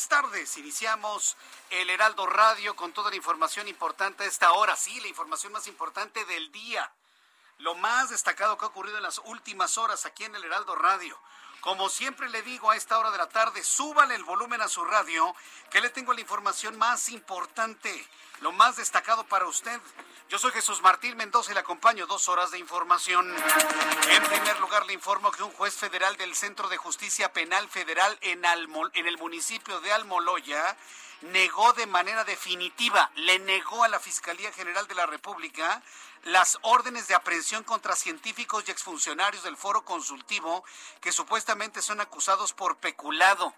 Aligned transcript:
Buenas 0.00 0.22
tardes. 0.22 0.56
Iniciamos 0.56 1.36
el 1.68 1.90
Heraldo 1.90 2.24
Radio 2.24 2.74
con 2.74 2.90
toda 2.94 3.10
la 3.10 3.16
información 3.16 3.68
importante 3.68 4.24
a 4.24 4.26
esta 4.26 4.52
hora. 4.52 4.74
Sí, 4.74 4.98
la 5.00 5.08
información 5.08 5.52
más 5.52 5.66
importante 5.66 6.24
del 6.24 6.50
día. 6.50 6.90
Lo 7.58 7.74
más 7.74 8.08
destacado 8.08 8.56
que 8.56 8.64
ha 8.64 8.68
ocurrido 8.68 8.96
en 8.96 9.02
las 9.02 9.18
últimas 9.26 9.76
horas 9.76 10.06
aquí 10.06 10.24
en 10.24 10.34
el 10.34 10.44
Heraldo 10.44 10.74
Radio. 10.74 11.20
Como 11.60 11.88
siempre 11.90 12.28
le 12.30 12.42
digo 12.42 12.70
a 12.70 12.76
esta 12.76 12.98
hora 12.98 13.10
de 13.10 13.18
la 13.18 13.28
tarde, 13.28 13.62
súbale 13.62 14.14
el 14.14 14.24
volumen 14.24 14.62
a 14.62 14.68
su 14.68 14.84
radio, 14.84 15.34
que 15.70 15.80
le 15.80 15.90
tengo 15.90 16.12
la 16.14 16.20
información 16.20 16.78
más 16.78 17.10
importante, 17.10 18.06
lo 18.40 18.50
más 18.52 18.76
destacado 18.76 19.24
para 19.24 19.46
usted. 19.46 19.78
Yo 20.30 20.38
soy 20.38 20.52
Jesús 20.52 20.80
Martín 20.80 21.16
Mendoza 21.16 21.50
y 21.50 21.54
le 21.54 21.60
acompaño 21.60 22.06
dos 22.06 22.28
horas 22.28 22.50
de 22.50 22.58
información. 22.58 23.28
En 24.10 24.22
primer 24.24 24.58
lugar, 24.60 24.86
le 24.86 24.94
informo 24.94 25.30
que 25.32 25.42
un 25.42 25.52
juez 25.52 25.74
federal 25.74 26.16
del 26.16 26.34
Centro 26.34 26.68
de 26.68 26.76
Justicia 26.78 27.32
Penal 27.32 27.68
Federal 27.68 28.16
en, 28.22 28.44
Almo- 28.46 28.90
en 28.94 29.06
el 29.06 29.18
municipio 29.18 29.80
de 29.80 29.92
Almoloya 29.92 30.76
negó 31.22 31.74
de 31.74 31.86
manera 31.86 32.24
definitiva, 32.24 33.10
le 33.16 33.38
negó 33.40 33.84
a 33.84 33.88
la 33.88 34.00
Fiscalía 34.00 34.50
General 34.52 34.86
de 34.86 34.94
la 34.94 35.04
República 35.04 35.82
las 36.24 36.58
órdenes 36.62 37.08
de 37.08 37.14
aprehensión 37.14 37.64
contra 37.64 37.96
científicos 37.96 38.64
y 38.66 38.70
exfuncionarios 38.70 39.42
del 39.42 39.56
foro 39.56 39.84
consultivo 39.84 40.64
que 41.00 41.12
supuestamente 41.12 41.82
son 41.82 42.00
acusados 42.00 42.52
por 42.52 42.76
peculado. 42.76 43.54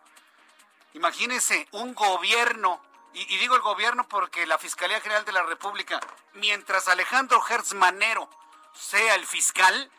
Imagínese 0.94 1.68
un 1.72 1.94
gobierno, 1.94 2.82
y, 3.14 3.22
y 3.34 3.38
digo 3.38 3.56
el 3.56 3.62
gobierno 3.62 4.06
porque 4.08 4.46
la 4.46 4.58
Fiscalía 4.58 5.00
General 5.00 5.24
de 5.24 5.32
la 5.32 5.42
República, 5.42 6.00
mientras 6.34 6.88
Alejandro 6.88 7.42
Hertz 7.48 7.74
Manero 7.74 8.28
sea 8.74 9.14
el 9.14 9.26
fiscal, 9.26 9.90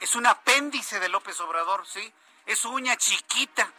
es 0.00 0.14
un 0.14 0.26
apéndice 0.26 1.00
de 1.00 1.08
López 1.08 1.40
Obrador, 1.40 1.86
¿sí? 1.86 2.12
Es 2.46 2.60
su 2.60 2.70
uña 2.70 2.96
chiquita, 2.96 3.70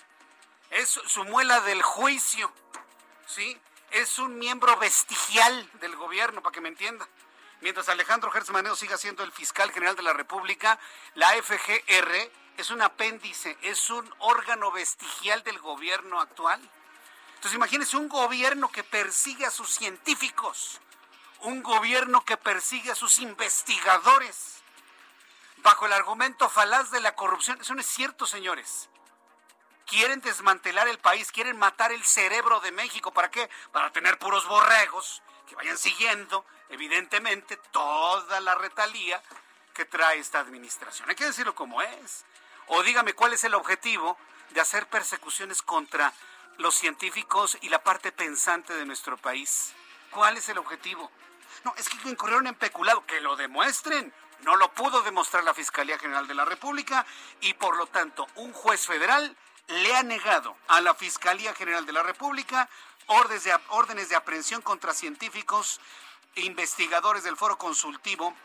es 0.69 0.89
su 0.89 1.23
muela 1.23 1.61
del 1.61 1.81
juicio, 1.81 2.51
¿sí? 3.25 3.59
Es 3.91 4.19
un 4.19 4.37
miembro 4.37 4.77
vestigial 4.77 5.69
del 5.79 5.95
gobierno, 5.95 6.43
para 6.43 6.53
que 6.53 6.61
me 6.61 6.69
entienda. 6.69 7.07
Mientras 7.61 7.89
Alejandro 7.89 8.31
Hertz 8.33 8.51
Manero 8.51 8.75
siga 8.75 8.97
siendo 8.97 9.23
el 9.23 9.31
fiscal 9.31 9.71
general 9.71 9.95
de 9.95 10.03
la 10.03 10.13
República, 10.13 10.79
la 11.15 11.29
FGR 11.41 12.31
es 12.57 12.69
un 12.71 12.81
apéndice, 12.81 13.57
es 13.61 13.89
un 13.89 14.13
órgano 14.19 14.71
vestigial 14.71 15.43
del 15.43 15.59
gobierno 15.59 16.21
actual. 16.21 16.61
Entonces 17.35 17.55
imagínense 17.55 17.97
un 17.97 18.07
gobierno 18.07 18.71
que 18.71 18.83
persigue 18.83 19.45
a 19.45 19.51
sus 19.51 19.69
científicos, 19.69 20.79
un 21.41 21.61
gobierno 21.61 22.23
que 22.23 22.37
persigue 22.37 22.91
a 22.91 22.95
sus 22.95 23.19
investigadores, 23.19 24.61
bajo 25.57 25.85
el 25.85 25.93
argumento 25.93 26.49
falaz 26.49 26.91
de 26.91 27.01
la 27.01 27.15
corrupción. 27.15 27.59
Eso 27.59 27.73
no 27.73 27.81
es 27.81 27.87
cierto, 27.87 28.25
señores. 28.25 28.89
Quieren 29.85 30.21
desmantelar 30.21 30.87
el 30.87 30.99
país, 30.99 31.31
quieren 31.31 31.57
matar 31.57 31.91
el 31.91 32.03
cerebro 32.05 32.59
de 32.61 32.71
México. 32.71 33.11
¿Para 33.11 33.31
qué? 33.31 33.49
Para 33.71 33.91
tener 33.91 34.19
puros 34.19 34.47
borregos 34.47 35.23
que 35.47 35.55
vayan 35.55 35.77
siguiendo, 35.77 36.45
evidentemente, 36.69 37.57
toda 37.71 38.39
la 38.39 38.55
retalía 38.55 39.21
que 39.73 39.85
trae 39.85 40.19
esta 40.19 40.39
administración. 40.39 41.09
Hay 41.09 41.15
que 41.15 41.25
decirlo 41.25 41.55
como 41.55 41.81
es. 41.81 42.25
O 42.67 42.83
dígame 42.83 43.13
cuál 43.13 43.33
es 43.33 43.43
el 43.43 43.53
objetivo 43.55 44.17
de 44.51 44.61
hacer 44.61 44.87
persecuciones 44.87 45.61
contra 45.61 46.13
los 46.57 46.75
científicos 46.75 47.57
y 47.61 47.69
la 47.69 47.83
parte 47.83 48.11
pensante 48.11 48.73
de 48.73 48.85
nuestro 48.85 49.17
país. 49.17 49.73
¿Cuál 50.11 50.37
es 50.37 50.49
el 50.49 50.57
objetivo? 50.57 51.09
No, 51.63 51.73
es 51.77 51.89
que 51.89 52.09
incurrieron 52.09 52.47
en 52.47 52.55
peculado. 52.55 53.05
Que 53.05 53.21
lo 53.21 53.35
demuestren. 53.35 54.13
No 54.41 54.55
lo 54.55 54.71
pudo 54.73 55.01
demostrar 55.01 55.43
la 55.43 55.53
Fiscalía 55.53 55.97
General 55.97 56.27
de 56.27 56.33
la 56.33 56.45
República 56.45 57.05
y 57.41 57.53
por 57.55 57.75
lo 57.75 57.87
tanto 57.87 58.27
un 58.35 58.53
juez 58.53 58.85
federal 58.85 59.35
le 59.67 59.95
ha 59.95 60.03
negado 60.03 60.55
a 60.67 60.81
la 60.81 60.93
Fiscalía 60.93 61.53
General 61.53 61.85
de 61.85 61.91
la 61.91 62.03
República 62.03 62.69
órdenes 63.07 63.43
de, 63.43 63.59
órdenes 63.69 64.09
de 64.09 64.15
aprehensión 64.15 64.61
contra 64.61 64.93
científicos 64.93 65.81
investigadores 66.35 67.23
del 67.23 67.37
foro 67.37 67.57
consultivo 67.57 68.35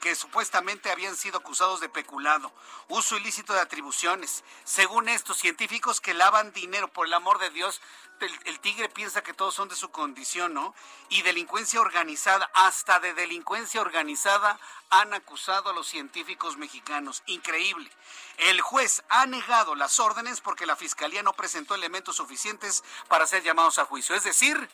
que 0.00 0.14
supuestamente 0.14 0.90
habían 0.90 1.16
sido 1.16 1.38
acusados 1.38 1.80
de 1.80 1.88
peculado, 1.88 2.52
uso 2.88 3.16
ilícito 3.16 3.52
de 3.52 3.60
atribuciones. 3.60 4.44
Según 4.64 5.08
estos 5.08 5.38
científicos 5.38 6.00
que 6.00 6.14
lavan 6.14 6.52
dinero, 6.52 6.88
por 6.88 7.06
el 7.06 7.14
amor 7.14 7.38
de 7.38 7.50
Dios, 7.50 7.80
el, 8.20 8.38
el, 8.44 8.60
tigre 8.60 8.88
piensa 8.88 9.22
que 9.22 9.32
todos 9.32 9.54
son 9.54 9.68
de 9.68 9.76
su 9.76 9.90
condición, 9.90 10.54
¿no? 10.54 10.74
Y 11.08 11.22
delincuencia 11.22 11.80
organizada, 11.80 12.50
hasta 12.54 13.00
de 13.00 13.14
delincuencia 13.14 13.80
organizada 13.80 14.58
han 14.90 15.14
acusado 15.14 15.70
a 15.70 15.72
los 15.72 15.86
científicos 15.86 16.56
mexicanos. 16.56 17.22
Increíble. 17.26 17.90
El 18.38 18.60
juez 18.60 19.04
ha 19.08 19.26
negado 19.26 19.74
las 19.74 20.00
órdenes 20.00 20.40
porque 20.40 20.66
la 20.66 20.76
fiscalía 20.76 21.22
no 21.22 21.32
presentó 21.32 21.74
elementos 21.74 22.16
suficientes 22.16 22.82
para 23.08 23.26
ser 23.26 23.42
llamados 23.42 23.78
a 23.78 23.84
juicio. 23.84 24.14
Es 24.14 24.24
decir, 24.24 24.68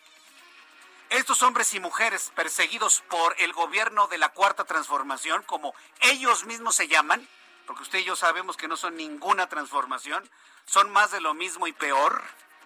estos 1.11 1.43
hombres 1.43 1.73
y 1.75 1.81
mujeres 1.81 2.33
perseguidos 2.35 3.03
por 3.09 3.35
el 3.41 3.53
gobierno 3.53 4.07
de 4.09 4.19
la 4.19 4.31
Cuarta 4.31 4.65
Transformación, 4.65 5.43
como 5.45 5.75
ellos 6.01 6.45
mismos 6.45 6.75
se 6.75 6.89
llaman, 6.89 7.27
porque 7.67 7.83
usted 7.83 8.01
y 8.01 8.05
yo 8.05 8.17
sabemos 8.17 8.57
que 8.57 8.69
no 8.69 8.77
son 8.77 8.97
ninguna 8.97 9.49
transformación, 9.49 10.29
son 10.67 10.91
más 10.91 11.11
de 11.11 11.21
lo 11.21 11.35
mismo 11.35 11.67
y 11.67 11.73
peor. 11.73 12.23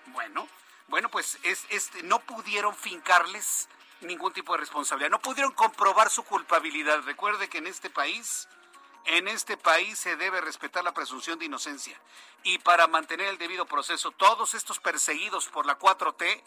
Bueno, 0.06 0.48
bueno, 0.88 1.10
pues 1.10 1.38
es, 1.42 1.66
es, 1.68 1.90
no 2.04 2.20
pudieron 2.20 2.74
fincarles 2.74 3.68
ningún 4.00 4.32
tipo 4.32 4.52
de 4.52 4.60
responsabilidad, 4.60 5.10
no 5.10 5.20
pudieron 5.20 5.52
comprobar 5.52 6.10
su 6.10 6.22
culpabilidad. 6.24 7.02
Recuerde 7.02 7.48
que 7.48 7.58
en 7.58 7.66
este 7.66 7.90
país, 7.90 8.48
en 9.04 9.28
este 9.28 9.56
país 9.56 9.98
se 9.98 10.16
debe 10.16 10.40
respetar 10.40 10.84
la 10.84 10.94
presunción 10.94 11.38
de 11.38 11.46
inocencia. 11.46 12.00
Y 12.44 12.58
para 12.58 12.86
mantener 12.86 13.28
el 13.28 13.38
debido 13.38 13.66
proceso, 13.66 14.12
todos 14.12 14.54
estos 14.54 14.78
perseguidos 14.78 15.48
por 15.48 15.66
la 15.66 15.78
4T, 15.78 16.42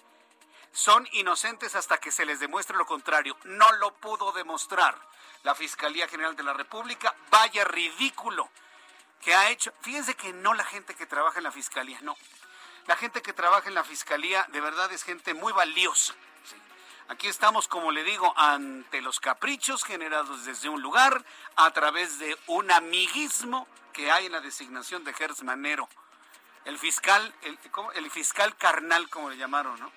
son 0.71 1.07
inocentes 1.12 1.75
hasta 1.75 2.00
que 2.00 2.12
se 2.12 2.25
les 2.25 2.39
demuestre 2.39 2.77
lo 2.77 2.85
contrario. 2.85 3.38
No 3.44 3.69
lo 3.73 3.94
pudo 3.95 4.31
demostrar 4.31 4.97
la 5.44 5.56
Fiscalía 5.56 6.07
General 6.07 6.35
de 6.35 6.44
la 6.44 6.53
República. 6.53 7.13
Vaya 7.29 7.65
ridículo 7.65 8.50
que 9.21 9.33
ha 9.35 9.50
hecho. 9.50 9.73
Fíjense 9.81 10.15
que 10.15 10.33
no 10.33 10.53
la 10.53 10.63
gente 10.63 10.95
que 10.95 11.06
trabaja 11.06 11.39
en 11.39 11.44
la 11.44 11.51
Fiscalía, 11.51 12.00
no. 12.01 12.15
La 12.88 12.95
gente 12.95 13.21
que 13.21 13.33
trabaja 13.33 13.68
en 13.68 13.75
la 13.75 13.83
Fiscalía 13.83 14.45
de 14.50 14.62
verdad 14.62 14.91
es 14.91 15.03
gente 15.03 15.33
muy 15.33 15.53
valiosa. 15.53 16.13
Aquí 17.09 17.27
estamos, 17.27 17.68
como 17.68 17.91
le 17.91 18.03
digo, 18.03 18.33
ante 18.38 19.01
los 19.01 19.19
caprichos 19.19 19.83
generados 19.83 20.45
desde 20.45 20.69
un 20.69 20.81
lugar 20.81 21.25
a 21.57 21.69
través 21.71 22.19
de 22.19 22.38
un 22.47 22.71
amiguismo 22.71 23.68
que 23.91 24.09
hay 24.09 24.27
en 24.27 24.31
la 24.31 24.39
designación 24.39 25.03
de 25.03 25.12
Hertz 25.12 25.44
Manero. 25.44 25.89
El 26.63 26.79
fiscal, 26.79 27.33
el, 27.41 27.59
el 27.95 28.12
fiscal 28.12 28.56
carnal, 28.56 29.09
como 29.09 29.29
le 29.29 29.35
llamaron, 29.35 29.77
¿no? 29.79 29.91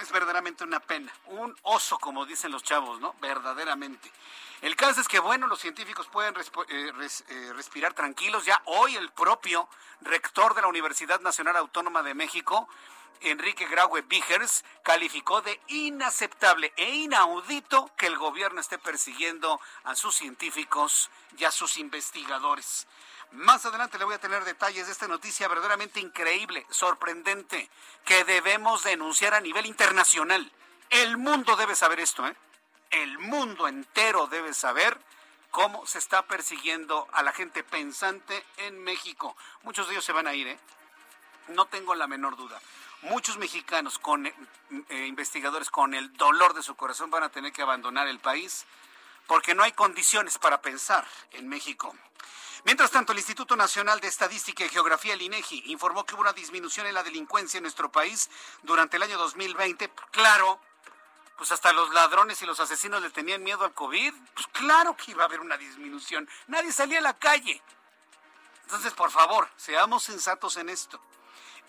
Es 0.00 0.10
verdaderamente 0.10 0.64
una 0.64 0.80
pena, 0.80 1.12
un 1.26 1.56
oso, 1.62 1.98
como 1.98 2.26
dicen 2.26 2.50
los 2.50 2.62
chavos, 2.62 3.00
¿no? 3.00 3.14
Verdaderamente. 3.20 4.10
El 4.60 4.76
caso 4.76 5.00
es 5.00 5.08
que, 5.08 5.18
bueno, 5.18 5.46
los 5.46 5.60
científicos 5.60 6.06
pueden 6.08 6.34
eh, 6.36 6.92
eh, 7.28 7.52
respirar 7.54 7.92
tranquilos. 7.92 8.44
Ya 8.44 8.62
hoy 8.64 8.96
el 8.96 9.10
propio 9.12 9.68
rector 10.00 10.54
de 10.54 10.62
la 10.62 10.68
Universidad 10.68 11.20
Nacional 11.20 11.56
Autónoma 11.56 12.02
de 12.02 12.14
México, 12.14 12.68
Enrique 13.20 13.66
Graue 13.66 14.02
Vigers, 14.02 14.64
calificó 14.82 15.42
de 15.42 15.60
inaceptable 15.68 16.72
e 16.76 16.90
inaudito 16.94 17.90
que 17.96 18.06
el 18.06 18.16
gobierno 18.16 18.60
esté 18.60 18.78
persiguiendo 18.78 19.60
a 19.84 19.94
sus 19.94 20.14
científicos 20.14 21.10
y 21.36 21.44
a 21.44 21.50
sus 21.50 21.76
investigadores. 21.76 22.86
Más 23.34 23.66
adelante 23.66 23.98
le 23.98 24.04
voy 24.04 24.14
a 24.14 24.20
tener 24.20 24.44
detalles 24.44 24.86
de 24.86 24.92
esta 24.92 25.08
noticia 25.08 25.48
verdaderamente 25.48 25.98
increíble, 25.98 26.64
sorprendente, 26.70 27.68
que 28.04 28.22
debemos 28.22 28.84
denunciar 28.84 29.34
a 29.34 29.40
nivel 29.40 29.66
internacional. 29.66 30.52
El 30.88 31.16
mundo 31.16 31.56
debe 31.56 31.74
saber 31.74 31.98
esto, 31.98 32.24
¿eh? 32.28 32.36
El 32.90 33.18
mundo 33.18 33.66
entero 33.66 34.28
debe 34.28 34.54
saber 34.54 34.96
cómo 35.50 35.84
se 35.84 35.98
está 35.98 36.22
persiguiendo 36.28 37.08
a 37.12 37.24
la 37.24 37.32
gente 37.32 37.64
pensante 37.64 38.44
en 38.58 38.78
México. 38.84 39.36
Muchos 39.64 39.88
de 39.88 39.94
ellos 39.94 40.04
se 40.04 40.12
van 40.12 40.28
a 40.28 40.34
ir, 40.34 40.46
¿eh? 40.46 40.58
No 41.48 41.66
tengo 41.66 41.96
la 41.96 42.06
menor 42.06 42.36
duda. 42.36 42.60
Muchos 43.02 43.36
mexicanos 43.36 43.98
con 43.98 44.26
eh, 44.26 45.06
investigadores 45.08 45.70
con 45.70 45.94
el 45.94 46.16
dolor 46.16 46.54
de 46.54 46.62
su 46.62 46.76
corazón 46.76 47.10
van 47.10 47.24
a 47.24 47.30
tener 47.30 47.52
que 47.52 47.62
abandonar 47.62 48.06
el 48.06 48.20
país 48.20 48.64
porque 49.26 49.56
no 49.56 49.64
hay 49.64 49.72
condiciones 49.72 50.38
para 50.38 50.62
pensar 50.62 51.04
en 51.32 51.48
México. 51.48 51.96
Mientras 52.64 52.90
tanto, 52.90 53.12
el 53.12 53.18
Instituto 53.18 53.56
Nacional 53.56 54.00
de 54.00 54.08
Estadística 54.08 54.64
y 54.64 54.70
Geografía, 54.70 55.12
el 55.12 55.20
INEGI, 55.20 55.64
informó 55.66 56.04
que 56.04 56.14
hubo 56.14 56.22
una 56.22 56.32
disminución 56.32 56.86
en 56.86 56.94
la 56.94 57.02
delincuencia 57.02 57.58
en 57.58 57.64
nuestro 57.64 57.92
país 57.92 58.30
durante 58.62 58.96
el 58.96 59.02
año 59.02 59.18
2020. 59.18 59.90
Claro, 60.10 60.58
pues 61.36 61.52
hasta 61.52 61.74
los 61.74 61.92
ladrones 61.92 62.40
y 62.40 62.46
los 62.46 62.60
asesinos 62.60 63.02
le 63.02 63.10
tenían 63.10 63.42
miedo 63.42 63.66
al 63.66 63.74
COVID. 63.74 64.14
Pues 64.32 64.46
claro 64.46 64.96
que 64.96 65.10
iba 65.10 65.24
a 65.24 65.26
haber 65.26 65.40
una 65.40 65.58
disminución. 65.58 66.26
Nadie 66.46 66.72
salía 66.72 67.00
a 67.00 67.02
la 67.02 67.18
calle. 67.18 67.62
Entonces, 68.62 68.94
por 68.94 69.10
favor, 69.10 69.46
seamos 69.58 70.04
sensatos 70.04 70.56
en 70.56 70.70
esto. 70.70 70.98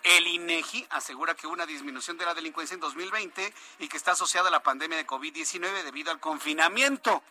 El 0.02 0.28
INEGI 0.28 0.88
asegura 0.92 1.36
que 1.36 1.46
hubo 1.46 1.54
una 1.54 1.66
disminución 1.66 2.18
de 2.18 2.26
la 2.26 2.34
delincuencia 2.34 2.74
en 2.74 2.80
2020 2.80 3.54
y 3.80 3.88
que 3.90 3.98
está 3.98 4.12
asociada 4.12 4.48
a 4.48 4.52
la 4.52 4.64
pandemia 4.64 4.98
de 4.98 5.06
COVID-19 5.06 5.84
debido 5.84 6.12
al 6.12 6.22
confinamiento. 6.22 7.22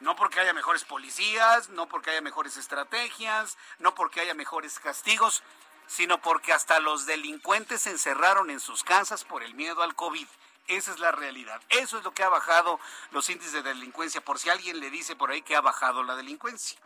No 0.00 0.14
porque 0.14 0.40
haya 0.40 0.52
mejores 0.52 0.84
policías, 0.84 1.68
no 1.70 1.88
porque 1.88 2.10
haya 2.10 2.20
mejores 2.20 2.56
estrategias, 2.56 3.58
no 3.78 3.94
porque 3.94 4.20
haya 4.20 4.34
mejores 4.34 4.78
castigos, 4.78 5.42
sino 5.86 6.20
porque 6.20 6.52
hasta 6.52 6.78
los 6.78 7.06
delincuentes 7.06 7.82
se 7.82 7.90
encerraron 7.90 8.50
en 8.50 8.60
sus 8.60 8.84
casas 8.84 9.24
por 9.24 9.42
el 9.42 9.54
miedo 9.54 9.82
al 9.82 9.96
COVID. 9.96 10.28
Esa 10.68 10.92
es 10.92 11.00
la 11.00 11.10
realidad. 11.10 11.60
Eso 11.70 11.98
es 11.98 12.04
lo 12.04 12.12
que 12.12 12.22
ha 12.22 12.28
bajado 12.28 12.78
los 13.10 13.28
índices 13.30 13.54
de 13.54 13.62
delincuencia, 13.62 14.20
por 14.20 14.38
si 14.38 14.50
alguien 14.50 14.80
le 14.80 14.90
dice 14.90 15.16
por 15.16 15.30
ahí 15.30 15.42
que 15.42 15.56
ha 15.56 15.62
bajado 15.62 16.04
la 16.04 16.14
delincuencia. 16.14 16.78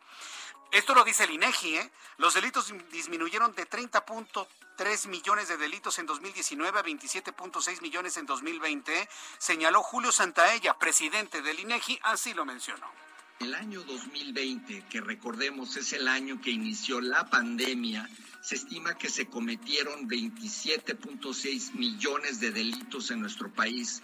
Esto 0.73 0.95
lo 0.95 1.05
dice 1.05 1.25
el 1.25 1.33
INEGI, 1.33 1.77
¿eh? 1.77 1.91
Los 2.17 2.33
delitos 2.33 2.73
disminuyeron 2.91 3.55
de 3.55 3.69
30.3 3.69 5.07
millones 5.09 5.49
de 5.49 5.59
delitos 5.59 5.99
en 5.99 6.07
2019 6.07 6.79
a 6.79 6.83
27.6 6.83 7.83
millones 7.83 8.17
en 8.17 8.25
2020, 8.25 9.09
señaló 9.37 9.83
Julio 9.83 10.11
Santaella, 10.11 10.79
presidente 10.79 11.43
del 11.43 11.61
INEGI, 11.61 12.01
así 12.05 12.33
lo 12.33 12.47
mencionó. 12.47 12.91
El 13.41 13.55
año 13.55 13.83
2020, 13.83 14.87
que 14.89 15.03
recordemos 15.03 15.77
es 15.77 15.93
el 15.93 16.09
año 16.09 16.41
que 16.41 16.51
inició 16.51 17.03
la 17.03 17.29
pandemia, 17.29 18.09
se 18.41 18.55
estima 18.55 18.97
que 18.97 19.11
se 19.11 19.27
cometieron 19.27 20.09
27.6 20.09 21.75
millones 21.75 22.41
de 22.41 22.51
delitos 22.51 23.11
en 23.11 23.21
nuestro 23.21 23.53
país. 23.53 24.03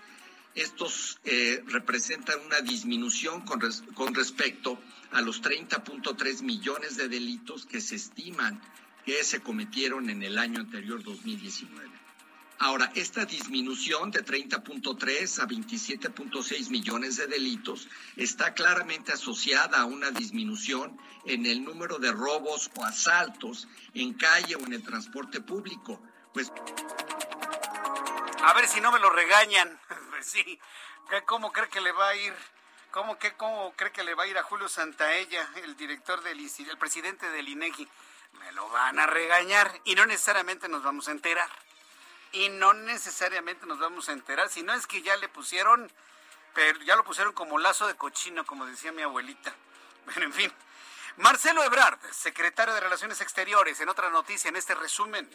Estos 0.55 1.19
eh, 1.25 1.63
representan 1.67 2.41
una 2.45 2.61
disminución 2.61 3.41
con, 3.43 3.61
con 3.95 4.15
respecto 4.15 4.73
a 4.75 4.98
los 5.21 5.43
30.3 5.43 6.43
millones 6.43 6.97
de 6.97 7.09
delitos 7.09 7.67
que 7.67 7.81
se 7.81 7.97
estiman 7.97 8.61
que 9.05 9.25
se 9.25 9.41
cometieron 9.41 10.11
en 10.11 10.23
el 10.23 10.39
año 10.39 10.61
anterior 10.61 11.03
2019. 11.03 11.89
Ahora, 12.61 12.91
esta 12.95 13.25
disminución 13.25 14.11
de 14.11 14.25
30.3 14.25 15.43
a 15.43 15.47
27.6 15.47 16.71
millones 16.71 17.17
de 17.17 17.27
delitos 17.29 17.89
está 18.17 18.53
claramente 18.53 19.13
asociada 19.13 19.81
a 19.81 19.85
una 19.85 20.11
disminución 20.11 20.99
en 21.25 21.47
el 21.47 21.63
número 21.63 21.99
de 21.99 22.11
robos 22.11 22.71
o 22.75 22.85
asaltos 22.85 23.69
en 23.95 24.13
calle 24.15 24.57
o 24.57 24.67
en 24.67 24.73
el 24.73 24.83
transporte 24.83 25.41
público. 25.41 26.03
Pues 26.35 26.53
a 28.43 28.55
ver 28.55 28.67
si 28.67 28.81
no 28.81 28.93
me 28.93 28.99
lo 28.99 29.11
regañan. 29.11 29.79
Pues 30.11 30.27
sí. 30.27 30.59
¿Cómo 31.27 31.53
cree 31.53 31.69
que 31.69 31.81
le 31.81 31.93
va 31.93 32.09
a 32.09 32.17
ir? 32.17 32.35
¿Cómo, 32.91 33.19
que, 33.19 33.35
¿Cómo 33.35 33.73
cree 33.77 33.93
que 33.93 34.03
le 34.03 34.15
va 34.15 34.25
a 34.25 34.27
ir 34.27 34.39
a 34.39 34.43
Julio 34.43 34.69
Santaella, 34.69 35.49
el 35.57 35.77
director 35.77 36.23
del 36.23 36.39
el 36.41 36.79
presidente 36.79 37.29
del 37.31 37.49
INEGI? 37.49 37.89
Me 38.41 38.53
lo 38.53 38.69
van 38.71 38.99
a 38.99 39.07
regañar 39.07 39.81
y 39.85 39.95
no 39.95 40.07
necesariamente 40.07 40.69
nos 40.69 40.83
vamos 40.83 41.09
a 41.09 41.13
enterar 41.13 41.49
y 42.33 42.49
no 42.51 42.73
necesariamente 42.73 43.67
nos 43.67 43.79
vamos 43.79 44.09
a 44.09 44.13
enterar, 44.13 44.49
si 44.51 44.63
no 44.63 44.75
es 44.75 44.87
que 44.87 45.03
ya 45.03 45.17
le 45.17 45.29
pusieron, 45.29 45.91
pero 46.55 46.81
ya 46.81 46.97
lo 46.97 47.05
pusieron 47.05 47.33
como 47.33 47.59
lazo 47.59 47.87
de 47.87 47.97
cochino, 47.97 48.45
como 48.45 48.67
decía 48.67 48.93
mi 48.93 49.03
abuelita. 49.03 49.55
Bueno, 50.09 50.23
en 50.23 50.33
fin. 50.33 50.53
Marcelo 51.19 51.63
Ebrard, 51.63 51.99
secretario 52.13 52.73
de 52.73 52.81
Relaciones 52.81 53.21
Exteriores, 53.21 53.79
en 53.81 53.91
otra 53.91 54.09
noticia, 54.09 54.49
en 54.49 54.57
este 54.57 54.75
resumen, 54.75 55.29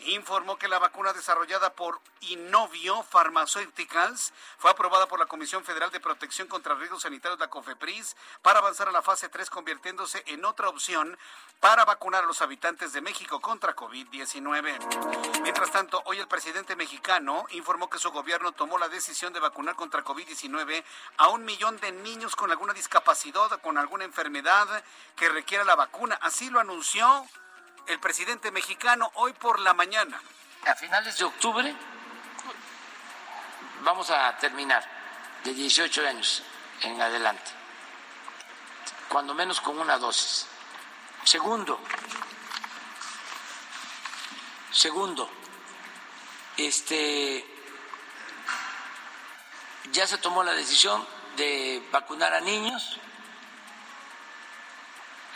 informó 0.00 0.58
que 0.58 0.68
la 0.68 0.78
vacuna 0.78 1.12
desarrollada 1.12 1.72
por 1.72 2.00
Innovio 2.20 3.02
Pharmaceuticals 3.04 4.32
fue 4.58 4.70
aprobada 4.70 5.06
por 5.06 5.18
la 5.18 5.26
Comisión 5.26 5.64
Federal 5.64 5.90
de 5.90 6.00
Protección 6.00 6.48
contra 6.48 6.74
Riesgos 6.74 7.02
Sanitarios, 7.02 7.38
la 7.38 7.48
COFEPRIS, 7.48 8.16
para 8.42 8.58
avanzar 8.58 8.88
a 8.88 8.92
la 8.92 9.02
fase 9.02 9.28
3, 9.28 9.50
convirtiéndose 9.50 10.22
en 10.26 10.44
otra 10.44 10.68
opción 10.68 11.18
para 11.60 11.84
vacunar 11.84 12.24
a 12.24 12.26
los 12.26 12.42
habitantes 12.42 12.92
de 12.92 13.00
México 13.00 13.40
contra 13.40 13.74
COVID-19. 13.74 15.42
Mientras 15.42 15.70
tanto, 15.70 16.02
hoy 16.06 16.18
el 16.18 16.28
presidente 16.28 16.76
mexicano 16.76 17.46
informó 17.50 17.88
que 17.88 17.98
su 17.98 18.10
gobierno 18.10 18.52
tomó 18.52 18.78
la 18.78 18.88
decisión 18.88 19.32
de 19.32 19.40
vacunar 19.40 19.74
contra 19.74 20.04
COVID-19 20.04 20.84
a 21.16 21.28
un 21.28 21.44
millón 21.44 21.78
de 21.78 21.92
niños 21.92 22.36
con 22.36 22.50
alguna 22.50 22.74
discapacidad 22.74 23.52
o 23.52 23.58
con 23.60 23.78
alguna 23.78 24.04
enfermedad 24.04 24.84
que 25.16 25.28
requiera 25.28 25.64
la 25.64 25.74
vacuna. 25.74 26.18
Así 26.20 26.50
lo 26.50 26.60
anunció 26.60 27.26
el 27.86 27.98
presidente 28.00 28.50
mexicano 28.50 29.10
hoy 29.14 29.32
por 29.32 29.60
la 29.60 29.74
mañana. 29.74 30.20
A 30.66 30.74
finales 30.74 31.18
de 31.18 31.24
octubre 31.24 31.74
vamos 33.82 34.10
a 34.10 34.36
terminar 34.38 34.84
de 35.44 35.52
18 35.52 36.06
años 36.06 36.42
en 36.80 37.00
adelante, 37.00 37.50
cuando 39.08 39.34
menos 39.34 39.60
con 39.60 39.78
una 39.78 39.98
dosis. 39.98 40.46
Segundo, 41.24 41.78
segundo, 44.70 45.30
este 46.56 47.44
ya 49.92 50.06
se 50.06 50.18
tomó 50.18 50.42
la 50.42 50.52
decisión 50.52 51.06
de 51.36 51.86
vacunar 51.92 52.32
a 52.32 52.40
niños 52.40 52.98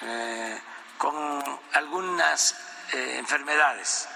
eh, 0.02 0.60
con 0.98 1.60
algunas 1.72 2.54
eh, 2.92 3.16
enfermedades. 3.18 4.08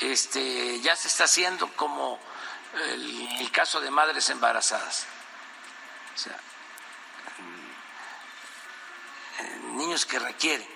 Este, 0.00 0.80
ya 0.80 0.96
se 0.96 1.08
está 1.08 1.24
haciendo 1.24 1.68
como 1.76 2.18
el, 2.74 3.50
caso 3.52 3.80
de 3.80 3.90
madres 3.90 4.28
embarazadas. 4.30 5.06
O 6.14 6.18
sea, 6.18 6.36
eh, 9.38 9.60
niños 9.72 10.06
que 10.06 10.18
requieren 10.18 10.68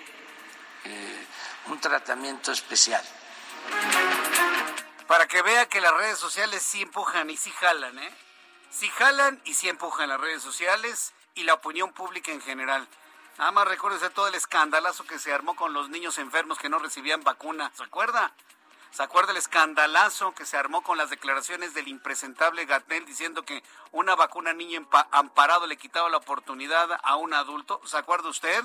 eh, 0.85 1.27
un 1.67 1.79
tratamiento 1.79 2.51
especial. 2.51 3.03
Para 5.07 5.27
que 5.27 5.41
vea 5.41 5.67
que 5.67 5.81
las 5.81 5.93
redes 5.93 6.19
sociales 6.19 6.63
sí 6.63 6.81
empujan 6.81 7.29
y 7.29 7.37
sí 7.37 7.51
jalan, 7.51 7.97
¿eh? 7.99 8.13
Sí 8.69 8.89
jalan 8.89 9.41
y 9.45 9.53
sí 9.53 9.69
empujan 9.69 10.09
las 10.09 10.19
redes 10.19 10.41
sociales 10.43 11.13
y 11.35 11.43
la 11.43 11.53
opinión 11.53 11.91
pública 11.91 12.31
en 12.31 12.41
general. 12.41 12.87
Nada 13.37 13.51
más 13.51 13.67
recuérdese 13.67 14.09
todo 14.09 14.29
el 14.29 14.35
escandalazo 14.35 15.05
que 15.05 15.19
se 15.19 15.33
armó 15.33 15.55
con 15.55 15.73
los 15.73 15.89
niños 15.89 16.17
enfermos 16.17 16.57
que 16.57 16.69
no 16.69 16.79
recibían 16.79 17.23
vacuna. 17.23 17.71
¿Se 17.75 17.83
acuerda? 17.83 18.31
¿Se 18.91 19.03
acuerda 19.03 19.33
el 19.33 19.37
escandalazo 19.37 20.33
que 20.33 20.45
se 20.45 20.55
armó 20.55 20.81
con 20.81 20.97
las 20.97 21.09
declaraciones 21.09 21.73
del 21.73 21.89
impresentable 21.89 22.65
Gatel 22.65 23.05
diciendo 23.05 23.43
que 23.43 23.61
una 23.91 24.15
vacuna 24.15 24.53
niño 24.53 24.87
amparado 25.11 25.67
le 25.67 25.75
quitaba 25.75 26.09
la 26.09 26.17
oportunidad 26.17 26.97
a 27.03 27.17
un 27.17 27.33
adulto? 27.33 27.81
¿Se 27.83 27.97
acuerda 27.97 28.29
usted? 28.29 28.63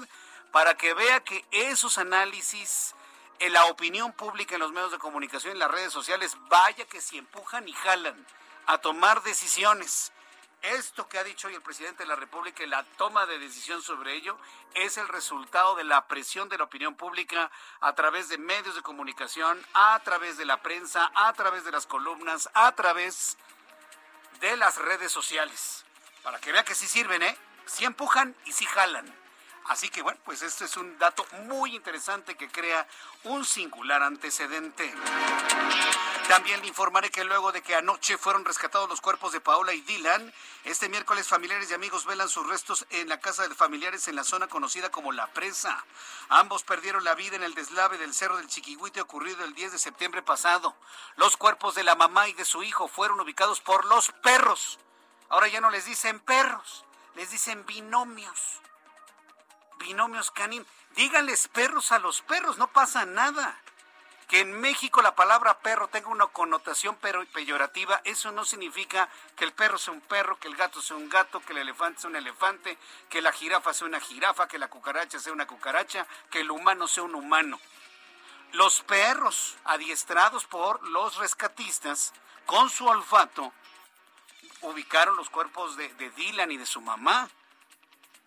Para 0.52 0.76
que 0.76 0.94
vea 0.94 1.18
que 1.24 1.44
esos 1.50 1.98
análisis 1.98 2.94
en 3.40 3.52
la 3.52 3.64
opinión 3.64 4.12
pública 4.12 4.54
en 4.54 4.60
los 4.60 4.70
medios 4.70 4.92
de 4.92 4.98
comunicación, 4.98 5.54
en 5.54 5.58
las 5.58 5.70
redes 5.70 5.92
sociales, 5.92 6.36
vaya 6.48 6.84
que 6.84 7.00
si 7.00 7.18
empujan 7.18 7.66
y 7.66 7.72
jalan 7.72 8.24
a 8.66 8.78
tomar 8.78 9.24
decisiones 9.24 10.12
Esto 10.62 11.08
que 11.08 11.18
ha 11.18 11.24
dicho 11.24 11.48
hoy 11.48 11.54
el 11.54 11.62
presidente 11.62 12.02
de 12.02 12.08
la 12.08 12.16
República 12.16 12.62
y 12.62 12.66
la 12.66 12.84
toma 12.98 13.24
de 13.24 13.38
decisión 13.38 13.80
sobre 13.80 14.14
ello 14.14 14.36
es 14.74 14.98
el 14.98 15.08
resultado 15.08 15.74
de 15.74 15.84
la 15.84 16.06
presión 16.06 16.50
de 16.50 16.58
la 16.58 16.64
opinión 16.64 16.96
pública 16.96 17.50
a 17.80 17.94
través 17.94 18.28
de 18.28 18.36
medios 18.36 18.74
de 18.74 18.82
comunicación, 18.82 19.58
a 19.72 19.98
través 20.04 20.36
de 20.36 20.44
la 20.44 20.58
prensa, 20.58 21.10
a 21.14 21.32
través 21.32 21.64
de 21.64 21.72
las 21.72 21.86
columnas, 21.86 22.50
a 22.52 22.72
través 22.72 23.38
de 24.40 24.54
las 24.58 24.76
redes 24.76 25.10
sociales. 25.10 25.86
Para 26.22 26.38
que 26.38 26.52
vea 26.52 26.62
que 26.62 26.74
sí 26.74 26.86
sirven, 26.86 27.22
¿eh? 27.22 27.38
Sí 27.64 27.86
empujan 27.86 28.36
y 28.44 28.52
sí 28.52 28.66
jalan. 28.66 29.06
Así 29.64 29.88
que 29.88 30.02
bueno, 30.02 30.20
pues 30.24 30.42
esto 30.42 30.66
es 30.66 30.76
un 30.76 30.98
dato 30.98 31.24
muy 31.44 31.74
interesante 31.74 32.34
que 32.34 32.48
crea 32.48 32.86
un 33.24 33.46
singular 33.46 34.02
antecedente. 34.02 34.92
También 36.30 36.60
le 36.60 36.68
informaré 36.68 37.10
que 37.10 37.24
luego 37.24 37.50
de 37.50 37.60
que 37.60 37.74
anoche 37.74 38.16
fueron 38.16 38.44
rescatados 38.44 38.88
los 38.88 39.00
cuerpos 39.00 39.32
de 39.32 39.40
Paola 39.40 39.72
y 39.72 39.80
Dylan, 39.80 40.32
este 40.62 40.88
miércoles 40.88 41.26
familiares 41.26 41.68
y 41.68 41.74
amigos 41.74 42.04
velan 42.04 42.28
sus 42.28 42.46
restos 42.48 42.86
en 42.90 43.08
la 43.08 43.18
casa 43.18 43.48
de 43.48 43.54
familiares 43.56 44.06
en 44.06 44.14
la 44.14 44.22
zona 44.22 44.46
conocida 44.46 44.92
como 44.92 45.10
La 45.10 45.26
Presa. 45.26 45.84
Ambos 46.28 46.62
perdieron 46.62 47.02
la 47.02 47.16
vida 47.16 47.34
en 47.34 47.42
el 47.42 47.54
deslave 47.54 47.98
del 47.98 48.14
Cerro 48.14 48.36
del 48.36 48.46
Chiquihuite 48.46 49.00
ocurrido 49.00 49.44
el 49.44 49.54
10 49.54 49.72
de 49.72 49.78
septiembre 49.80 50.22
pasado. 50.22 50.76
Los 51.16 51.36
cuerpos 51.36 51.74
de 51.74 51.82
la 51.82 51.96
mamá 51.96 52.28
y 52.28 52.32
de 52.34 52.44
su 52.44 52.62
hijo 52.62 52.86
fueron 52.86 53.18
ubicados 53.18 53.60
por 53.60 53.84
los 53.86 54.12
perros. 54.22 54.78
Ahora 55.30 55.48
ya 55.48 55.60
no 55.60 55.70
les 55.70 55.86
dicen 55.86 56.20
perros, 56.20 56.84
les 57.16 57.32
dicen 57.32 57.66
binomios. 57.66 58.60
Binomios 59.80 60.30
canin. 60.30 60.64
Díganles 60.94 61.48
perros 61.48 61.90
a 61.90 61.98
los 61.98 62.22
perros, 62.22 62.56
no 62.56 62.68
pasa 62.68 63.04
nada 63.04 63.60
que 64.30 64.38
en 64.38 64.60
México 64.60 65.02
la 65.02 65.16
palabra 65.16 65.58
perro 65.58 65.88
tenga 65.88 66.08
una 66.08 66.28
connotación 66.28 66.96
peyorativa, 67.32 68.00
eso 68.04 68.30
no 68.30 68.44
significa 68.44 69.08
que 69.34 69.44
el 69.44 69.52
perro 69.52 69.76
sea 69.76 69.92
un 69.92 70.00
perro, 70.02 70.38
que 70.38 70.46
el 70.46 70.54
gato 70.54 70.80
sea 70.80 70.96
un 70.96 71.08
gato, 71.08 71.40
que 71.40 71.52
el 71.52 71.58
elefante 71.58 72.02
sea 72.02 72.10
un 72.10 72.14
elefante, 72.14 72.78
que 73.08 73.22
la 73.22 73.32
jirafa 73.32 73.74
sea 73.74 73.88
una 73.88 73.98
jirafa, 73.98 74.46
que 74.46 74.60
la 74.60 74.68
cucaracha 74.68 75.18
sea 75.18 75.32
una 75.32 75.48
cucaracha, 75.48 76.06
que 76.30 76.42
el 76.42 76.50
humano 76.52 76.86
sea 76.86 77.02
un 77.02 77.16
humano. 77.16 77.58
Los 78.52 78.82
perros 78.82 79.56
adiestrados 79.64 80.44
por 80.44 80.80
los 80.90 81.16
rescatistas 81.16 82.12
con 82.46 82.70
su 82.70 82.86
olfato 82.86 83.52
ubicaron 84.60 85.16
los 85.16 85.28
cuerpos 85.28 85.76
de, 85.76 85.92
de 85.94 86.08
Dylan 86.10 86.52
y 86.52 86.56
de 86.56 86.66
su 86.66 86.80
mamá. 86.80 87.28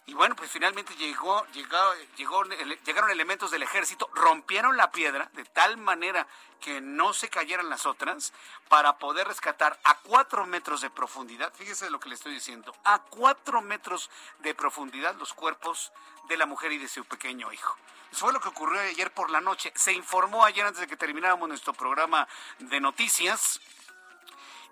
Y 0.06 0.14
bueno, 0.14 0.36
pues 0.36 0.52
finalmente 0.52 0.96
llegó, 0.96 1.46
llegó, 1.54 1.78
llegó, 2.18 2.44
llegaron 2.86 3.10
elementos 3.10 3.52
del 3.52 3.64
ejército, 3.64 4.10
rompieron 4.14 4.76
la 4.76 4.92
piedra 4.92 5.30
de 5.34 5.46
tal 5.46 5.78
manera 5.78 6.28
que 6.60 6.82
no 6.82 7.14
se 7.14 7.30
cayeran 7.30 7.70
las 7.70 7.86
otras 7.86 8.34
para 8.68 8.98
poder 8.98 9.28
rescatar 9.28 9.80
a 9.84 10.00
cuatro 10.00 10.46
metros 10.46 10.82
de 10.82 10.90
profundidad, 10.90 11.54
fíjese 11.54 11.90
lo 11.90 12.00
que 12.00 12.10
le 12.10 12.16
estoy 12.16 12.34
diciendo, 12.34 12.76
a 12.84 13.00
cuatro 13.00 13.62
metros 13.62 14.10
de 14.40 14.54
profundidad 14.54 15.16
los 15.16 15.34
cuerpos 15.34 15.94
de 16.28 16.38
la 16.38 16.46
mujer 16.46 16.74
y 16.74 16.80
de 16.80 16.88
su 16.88 17.06
pequeño 17.06 17.52
hijo. 17.54 17.78
Eso 18.12 18.26
fue 18.26 18.34
lo 18.34 18.40
que 18.40 18.50
ocurrió 18.50 18.80
ayer 18.82 19.12
por 19.12 19.30
la 19.30 19.42
noche. 19.42 19.72
Se 19.76 19.92
informó 19.92 20.46
ayer 20.46 20.66
antes 20.66 20.82
de 20.82 20.88
que 20.88 20.96
termináramos 20.96 21.50
nuestro 21.50 21.74
programa 21.74 22.28
de 22.60 22.80
noticias 22.80 23.60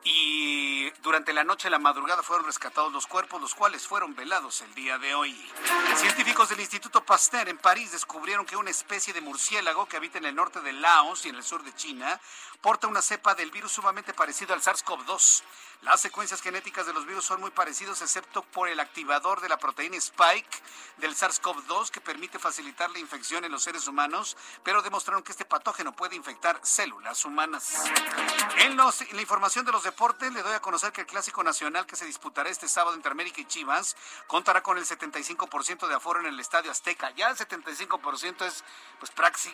y 0.03 0.89
durante 1.01 1.33
la 1.33 1.43
noche 1.43 1.67
de 1.67 1.71
la 1.71 1.79
madrugada 1.79 2.23
fueron 2.23 2.45
rescatados 2.45 2.91
los 2.91 3.05
cuerpos, 3.05 3.41
los 3.41 3.53
cuales 3.53 3.85
fueron 3.85 4.15
velados 4.15 4.61
el 4.61 4.73
día 4.73 4.97
de 4.97 5.13
hoy. 5.13 5.33
Científicos 5.95 6.49
del 6.49 6.59
Instituto 6.59 7.03
Pasteur 7.03 7.49
en 7.49 7.57
París 7.57 7.91
descubrieron 7.91 8.45
que 8.45 8.55
una 8.55 8.71
especie 8.71 9.13
de 9.13 9.21
murciélago 9.21 9.87
que 9.87 9.97
habita 9.97 10.17
en 10.17 10.25
el 10.25 10.35
norte 10.35 10.61
de 10.61 10.73
Laos 10.73 11.25
y 11.25 11.29
en 11.29 11.35
el 11.35 11.43
sur 11.43 11.63
de 11.63 11.73
China 11.75 12.19
porta 12.61 12.87
una 12.87 13.01
cepa 13.01 13.35
del 13.35 13.51
virus 13.51 13.73
sumamente 13.73 14.13
parecido 14.13 14.53
al 14.53 14.61
SARS-CoV-2. 14.61 15.43
Las 15.81 15.99
secuencias 15.99 16.41
genéticas 16.41 16.85
de 16.85 16.93
los 16.93 17.07
virus 17.07 17.25
son 17.25 17.41
muy 17.41 17.49
parecidos, 17.49 18.03
excepto 18.03 18.43
por 18.43 18.69
el 18.69 18.79
activador 18.79 19.41
de 19.41 19.49
la 19.49 19.57
proteína 19.57 19.97
Spike 19.97 20.59
del 20.97 21.15
SARS-CoV-2 21.15 21.89
que 21.89 22.01
permite 22.01 22.37
facilitar 22.37 22.91
la 22.91 22.99
infección 22.99 23.43
en 23.45 23.51
los 23.51 23.63
seres 23.63 23.87
humanos, 23.87 24.37
pero 24.63 24.83
demostraron 24.83 25.23
que 25.23 25.31
este 25.31 25.45
patógeno 25.45 25.91
puede 25.91 26.15
infectar 26.15 26.59
células 26.61 27.25
humanas. 27.25 27.73
En 28.57 28.77
la 28.77 29.21
información 29.21 29.65
de 29.65 29.71
los 29.71 29.83
deportes, 29.91 30.31
le 30.31 30.41
doy 30.41 30.53
a 30.53 30.61
conocer 30.61 30.93
que 30.93 31.01
el 31.01 31.07
Clásico 31.07 31.43
Nacional 31.43 31.85
que 31.85 31.97
se 31.97 32.05
disputará 32.05 32.49
este 32.49 32.69
sábado 32.69 32.95
entre 32.95 33.11
América 33.11 33.41
y 33.41 33.45
Chivas 33.45 33.97
contará 34.25 34.63
con 34.63 34.77
el 34.77 34.85
75% 34.85 35.85
de 35.87 35.93
aforo 35.93 36.21
en 36.21 36.27
el 36.27 36.39
Estadio 36.39 36.71
Azteca. 36.71 37.11
Ya 37.11 37.29
el 37.29 37.35
75% 37.35 38.45
es 38.45 38.63
pues 38.99 39.11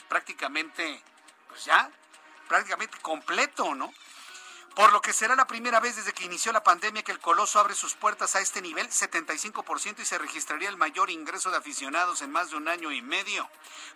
prácticamente, 0.08 1.02
pues 1.48 1.66
ya, 1.66 1.90
prácticamente 2.48 3.00
completo, 3.02 3.74
¿no? 3.74 3.92
Por 4.78 4.94
lo 4.94 5.02
que 5.02 5.12
será 5.12 5.36
la 5.36 5.48
primera 5.48 5.80
vez 5.80 5.96
desde 5.96 6.14
que 6.14 6.26
inició 6.26 6.52
la 6.52 6.62
pandemia 6.64 7.02
que 7.02 7.12
el 7.12 7.20
Coloso 7.20 7.60
abre 7.60 7.74
sus 7.74 7.96
puertas 7.96 8.36
a 8.36 8.42
este 8.42 8.62
nivel, 8.62 8.88
75%, 8.88 10.02
y 10.02 10.06
se 10.06 10.20
registraría 10.20 10.70
el 10.70 10.78
mayor 10.78 11.10
ingreso 11.10 11.50
de 11.50 11.58
aficionados 11.58 12.22
en 12.22 12.30
más 12.30 12.52
de 12.52 12.58
un 12.58 12.68
año 12.68 12.92
y 12.92 13.02
medio. 13.02 13.50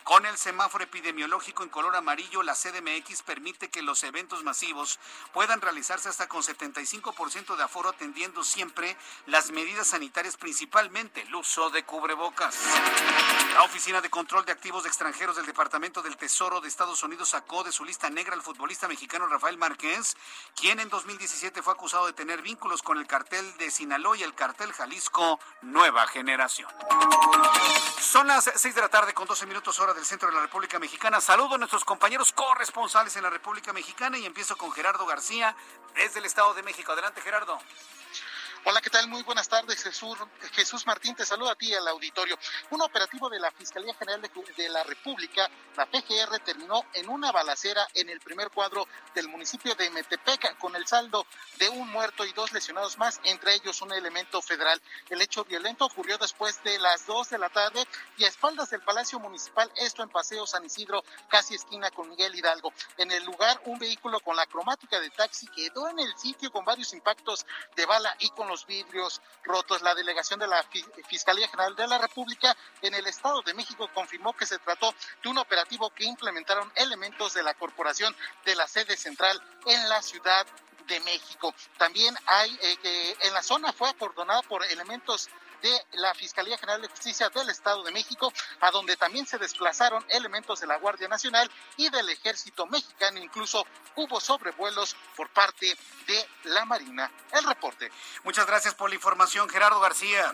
Con 0.04 0.26
el 0.26 0.40
semáforo 0.40 0.84
epidemiológico 0.84 1.62
en 1.62 1.70
color 1.70 1.96
amarillo, 1.96 2.42
la 2.42 2.56
CDMX 2.56 3.22
permite 3.22 3.70
que 3.70 3.84
los 3.84 4.04
eventos 4.04 4.44
masivos 4.44 5.00
puedan 5.34 5.62
realizarse 5.62 6.10
hasta 6.10 6.28
con 6.28 6.42
75% 6.42 7.56
de 7.56 7.62
aforo, 7.62 7.90
atendiendo 7.90 8.44
siempre 8.44 8.98
las 9.28 9.52
medidas 9.52 9.90
sanitarias, 9.90 10.36
principalmente 10.36 11.22
el 11.22 11.36
uso 11.36 11.70
de 11.70 11.84
cubrebocas. 11.84 12.58
La 13.54 13.62
Oficina 13.62 14.02
de 14.02 14.10
Control 14.10 14.46
de 14.46 14.52
Activos 14.52 14.88
Extranjeros 14.88 15.36
del 15.36 15.46
Departamento 15.46 16.02
del 16.02 16.18
Tesoro 16.18 16.60
de 16.60 16.68
Estados 16.68 17.04
Unidos 17.04 17.30
sacó 17.30 17.64
de 17.64 17.72
su 17.72 17.86
lista 17.86 18.10
negra 18.10 18.34
al 18.34 18.42
futbolista 18.42 18.88
mexicano 18.88 19.28
Rafael 19.28 19.60
Márquez, 19.60 20.18
quien 20.56 20.71
en 20.80 20.90
2017 20.90 21.62
fue 21.62 21.74
acusado 21.74 22.06
de 22.06 22.14
tener 22.14 22.42
vínculos 22.42 22.82
con 22.82 22.98
el 22.98 23.06
cartel 23.06 23.58
de 23.58 23.70
Sinaloa 23.70 24.18
y 24.18 24.24
el 24.24 24.34
cartel 24.34 24.72
Jalisco 24.72 25.40
Nueva 25.62 26.08
Generación. 26.08 26.70
Son 28.00 28.28
las 28.28 28.50
6 28.56 28.76
de 28.76 28.82
la 28.82 28.90
tarde 28.90 29.14
con 29.14 29.28
12 29.28 29.46
minutos 29.48 29.80
hora 29.80 29.94
del 29.94 30.06
centro 30.06 30.30
de 30.30 30.36
la 30.36 30.42
República 30.42 30.80
Mexicana. 30.80 31.20
Saludo 31.20 31.56
a 31.56 31.58
nuestros 31.58 31.84
compañeros 31.84 32.32
corresponsales 32.32 33.16
en 33.16 33.24
la 33.24 33.30
República 33.30 33.74
Mexicana 33.74 34.18
y 34.18 34.26
empiezo 34.26 34.56
con 34.56 34.72
Gerardo 34.72 35.06
García 35.06 35.56
desde 35.96 36.20
el 36.20 36.26
Estado 36.26 36.54
de 36.54 36.64
México. 36.64 36.92
Adelante, 36.92 37.22
Gerardo. 37.22 37.60
Hola, 38.64 38.80
¿qué 38.80 38.92
tal? 38.92 39.08
Muy 39.08 39.24
buenas 39.24 39.50
tardes, 39.50 39.82
Jesús. 39.82 40.20
Jesús 40.52 40.86
Martín, 40.86 41.16
te 41.16 41.26
saluda 41.26 41.54
a 41.54 41.56
ti 41.56 41.74
al 41.74 41.88
auditorio. 41.88 42.38
Un 42.70 42.84
operativo 42.84 43.28
de 43.28 43.40
la 43.40 43.50
Fiscalía 43.50 43.96
General 43.96 44.22
de, 44.22 44.70
la 44.70 44.84
República, 44.84 45.50
la 45.76 45.88
PGR, 45.88 46.38
terminó 46.46 46.86
en 46.94 47.10
una 47.10 47.32
balacera 47.32 47.88
en 47.96 48.10
el 48.10 48.20
primer 48.20 48.52
cuadro 48.52 48.88
del 49.16 49.30
municipio 49.30 49.74
de 49.74 49.90
Metepec, 49.90 50.60
con 50.60 50.76
el 50.76 50.86
saldo 50.86 51.26
de 51.58 51.70
un 51.70 51.90
muerto 51.90 52.24
y 52.24 52.34
dos 52.34 52.52
lesionados 52.52 53.00
más, 53.00 53.20
entre 53.24 53.56
ellos 53.56 53.82
un 53.82 53.94
elemento 53.94 54.40
federal. 54.44 54.80
El 55.10 55.24
hecho 55.24 55.44
violento 55.44 55.86
ocurrió 55.86 56.20
después 56.20 56.64
de 56.64 56.78
las 56.78 57.08
dos 57.08 57.32
de 57.32 57.40
la 57.40 57.50
tarde 57.50 57.84
y 58.18 58.26
a 58.26 58.28
espaldas 58.28 58.70
del 58.70 58.82
Palacio 58.82 59.20
Municipal, 59.20 59.72
esto 59.78 60.04
en 60.04 60.10
Paseo 60.10 60.46
San 60.46 60.64
Isidro, 60.64 61.04
casi 61.30 61.56
esquina 61.56 61.90
con 61.90 62.10
Miguel 62.10 62.36
Hidalgo. 62.36 62.72
En 62.98 63.10
el 63.10 63.24
lugar, 63.24 63.60
un 63.66 63.80
vehículo 63.80 64.20
con 64.20 64.36
la 64.36 64.46
cromática 64.46 65.00
de 65.00 65.10
taxi 65.10 65.48
quedó 65.48 65.90
en 65.90 65.98
el 65.98 66.16
sitio 66.16 66.52
con 66.52 66.64
varios 66.64 66.94
impactos 66.94 67.44
de 67.76 67.88
bala 67.88 68.16
y 68.20 68.30
con 68.30 68.51
los 68.52 68.66
vidrios 68.68 69.22
rotos. 69.46 69.82
La 69.82 69.96
delegación 69.96 70.40
de 70.40 70.48
la 70.48 70.64
Fiscalía 71.08 71.48
General 71.48 71.76
de 71.76 71.88
la 71.88 71.98
República 71.98 72.56
en 72.82 72.94
el 72.94 73.08
Estado 73.08 73.42
de 73.44 73.54
México 73.54 73.90
confirmó 73.94 74.34
que 74.34 74.46
se 74.46 74.60
trató 74.60 74.94
de 75.24 75.30
un 75.30 75.38
operativo 75.38 75.90
que 75.92 76.04
implementaron 76.04 76.72
elementos 76.76 77.34
de 77.34 77.44
la 77.44 77.54
Corporación 77.54 78.16
de 78.46 78.56
la 78.56 78.68
sede 78.68 78.98
central 78.98 79.42
en 79.66 79.90
la 79.90 80.02
Ciudad 80.02 80.46
de 80.88 81.00
México. 81.00 81.54
También 81.78 82.14
hay 82.26 82.60
eh, 82.62 82.78
que 82.82 83.18
en 83.22 83.34
la 83.34 83.42
zona 83.42 83.72
fue 83.72 83.90
acordonada 83.90 84.42
por 84.42 84.64
elementos 84.66 85.30
de 85.62 85.86
la 85.94 86.14
Fiscalía 86.14 86.58
General 86.58 86.82
de 86.82 86.88
Justicia 86.88 87.30
del 87.30 87.50
Estado 87.50 87.84
de 87.84 87.92
México, 87.92 88.32
a 88.60 88.72
donde 88.72 88.98
también 88.98 89.26
se 89.26 89.38
desplazaron 89.38 90.06
elementos 90.10 90.60
de 90.60 90.68
la 90.68 90.78
Guardia 90.78 91.08
Nacional 91.08 91.50
y 91.78 91.90
del 91.90 92.10
Ejército 92.10 92.66
Mexicano. 92.68 93.20
Incluso 93.20 93.66
hubo 93.96 94.20
sobrevuelos 94.20 94.96
por 95.16 95.30
parte 95.30 95.78
de 96.08 96.30
la 96.46 96.66
Marina. 96.66 97.12
El 97.32 97.44
reporte. 97.44 97.92
Muchas 98.24 98.46
gracias 98.46 98.76
por 98.76 98.90
la 98.90 98.96
información, 98.96 99.50
Gerardo 99.50 99.80
García. 99.80 100.34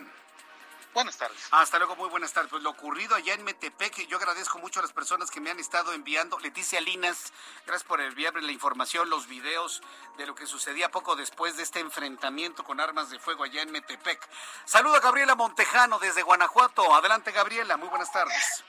Buenas 0.98 1.16
tardes. 1.16 1.38
Hasta 1.52 1.78
luego, 1.78 1.94
muy 1.94 2.08
buenas 2.08 2.32
tardes. 2.32 2.50
Pues 2.50 2.64
lo 2.64 2.70
ocurrido 2.70 3.14
allá 3.14 3.32
en 3.32 3.44
Metepec, 3.44 4.08
yo 4.08 4.16
agradezco 4.16 4.58
mucho 4.58 4.80
a 4.80 4.82
las 4.82 4.92
personas 4.92 5.30
que 5.30 5.40
me 5.40 5.48
han 5.48 5.60
estado 5.60 5.92
enviando. 5.92 6.40
Leticia 6.40 6.80
Linas, 6.80 7.32
gracias 7.64 7.86
por 7.86 8.00
enviarme 8.00 8.42
la 8.42 8.50
información, 8.50 9.08
los 9.08 9.28
videos 9.28 9.80
de 10.16 10.26
lo 10.26 10.34
que 10.34 10.44
sucedía 10.44 10.90
poco 10.90 11.14
después 11.14 11.56
de 11.56 11.62
este 11.62 11.78
enfrentamiento 11.78 12.64
con 12.64 12.80
armas 12.80 13.10
de 13.10 13.20
fuego 13.20 13.44
allá 13.44 13.62
en 13.62 13.70
Metepec. 13.70 14.28
Saludo 14.64 14.96
a 14.96 15.00
Gabriela 15.00 15.36
Montejano 15.36 16.00
desde 16.00 16.22
Guanajuato. 16.22 16.92
Adelante, 16.92 17.30
Gabriela, 17.30 17.76
muy 17.76 17.88
buenas 17.88 18.10
tardes. 18.10 18.64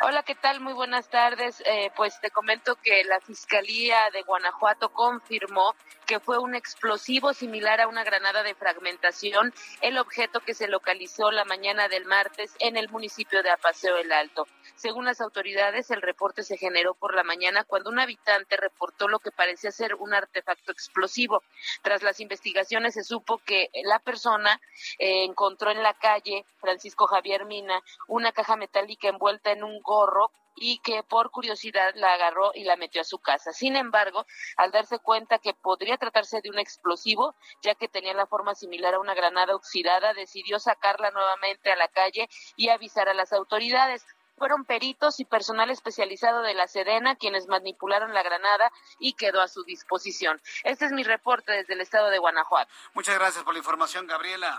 Hola, 0.00 0.22
¿qué 0.22 0.34
tal? 0.34 0.60
Muy 0.60 0.72
buenas 0.72 1.10
tardes. 1.10 1.62
Eh, 1.66 1.92
pues 1.94 2.18
te 2.20 2.30
comento 2.30 2.76
que 2.76 3.04
la 3.04 3.20
Fiscalía 3.20 4.10
de 4.10 4.22
Guanajuato 4.22 4.88
confirmó 4.88 5.74
que 6.06 6.20
fue 6.20 6.38
un 6.38 6.54
explosivo 6.54 7.32
similar 7.32 7.80
a 7.80 7.88
una 7.88 8.04
granada 8.04 8.42
de 8.42 8.54
fragmentación, 8.54 9.52
el 9.80 9.98
objeto 9.98 10.40
que 10.40 10.54
se 10.54 10.68
localizó 10.68 11.30
la 11.30 11.44
mañana 11.44 11.88
del 11.88 12.04
martes 12.04 12.54
en 12.60 12.76
el 12.76 12.88
municipio 12.88 13.42
de 13.42 13.50
Apaseo 13.50 13.96
el 13.96 14.12
Alto. 14.12 14.46
Según 14.76 15.04
las 15.04 15.20
autoridades, 15.20 15.90
el 15.90 16.02
reporte 16.02 16.42
se 16.42 16.56
generó 16.56 16.94
por 16.94 17.14
la 17.14 17.24
mañana 17.24 17.64
cuando 17.64 17.90
un 17.90 17.98
habitante 17.98 18.56
reportó 18.56 19.08
lo 19.08 19.18
que 19.18 19.30
parecía 19.30 19.70
ser 19.70 19.94
un 19.94 20.14
artefacto 20.14 20.72
explosivo. 20.72 21.42
Tras 21.82 22.02
las 22.02 22.20
investigaciones 22.20 22.94
se 22.94 23.04
supo 23.04 23.38
que 23.38 23.70
la 23.84 23.98
persona 23.98 24.60
eh, 24.98 25.24
encontró 25.24 25.70
en 25.70 25.82
la 25.82 25.94
calle 25.94 26.44
Francisco 26.60 27.06
Javier 27.06 27.44
Mina 27.44 27.82
una 28.08 28.32
caja 28.32 28.56
metálica 28.56 29.08
envuelta 29.08 29.52
en 29.52 29.64
un 29.64 29.80
gorro 29.80 30.30
y 30.56 30.78
que 30.78 31.02
por 31.02 31.30
curiosidad 31.30 31.92
la 31.96 32.12
agarró 32.14 32.52
y 32.54 32.64
la 32.64 32.76
metió 32.76 33.00
a 33.00 33.04
su 33.04 33.18
casa. 33.18 33.52
Sin 33.52 33.76
embargo, 33.76 34.26
al 34.56 34.70
darse 34.70 34.98
cuenta 34.98 35.38
que 35.38 35.54
podría 35.54 35.96
tratarse 35.96 36.40
de 36.40 36.50
un 36.50 36.58
explosivo, 36.58 37.34
ya 37.62 37.74
que 37.74 37.88
tenía 37.88 38.14
la 38.14 38.26
forma 38.26 38.54
similar 38.54 38.94
a 38.94 39.00
una 39.00 39.14
granada 39.14 39.54
oxidada, 39.54 40.14
decidió 40.14 40.58
sacarla 40.58 41.10
nuevamente 41.10 41.72
a 41.72 41.76
la 41.76 41.88
calle 41.88 42.28
y 42.56 42.68
avisar 42.68 43.08
a 43.08 43.14
las 43.14 43.32
autoridades. 43.32 44.04
Fueron 44.36 44.64
peritos 44.64 45.20
y 45.20 45.24
personal 45.24 45.70
especializado 45.70 46.42
de 46.42 46.54
la 46.54 46.66
Sedena 46.66 47.14
quienes 47.14 47.46
manipularon 47.46 48.12
la 48.14 48.22
granada 48.24 48.72
y 48.98 49.14
quedó 49.14 49.40
a 49.40 49.48
su 49.48 49.62
disposición. 49.62 50.40
Este 50.64 50.86
es 50.86 50.92
mi 50.92 51.04
reporte 51.04 51.52
desde 51.52 51.74
el 51.74 51.80
estado 51.80 52.10
de 52.10 52.18
Guanajuato. 52.18 52.72
Muchas 52.94 53.16
gracias 53.16 53.44
por 53.44 53.54
la 53.54 53.58
información, 53.58 54.08
Gabriela. 54.08 54.58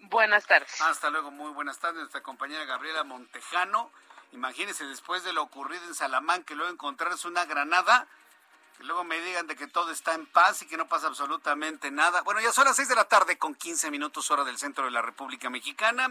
Buenas 0.00 0.46
tardes. 0.46 0.80
Hasta 0.80 1.10
luego, 1.10 1.30
muy 1.30 1.52
buenas 1.52 1.78
tardes. 1.78 1.98
Nuestra 1.98 2.22
compañera 2.22 2.64
Gabriela 2.64 3.04
Montejano. 3.04 3.90
Imagínense 4.32 4.84
después 4.86 5.24
de 5.24 5.32
lo 5.32 5.42
ocurrido 5.42 5.84
en 5.84 5.94
Salamán, 5.94 6.44
que 6.44 6.54
luego 6.54 6.70
encontrarse 6.70 7.26
una 7.28 7.44
granada, 7.46 8.06
que 8.76 8.84
luego 8.84 9.02
me 9.02 9.18
digan 9.20 9.46
de 9.46 9.56
que 9.56 9.66
todo 9.66 9.90
está 9.90 10.14
en 10.14 10.26
paz 10.26 10.62
y 10.62 10.68
que 10.68 10.76
no 10.76 10.86
pasa 10.86 11.08
absolutamente 11.08 11.90
nada. 11.90 12.22
Bueno, 12.22 12.40
ya 12.40 12.52
son 12.52 12.66
las 12.66 12.76
seis 12.76 12.88
de 12.88 12.94
la 12.94 13.04
tarde 13.04 13.38
con 13.38 13.54
15 13.54 13.90
minutos 13.90 14.30
hora 14.30 14.44
del 14.44 14.58
centro 14.58 14.84
de 14.84 14.90
la 14.90 15.02
República 15.02 15.50
Mexicana. 15.50 16.08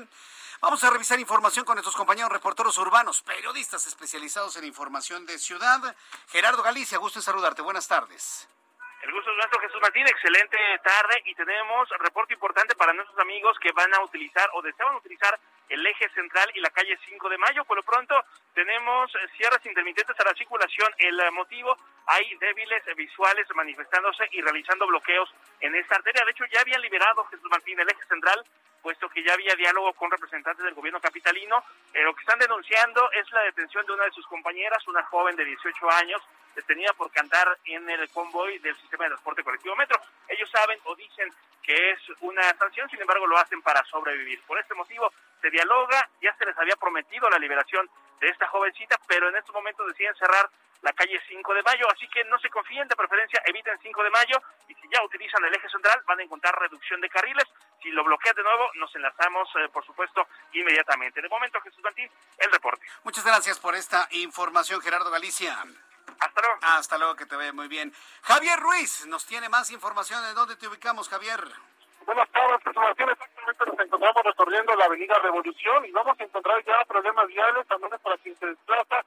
Vamos 0.60 0.84
a 0.84 0.90
revisar 0.90 1.20
información 1.20 1.64
con 1.66 1.76
nuestros 1.76 1.96
compañeros 1.96 2.32
reporteros 2.32 2.78
urbanos, 2.80 3.22
periodistas 3.22 3.86
especializados 3.86 4.58
en 4.58 4.66
información 4.66 5.26
de 5.26 5.38
ciudad. 5.38 5.96
Gerardo 6.30 6.64
Galicia, 6.64 6.98
gusto 6.98 7.20
en 7.20 7.24
saludarte. 7.24 7.62
Buenas 7.62 7.88
tardes. 7.88 8.50
El 9.04 9.14
gusto 9.14 9.30
es 9.30 9.38
nuestro, 9.38 9.60
Jesús 9.62 9.80
Martín. 9.80 10.08
Excelente 10.08 10.58
tarde 10.84 11.22
y 11.26 11.36
tenemos 11.36 11.88
reporte 12.00 12.34
importante 12.34 12.76
para 12.76 12.92
nuestros 12.94 13.18
amigos 13.20 13.56
que 13.62 13.72
van 13.72 13.94
a 13.94 14.02
utilizar 14.02 14.50
o 14.54 14.62
desean 14.64 14.96
utilizar 14.96 15.40
el 15.70 15.86
eje 15.86 16.10
central 16.10 16.50
y 16.56 16.60
la 16.60 16.70
calle 16.70 16.98
5 17.06 17.30
de 17.30 17.38
mayo. 17.38 17.66
Por 17.66 17.78
lo 17.78 17.84
pronto, 17.84 18.16
tenemos 18.54 19.12
cierres 19.36 19.66
intermitentes 19.66 20.20
a 20.20 20.24
la 20.24 20.34
circulación. 20.34 20.94
El 20.98 21.20
motivo, 21.32 21.78
hay 22.06 22.36
débiles 22.38 22.84
visuales 22.96 23.48
manifestándose 23.56 24.28
y 24.32 24.42
realizando 24.42 24.88
bloqueos 24.88 25.34
en 25.60 25.76
esta 25.76 25.96
arteria. 25.96 26.24
De 26.26 26.32
hecho, 26.32 26.46
ya 26.52 26.62
habían 26.62 26.82
liberado 26.82 27.26
Jesús 27.26 27.50
Martín 27.50 27.80
el 27.80 27.90
eje 27.90 28.06
central 28.08 28.44
puesto 28.88 29.10
que 29.10 29.22
ya 29.22 29.34
había 29.34 29.54
diálogo 29.56 29.92
con 29.94 30.10
representantes 30.10 30.64
del 30.64 30.74
gobierno 30.74 31.02
capitalino. 31.02 31.62
Eh, 31.94 32.04
lo 32.04 32.16
que 32.16 32.22
están 32.22 32.40
denunciando 32.40 33.12
es 33.12 33.30
la 33.34 33.42
detención 33.42 33.86
de 33.86 33.92
una 33.92 34.06
de 34.06 34.12
sus 34.12 34.26
compañeras, 34.28 34.88
una 34.88 35.04
joven 35.04 35.36
de 35.36 35.44
18 35.44 35.92
años, 35.92 36.22
detenida 36.56 36.94
por 36.94 37.12
cantar 37.12 37.58
en 37.66 37.90
el 37.90 38.10
convoy 38.12 38.60
del 38.60 38.78
sistema 38.78 39.04
de 39.04 39.10
transporte 39.10 39.44
colectivo 39.44 39.76
Metro. 39.76 40.00
Ellos 40.30 40.50
saben 40.50 40.80
o 40.86 40.96
dicen 40.96 41.30
que 41.62 41.92
es 41.92 42.00
una 42.22 42.42
sanción, 42.58 42.90
sin 42.90 43.02
embargo 43.02 43.28
lo 43.28 43.38
hacen 43.38 43.62
para 43.62 43.84
sobrevivir. 43.84 44.42
Por 44.44 44.58
este 44.58 44.74
motivo 44.74 45.12
se 45.42 45.50
dialoga, 45.50 46.10
ya 46.22 46.36
se 46.38 46.46
les 46.46 46.58
había 46.58 46.76
prometido 46.76 47.30
la 47.30 47.40
liberación 47.40 47.90
de 48.20 48.30
esta 48.30 48.48
jovencita, 48.48 49.00
pero 49.08 49.30
en 49.30 49.36
estos 49.36 49.54
momentos 49.54 49.88
deciden 49.88 50.16
cerrar 50.16 50.50
la 50.82 50.94
calle 50.94 51.20
5 51.28 51.54
de 51.54 51.64
mayo, 51.64 51.88
así 51.92 52.08
que 52.10 52.24
no 52.26 52.38
se 52.40 52.50
confíen, 52.50 52.88
de 52.88 52.96
preferencia 52.96 53.42
eviten 53.46 53.78
5 53.82 54.04
de 54.04 54.10
mayo 54.10 54.42
y 54.68 54.76
si 54.76 54.88
ya 54.94 55.04
utilizan 55.04 55.44
el 55.46 55.54
eje 55.54 55.70
central 55.70 56.02
van 56.06 56.20
a 56.20 56.24
encontrar 56.24 56.58
reducción 56.60 57.02
de 57.02 57.10
carriles, 57.10 57.46
si 57.82 57.90
lo 57.90 58.04
bloquean 58.04 58.36
de 58.36 58.44
nuevo 58.44 58.70
nos 58.76 58.94
enlazamos 58.96 59.50
eh, 59.56 59.70
por 59.70 59.86
supuesto 59.86 60.28
inmediatamente. 60.54 61.22
De 61.22 61.30
momento 61.30 61.60
Jesús 61.62 61.84
Martín, 61.84 62.10
el 62.38 62.52
reporte. 62.52 62.86
Muchas 63.04 63.26
gracias 63.26 63.60
por 63.60 63.76
esta 63.76 64.08
información 64.12 64.82
Gerardo 64.82 65.10
Galicia. 65.10 65.58
Hasta 66.20 66.42
luego. 66.42 66.58
Hasta 66.62 66.98
luego, 66.98 67.16
que 67.16 67.26
te 67.26 67.36
vea 67.36 67.54
muy 67.54 67.68
bien. 67.68 67.94
Javier 68.24 68.60
Ruiz 68.60 69.06
nos 69.06 69.26
tiene 69.26 69.50
más 69.50 69.70
información. 69.72 70.24
¿En 70.26 70.36
dónde 70.36 70.56
te 70.56 70.68
ubicamos, 70.68 71.10
Javier? 71.10 71.40
Buenas 72.08 72.30
tardes, 72.32 72.74
Martín. 72.74 73.10
Exactamente 73.10 73.66
nos 73.66 73.80
encontramos 73.82 74.24
recorriendo 74.24 74.74
la 74.78 74.86
avenida 74.86 75.20
Revolución 75.20 75.86
y 75.86 75.92
vamos 75.92 76.18
a 76.18 76.24
encontrar 76.24 76.64
ya 76.64 76.86
problemas 76.88 77.28
viales, 77.28 77.68
también 77.68 77.92
para 78.02 78.18
quien 78.20 78.34
se 78.38 78.46
desplaza 78.46 79.04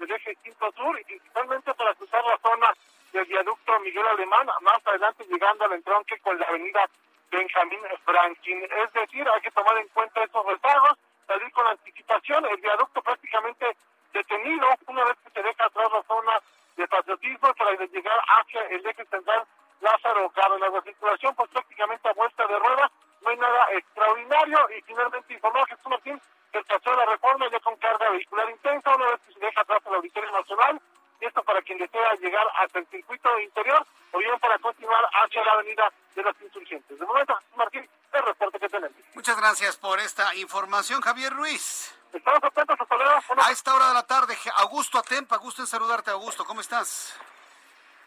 del 0.00 0.10
eje 0.10 0.34
Quinto 0.42 0.72
Sur 0.72 1.00
y 1.00 1.04
principalmente 1.04 1.72
para 1.74 1.94
cruzar 1.94 2.24
la 2.24 2.36
zona 2.38 2.74
del 3.12 3.24
viaducto 3.26 3.78
Miguel 3.78 4.04
Alemán, 4.04 4.48
más 4.62 4.84
adelante 4.84 5.24
llegando 5.30 5.64
al 5.64 5.74
entronque 5.74 6.18
con 6.18 6.40
la 6.40 6.46
avenida 6.46 6.90
Benjamín 7.30 7.78
Franklin. 8.04 8.64
Es 8.64 8.92
decir, 8.94 9.28
hay 9.32 9.40
que 9.42 9.50
tomar 9.52 9.78
en 9.78 9.86
cuenta 9.88 10.24
estos 10.24 10.44
rezagos, 10.44 10.98
salir 11.28 11.52
con 11.52 11.68
anticipación, 11.68 12.46
el 12.46 12.56
viaducto 12.56 13.00
prácticamente 13.00 13.76
detenido 14.12 14.66
una 14.88 15.04
vez 15.04 15.16
que 15.22 15.30
se 15.30 15.42
deja 15.46 15.66
atrás 15.66 15.88
la 15.92 16.02
zona 16.02 16.40
de 16.76 16.88
patriotismo 16.88 17.54
para 17.54 17.76
llegar 17.76 18.18
hacia 18.26 18.62
el 18.62 18.84
eje 18.84 19.04
central 19.04 19.46
Lázaro 19.80 20.30
Cárdenas. 20.30 20.72
La 20.72 20.82
circulación 20.82 21.34
pues 21.34 21.50
prácticamente 21.50 22.08
a 22.08 22.12
vuelta 22.12 22.46
de 22.46 22.58
ruedas, 22.58 22.90
no 23.22 23.30
hay 23.30 23.36
nada 23.36 23.66
extraordinario 23.72 24.58
y 24.76 24.82
finalmente 24.82 25.34
informó 25.34 25.64
Jesús 25.66 25.86
Martín 25.86 26.20
que 26.52 26.58
el 26.58 26.64
de 26.64 26.96
la 26.96 27.06
reforma 27.06 27.48
ya 27.50 27.60
con 27.60 27.76
carga 27.76 28.10
vehicular 28.10 28.50
intensa 28.50 28.94
una 28.96 29.10
vez 29.10 29.20
que 29.26 29.34
se 29.34 29.40
deja 29.40 29.60
atrás 29.60 29.82
el 29.86 29.94
Auditorio 29.94 30.32
Nacional 30.32 30.80
y 31.20 31.26
esto 31.26 31.42
para 31.42 31.62
quien 31.62 31.78
desea 31.78 32.14
llegar 32.14 32.46
hasta 32.56 32.78
el 32.78 32.86
circuito 32.88 33.38
interior 33.40 33.86
o 34.12 34.18
bien 34.18 34.38
para 34.40 34.58
continuar 34.58 35.04
hacia 35.12 35.44
la 35.44 35.52
avenida 35.52 35.92
de 36.14 36.22
los 36.22 36.34
insurgentes. 36.40 36.98
De 36.98 37.06
momento, 37.06 37.38
Martín, 37.56 37.88
el 38.12 38.22
reporte 38.22 38.58
que 38.58 38.68
tenemos. 38.68 38.96
Muchas 39.14 39.36
gracias 39.36 39.76
por 39.76 40.00
esta 40.00 40.34
información, 40.34 41.00
Javier 41.00 41.32
Ruiz. 41.32 41.94
Estamos 42.12 42.42
atentos, 42.42 42.76
hasta 42.80 42.96
luego. 42.96 43.20
A 43.44 43.50
esta 43.52 43.74
hora 43.74 43.88
de 43.88 43.94
la 43.94 44.06
tarde, 44.06 44.36
Augusto 44.56 44.98
Atempa, 44.98 45.36
gusto 45.36 45.62
en 45.62 45.68
saludarte, 45.68 46.10
Augusto, 46.10 46.44
¿cómo 46.44 46.60
estás? 46.60 47.16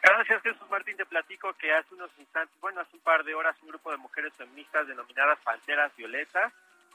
Gracias, 0.03 0.43
Jesús 0.43 0.69
Martín. 0.69 0.97
Te 0.97 1.05
platico 1.05 1.53
que 1.53 1.73
hace 1.73 1.95
unos 1.95 2.11
instantes, 2.19 2.59
bueno, 2.59 2.81
hace 2.81 2.97
un 2.97 3.03
par 3.03 3.23
de 3.23 3.33
horas, 3.33 3.55
un 3.61 3.69
grupo 3.69 3.89
de 3.89 3.97
mujeres 3.97 4.33
feministas 4.33 4.85
denominadas 4.85 5.39
Panteras 5.39 5.95
Violetas 5.95 6.51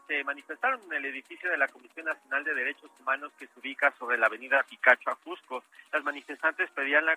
se 0.06 0.24
manifestaron 0.24 0.80
en 0.84 0.92
el 0.92 1.04
edificio 1.06 1.50
de 1.50 1.58
la 1.58 1.68
Comisión 1.68 2.06
Nacional 2.06 2.44
de 2.44 2.54
Derechos 2.54 2.90
Humanos 3.00 3.32
que 3.38 3.46
se 3.46 3.60
ubica 3.60 3.92
sobre 3.98 4.16
la 4.18 4.26
avenida 4.26 4.62
Picacho 4.62 5.10
a 5.10 5.16
Cusco. 5.16 5.64
Las 5.92 6.02
manifestantes 6.04 6.70
pedían 6.70 7.04
la, 7.06 7.16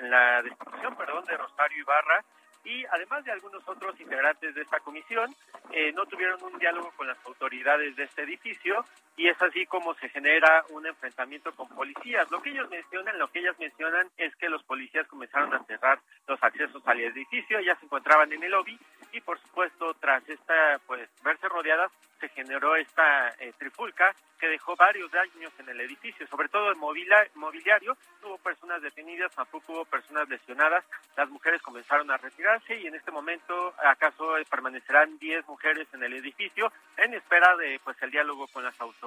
la 0.00 0.42
destitución 0.42 0.96
perdón, 0.96 1.24
de 1.24 1.36
Rosario 1.36 1.78
Ibarra 1.80 2.24
y 2.64 2.84
además 2.86 3.24
de 3.24 3.32
algunos 3.32 3.66
otros 3.66 3.98
integrantes 4.00 4.54
de 4.54 4.62
esta 4.62 4.80
comisión, 4.80 5.34
eh, 5.70 5.92
no 5.92 6.04
tuvieron 6.06 6.42
un 6.42 6.58
diálogo 6.58 6.92
con 6.96 7.06
las 7.06 7.18
autoridades 7.24 7.94
de 7.96 8.04
este 8.04 8.22
edificio 8.22 8.84
y 9.16 9.28
es 9.28 9.40
así 9.40 9.64
como 9.66 9.94
se 9.94 10.08
genera 10.10 10.64
un 10.70 10.86
enfrentamiento 10.86 11.52
con 11.52 11.68
policías. 11.68 12.30
Lo 12.30 12.42
que 12.42 12.50
ellos 12.50 12.68
mencionan, 12.68 13.18
lo 13.18 13.28
que 13.28 13.38
ellas 13.40 13.58
mencionan 13.58 14.08
es 14.18 14.34
que 14.36 14.48
los 14.48 14.62
policías 14.64 15.06
comenzaron 15.06 15.54
a 15.54 15.64
cerrar 15.64 15.98
los 16.26 16.42
accesos 16.42 16.82
al 16.86 17.00
edificio, 17.00 17.60
ya 17.60 17.74
se 17.76 17.86
encontraban 17.86 18.32
en 18.32 18.42
el 18.42 18.50
lobby 18.50 18.78
y 19.12 19.20
por 19.20 19.40
supuesto 19.40 19.94
tras 19.94 20.28
esta 20.28 20.78
pues 20.86 21.08
verse 21.22 21.48
rodeadas 21.48 21.90
se 22.20 22.28
generó 22.30 22.76
esta 22.76 23.30
eh, 23.38 23.52
trifulca 23.58 24.14
que 24.38 24.48
dejó 24.48 24.76
varios 24.76 25.10
daños 25.10 25.52
en 25.58 25.68
el 25.70 25.80
edificio, 25.80 26.26
sobre 26.26 26.48
todo 26.48 26.70
el 26.70 26.76
mobiliario, 26.76 27.96
hubo 28.22 28.36
personas 28.38 28.82
detenidas, 28.82 29.34
tampoco 29.34 29.72
hubo 29.72 29.84
personas 29.86 30.28
lesionadas, 30.28 30.84
las 31.16 31.30
mujeres 31.30 31.62
comenzaron 31.62 32.10
a 32.10 32.18
retirarse 32.18 32.76
y 32.76 32.86
en 32.86 32.94
este 32.94 33.10
momento 33.10 33.74
acaso 33.82 34.34
permanecerán 34.50 35.18
10 35.18 35.46
mujeres 35.48 35.88
en 35.94 36.02
el 36.02 36.12
edificio 36.14 36.70
en 36.98 37.14
espera 37.14 37.56
de 37.56 37.80
pues 37.82 37.96
el 38.02 38.10
diálogo 38.10 38.46
con 38.48 38.62
las 38.62 38.78
autoridades. 38.80 39.05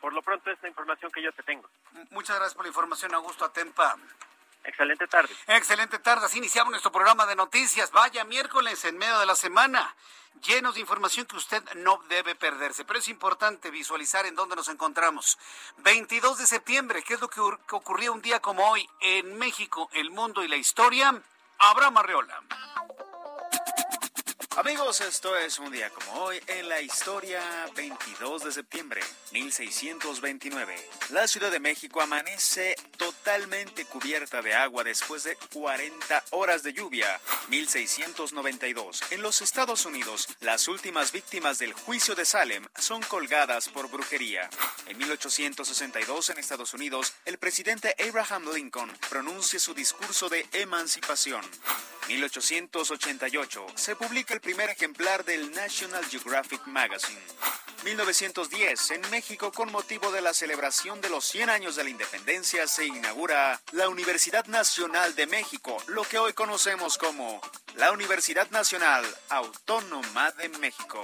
Por 0.00 0.12
lo 0.12 0.22
pronto 0.22 0.50
es 0.50 0.58
la 0.62 0.68
información 0.68 1.10
que 1.10 1.22
yo 1.22 1.32
te 1.32 1.42
tengo. 1.42 1.68
Muchas 2.10 2.36
gracias 2.36 2.54
por 2.54 2.64
la 2.64 2.68
información, 2.68 3.14
Augusto 3.14 3.44
Atempa. 3.44 3.96
Excelente 4.64 5.06
tarde. 5.06 5.34
Excelente 5.46 5.98
tarde. 6.00 6.26
Así 6.26 6.38
iniciamos 6.38 6.70
nuestro 6.70 6.90
programa 6.90 7.24
de 7.26 7.36
noticias. 7.36 7.90
Vaya 7.92 8.24
miércoles 8.24 8.84
en 8.84 8.98
medio 8.98 9.18
de 9.18 9.26
la 9.26 9.36
semana, 9.36 9.94
llenos 10.42 10.74
de 10.74 10.80
información 10.80 11.24
que 11.26 11.36
usted 11.36 11.62
no 11.76 12.02
debe 12.08 12.34
perderse. 12.34 12.84
Pero 12.84 12.98
es 12.98 13.08
importante 13.08 13.70
visualizar 13.70 14.26
en 14.26 14.34
dónde 14.34 14.56
nos 14.56 14.68
encontramos. 14.68 15.38
22 15.78 16.38
de 16.38 16.46
septiembre, 16.46 17.02
¿qué 17.02 17.14
es 17.14 17.20
lo 17.20 17.28
que 17.28 17.40
ocurrió 17.40 18.12
un 18.12 18.22
día 18.22 18.40
como 18.40 18.68
hoy 18.68 18.88
en 19.00 19.38
México, 19.38 19.88
el 19.92 20.10
mundo 20.10 20.42
y 20.42 20.48
la 20.48 20.56
historia? 20.56 21.14
Abraham 21.58 21.98
Arreola. 21.98 22.42
Amigos, 24.56 25.02
esto 25.02 25.36
es 25.36 25.58
un 25.58 25.70
día 25.70 25.90
como 25.90 26.12
hoy 26.22 26.40
en 26.46 26.66
la 26.66 26.80
historia 26.80 27.42
22 27.76 28.42
de 28.42 28.52
septiembre 28.52 29.02
1629. 29.32 30.74
La 31.10 31.28
Ciudad 31.28 31.50
de 31.50 31.60
México 31.60 32.00
amanece 32.00 32.74
totalmente 32.96 33.84
cubierta 33.84 34.40
de 34.40 34.54
agua 34.54 34.82
después 34.82 35.24
de 35.24 35.36
40 35.52 36.24
horas 36.30 36.62
de 36.62 36.72
lluvia. 36.72 37.20
1692. 37.48 39.02
En 39.10 39.20
los 39.20 39.42
Estados 39.42 39.84
Unidos, 39.84 40.26
las 40.40 40.68
últimas 40.68 41.12
víctimas 41.12 41.58
del 41.58 41.74
juicio 41.74 42.14
de 42.14 42.24
Salem 42.24 42.64
son 42.78 43.02
colgadas 43.02 43.68
por 43.68 43.90
brujería. 43.90 44.48
En 44.86 44.96
1862 44.96 46.30
en 46.30 46.38
Estados 46.38 46.72
Unidos, 46.72 47.12
el 47.26 47.36
presidente 47.36 47.94
Abraham 48.08 48.46
Lincoln 48.54 48.90
pronuncia 49.10 49.60
su 49.60 49.74
discurso 49.74 50.30
de 50.30 50.46
emancipación. 50.52 51.42
1888 52.08 53.66
se 53.74 53.96
publica 53.96 54.32
el 54.32 54.40
primer 54.46 54.70
ejemplar 54.70 55.24
del 55.24 55.50
National 55.50 56.04
Geographic 56.08 56.68
Magazine. 56.68 57.18
1910, 57.84 58.90
en 58.92 59.10
México, 59.10 59.52
con 59.52 59.70
motivo 59.70 60.10
de 60.10 60.20
la 60.20 60.34
celebración 60.34 61.00
de 61.00 61.08
los 61.08 61.24
100 61.24 61.50
años 61.50 61.76
de 61.76 61.84
la 61.84 61.90
independencia, 61.90 62.66
se 62.66 62.86
inaugura 62.86 63.60
la 63.72 63.88
Universidad 63.88 64.46
Nacional 64.46 65.14
de 65.14 65.26
México, 65.26 65.76
lo 65.86 66.04
que 66.04 66.18
hoy 66.18 66.32
conocemos 66.32 66.98
como 66.98 67.40
la 67.76 67.92
Universidad 67.92 68.50
Nacional 68.50 69.04
Autónoma 69.28 70.30
de 70.32 70.48
México. 70.48 71.02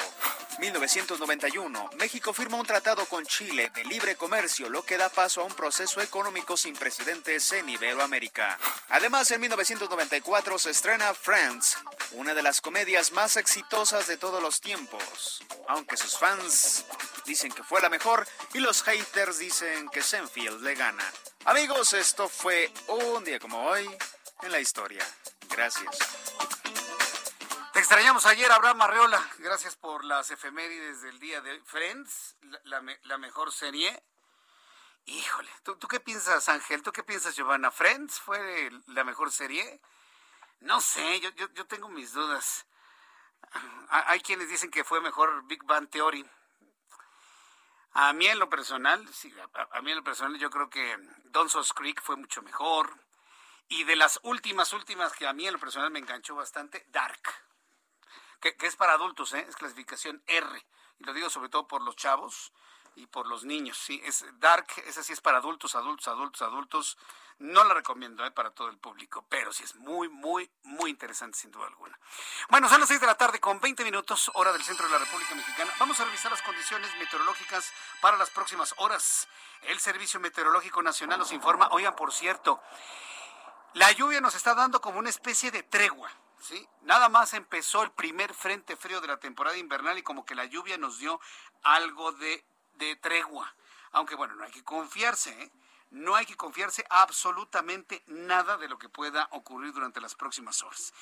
1991, 0.59 1.91
México 1.99 2.33
firma 2.33 2.59
un 2.59 2.67
tratado 2.67 3.05
con 3.07 3.25
Chile 3.27 3.71
de 3.75 3.85
libre 3.85 4.17
comercio, 4.17 4.69
lo 4.69 4.85
que 4.85 4.97
da 4.97 5.09
paso 5.09 5.41
a 5.41 5.45
un 5.45 5.55
proceso 5.55 6.01
económico 6.01 6.57
sin 6.57 6.75
precedentes 6.75 7.51
en 7.53 7.69
Iberoamérica. 7.69 8.59
Además, 8.89 9.31
en 9.31 9.41
1994 9.41 10.59
se 10.59 10.71
estrena 10.71 11.15
Friends, 11.15 11.77
una 12.13 12.35
de 12.35 12.43
las 12.43 12.61
comedias 12.61 13.13
más 13.13 13.37
exitosas 13.37 14.07
de 14.07 14.17
todos 14.17 14.43
los 14.43 14.61
tiempos, 14.61 15.43
aunque 15.69 15.97
sus 15.97 16.19
fans 16.19 16.62
dicen 17.25 17.53
que 17.53 17.63
fue 17.63 17.81
la 17.81 17.89
mejor 17.89 18.27
y 18.55 18.59
los 18.59 18.83
haters 18.83 19.39
dicen 19.39 19.89
que 19.89 20.03
Senfield 20.03 20.63
le 20.63 20.75
gana. 20.75 21.05
Amigos, 21.45 21.93
esto 21.93 22.29
fue 22.29 22.73
un 22.89 23.25
día 23.25 23.39
como 23.39 23.65
hoy 23.65 23.89
en 24.43 24.53
la 24.53 24.61
historia. 24.61 25.05
Gracias. 25.49 25.97
Te 27.73 27.79
extrañamos 27.79 28.27
ayer, 28.27 28.53
Abraham 28.53 28.83
Arreola. 28.83 29.31
Gracias 29.39 29.77
por 29.77 30.05
las 30.05 30.31
efemérides 30.31 31.01
del 31.03 31.19
día 31.19 31.41
de 31.41 31.59
Friends, 31.63 32.37
la, 32.65 33.19
mejor 33.19 33.51
serie. 33.51 34.03
Híjole, 35.07 35.49
¿tú, 35.63 35.77
¿tú, 35.77 35.89
qué 35.89 35.99
piensas, 35.99 36.49
Ángel? 36.49 36.83
¿Tú 36.83 36.93
qué 36.93 37.03
piensas, 37.03 37.35
Giovanna? 37.35 37.71
¿Friends 37.71 38.21
fue 38.21 38.71
la 38.89 39.05
mejor 39.05 39.33
serie? 39.33 39.81
No 40.61 40.81
sé, 40.81 41.21
yo, 41.21 41.31
yo, 41.31 41.49
yo 41.55 41.67
tengo 41.67 41.89
mis 41.89 42.13
dudas. 42.13 42.67
Hay 43.89 44.21
quienes 44.21 44.49
dicen 44.49 44.71
que 44.71 44.85
fue 44.85 45.01
mejor 45.01 45.43
Big 45.47 45.65
Bang 45.65 45.89
Theory. 45.89 46.29
A 47.95 48.13
mí 48.13 48.27
en 48.27 48.39
lo 48.39 48.49
personal, 48.49 49.07
sí, 49.13 49.35
a, 49.55 49.81
mí 49.83 49.91
en 49.91 49.99
lo 49.99 50.05
personal 50.05 50.39
yo 50.39 50.51
creo 50.51 50.71
que 50.71 50.99
Dawson's 51.25 51.73
Creek 51.73 52.03
fue 52.03 52.17
mucho 52.17 52.43
mejor. 52.43 52.91
Y 53.69 53.85
de 53.85 53.97
las 53.97 54.21
últimas, 54.23 54.73
últimas 54.73 55.13
que 55.13 55.27
a 55.27 55.33
mí 55.33 55.47
en 55.47 55.55
lo 55.55 55.59
personal 55.59 55.91
me 55.91 55.99
enganchó 55.99 56.35
bastante, 56.35 56.85
Dark 56.89 57.23
que, 58.43 58.57
que 58.57 58.67
es 58.67 58.77
para 58.77 58.95
adultos, 58.95 59.33
¿eh? 59.33 59.47
es 59.49 59.57
clasificación 59.57 60.23
R. 60.27 60.67
Y 60.99 61.05
lo 61.05 61.15
digo 61.15 61.31
sobre 61.31 61.49
todo 61.49 61.67
por 61.67 61.81
los 61.81 61.97
chavos 61.97 62.53
y 62.97 63.07
por 63.07 63.27
los 63.27 63.45
niños. 63.45 63.77
Sí, 63.79 64.01
es 64.05 64.25
Dark, 64.39 64.67
esa 64.87 65.03
sí 65.03 65.13
es 65.13 65.21
para 65.21 65.39
adultos, 65.39 65.75
adultos, 65.75 66.09
adultos, 66.09 66.43
adultos. 66.43 66.99
No 67.39 67.65
la 67.65 67.75
recomiendo 67.75 68.25
¿eh? 68.25 68.31
para 68.31 68.51
todo 68.51 68.69
el 68.69 68.79
público, 68.79 69.25
pero 69.29 69.53
sí 69.53 69.65
es 69.65 69.75
muy, 69.77 70.09
muy, 70.09 70.49
muy 70.63 70.91
interesante 70.91 71.39
sin 71.39 71.51
duda 71.51 71.67
alguna. 71.67 71.99
Bueno, 72.51 72.69
son 72.69 72.79
las 72.79 72.89
6 72.89 73.01
de 73.01 73.07
la 73.07 73.17
tarde 73.17 73.41
con 73.41 73.59
20 73.61 73.83
minutos, 73.85 74.31
hora 74.35 74.53
del 74.53 74.63
centro 74.63 74.87
de 74.87 74.93
la 74.93 74.99
República 74.99 75.35
Mexicana. 75.35 75.73
Vamos 75.79 75.99
a 75.99 76.05
revisar 76.05 76.31
las 76.31 76.43
condiciones 76.43 76.95
meteorológicas 76.99 77.73
para 78.01 78.17
las 78.17 78.31
próximas 78.31 78.75
horas. 78.79 79.29
El 79.63 79.81
Servicio 79.81 80.21
Meteorológico 80.21 80.83
Nacional 80.83 81.19
nos 81.19 81.33
informa, 81.33 81.69
oigan, 81.73 81.97
por 81.97 82.13
cierto, 82.13 82.63
la 83.75 83.91
lluvia 83.93 84.21
nos 84.21 84.35
está 84.35 84.55
dando 84.55 84.81
como 84.81 84.99
una 84.99 85.09
especie 85.09 85.51
de 85.51 85.63
tregua. 85.63 86.11
¿sí? 86.43 86.69
Nada 86.83 87.09
más 87.09 87.33
empezó 87.35 87.83
el 87.83 87.91
primer 87.93 88.35
frente 88.35 88.77
frío 88.77 89.01
de 89.01 89.09
la 89.09 89.19
temporada 89.19 89.57
invernal 89.57 89.99
y 89.99 90.03
como 90.03 90.25
que 90.25 90.35
la 90.35 90.45
lluvia 90.45 90.77
nos 90.77 90.99
dio 90.99 91.21
algo 91.63 92.13
de, 92.13 92.45
de 92.75 92.97
tregua. 92.97 93.55
Aunque 93.93 94.15
bueno, 94.15 94.35
no 94.35 94.45
hay 94.45 94.51
que 94.51 94.65
confiarse, 94.65 95.31
¿eh? 95.43 95.51
No 95.91 96.15
hay 96.15 96.25
que 96.25 96.37
confiarse 96.37 96.85
absolutamente 96.89 98.03
nada 98.07 98.57
de 98.57 98.69
lo 98.69 98.79
que 98.79 98.89
pueda 98.89 99.29
ocurrir 99.33 99.75
durante 99.75 100.01
las 100.01 100.15
próximas 100.15 100.63
horas. 100.63 100.95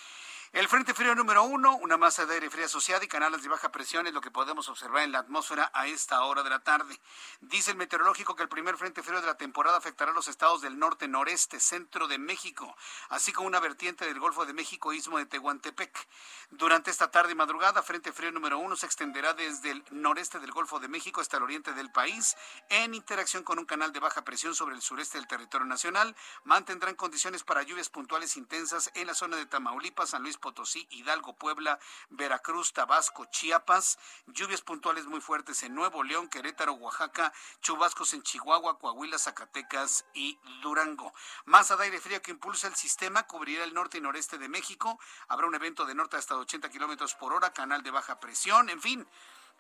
El 0.53 0.67
Frente 0.67 0.95
Frío 0.95 1.15
número 1.15 1.45
uno, 1.45 1.77
una 1.77 1.97
masa 1.97 2.27
de 2.27 2.35
aire 2.35 2.51
fría 2.51 2.65
asociada 2.65 3.05
y 3.05 3.09
canales 3.09 3.41
de 3.41 3.49
baja 3.49 3.71
presión 3.71 4.09
es 4.09 4.13
lo 4.13 4.21
que 4.21 4.33
podemos 4.33 4.69
observar 4.69 5.05
en 5.05 5.13
la 5.13 5.21
atmósfera 5.21 5.71
a 5.73 5.87
esta 5.87 6.25
hora 6.25 6.43
de 6.43 6.51
la 6.51 6.59
tarde. 6.59 7.01
Dice 7.41 7.71
el 7.71 7.77
meteorológico 7.77 8.35
que 8.35 8.43
el 8.43 8.49
primer 8.49 8.77
Frente 8.77 9.05
Frío 9.05 9.21
de 9.21 9.29
la 9.29 9.37
temporada 9.37 9.79
afectará 9.79 10.11
a 10.11 10.15
los 10.15 10.27
estados 10.27 10.61
del 10.61 10.77
norte, 10.77 11.07
noreste, 11.07 11.61
centro 11.61 12.09
de 12.09 12.19
México, 12.19 12.77
así 13.11 13.33
como 13.33 13.47
una 13.47 13.61
vertiente 13.61 14.05
del 14.05 14.19
Golfo 14.19 14.45
de 14.45 14.53
México, 14.53 14.93
istmo 14.93 15.19
de 15.19 15.27
Tehuantepec. 15.27 16.09
Durante 16.51 16.91
esta 16.91 17.13
tarde 17.13 17.31
y 17.31 17.37
madrugada, 17.37 17.81
Frente 17.85 18.13
Frío 18.13 18.33
número 18.33 18.59
uno 18.59 18.75
se 18.75 18.87
extenderá 18.87 19.35
desde 19.35 19.71
el 19.71 19.85
noreste 19.93 20.41
del 20.41 20.51
Golfo 20.51 20.81
de 20.81 20.89
México 20.89 21.21
hasta 21.21 21.37
el 21.37 21.45
oriente 21.45 21.75
del 21.75 21.93
país, 21.93 22.37
en 22.71 22.95
interacción 22.95 23.45
con 23.45 23.61
un 23.61 23.67
canal 23.67 23.93
de 23.93 24.01
baja 24.01 24.25
presión 24.25 24.57
sobre 24.57 24.75
el 24.75 24.83
sureste 24.83 25.17
del 25.17 25.29
territorio 25.29 25.69
nacional. 25.69 26.17
Mantendrán 26.43 26.97
condiciones 26.97 27.45
para 27.45 27.63
lluvias 27.63 27.89
puntuales 27.89 28.37
intensas 28.37 28.91
en 28.95 29.07
la 29.07 29.15
zona 29.15 29.37
de 29.37 29.47
Tamaulipas, 29.47 30.11
San 30.11 30.25
Luis 30.25 30.40
Potosí, 30.41 30.87
Hidalgo, 30.91 31.37
Puebla, 31.37 31.79
Veracruz, 32.09 32.73
Tabasco, 32.73 33.27
Chiapas, 33.27 33.99
lluvias 34.27 34.63
puntuales 34.63 35.07
muy 35.07 35.21
fuertes 35.21 35.63
en 35.63 35.75
Nuevo 35.75 36.03
León, 36.03 36.29
Querétaro, 36.29 36.73
Oaxaca, 36.73 37.33
chubascos 37.61 38.15
en 38.15 38.23
Chihuahua, 38.23 38.79
Coahuila, 38.79 39.19
Zacatecas 39.19 40.07
y 40.15 40.39
Durango. 40.63 41.13
Masa 41.45 41.77
de 41.77 41.85
aire 41.85 42.01
frío 42.01 42.23
que 42.23 42.33
impulsa 42.33 42.67
el 42.67 42.75
sistema 42.75 43.27
cubrirá 43.27 43.65
el 43.65 43.75
norte 43.75 43.99
y 43.99 44.01
noreste 44.01 44.39
de 44.39 44.49
México. 44.49 44.99
Habrá 45.29 45.47
un 45.47 45.55
evento 45.55 45.85
de 45.85 45.95
norte 45.95 46.17
hasta 46.17 46.37
80 46.37 46.71
kilómetros 46.71 47.15
por 47.15 47.33
hora, 47.33 47.53
canal 47.53 47.83
de 47.83 47.91
baja 47.91 48.19
presión, 48.19 48.71
en 48.71 48.81
fin 48.81 49.07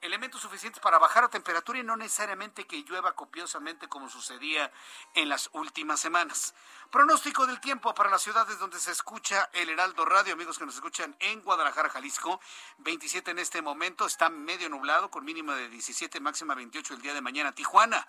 elementos 0.00 0.40
suficientes 0.40 0.80
para 0.80 0.98
bajar 0.98 1.24
la 1.24 1.28
temperatura 1.28 1.78
y 1.78 1.82
no 1.82 1.96
necesariamente 1.96 2.66
que 2.66 2.82
llueva 2.82 3.12
copiosamente 3.12 3.88
como 3.88 4.08
sucedía 4.08 4.72
en 5.14 5.28
las 5.28 5.50
últimas 5.52 6.00
semanas. 6.00 6.54
Pronóstico 6.90 7.46
del 7.46 7.60
tiempo 7.60 7.94
para 7.94 8.10
las 8.10 8.22
ciudades 8.22 8.58
donde 8.58 8.80
se 8.80 8.90
escucha 8.90 9.48
el 9.52 9.68
Heraldo 9.68 10.04
Radio, 10.04 10.32
amigos 10.32 10.58
que 10.58 10.66
nos 10.66 10.74
escuchan 10.74 11.14
en 11.20 11.42
Guadalajara, 11.42 11.88
Jalisco, 11.88 12.40
27 12.78 13.30
en 13.30 13.38
este 13.38 13.62
momento, 13.62 14.06
está 14.06 14.28
medio 14.28 14.68
nublado 14.68 15.10
con 15.10 15.24
mínima 15.24 15.54
de 15.54 15.68
17, 15.68 16.18
máxima 16.20 16.54
28 16.54 16.94
el 16.94 17.02
día 17.02 17.14
de 17.14 17.20
mañana. 17.20 17.52
Tijuana, 17.52 18.06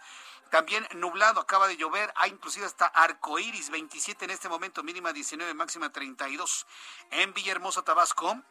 también 0.49 0.87
nublado, 0.95 1.39
acaba 1.39 1.67
de 1.67 1.77
llover, 1.77 2.11
hay 2.15 2.31
inclusive 2.31 2.65
hasta 2.65 2.85
arcoíris, 2.85 3.69
27 3.69 4.25
en 4.25 4.31
este 4.31 4.49
momento, 4.49 4.83
mínima 4.83 5.13
19, 5.13 5.53
máxima 5.53 5.91
32. 5.91 6.65
En 7.11 7.33
Villahermosa, 7.33 7.83
Tabasco, 7.83 8.41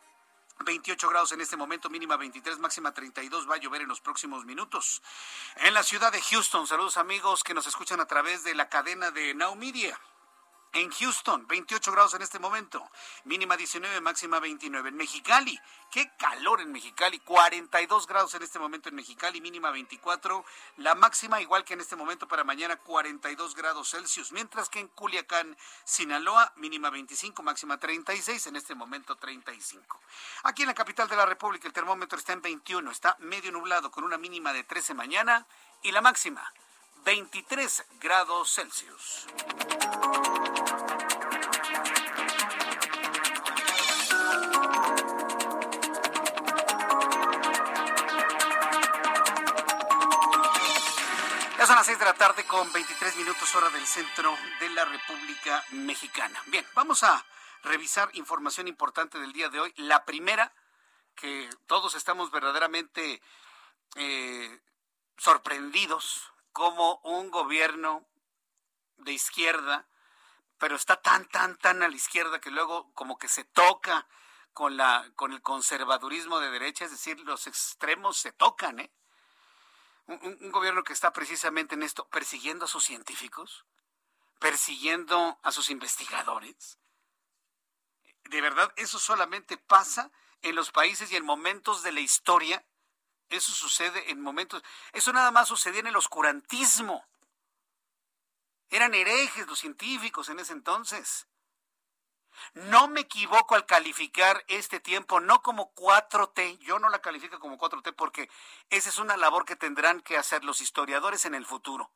28 0.64 1.08
grados 1.08 1.32
en 1.32 1.40
este 1.40 1.56
momento, 1.56 1.90
mínima 1.90 2.16
23, 2.16 2.58
máxima 2.58 2.92
32. 2.92 3.48
Va 3.48 3.54
a 3.54 3.58
llover 3.58 3.82
en 3.82 3.88
los 3.88 4.00
próximos 4.00 4.44
minutos. 4.44 5.02
En 5.56 5.74
la 5.74 5.82
ciudad 5.82 6.12
de 6.12 6.20
Houston, 6.20 6.66
saludos 6.66 6.96
amigos 6.96 7.42
que 7.42 7.54
nos 7.54 7.66
escuchan 7.66 8.00
a 8.00 8.06
través 8.06 8.44
de 8.44 8.54
la 8.54 8.68
cadena 8.68 9.10
de 9.10 9.34
Now 9.34 9.54
Media. 9.56 9.98
En 10.72 10.88
Houston, 10.88 11.48
28 11.48 11.90
grados 11.90 12.14
en 12.14 12.22
este 12.22 12.38
momento, 12.38 12.88
mínima 13.24 13.56
19, 13.56 14.00
máxima 14.00 14.38
29. 14.38 14.90
En 14.90 14.96
Mexicali, 14.96 15.59
qué 15.90 16.12
calor 16.16 16.61
en 16.61 16.70
Mexicali, 16.70 17.18
42 17.18 18.06
grados 18.06 18.35
en 18.37 18.44
este 18.44 18.61
momento 18.61 18.88
en 18.88 18.94
Mexicali, 18.94 19.40
mínima 19.40 19.72
24. 19.72 20.44
La 20.76 20.94
máxima, 20.94 21.40
igual 21.40 21.64
que 21.64 21.74
en 21.74 21.80
este 21.80 21.96
momento 21.96 22.28
para 22.28 22.44
mañana, 22.44 22.76
42 22.76 23.56
grados 23.56 23.90
Celsius. 23.90 24.30
Mientras 24.30 24.68
que 24.68 24.78
en 24.78 24.87
Culiacán, 24.87 25.56
Sinaloa, 25.83 26.52
mínima 26.54 26.88
25, 26.90 27.42
máxima 27.42 27.78
36, 27.78 28.46
en 28.46 28.54
este 28.54 28.76
momento 28.76 29.16
35. 29.16 30.00
Aquí 30.44 30.62
en 30.62 30.68
la 30.68 30.74
capital 30.74 31.09
de 31.09 31.16
la 31.16 31.26
República, 31.26 31.66
el 31.66 31.74
termómetro 31.74 32.16
está 32.16 32.33
en 32.33 32.42
21, 32.42 32.92
está 32.92 33.16
medio 33.18 33.50
nublado 33.50 33.90
con 33.90 34.04
una 34.04 34.18
mínima 34.18 34.52
de 34.52 34.62
13 34.62 34.94
mañana 34.94 35.48
y 35.83 35.90
la 35.90 36.00
máxima 36.00 36.52
23 37.04 37.85
grados 38.00 38.54
Celsius. 38.54 39.26
Son 51.70 51.76
las 51.76 51.87
6 51.87 52.00
de 52.00 52.04
la 52.04 52.14
tarde 52.14 52.44
con 52.46 52.72
23 52.72 53.14
minutos 53.14 53.54
hora 53.54 53.70
del 53.70 53.87
centro 53.87 54.37
de 54.59 54.70
la 54.70 54.85
República 54.87 55.64
Mexicana. 55.70 56.42
Bien, 56.46 56.66
vamos 56.74 57.04
a 57.04 57.24
revisar 57.62 58.11
información 58.14 58.66
importante 58.66 59.20
del 59.20 59.33
día 59.33 59.50
de 59.50 59.61
hoy. 59.61 59.72
La 59.76 60.04
primera, 60.04 60.52
que 61.14 61.48
todos 61.68 61.94
estamos 61.94 62.33
verdaderamente 62.33 63.22
eh, 63.94 64.61
sorprendidos 65.16 66.33
como 66.50 66.96
un 67.04 67.30
gobierno 67.30 68.04
de 68.96 69.12
izquierda, 69.12 69.87
pero 70.59 70.74
está 70.74 70.96
tan, 70.96 71.28
tan, 71.28 71.56
tan 71.56 71.85
a 71.85 71.88
la 71.88 71.94
izquierda 71.94 72.40
que 72.40 72.50
luego 72.50 72.92
como 72.94 73.16
que 73.16 73.28
se 73.28 73.44
toca 73.44 74.09
con, 74.54 74.76
la, 74.76 75.09
con 75.14 75.33
el 75.33 75.40
conservadurismo 75.40 76.40
de 76.40 76.50
derecha, 76.50 76.87
es 76.87 76.90
decir, 76.90 77.20
los 77.20 77.46
extremos 77.46 78.18
se 78.18 78.33
tocan, 78.33 78.80
¿eh? 78.80 78.90
Un, 80.06 80.50
gobierno 80.50 80.82
que 80.82 80.92
está 80.92 81.12
precisamente 81.12 81.74
en 81.74 81.82
esto, 81.82 82.08
persiguiendo 82.08 82.64
a 82.64 82.68
sus 82.68 82.84
científicos, 82.84 83.64
persiguiendo 84.38 85.38
a 85.42 85.52
sus 85.52 85.70
investigadores. 85.70 86.78
De 88.24 88.40
verdad, 88.40 88.72
eso 88.76 88.98
solamente 88.98 89.56
pasa 89.56 90.10
en 90.42 90.54
los 90.54 90.70
países 90.70 91.10
y 91.12 91.16
en 91.16 91.24
momentos 91.24 91.82
de 91.82 91.92
la 91.92 92.00
historia. 92.00 92.64
Eso 93.28 93.52
sucede 93.52 94.10
en 94.10 94.20
momentos. 94.20 94.62
Eso 94.92 95.12
nada 95.12 95.30
más 95.30 95.48
sucedía 95.48 95.80
en 95.80 95.86
el 95.86 95.96
oscurantismo. 95.96 97.04
Eran 98.70 98.94
herejes 98.94 99.46
los 99.46 99.58
científicos 99.58 100.28
en 100.28 100.40
ese 100.40 100.52
entonces. 100.52 101.26
No 102.55 102.88
me 102.88 103.00
equivoco 103.00 103.55
al 103.55 103.66
calificar 103.66 104.44
este 104.48 104.81
tiempo 104.81 105.20
no 105.20 105.42
como 105.42 105.72
4T, 105.74 106.59
yo 106.59 106.79
no 106.79 106.88
la 106.88 107.00
califico 107.00 107.38
como 107.38 107.59
4T 107.59 107.94
porque 107.94 108.29
esa 108.70 108.88
es 108.88 108.98
una 108.98 109.16
labor 109.16 109.44
que 109.44 109.57
tendrán 109.57 110.00
que 110.00 110.16
hacer 110.16 110.44
los 110.44 110.61
historiadores 110.61 111.24
en 111.24 111.35
el 111.35 111.46
futuro. 111.46 111.90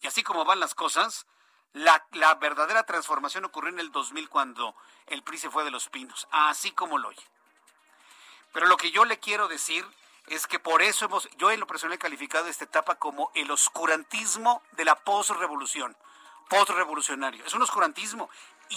Y 0.00 0.06
así 0.06 0.22
como 0.22 0.44
van 0.44 0.60
las 0.60 0.74
cosas, 0.74 1.26
la, 1.74 2.34
verdadera 2.40 2.84
transformación 2.84 3.44
ocurrió 3.44 3.70
en 3.70 3.80
el 3.80 3.90
2000 3.90 4.28
cuando 4.28 4.76
el 5.06 5.22
PRI 5.22 5.38
se 5.38 5.50
fue 5.50 5.64
de 5.64 5.70
los 5.70 5.88
pinos, 5.88 6.28
así 6.30 6.70
como 6.70 6.98
lo 6.98 7.08
oye. 7.08 7.22
Pero 8.52 8.66
lo 8.66 8.76
que 8.76 8.92
yo 8.92 9.04
le 9.04 9.18
quiero 9.18 9.48
decir 9.48 9.84
es 10.28 10.46
que 10.46 10.58
por 10.58 10.82
eso 10.82 11.04
hemos, 11.06 11.28
yo 11.36 11.50
en 11.50 11.60
lo 11.60 11.66
personal 11.66 11.94
he 11.94 11.98
calificado 11.98 12.46
esta 12.46 12.64
etapa 12.64 12.94
como 12.94 13.32
el 13.34 13.50
oscurantismo 13.50 14.62
de 14.72 14.84
la 14.84 14.94
postrevolución, 14.94 15.96
postrevolucionario. 16.48 17.44
Es 17.44 17.54
un 17.54 17.62
oscurantismo. 17.62 18.30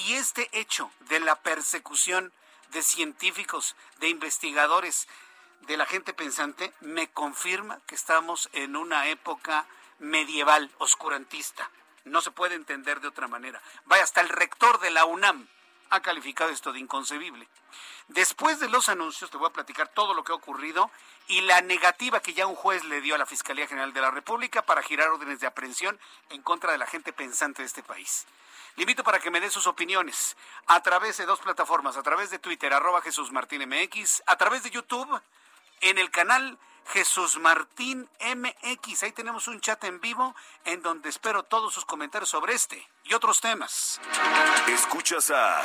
Y 0.05 0.13
este 0.13 0.49
hecho 0.51 0.91
de 1.01 1.19
la 1.19 1.35
persecución 1.35 2.31
de 2.71 2.81
científicos, 2.81 3.75
de 3.99 4.09
investigadores, 4.09 5.07
de 5.61 5.77
la 5.77 5.85
gente 5.85 6.13
pensante, 6.13 6.73
me 6.81 7.09
confirma 7.09 7.79
que 7.87 7.95
estamos 7.95 8.49
en 8.53 8.75
una 8.75 9.07
época 9.07 9.65
medieval, 9.99 10.71
oscurantista. 10.77 11.69
No 12.05 12.21
se 12.21 12.31
puede 12.31 12.55
entender 12.55 13.01
de 13.01 13.07
otra 13.07 13.27
manera. 13.27 13.61
Vaya, 13.85 14.03
hasta 14.03 14.21
el 14.21 14.29
rector 14.29 14.79
de 14.79 14.91
la 14.91 15.05
UNAM 15.05 15.47
ha 15.89 16.01
calificado 16.01 16.51
esto 16.51 16.73
de 16.73 16.79
inconcebible. 16.79 17.47
Después 18.09 18.59
de 18.59 18.69
los 18.69 18.89
anuncios, 18.89 19.29
te 19.29 19.37
voy 19.37 19.47
a 19.47 19.53
platicar 19.53 19.89
todo 19.89 20.13
lo 20.13 20.23
que 20.23 20.31
ha 20.31 20.35
ocurrido 20.35 20.89
y 21.27 21.41
la 21.41 21.61
negativa 21.61 22.21
que 22.21 22.33
ya 22.33 22.47
un 22.47 22.55
juez 22.55 22.83
le 22.85 23.01
dio 23.01 23.15
a 23.15 23.17
la 23.17 23.25
Fiscalía 23.25 23.67
General 23.67 23.93
de 23.93 24.01
la 24.01 24.11
República 24.11 24.61
para 24.61 24.83
girar 24.83 25.09
órdenes 25.09 25.39
de 25.39 25.47
aprehensión 25.47 25.99
en 26.29 26.41
contra 26.41 26.71
de 26.71 26.77
la 26.77 26.87
gente 26.87 27.11
pensante 27.11 27.61
de 27.61 27.67
este 27.67 27.83
país. 27.83 28.25
Le 28.77 28.83
invito 28.83 29.03
para 29.03 29.19
que 29.19 29.31
me 29.31 29.41
dé 29.41 29.49
sus 29.49 29.65
opiniones 29.65 30.37
a 30.67 30.81
través 30.83 31.17
de 31.17 31.25
dos 31.25 31.39
plataformas, 31.39 31.97
a 31.97 32.03
través 32.03 32.29
de 32.29 32.37
Twitter, 32.37 32.71
arroba 32.71 33.01
Jesús 33.01 33.31
Martín 33.31 33.67
MX, 33.67 34.21
a 34.27 34.35
través 34.35 34.61
de 34.61 34.69
YouTube, 34.69 35.19
en 35.81 35.97
el 35.97 36.11
canal 36.11 36.59
Jesús 36.89 37.39
Martín 37.39 38.07
MX. 38.21 39.01
Ahí 39.01 39.11
tenemos 39.13 39.47
un 39.47 39.59
chat 39.61 39.83
en 39.83 39.99
vivo 39.99 40.35
en 40.63 40.83
donde 40.83 41.09
espero 41.09 41.41
todos 41.41 41.73
sus 41.73 41.85
comentarios 41.85 42.29
sobre 42.29 42.53
este 42.53 42.87
y 43.05 43.15
otros 43.15 43.41
temas. 43.41 43.99
Escuchas 44.67 45.31
a 45.31 45.63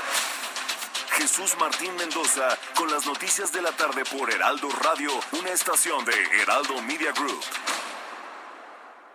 Jesús 1.11 1.55
Martín 1.59 1.95
Mendoza 1.97 2.59
con 2.75 2.91
las 2.91 3.05
noticias 3.05 3.53
de 3.53 3.61
la 3.61 3.73
tarde 3.73 4.07
por 4.07 4.33
Heraldo 4.33 4.71
Radio, 4.71 5.11
una 5.33 5.51
estación 5.51 6.03
de 6.07 6.15
Heraldo 6.41 6.81
Media 6.81 7.13
Group. 7.13 7.45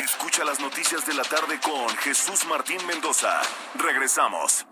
Escucha 0.00 0.44
las 0.46 0.58
noticias 0.60 1.04
de 1.04 1.12
la 1.12 1.24
tarde 1.24 1.60
con 1.60 1.86
Jesús 1.98 2.46
Martín 2.46 2.78
Mendoza. 2.86 3.38
Regresamos. 3.74 4.64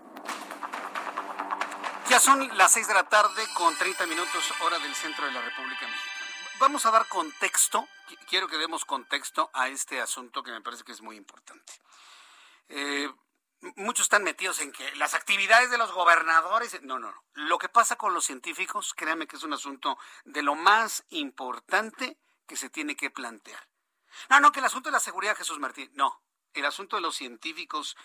Ya 2.09 2.19
son 2.19 2.57
las 2.57 2.71
6 2.71 2.87
de 2.87 2.93
la 2.95 3.07
tarde 3.07 3.43
con 3.53 3.77
30 3.77 4.07
minutos 4.07 4.51
hora 4.61 4.79
del 4.79 4.95
centro 4.95 5.27
de 5.27 5.31
la 5.31 5.41
República 5.41 5.85
Mexicana. 5.85 6.25
Vamos 6.59 6.87
a 6.87 6.91
dar 6.91 7.07
contexto, 7.07 7.87
quiero 8.27 8.47
que 8.47 8.57
demos 8.57 8.85
contexto 8.85 9.51
a 9.53 9.67
este 9.67 10.01
asunto 10.01 10.41
que 10.41 10.49
me 10.49 10.61
parece 10.61 10.83
que 10.83 10.93
es 10.93 11.01
muy 11.03 11.15
importante. 11.15 11.73
Eh, 12.67 13.07
muchos 13.75 14.05
están 14.05 14.23
metidos 14.23 14.59
en 14.61 14.71
que 14.71 14.95
las 14.95 15.13
actividades 15.13 15.69
de 15.69 15.77
los 15.77 15.91
gobernadores, 15.91 16.81
no, 16.81 16.97
no, 16.97 17.11
no. 17.11 17.23
Lo 17.33 17.59
que 17.59 17.69
pasa 17.69 17.97
con 17.97 18.15
los 18.15 18.25
científicos, 18.25 18.95
créanme 18.95 19.27
que 19.27 19.35
es 19.35 19.43
un 19.43 19.53
asunto 19.53 19.99
de 20.23 20.41
lo 20.41 20.55
más 20.55 21.05
importante 21.09 22.17
que 22.47 22.57
se 22.57 22.71
tiene 22.71 22.95
que 22.95 23.11
plantear. 23.11 23.68
No, 24.29 24.39
no, 24.39 24.51
que 24.51 24.59
el 24.59 24.65
asunto 24.65 24.89
de 24.89 24.93
la 24.93 24.99
seguridad, 24.99 25.37
Jesús 25.37 25.59
Martín, 25.59 25.89
no. 25.93 26.21
El 26.53 26.65
asunto 26.65 26.95
de 26.95 27.01
los 27.01 27.15
científicos 27.15 27.95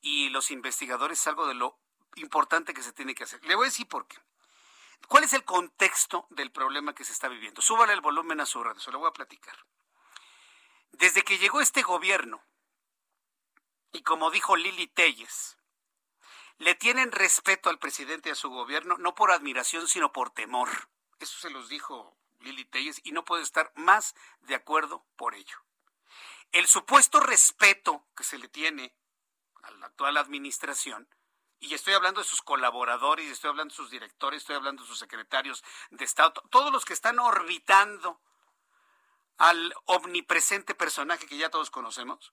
y 0.00 0.28
los 0.30 0.50
investigadores 0.50 1.20
es 1.20 1.26
algo 1.26 1.46
de 1.46 1.54
lo 1.54 1.78
importante 2.16 2.74
que 2.74 2.82
se 2.82 2.92
tiene 2.92 3.14
que 3.14 3.24
hacer. 3.24 3.44
Le 3.44 3.54
voy 3.54 3.66
a 3.66 3.70
decir 3.70 3.86
por 3.86 4.06
qué. 4.06 4.18
¿Cuál 5.08 5.24
es 5.24 5.32
el 5.32 5.44
contexto 5.44 6.26
del 6.30 6.50
problema 6.50 6.94
que 6.94 7.04
se 7.04 7.12
está 7.12 7.28
viviendo? 7.28 7.62
Súbale 7.62 7.92
el 7.92 8.00
volumen 8.00 8.40
a 8.40 8.46
su 8.46 8.62
radio, 8.62 8.80
se 8.80 8.90
lo 8.90 8.98
voy 8.98 9.08
a 9.08 9.12
platicar. 9.12 9.56
Desde 10.92 11.22
que 11.22 11.38
llegó 11.38 11.60
este 11.60 11.82
gobierno, 11.82 12.42
y 13.92 14.02
como 14.02 14.30
dijo 14.30 14.56
Lili 14.56 14.86
Telles, 14.86 15.58
le 16.58 16.74
tienen 16.74 17.12
respeto 17.12 17.70
al 17.70 17.78
presidente 17.78 18.28
y 18.28 18.32
a 18.32 18.36
su 18.36 18.48
gobierno, 18.48 18.96
no 18.98 19.14
por 19.14 19.32
admiración, 19.32 19.88
sino 19.88 20.12
por 20.12 20.30
temor. 20.30 20.68
Eso 21.18 21.38
se 21.38 21.50
los 21.50 21.68
dijo 21.68 22.16
Lili 22.42 22.64
Telles 22.64 23.00
y 23.04 23.12
no 23.12 23.24
puedo 23.24 23.42
estar 23.42 23.72
más 23.76 24.14
de 24.40 24.54
acuerdo 24.54 25.06
por 25.16 25.34
ello. 25.34 25.56
El 26.52 26.66
supuesto 26.66 27.20
respeto 27.20 28.06
que 28.16 28.24
se 28.24 28.38
le 28.38 28.48
tiene 28.48 28.94
a 29.62 29.70
la 29.72 29.86
actual 29.86 30.16
administración 30.16 31.08
y 31.60 31.74
estoy 31.74 31.94
hablando 31.94 32.20
de 32.20 32.26
sus 32.26 32.42
colaboradores, 32.42 33.30
estoy 33.30 33.50
hablando 33.50 33.72
de 33.72 33.76
sus 33.76 33.90
directores, 33.90 34.42
estoy 34.42 34.56
hablando 34.56 34.82
de 34.82 34.88
sus 34.88 34.98
secretarios 34.98 35.62
de 35.90 36.04
Estado, 36.04 36.32
todos 36.50 36.72
los 36.72 36.84
que 36.84 36.92
están 36.92 37.20
orbitando 37.20 38.20
al 39.38 39.72
omnipresente 39.84 40.74
personaje 40.74 41.26
que 41.26 41.36
ya 41.36 41.50
todos 41.50 41.70
conocemos, 41.70 42.32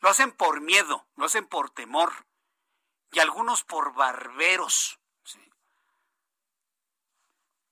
lo 0.00 0.08
hacen 0.10 0.32
por 0.32 0.60
miedo, 0.60 1.06
lo 1.16 1.24
hacen 1.24 1.46
por 1.46 1.70
temor 1.70 2.26
y 3.10 3.20
algunos 3.20 3.64
por 3.64 3.94
barberos. 3.94 4.98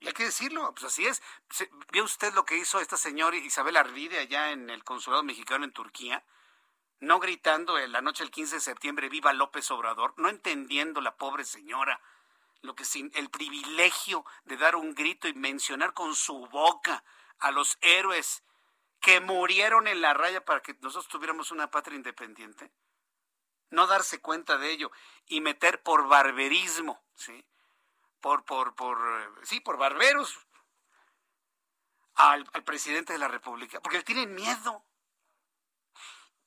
Y 0.00 0.08
hay 0.08 0.12
que 0.12 0.24
decirlo, 0.24 0.72
pues 0.72 0.84
así 0.84 1.06
es. 1.06 1.22
¿Vio 1.92 2.04
usted 2.04 2.34
lo 2.34 2.44
que 2.44 2.56
hizo 2.56 2.80
esta 2.80 2.96
señora 2.96 3.36
Isabel 3.36 3.76
Arvide 3.76 4.18
allá 4.18 4.50
en 4.50 4.70
el 4.70 4.82
consulado 4.82 5.22
mexicano 5.22 5.64
en 5.64 5.72
Turquía? 5.72 6.24
no 7.00 7.18
gritando 7.18 7.78
en 7.78 7.92
la 7.92 8.02
noche 8.02 8.22
del 8.22 8.30
15 8.30 8.56
de 8.56 8.60
septiembre 8.60 9.08
viva 9.08 9.32
López 9.32 9.70
Obrador, 9.70 10.12
no 10.18 10.28
entendiendo 10.28 11.00
la 11.00 11.16
pobre 11.16 11.44
señora 11.44 12.00
lo 12.62 12.74
que 12.74 12.84
sin 12.84 13.10
el 13.14 13.30
privilegio 13.30 14.24
de 14.44 14.58
dar 14.58 14.76
un 14.76 14.94
grito 14.94 15.26
y 15.26 15.32
mencionar 15.32 15.94
con 15.94 16.14
su 16.14 16.46
boca 16.48 17.02
a 17.38 17.50
los 17.50 17.78
héroes 17.80 18.44
que 19.00 19.20
murieron 19.20 19.88
en 19.88 20.02
la 20.02 20.12
raya 20.12 20.44
para 20.44 20.60
que 20.60 20.76
nosotros 20.82 21.08
tuviéramos 21.08 21.50
una 21.50 21.70
patria 21.70 21.96
independiente. 21.96 22.70
No 23.70 23.86
darse 23.86 24.20
cuenta 24.20 24.58
de 24.58 24.70
ello 24.70 24.92
y 25.26 25.40
meter 25.40 25.82
por 25.82 26.06
barberismo, 26.06 27.02
¿sí? 27.14 27.46
Por, 28.20 28.44
por, 28.44 28.74
por, 28.74 28.98
sí, 29.46 29.60
por 29.60 29.78
barberos 29.78 30.38
al, 32.14 32.48
al 32.52 32.64
presidente 32.64 33.12
de 33.12 33.18
la 33.18 33.28
República, 33.28 33.80
porque 33.80 33.98
le 33.98 34.04
tienen 34.04 34.34
miedo. 34.34 34.84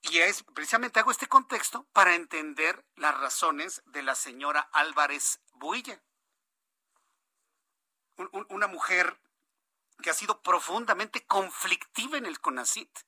Y 0.02 0.20
es 0.20 0.44
precisamente 0.44 1.00
hago 1.00 1.12
este 1.12 1.28
contexto 1.28 1.88
para 1.94 2.16
entender 2.16 2.86
las 2.96 3.18
razones 3.20 3.82
de 3.86 4.04
la 4.04 4.16
señora 4.16 4.70
Álvarez 4.74 5.40
Builla. 5.54 6.04
una 8.50 8.68
mujer 8.68 9.20
que 10.02 10.10
ha 10.10 10.14
sido 10.14 10.42
profundamente 10.42 11.26
conflictiva 11.26 12.18
en 12.18 12.26
el 12.26 12.40
CONACIT. 12.40 13.00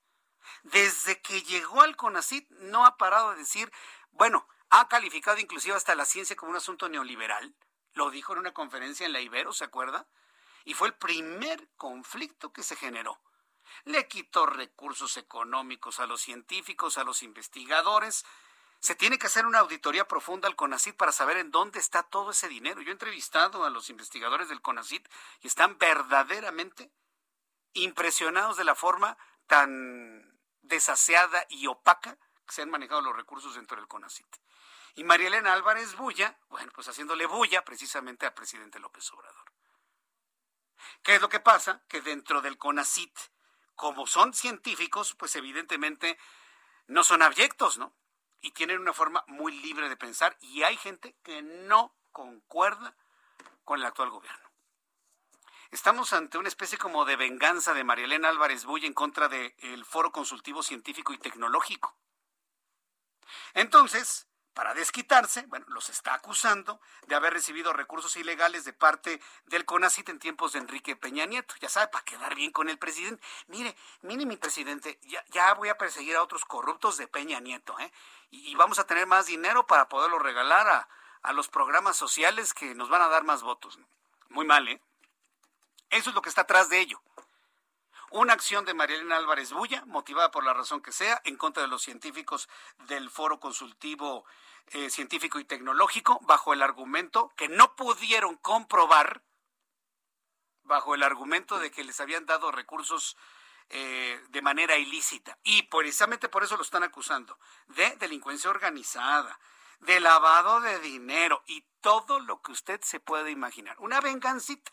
Desde 0.62 1.20
que 1.20 1.42
llegó 1.42 1.82
al 1.82 1.96
CONACIT 1.96 2.48
no 2.50 2.86
ha 2.86 2.96
parado 2.96 3.32
de 3.32 3.38
decir, 3.38 3.70
bueno, 4.10 4.48
ha 4.70 4.88
calificado 4.88 5.38
inclusive 5.38 5.76
hasta 5.76 5.94
la 5.94 6.04
ciencia 6.04 6.34
como 6.34 6.50
un 6.50 6.56
asunto 6.56 6.88
neoliberal. 6.88 7.54
Lo 7.96 8.10
dijo 8.10 8.32
en 8.32 8.38
una 8.38 8.54
conferencia 8.54 9.04
en 9.04 9.12
la 9.12 9.20
Ibero, 9.20 9.52
¿se 9.52 9.64
acuerda? 9.64 10.06
Y 10.64 10.74
fue 10.74 10.88
el 10.88 10.94
primer 10.94 11.68
conflicto 11.76 12.52
que 12.52 12.62
se 12.62 12.76
generó 12.76 13.20
le 13.84 14.06
quitó 14.08 14.46
recursos 14.46 15.16
económicos 15.16 16.00
a 16.00 16.06
los 16.06 16.20
científicos, 16.20 16.98
a 16.98 17.04
los 17.04 17.22
investigadores. 17.22 18.24
Se 18.80 18.94
tiene 18.94 19.18
que 19.18 19.26
hacer 19.26 19.46
una 19.46 19.60
auditoría 19.60 20.06
profunda 20.08 20.48
al 20.48 20.56
CONACIT 20.56 20.96
para 20.96 21.12
saber 21.12 21.38
en 21.38 21.50
dónde 21.50 21.78
está 21.78 22.02
todo 22.02 22.30
ese 22.30 22.48
dinero. 22.48 22.80
Yo 22.80 22.90
he 22.90 22.92
entrevistado 22.92 23.64
a 23.64 23.70
los 23.70 23.90
investigadores 23.90 24.48
del 24.48 24.60
CONACIT 24.60 25.08
y 25.42 25.46
están 25.46 25.78
verdaderamente 25.78 26.90
impresionados 27.72 28.56
de 28.56 28.64
la 28.64 28.74
forma 28.74 29.16
tan 29.46 30.38
desaseada 30.62 31.46
y 31.48 31.66
opaca 31.66 32.16
que 32.46 32.54
se 32.54 32.62
han 32.62 32.70
manejado 32.70 33.02
los 33.02 33.16
recursos 33.16 33.54
dentro 33.54 33.76
del 33.76 33.88
CONACIT. 33.88 34.26
Y 34.96 35.04
María 35.04 35.28
Elena 35.28 35.52
Álvarez 35.52 35.94
Bulla, 35.94 36.38
bueno, 36.48 36.72
pues 36.74 36.88
haciéndole 36.88 37.26
bulla 37.26 37.62
precisamente 37.64 38.24
al 38.24 38.32
presidente 38.32 38.80
López 38.80 39.12
Obrador. 39.12 39.44
¿Qué 41.02 41.16
es 41.16 41.20
lo 41.20 41.28
que 41.28 41.38
pasa? 41.38 41.82
Que 41.86 42.00
dentro 42.00 42.40
del 42.40 42.56
CONACIT 42.56 43.16
como 43.74 44.06
son 44.06 44.32
científicos, 44.32 45.14
pues 45.14 45.36
evidentemente 45.36 46.18
no 46.86 47.04
son 47.04 47.20
abyectos, 47.20 47.76
¿no? 47.76 47.94
Y 48.40 48.52
tienen 48.52 48.80
una 48.80 48.94
forma 48.94 49.22
muy 49.28 49.52
libre 49.60 49.90
de 49.90 49.98
pensar 49.98 50.36
y 50.40 50.62
hay 50.62 50.78
gente 50.78 51.14
que 51.22 51.42
no 51.42 51.94
concuerda 52.10 52.96
con 53.64 53.78
el 53.78 53.86
actual 53.86 54.08
gobierno. 54.08 54.50
Estamos 55.70 56.14
ante 56.14 56.38
una 56.38 56.48
especie 56.48 56.78
como 56.78 57.04
de 57.04 57.16
venganza 57.16 57.74
de 57.74 57.84
María 57.84 58.06
Elena 58.06 58.30
Álvarez 58.30 58.64
Bulla 58.64 58.86
en 58.86 58.94
contra 58.94 59.28
del 59.28 59.84
Foro 59.84 60.10
Consultivo 60.10 60.62
Científico 60.62 61.12
y 61.12 61.18
Tecnológico. 61.18 61.98
Entonces, 63.52 64.26
para 64.56 64.72
desquitarse, 64.72 65.42
bueno, 65.48 65.66
los 65.68 65.90
está 65.90 66.14
acusando 66.14 66.80
de 67.08 67.14
haber 67.14 67.34
recibido 67.34 67.74
recursos 67.74 68.16
ilegales 68.16 68.64
de 68.64 68.72
parte 68.72 69.20
del 69.44 69.66
CONACIT 69.66 70.08
en 70.08 70.18
tiempos 70.18 70.54
de 70.54 70.60
Enrique 70.60 70.96
Peña 70.96 71.26
Nieto. 71.26 71.54
Ya 71.60 71.68
sabe, 71.68 71.88
para 71.88 72.06
quedar 72.06 72.34
bien 72.34 72.52
con 72.52 72.70
el 72.70 72.78
presidente. 72.78 73.22
Mire, 73.48 73.76
mire 74.00 74.24
mi 74.24 74.38
presidente, 74.38 74.98
ya, 75.28 75.52
voy 75.52 75.68
a 75.68 75.76
perseguir 75.76 76.16
a 76.16 76.22
otros 76.22 76.46
corruptos 76.46 76.96
de 76.96 77.06
Peña 77.06 77.38
Nieto, 77.38 77.78
¿eh? 77.80 77.92
Y, 78.30 78.50
y 78.50 78.54
vamos 78.54 78.78
a 78.78 78.86
tener 78.86 79.06
más 79.06 79.26
dinero 79.26 79.66
para 79.66 79.90
poderlo 79.90 80.18
regalar 80.18 80.66
a, 80.66 80.88
a, 81.20 81.34
los 81.34 81.48
programas 81.48 81.98
sociales 81.98 82.54
que 82.54 82.74
nos 82.74 82.88
van 82.88 83.02
a 83.02 83.08
dar 83.08 83.24
más 83.24 83.42
votos. 83.42 83.78
Muy 84.30 84.46
mal, 84.46 84.66
¿eh? 84.68 84.80
Eso 85.90 86.08
es 86.08 86.16
lo 86.16 86.22
que 86.22 86.30
está 86.30 86.40
atrás 86.40 86.70
de 86.70 86.80
ello. 86.80 87.02
Una 88.10 88.32
acción 88.32 88.64
de 88.64 88.72
Marielena 88.72 89.18
Álvarez 89.18 89.52
Bulla, 89.52 89.84
motivada 89.84 90.30
por 90.30 90.44
la 90.44 90.54
razón 90.54 90.80
que 90.80 90.92
sea, 90.92 91.20
en 91.24 91.36
contra 91.36 91.62
de 91.62 91.68
los 91.68 91.82
científicos 91.82 92.48
del 92.86 93.10
Foro 93.10 93.38
Consultivo 93.38 94.24
eh, 94.72 94.90
Científico 94.90 95.38
y 95.38 95.44
Tecnológico, 95.44 96.20
bajo 96.22 96.52
el 96.52 96.62
argumento 96.62 97.32
que 97.36 97.48
no 97.48 97.76
pudieron 97.76 98.36
comprobar, 98.36 99.22
bajo 100.62 100.94
el 100.94 101.02
argumento 101.02 101.58
de 101.58 101.70
que 101.70 101.84
les 101.84 102.00
habían 102.00 102.26
dado 102.26 102.50
recursos 102.50 103.16
eh, 103.70 104.20
de 104.28 104.42
manera 104.42 104.76
ilícita. 104.76 105.38
Y 105.44 105.62
precisamente 105.64 106.28
por 106.28 106.44
eso 106.44 106.56
lo 106.56 106.62
están 106.62 106.82
acusando 106.82 107.38
de 107.68 107.96
delincuencia 107.96 108.50
organizada, 108.50 109.38
de 109.80 110.00
lavado 110.00 110.60
de 110.60 110.78
dinero 110.80 111.42
y 111.46 111.64
todo 111.80 112.20
lo 112.20 112.42
que 112.42 112.52
usted 112.52 112.80
se 112.82 113.00
puede 113.00 113.30
imaginar. 113.30 113.76
Una 113.78 114.00
vengancita 114.00 114.72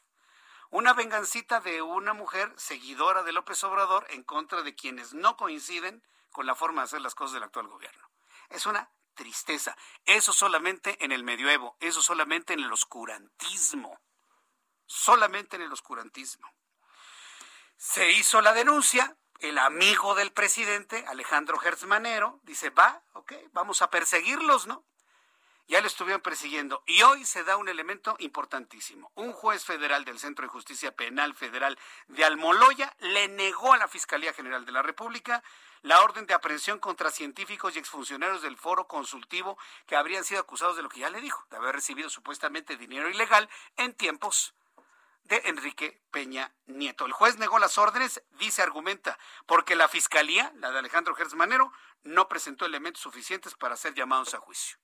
una 0.74 0.94
vengancita 0.94 1.60
de 1.60 1.84
una 1.84 2.14
mujer 2.14 2.52
seguidora 2.58 3.22
de 3.22 3.32
López 3.32 3.64
Obrador 3.64 4.08
en 4.10 4.24
contra 4.24 4.64
de 4.64 4.74
quienes 4.74 5.14
no 5.14 5.38
coinciden 5.38 6.02
con 6.32 6.48
la 6.48 6.56
forma 6.56 6.82
de 6.82 6.86
hacer 6.86 7.02
las 7.02 7.14
cosas 7.14 7.36
del 7.36 7.44
actual 7.44 7.68
gobierno. 7.68 8.10
Es 8.50 8.66
una 8.66 8.90
tristeza. 9.14 9.76
Eso 10.06 10.34
solamente 10.34 11.04
en 11.04 11.12
el 11.12 11.24
medioevo, 11.24 11.78
eso 11.80 12.02
solamente 12.02 12.54
en 12.54 12.60
el 12.60 12.72
oscurantismo. 12.72 14.00
Solamente 14.86 15.56
en 15.56 15.64
el 15.64 15.72
oscurantismo. 15.72 16.54
Se 17.78 18.12
hizo 18.12 18.42
la 18.42 18.54
denuncia, 18.54 19.18
el 19.40 19.58
amigo 19.58 20.16
del 20.16 20.32
presidente, 20.32 21.06
Alejandro 21.08 21.62
Hertzmanero, 21.62 22.40
dice, 22.44 22.70
va, 22.70 23.04
ok, 23.14 23.34
vamos 23.52 23.82
a 23.82 23.90
perseguirlos, 23.90 24.68
¿no? 24.68 24.86
ya 25.68 25.82
le 25.82 25.88
estuvieron 25.88 26.22
persiguiendo. 26.22 26.84
Y 26.86 27.02
hoy 27.04 27.26
se 27.26 27.44
da 27.44 27.58
un 27.58 27.70
elemento 27.70 28.16
importantísimo. 28.20 29.12
Un 29.16 29.32
juez 29.32 29.64
federal 29.66 30.06
del 30.06 30.20
Centro 30.20 30.46
de 30.46 30.50
Justicia 30.52 30.96
Penal 30.96 31.34
Federal 31.34 31.78
de 32.08 32.26
Almoloya 32.26 32.94
le 33.00 33.28
negó 33.30 33.74
a 33.74 33.78
la 33.78 33.88
Fiscalía 33.88 34.34
General 34.34 34.66
de 34.66 34.72
la 34.72 34.82
República 34.82 35.44
la 35.84 36.02
orden 36.02 36.26
de 36.26 36.34
aprehensión 36.34 36.80
contra 36.80 37.12
científicos 37.12 37.76
y 37.76 37.80
exfuncionarios 37.80 38.42
del 38.42 38.58
foro 38.58 38.88
consultivo 38.88 39.58
que 39.86 39.96
habrían 39.96 40.24
sido 40.24 40.42
acusados 40.42 40.76
de 40.76 40.82
lo 40.82 40.90
que 40.90 41.02
ya 41.02 41.10
le 41.10 41.22
dijo, 41.22 41.46
de 41.50 41.58
haber 41.58 41.76
recibido 41.76 42.10
supuestamente 42.10 42.78
dinero 42.78 43.10
ilegal 43.10 43.50
en 43.78 43.94
tiempos 43.94 44.56
de 45.24 45.42
Enrique 45.46 46.02
Peña 46.12 46.54
Nieto. 46.66 47.06
El 47.06 47.12
juez 47.12 47.38
negó 47.38 47.60
las 47.60 47.78
órdenes, 47.78 48.24
dice, 48.32 48.62
argumenta, 48.62 49.18
porque 49.46 49.76
la 49.76 49.88
fiscalía, 49.88 50.52
la 50.56 50.72
de 50.72 50.80
Alejandro 50.80 51.16
Gertz 51.16 51.34
Manero, 51.36 51.72
no 52.04 52.28
presentó 52.28 52.66
elementos 52.66 53.02
suficientes 53.02 53.56
para 53.56 53.78
ser 53.78 53.94
llamados 53.94 54.34
a 54.34 54.40
juicio. 54.40 54.78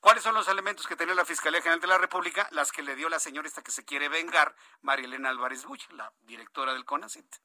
¿Cuáles 0.00 0.22
son 0.22 0.34
los 0.34 0.48
elementos 0.48 0.86
que 0.86 0.96
tenía 0.96 1.14
la 1.14 1.24
Fiscalía 1.24 1.62
General 1.62 1.80
de 1.80 1.86
la 1.86 1.96
República? 1.96 2.46
Las 2.50 2.72
que 2.72 2.82
le 2.82 2.94
dio 2.94 3.08
la 3.08 3.18
señora 3.18 3.48
esta 3.48 3.62
que 3.62 3.70
se 3.70 3.86
quiere 3.86 4.10
vengar, 4.10 4.54
María 4.82 5.06
Elena 5.06 5.30
Álvarez 5.30 5.64
Bulla, 5.64 5.86
la 5.92 6.12
directora 6.20 6.74
del 6.74 6.84
CONACIT. 6.84 7.36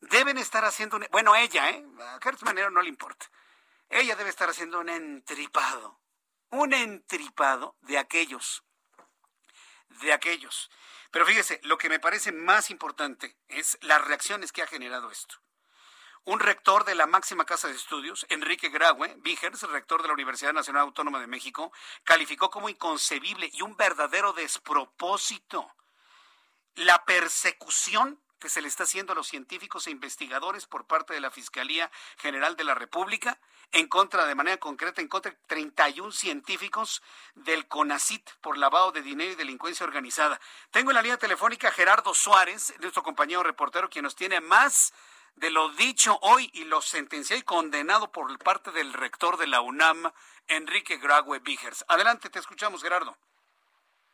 Deben 0.00 0.38
estar 0.38 0.64
haciendo, 0.64 0.96
un, 0.96 1.06
bueno, 1.10 1.34
ella, 1.34 1.70
¿eh? 1.70 1.84
A 2.00 2.18
Gertz 2.22 2.42
Manero 2.42 2.70
no 2.70 2.82
le 2.82 2.88
importa. 2.88 3.30
Ella 3.88 4.16
debe 4.16 4.30
estar 4.30 4.48
haciendo 4.48 4.80
un 4.80 4.88
entripado, 4.88 6.00
un 6.50 6.74
entripado 6.74 7.76
de 7.80 7.98
aquellos, 7.98 8.64
de 10.00 10.12
aquellos. 10.12 10.70
Pero 11.10 11.24
fíjese, 11.24 11.60
lo 11.64 11.78
que 11.78 11.88
me 11.88 12.00
parece 12.00 12.32
más 12.32 12.70
importante 12.70 13.36
es 13.48 13.78
las 13.82 14.04
reacciones 14.04 14.52
que 14.52 14.62
ha 14.62 14.66
generado 14.66 15.10
esto 15.10 15.36
un 16.26 16.40
rector 16.40 16.84
de 16.84 16.96
la 16.96 17.06
máxima 17.06 17.44
casa 17.44 17.68
de 17.68 17.74
estudios, 17.74 18.26
Enrique 18.28 18.68
Graue, 18.68 19.14
Vigers, 19.18 19.62
rector 19.62 20.02
de 20.02 20.08
la 20.08 20.14
Universidad 20.14 20.52
Nacional 20.52 20.82
Autónoma 20.82 21.20
de 21.20 21.28
México, 21.28 21.72
calificó 22.02 22.50
como 22.50 22.68
inconcebible 22.68 23.48
y 23.52 23.62
un 23.62 23.76
verdadero 23.76 24.32
despropósito 24.32 25.72
la 26.74 27.04
persecución 27.04 28.20
que 28.38 28.48
se 28.48 28.62
le 28.62 28.68
está 28.68 28.84
haciendo 28.84 29.12
a 29.12 29.16
los 29.16 29.28
científicos 29.28 29.86
e 29.86 29.90
investigadores 29.90 30.66
por 30.66 30.86
parte 30.86 31.14
de 31.14 31.20
la 31.20 31.30
Fiscalía 31.30 31.90
General 32.18 32.56
de 32.56 32.64
la 32.64 32.74
República 32.74 33.38
en 33.72 33.88
contra, 33.88 34.26
de 34.26 34.34
manera 34.34 34.58
concreta, 34.58 35.00
en 35.00 35.08
contra 35.08 35.32
de 35.32 35.38
31 35.46 36.12
científicos 36.12 37.02
del 37.34 37.66
CONACIT 37.66 38.28
por 38.40 38.58
lavado 38.58 38.92
de 38.92 39.02
dinero 39.02 39.32
y 39.32 39.36
delincuencia 39.36 39.84
organizada. 39.84 40.40
Tengo 40.70 40.90
en 40.90 40.96
la 40.96 41.02
línea 41.02 41.18
telefónica 41.18 41.70
Gerardo 41.70 42.14
Suárez, 42.14 42.74
nuestro 42.80 43.02
compañero 43.02 43.42
reportero, 43.42 43.90
quien 43.90 44.04
nos 44.04 44.16
tiene 44.16 44.40
más 44.40 44.94
de 45.36 45.50
lo 45.50 45.68
dicho 45.70 46.18
hoy 46.22 46.50
y 46.54 46.64
lo 46.64 46.80
sentenciado 46.80 47.40
y 47.40 47.44
condenado 47.44 48.10
por 48.10 48.36
parte 48.38 48.70
del 48.70 48.92
rector 48.92 49.36
de 49.36 49.46
la 49.46 49.60
UNAM, 49.60 50.10
Enrique 50.48 50.96
Graue 50.96 51.40
Vigers. 51.40 51.84
Adelante, 51.88 52.30
te 52.30 52.38
escuchamos, 52.38 52.82
Gerardo. 52.82 53.16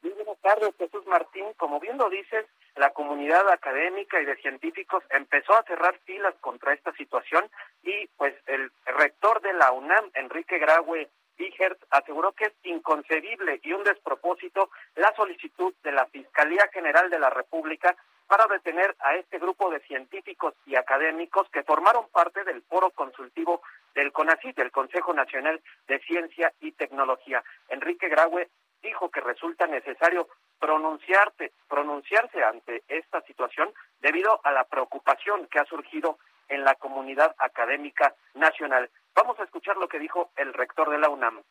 Muy 0.03 0.13
buenas 0.13 0.41
tardes, 0.41 0.75
Jesús 0.79 1.07
Martín. 1.07 1.53
Como 1.57 1.79
bien 1.79 1.97
lo 1.97 2.11
dices, 2.11 2.47
la 2.77 2.91
comunidad 2.91 3.49
académica 3.51 4.21
y 4.21 4.25
de 4.25 4.37
científicos 4.37 5.05
empezó 5.11 5.55
a 5.55 5.63
cerrar 5.65 5.99
filas 6.05 6.35
contra 6.41 6.73
esta 6.73 6.93
situación 6.93 7.51
y 7.83 8.07
pues 8.17 8.35
el 8.47 8.71
rector 8.87 9.41
de 9.43 9.53
la 9.53 9.73
UNAM, 9.73 10.11
Enrique 10.15 10.59
Graue 10.59 11.09
Vigers, 11.37 11.79
aseguró 11.91 12.33
que 12.33 12.45
es 12.45 12.53
inconcebible 12.65 13.61
y 13.63 13.73
un 13.73 13.85
despropósito 13.85 14.71
la 14.97 15.15
solicitud 15.15 15.75
de 15.83 15.93
la 15.93 16.07
Fiscalía 16.07 16.69
General 16.73 17.11
de 17.11 17.19
la 17.19 17.31
República 17.31 17.97
para 18.27 18.47
detener 18.47 18.97
a 19.01 19.17
este 19.17 19.39
grupo 19.39 19.71
de 19.71 19.81
científicos 19.81 20.55
y 20.65 20.77
académicos 20.77 21.49
que 21.51 21.65
formaron 21.65 22.09
parte 22.09 22.45
del 22.45 22.63
foro 22.63 22.91
consultivo 22.91 23.61
del 23.95 24.13
CONACYT, 24.13 24.57
del 24.57 24.71
Consejo 24.71 25.13
Nacional 25.13 25.61
de 25.87 25.99
Ciencia 26.01 26.53
y 26.61 26.73
Tecnología. 26.73 27.45
Enrique 27.69 28.09
Graue 28.09 28.49
dijo 28.83 29.11
que 29.11 29.21
resulta 29.21 29.67
necesario 29.67 30.29
pronunciarte, 30.63 31.53
pronunciarse 31.69 32.41
ante 32.45 32.85
esta 32.87 33.21
situación 33.23 33.75
debido 33.99 34.41
a 34.45 34.53
la 34.53 34.63
preocupación 34.63 35.49
que 35.49 35.59
ha 35.59 35.65
surgido 35.65 36.21
en 36.49 36.63
la 36.63 36.77
comunidad 36.77 37.35
académica 37.39 38.15
nacional. 38.35 38.89
Vamos 39.13 39.41
a 39.41 39.43
escuchar 39.43 39.77
lo 39.77 39.89
que 39.89 39.99
dijo 39.99 40.31
el 40.37 40.55
rector 40.55 40.89
de 40.91 40.99
la 40.99 41.09
UNAM. 41.09 41.43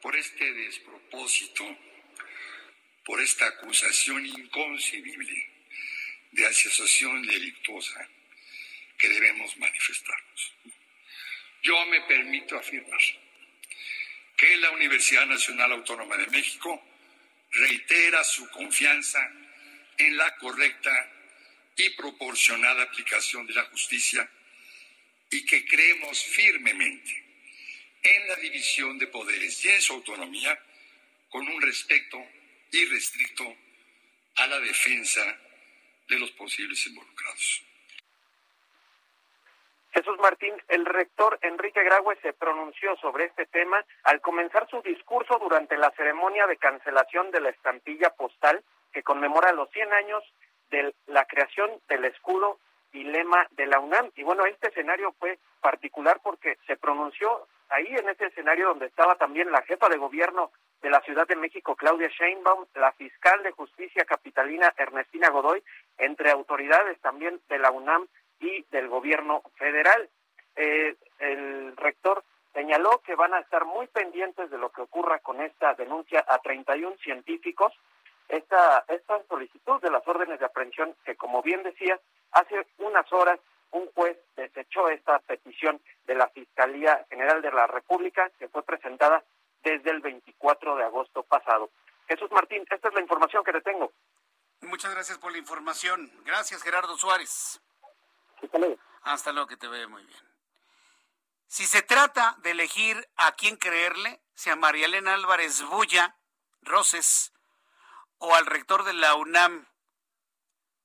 Por 0.00 0.16
este 0.16 0.52
despropósito 0.54 1.64
por 3.04 3.20
esta 3.20 3.46
acusación 3.46 4.24
inconcebible 4.26 5.48
de 6.32 6.46
asociación 6.46 7.22
delictuosa 7.26 8.08
que 8.98 9.08
debemos 9.08 9.56
manifestarnos. 9.58 10.54
Yo 11.62 11.86
me 11.86 12.00
permito 12.00 12.56
afirmar 12.56 13.00
que 14.36 14.56
la 14.58 14.70
Universidad 14.70 15.26
Nacional 15.26 15.72
Autónoma 15.72 16.16
de 16.16 16.26
México 16.28 16.82
reitera 17.52 18.22
su 18.24 18.48
confianza 18.50 19.20
en 19.98 20.16
la 20.16 20.36
correcta 20.36 20.90
y 21.76 21.90
proporcionada 21.90 22.82
aplicación 22.82 23.46
de 23.46 23.54
la 23.54 23.64
justicia 23.64 24.28
y 25.30 25.44
que 25.44 25.64
creemos 25.64 26.22
firmemente 26.22 27.24
en 28.02 28.28
la 28.28 28.36
división 28.36 28.98
de 28.98 29.06
poderes 29.08 29.64
y 29.64 29.68
en 29.70 29.80
su 29.80 29.94
autonomía 29.94 30.58
con 31.28 31.46
un 31.48 31.60
respeto 31.60 32.24
restricto 32.84 33.56
a 34.36 34.46
la 34.46 34.60
defensa 34.60 35.38
de 36.08 36.18
los 36.18 36.30
posibles 36.32 36.86
involucrados. 36.86 37.62
Jesús 39.96 40.18
Martín, 40.18 40.52
el 40.68 40.84
rector 40.84 41.38
Enrique 41.40 41.82
Graue 41.82 42.18
se 42.20 42.34
pronunció 42.34 42.94
sobre 42.96 43.24
este 43.24 43.46
tema 43.46 43.82
al 44.04 44.20
comenzar 44.20 44.68
su 44.68 44.82
discurso 44.82 45.38
durante 45.38 45.78
la 45.78 45.90
ceremonia 45.92 46.46
de 46.46 46.58
cancelación 46.58 47.30
de 47.30 47.40
la 47.40 47.48
estampilla 47.48 48.10
postal 48.10 48.62
que 48.92 49.02
conmemora 49.02 49.54
los 49.54 49.70
100 49.70 49.94
años 49.94 50.22
de 50.68 50.94
la 51.06 51.24
creación 51.24 51.70
del 51.88 52.04
escudo 52.04 52.58
y 52.92 53.04
lema 53.04 53.46
de 53.52 53.64
la 53.64 53.80
UNAM. 53.80 54.10
Y 54.16 54.22
bueno, 54.22 54.44
este 54.44 54.68
escenario 54.68 55.14
fue 55.18 55.38
particular 55.62 56.20
porque 56.22 56.58
se 56.66 56.76
pronunció 56.76 57.46
ahí 57.70 57.86
en 57.88 58.10
ese 58.10 58.26
escenario 58.26 58.68
donde 58.68 58.86
estaba 58.88 59.14
también 59.14 59.50
la 59.50 59.62
jefa 59.62 59.88
de 59.88 59.96
gobierno 59.96 60.50
de 60.82 60.90
la 60.90 61.00
Ciudad 61.00 61.26
de 61.26 61.36
México, 61.36 61.74
Claudia 61.74 62.08
Sheinbaum, 62.08 62.66
la 62.74 62.92
fiscal 62.92 63.42
de 63.42 63.52
justicia 63.52 64.04
capitalina, 64.04 64.74
Ernestina 64.76 65.30
Godoy, 65.30 65.62
entre 65.96 66.30
autoridades 66.30 67.00
también 67.00 67.40
de 67.48 67.58
la 67.58 67.70
UNAM 67.70 68.06
y 68.40 68.64
del 68.70 68.88
gobierno 68.88 69.42
federal. 69.56 70.08
Eh, 70.56 70.96
el 71.18 71.76
rector 71.76 72.24
señaló 72.52 73.02
que 73.04 73.14
van 73.14 73.34
a 73.34 73.40
estar 73.40 73.64
muy 73.64 73.86
pendientes 73.88 74.50
de 74.50 74.58
lo 74.58 74.70
que 74.70 74.82
ocurra 74.82 75.18
con 75.18 75.40
esta 75.40 75.74
denuncia 75.74 76.24
a 76.26 76.38
31 76.38 76.96
científicos. 76.98 77.72
Esta, 78.28 78.84
esta 78.88 79.22
solicitud 79.28 79.80
de 79.80 79.90
las 79.90 80.06
órdenes 80.08 80.40
de 80.40 80.46
aprehensión, 80.46 80.96
que 81.04 81.16
como 81.16 81.42
bien 81.42 81.62
decía, 81.62 82.00
hace 82.32 82.66
unas 82.78 83.10
horas 83.12 83.38
un 83.70 83.86
juez 83.92 84.16
desechó 84.36 84.88
esta 84.88 85.18
petición 85.20 85.80
de 86.06 86.14
la 86.14 86.28
Fiscalía 86.28 87.04
General 87.10 87.42
de 87.42 87.52
la 87.52 87.66
República, 87.66 88.30
que 88.38 88.48
fue 88.48 88.62
presentada 88.62 89.22
desde 89.62 89.90
el 89.90 90.00
24 90.00 90.76
de 90.76 90.84
agosto 90.84 91.22
pasado. 91.24 91.70
Jesús 92.08 92.30
Martín, 92.30 92.64
esta 92.70 92.88
es 92.88 92.94
la 92.94 93.00
información 93.00 93.44
que 93.44 93.52
te 93.52 93.60
tengo. 93.60 93.92
Muchas 94.62 94.94
gracias 94.94 95.18
por 95.18 95.32
la 95.32 95.38
información. 95.38 96.10
Gracias, 96.24 96.62
Gerardo 96.62 96.96
Suárez. 96.96 97.60
Hasta 98.46 98.58
luego. 98.58 98.78
Hasta 99.02 99.32
luego, 99.32 99.48
que 99.48 99.56
te 99.56 99.68
vea 99.68 99.86
muy 99.88 100.02
bien. 100.04 100.26
Si 101.46 101.66
se 101.66 101.82
trata 101.82 102.36
de 102.42 102.52
elegir 102.52 103.08
a 103.16 103.32
quién 103.32 103.56
creerle, 103.56 104.20
sea 104.34 104.56
María 104.56 104.86
Elena 104.86 105.14
Álvarez 105.14 105.62
Bulla, 105.62 106.16
Roses, 106.62 107.32
o 108.18 108.34
al 108.34 108.46
rector 108.46 108.84
de 108.84 108.94
la 108.94 109.14
UNAM, 109.14 109.66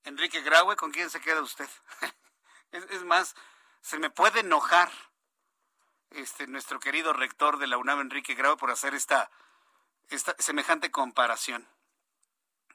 Enrique 0.04 0.42
Graue, 0.42 0.76
¿con 0.76 0.92
quién 0.92 1.10
se 1.10 1.22
queda 1.22 1.42
usted? 1.42 1.70
es, 2.72 3.04
más, 3.04 3.36
se 3.82 3.98
me 4.00 4.10
puede 4.10 4.42
enojar 4.42 4.92
este 6.12 6.48
nuestro 6.48 6.80
querido 6.80 7.14
rector 7.14 7.58
de 7.58 7.68
la 7.68 7.78
UNAM, 7.78 8.02
Enrique 8.02 8.36
Graue, 8.36 8.58
por 8.58 8.72
hacer 8.72 8.94
esta, 8.94 9.32
esta 10.10 10.36
semejante 10.40 10.92
comparación. 10.92 11.68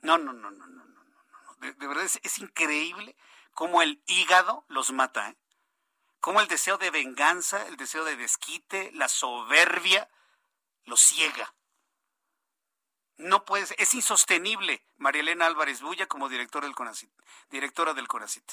No, 0.02 0.18
no, 0.18 0.32
no, 0.32 0.50
no, 0.50 0.66
no, 0.66 0.84
no, 0.84 1.04
no. 1.04 1.54
De, 1.58 1.72
verdad 1.86 2.04
es, 2.04 2.20
es, 2.22 2.38
increíble 2.38 3.16
cómo 3.56 3.80
el 3.80 4.02
hígado 4.06 4.66
los 4.68 4.92
mata, 4.92 5.30
¿eh? 5.30 5.36
Cómo 6.20 6.40
el 6.40 6.46
deseo 6.46 6.76
de 6.76 6.90
venganza, 6.90 7.66
el 7.66 7.76
deseo 7.76 8.04
de 8.04 8.14
desquite, 8.14 8.92
la 8.92 9.08
soberbia, 9.08 10.10
los 10.84 11.00
ciega. 11.00 11.54
No 13.16 13.46
puede 13.46 13.66
es 13.78 13.94
insostenible 13.94 14.86
María 14.98 15.22
Elena 15.22 15.46
Álvarez 15.46 15.80
Bulla 15.80 16.06
como 16.06 16.28
directora 16.28 16.66
del 16.66 16.74
CONACIT, 16.74 17.10
directora 17.48 17.94
del 17.94 18.06
CONACIT. 18.06 18.52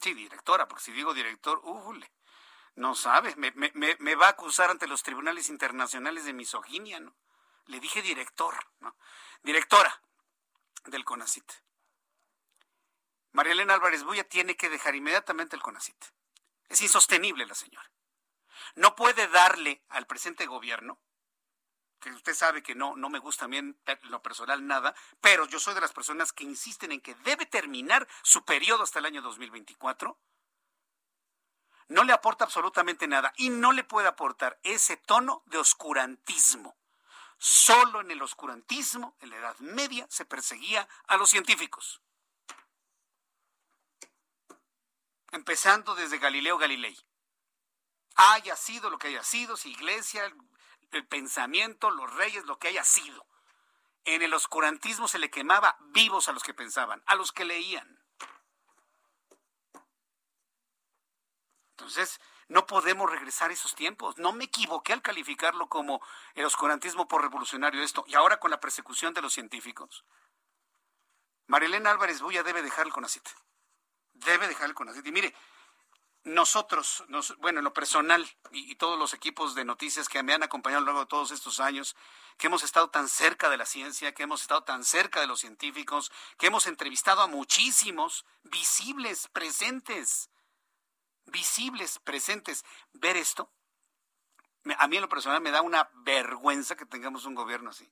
Sí, 0.00 0.14
directora, 0.14 0.66
porque 0.66 0.84
si 0.84 0.92
digo 0.92 1.12
director, 1.12 1.60
¡ule! 1.62 2.10
no 2.74 2.94
sabe, 2.94 3.36
me, 3.36 3.52
me, 3.52 4.14
va 4.14 4.28
a 4.28 4.30
acusar 4.30 4.70
ante 4.70 4.86
los 4.86 5.02
tribunales 5.02 5.50
internacionales 5.50 6.24
de 6.24 6.32
misoginia, 6.32 7.00
¿no? 7.00 7.14
Le 7.66 7.80
dije 7.80 8.00
director, 8.00 8.54
¿no? 8.80 8.96
Directora 9.42 10.02
del 10.86 11.04
CONACIT. 11.04 11.52
María 13.32 13.52
Elena 13.52 13.74
Álvarez 13.74 14.04
Bulla 14.04 14.24
tiene 14.24 14.56
que 14.56 14.68
dejar 14.68 14.94
inmediatamente 14.94 15.56
el 15.56 15.62
CONACIT. 15.62 16.04
Es 16.68 16.80
insostenible 16.82 17.46
la 17.46 17.54
señora. 17.54 17.90
No 18.74 18.94
puede 18.94 19.26
darle 19.28 19.82
al 19.88 20.06
presente 20.06 20.46
gobierno, 20.46 21.00
que 21.98 22.10
usted 22.10 22.34
sabe 22.34 22.62
que 22.62 22.74
no, 22.74 22.96
no 22.96 23.08
me 23.08 23.20
gusta 23.20 23.46
bien 23.46 23.80
lo 24.02 24.22
personal 24.22 24.66
nada, 24.66 24.94
pero 25.20 25.46
yo 25.46 25.60
soy 25.60 25.74
de 25.74 25.80
las 25.80 25.92
personas 25.92 26.32
que 26.32 26.44
insisten 26.44 26.92
en 26.92 27.00
que 27.00 27.14
debe 27.16 27.46
terminar 27.46 28.06
su 28.22 28.44
periodo 28.44 28.82
hasta 28.82 28.98
el 28.98 29.06
año 29.06 29.22
2024. 29.22 30.18
No 31.88 32.04
le 32.04 32.12
aporta 32.12 32.44
absolutamente 32.44 33.06
nada 33.06 33.32
y 33.36 33.50
no 33.50 33.72
le 33.72 33.84
puede 33.84 34.08
aportar 34.08 34.58
ese 34.62 34.96
tono 34.96 35.42
de 35.46 35.58
oscurantismo. 35.58 36.76
Solo 37.38 38.00
en 38.00 38.10
el 38.10 38.22
oscurantismo, 38.22 39.16
en 39.20 39.30
la 39.30 39.36
Edad 39.36 39.58
Media, 39.58 40.06
se 40.10 40.24
perseguía 40.24 40.88
a 41.06 41.16
los 41.16 41.30
científicos. 41.30 42.02
Empezando 45.32 45.94
desde 45.94 46.18
Galileo 46.18 46.58
Galilei. 46.58 46.96
Haya 48.14 48.54
sido 48.54 48.90
lo 48.90 48.98
que 48.98 49.08
haya 49.08 49.24
sido, 49.24 49.56
si 49.56 49.70
iglesia, 49.70 50.30
el 50.92 51.06
pensamiento, 51.06 51.90
los 51.90 52.14
reyes, 52.14 52.44
lo 52.44 52.58
que 52.58 52.68
haya 52.68 52.84
sido. 52.84 53.26
En 54.04 54.22
el 54.22 54.34
oscurantismo 54.34 55.08
se 55.08 55.18
le 55.18 55.30
quemaba 55.30 55.76
vivos 55.92 56.28
a 56.28 56.32
los 56.32 56.42
que 56.42 56.54
pensaban, 56.54 57.02
a 57.06 57.14
los 57.14 57.32
que 57.32 57.44
leían. 57.44 57.98
Entonces, 61.70 62.20
no 62.48 62.66
podemos 62.66 63.10
regresar 63.10 63.50
a 63.50 63.54
esos 63.54 63.74
tiempos. 63.74 64.18
No 64.18 64.32
me 64.32 64.44
equivoqué 64.44 64.92
al 64.92 65.02
calificarlo 65.02 65.68
como 65.68 66.02
el 66.34 66.44
oscurantismo 66.44 67.08
por 67.08 67.22
revolucionario 67.22 67.82
esto. 67.82 68.04
Y 68.06 68.14
ahora 68.14 68.38
con 68.38 68.50
la 68.50 68.60
persecución 68.60 69.14
de 69.14 69.22
los 69.22 69.32
científicos. 69.32 70.04
Marilena 71.46 71.90
Álvarez 71.90 72.20
Bulla 72.20 72.42
debe 72.42 72.62
dejar 72.62 72.86
el 72.86 72.92
CONACIT. 72.92 73.26
Debe 74.24 74.48
dejar 74.48 74.68
el 74.68 74.74
CONACIT. 74.74 75.06
Y 75.06 75.12
mire, 75.12 75.34
nosotros, 76.24 77.04
bueno, 77.38 77.58
en 77.58 77.64
lo 77.64 77.72
personal 77.72 78.28
y, 78.52 78.76
todos 78.76 78.98
los 78.98 79.12
equipos 79.12 79.54
de 79.54 79.64
noticias 79.64 80.08
que 80.08 80.22
me 80.22 80.32
han 80.32 80.42
acompañado 80.42 80.78
a 80.78 80.80
lo 80.82 80.86
largo 80.86 81.00
de 81.00 81.06
todos 81.06 81.32
estos 81.32 81.58
años, 81.58 81.96
que 82.38 82.46
hemos 82.46 82.62
estado 82.62 82.90
tan 82.90 83.08
cerca 83.08 83.50
de 83.50 83.56
la 83.56 83.66
ciencia, 83.66 84.12
que 84.14 84.22
hemos 84.22 84.42
estado 84.42 84.62
tan 84.62 84.84
cerca 84.84 85.20
de 85.20 85.26
los 85.26 85.40
científicos, 85.40 86.12
que 86.38 86.46
hemos 86.46 86.66
entrevistado 86.66 87.22
a 87.22 87.26
muchísimos 87.26 88.24
visibles, 88.44 89.28
presentes, 89.28 90.30
visibles, 91.26 91.98
presentes, 91.98 92.64
ver 92.92 93.16
esto, 93.16 93.50
a 94.78 94.86
mí 94.86 94.96
en 94.96 95.02
lo 95.02 95.08
personal 95.08 95.40
me 95.40 95.50
da 95.50 95.60
una 95.62 95.90
vergüenza 95.92 96.76
que 96.76 96.86
tengamos 96.86 97.24
un 97.24 97.34
gobierno 97.34 97.70
así. 97.70 97.90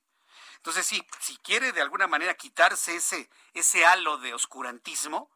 Entonces, 0.57 0.85
sí, 0.85 1.05
si 1.19 1.35
quiere 1.37 1.71
de 1.71 1.81
alguna 1.81 2.07
manera 2.07 2.35
quitarse 2.35 2.95
ese, 2.95 3.29
ese 3.53 3.85
halo 3.85 4.17
de 4.19 4.33
oscurantismo, 4.33 5.29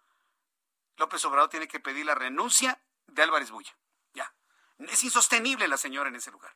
López 0.98 1.24
Obrador 1.26 1.50
tiene 1.50 1.68
que 1.68 1.80
pedir 1.80 2.06
la 2.06 2.16
renuncia 2.16 2.82
de 3.08 3.22
Álvarez 3.22 3.52
Bulla. 3.52 3.76
Ya. 4.14 4.34
Es 4.80 5.04
insostenible 5.04 5.68
la 5.68 5.78
señora 5.78 6.10
en 6.10 6.16
ese 6.16 6.32
lugar. 6.32 6.56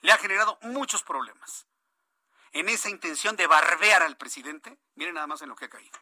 Le 0.00 0.12
ha 0.12 0.18
generado 0.18 0.58
muchos 0.62 1.02
problemas. 1.02 1.66
En 2.52 2.68
esa 2.68 2.90
intención 2.90 3.36
de 3.36 3.46
barbear 3.46 4.02
al 4.02 4.16
presidente, 4.16 4.78
miren 4.94 5.14
nada 5.14 5.26
más 5.26 5.42
en 5.42 5.48
lo 5.48 5.56
que 5.56 5.66
ha 5.66 5.70
caído. 5.70 5.98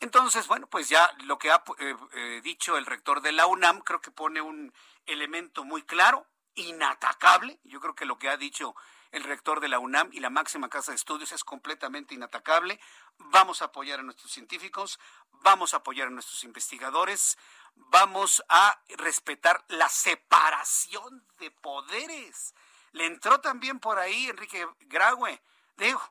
Entonces, 0.00 0.46
bueno, 0.46 0.66
pues 0.66 0.88
ya 0.88 1.14
lo 1.24 1.38
que 1.38 1.50
ha 1.50 1.62
eh, 1.78 1.96
eh, 2.12 2.40
dicho 2.42 2.78
el 2.78 2.86
rector 2.86 3.20
de 3.20 3.32
la 3.32 3.46
UNAM 3.46 3.80
creo 3.82 4.00
que 4.00 4.10
pone 4.10 4.40
un 4.40 4.72
elemento 5.06 5.62
muy 5.62 5.82
claro, 5.82 6.26
inatacable. 6.54 7.60
Yo 7.64 7.80
creo 7.80 7.94
que 7.94 8.06
lo 8.06 8.18
que 8.18 8.30
ha 8.30 8.38
dicho 8.38 8.74
el 9.12 9.24
rector 9.24 9.60
de 9.60 9.68
la 9.68 9.78
UNAM 9.78 10.10
y 10.12 10.20
la 10.20 10.30
máxima 10.30 10.68
casa 10.68 10.92
de 10.92 10.96
estudios 10.96 11.32
es 11.32 11.44
completamente 11.44 12.14
inatacable. 12.14 12.80
Vamos 13.18 13.62
a 13.62 13.66
apoyar 13.66 14.00
a 14.00 14.02
nuestros 14.02 14.30
científicos, 14.30 14.98
vamos 15.42 15.74
a 15.74 15.78
apoyar 15.78 16.08
a 16.08 16.10
nuestros 16.10 16.44
investigadores, 16.44 17.38
vamos 17.74 18.42
a 18.48 18.80
respetar 18.96 19.64
la 19.68 19.88
separación 19.88 21.26
de 21.38 21.50
poderes. 21.50 22.54
Le 22.92 23.06
entró 23.06 23.40
también 23.40 23.80
por 23.80 23.98
ahí 23.98 24.28
Enrique 24.28 24.66
Graue. 24.80 25.42
Digo, 25.76 26.02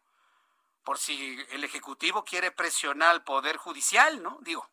por 0.83 0.97
si 0.97 1.37
el 1.51 1.63
Ejecutivo 1.63 2.23
quiere 2.23 2.51
presionar 2.51 3.11
al 3.11 3.23
Poder 3.23 3.57
Judicial, 3.57 4.23
¿no? 4.23 4.39
Digo, 4.41 4.67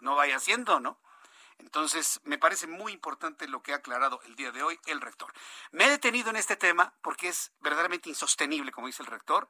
no, 0.00 0.14
vaya 0.14 0.36
haciendo, 0.36 0.80
¿no? 0.80 0.98
Entonces, 1.58 2.20
me 2.24 2.38
parece 2.38 2.66
muy 2.66 2.92
importante 2.92 3.48
lo 3.48 3.62
que 3.62 3.72
ha 3.72 3.76
aclarado 3.76 4.20
el 4.24 4.36
día 4.36 4.52
de 4.52 4.62
hoy 4.62 4.78
el 4.86 5.00
rector. 5.00 5.32
Me 5.72 5.86
he 5.86 5.90
detenido 5.90 6.30
en 6.30 6.36
este 6.36 6.56
tema 6.56 6.94
porque 7.02 7.28
es 7.28 7.52
verdaderamente 7.60 8.08
insostenible, 8.08 8.72
como 8.72 8.86
dice 8.86 9.02
el 9.02 9.08
rector, 9.08 9.48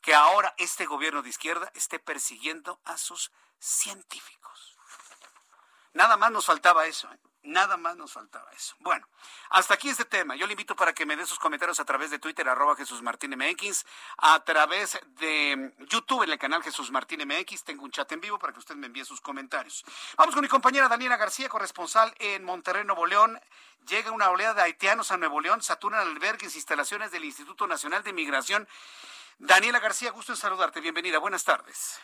que 0.00 0.14
ahora 0.14 0.54
este 0.58 0.86
gobierno 0.86 1.22
de 1.22 1.28
izquierda 1.28 1.70
esté 1.74 1.98
persiguiendo 1.98 2.80
a 2.84 2.96
sus 2.96 3.30
científicos. 3.58 4.76
Nada 5.92 6.16
más 6.16 6.30
nos 6.30 6.46
faltaba 6.46 6.86
eso. 6.86 7.12
¿eh? 7.12 7.18
Nada 7.42 7.78
más 7.78 7.96
nos 7.96 8.12
faltaba 8.12 8.50
eso. 8.52 8.76
Bueno, 8.80 9.06
hasta 9.48 9.74
aquí 9.74 9.88
este 9.88 10.04
tema. 10.04 10.36
Yo 10.36 10.46
le 10.46 10.52
invito 10.52 10.76
para 10.76 10.92
que 10.92 11.06
me 11.06 11.16
dé 11.16 11.24
sus 11.24 11.38
comentarios 11.38 11.80
a 11.80 11.86
través 11.86 12.10
de 12.10 12.18
Twitter, 12.18 12.46
arroba 12.46 12.76
Jesús 12.76 13.00
Martín 13.00 13.34
MX, 13.34 13.86
a 14.18 14.44
través 14.44 15.00
de 15.18 15.72
YouTube 15.88 16.24
en 16.24 16.30
el 16.30 16.38
canal 16.38 16.62
Jesús 16.62 16.90
Martín 16.90 17.26
MX. 17.26 17.64
Tengo 17.64 17.84
un 17.84 17.90
chat 17.90 18.12
en 18.12 18.20
vivo 18.20 18.38
para 18.38 18.52
que 18.52 18.58
usted 18.58 18.74
me 18.74 18.88
envíe 18.88 19.06
sus 19.06 19.22
comentarios. 19.22 19.84
Vamos 20.18 20.34
con 20.34 20.42
mi 20.42 20.48
compañera 20.48 20.88
Daniela 20.88 21.16
García, 21.16 21.48
corresponsal 21.48 22.14
en 22.18 22.44
Monterrey, 22.44 22.84
Nuevo 22.84 23.06
León. 23.06 23.40
Llega 23.88 24.10
una 24.10 24.28
oleada 24.28 24.54
de 24.54 24.62
haitianos 24.62 25.10
a 25.10 25.16
Nuevo 25.16 25.40
León, 25.40 25.62
saturan 25.62 26.00
albergues, 26.00 26.54
instalaciones 26.54 27.10
del 27.10 27.24
Instituto 27.24 27.66
Nacional 27.66 28.02
de 28.02 28.12
Migración. 28.12 28.68
Daniela 29.38 29.80
García, 29.80 30.10
gusto 30.10 30.32
en 30.32 30.36
saludarte. 30.36 30.82
Bienvenida. 30.82 31.18
Buenas 31.18 31.44
tardes. 31.44 31.98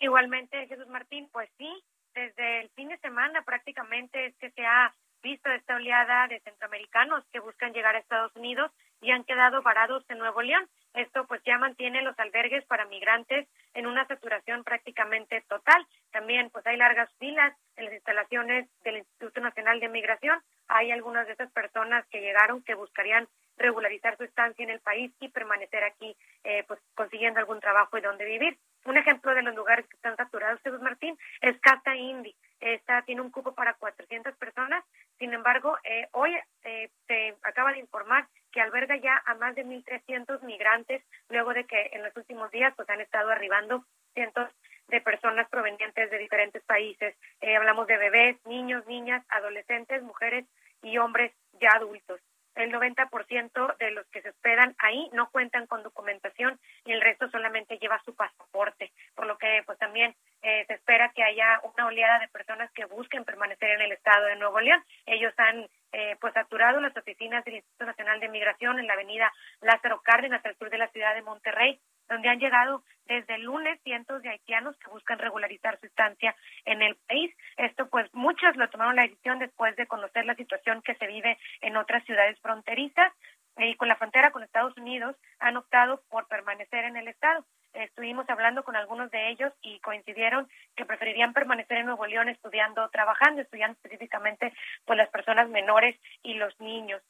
Igualmente, 0.00 0.66
Jesús 0.66 0.88
Martín, 0.88 1.28
pues 1.32 1.48
sí, 1.56 1.84
desde 2.14 2.60
el 2.60 2.70
fin 2.70 2.88
de 2.88 2.98
semana 2.98 3.42
prácticamente 3.42 4.26
es 4.26 4.36
que 4.36 4.50
se 4.50 4.64
ha 4.64 4.94
visto 5.22 5.50
esta 5.50 5.76
oleada 5.76 6.28
de 6.28 6.40
centroamericanos 6.40 7.24
que 7.32 7.40
buscan 7.40 7.72
llegar 7.72 7.96
a 7.96 7.98
Estados 7.98 8.34
Unidos 8.36 8.70
y 9.00 9.10
han 9.10 9.24
quedado 9.24 9.62
varados 9.62 10.04
en 10.08 10.18
Nuevo 10.18 10.42
León. 10.42 10.68
Esto 10.92 11.26
pues 11.26 11.42
ya 11.44 11.58
mantiene 11.58 12.02
los 12.02 12.18
albergues 12.18 12.64
para 12.66 12.84
migrantes 12.86 13.48
en 13.72 13.86
una 13.86 14.06
saturación 14.06 14.64
prácticamente 14.64 15.42
total. 15.48 15.86
También 16.12 16.50
pues 16.50 16.66
hay 16.66 16.76
largas 16.76 17.10
filas 17.18 17.56
en 17.76 17.86
las 17.86 17.94
instalaciones 17.94 18.68
del 18.84 18.98
Instituto 18.98 19.40
Nacional 19.40 19.80
de 19.80 19.88
Migración. 19.88 20.40
Hay 20.68 20.92
algunas 20.92 21.26
de 21.26 21.32
esas 21.32 21.50
personas 21.52 22.06
que 22.08 22.20
llegaron 22.20 22.62
que 22.62 22.74
buscarían 22.74 23.26
regularizar 23.56 24.16
su 24.16 24.24
estancia 24.24 24.62
en 24.62 24.70
el 24.70 24.80
país 24.80 25.12
y 25.20 25.28
permanecer 25.28 25.84
aquí 25.84 26.16
eh, 26.44 26.64
pues 26.68 26.80
consiguiendo 26.94 27.40
algún 27.40 27.60
trabajo 27.60 27.98
y 27.98 28.02
donde 28.02 28.24
vivir. 28.24 28.58
Un 28.84 28.98
ejemplo 28.98 29.34
de 29.34 29.42
los 29.42 29.54
lugares 29.54 29.86
que 29.86 29.96
están 29.96 30.16
saturados, 30.16 30.60
Jesús 30.62 30.80
Martín, 30.82 31.16
es 31.40 31.58
Casa 31.60 31.96
Indy. 31.96 32.34
esta 32.60 33.02
tiene 33.02 33.22
un 33.22 33.30
cupo 33.30 33.54
para 33.54 33.74
400 33.74 34.36
personas. 34.36 34.84
Sin 35.18 35.32
embargo, 35.32 35.76
eh, 35.84 36.08
hoy 36.12 36.36
eh, 36.64 36.90
se 37.06 37.36
acaba 37.42 37.72
de 37.72 37.78
informar 37.78 38.28
que 38.52 38.60
alberga 38.60 38.96
ya 38.96 39.22
a 39.26 39.34
más 39.34 39.54
de 39.54 39.64
1.300 39.64 40.42
migrantes 40.42 41.02
luego 41.28 41.54
de 41.54 41.64
que 41.64 41.90
en 41.92 42.02
los 42.02 42.14
últimos 42.16 42.50
días 42.50 42.74
pues 42.76 42.88
han 42.90 43.00
estado 43.00 43.30
arribando 43.30 43.84
cientos 44.12 44.50
de 44.88 45.00
personas 45.00 45.48
provenientes 45.48 46.10
de 46.10 46.18
diferentes 46.18 46.62
países. 46.64 47.16
Eh, 47.40 47.56
hablamos 47.56 47.86
de 47.86 47.96
bebés, 47.96 48.36
niños, 48.46 48.86
niñas, 48.86 49.24
adolescentes, 49.28 50.02
mujeres 50.02 50.44
y 50.82 50.98
hombres 50.98 51.32
ya 51.60 51.70
adultos. 51.70 52.20
El 52.54 52.72
90% 52.72 53.76
de 53.78 53.90
los 53.90 54.06
que 54.06 54.22
se 54.22 54.30
hospedan 54.30 54.74
ahí 54.78 55.08
no 55.12 55.28
cuentan 55.30 55.66
con 55.66 55.82
documentación 55.82 56.58
y 56.84 56.92
el 56.92 57.00
resto 57.00 57.28
solamente 57.30 57.78
lleva 57.78 58.02
su 58.04 58.14
pasaporte, 58.14 58.92
por 59.14 59.26
lo 59.26 59.36
que 59.38 59.62
pues 59.66 59.78
también 59.78 60.14
eh, 60.42 60.64
se 60.66 60.74
espera 60.74 61.12
que 61.14 61.22
haya 61.22 61.60
una 61.62 61.86
oleada 61.86 62.18
de 62.20 62.28
personas 62.28 62.70
que 62.72 62.84
busquen 62.84 63.24
permanecer 63.24 63.70
en 63.70 63.80
el 63.80 63.92
estado 63.92 64.26
de 64.26 64.36
Nuevo 64.36 64.60
León. 64.60 64.82
Ellos 65.06 65.32
han 65.38 65.66
eh, 65.92 66.16
pues 66.20 66.34
saturado 66.34 66.80
las 66.80 66.96
oficinas 66.96 67.44
del 67.44 67.56
Instituto 67.56 67.86
Nacional 67.86 68.20
de 68.20 68.28
Migración 68.28 68.78
en 68.78 68.86
la 68.86 68.94
avenida 68.94 69.32
Lázaro 69.60 70.00
Cárdenas, 70.02 70.44
al 70.44 70.56
sur 70.56 70.70
de 70.70 70.78
la 70.78 70.88
ciudad 70.88 71.14
de 71.14 71.22
Monterrey, 71.22 71.80
donde 72.08 72.28
han 72.28 72.38
llegado 72.38 72.82
desde 73.06 73.34
el 73.34 73.42
lunes 73.42 73.80
cientos 73.82 74.22
de 74.22 74.30
haitianos 74.30 74.76
que 74.78 74.90
buscan 74.90 75.18
regularizar 75.18 75.78
su 75.78 75.86
estancia 75.86 76.34
en 76.64 76.82
el 76.82 76.96
país. 77.08 77.34
Esto 77.56 77.88
pues 77.88 78.12
muchos 78.14 78.56
lo 78.56 78.68
tomaron 78.70 78.96
la 78.96 79.02
decisión 79.02 79.38
después 79.38 79.76
de 79.76 79.86
conocer 79.86 80.24
la 80.24 80.34
situación 80.34 80.82
que 80.82 80.94
se 80.94 81.06
vive 81.06 81.38
en 81.60 81.76
otras 81.76 82.04
ciudades 82.04 82.38
fronterizas 82.40 83.12
y 83.56 83.76
con 83.76 83.88
la 83.88 83.96
frontera 83.96 84.32
con 84.32 84.42
Estados 84.42 84.76
Unidos 84.76 85.16
han 85.38 85.56
optado 85.56 86.02
por 86.08 86.26
permanecer 86.26 86.84
en 86.84 86.96
el 86.96 87.08
estado. 87.08 87.44
Estuvimos 87.72 88.28
hablando 88.30 88.62
con 88.62 88.76
algunos 88.76 89.10
de 89.10 89.30
ellos 89.30 89.52
y 89.60 89.80
coincidieron 89.80 90.48
que 90.76 90.84
preferirían 90.84 91.32
permanecer 91.32 91.78
en 91.78 91.86
Nuevo 91.86 92.06
León 92.06 92.28
estudiando, 92.28 92.88
trabajando, 92.90 93.42
estudiando 93.42 93.76
específicamente 93.76 94.52
pues 94.84 94.96
las 94.96 95.08
personas 95.08 95.48
menores 95.48 95.96
y 96.22 96.34
los 96.34 96.58
niños. 96.60 97.02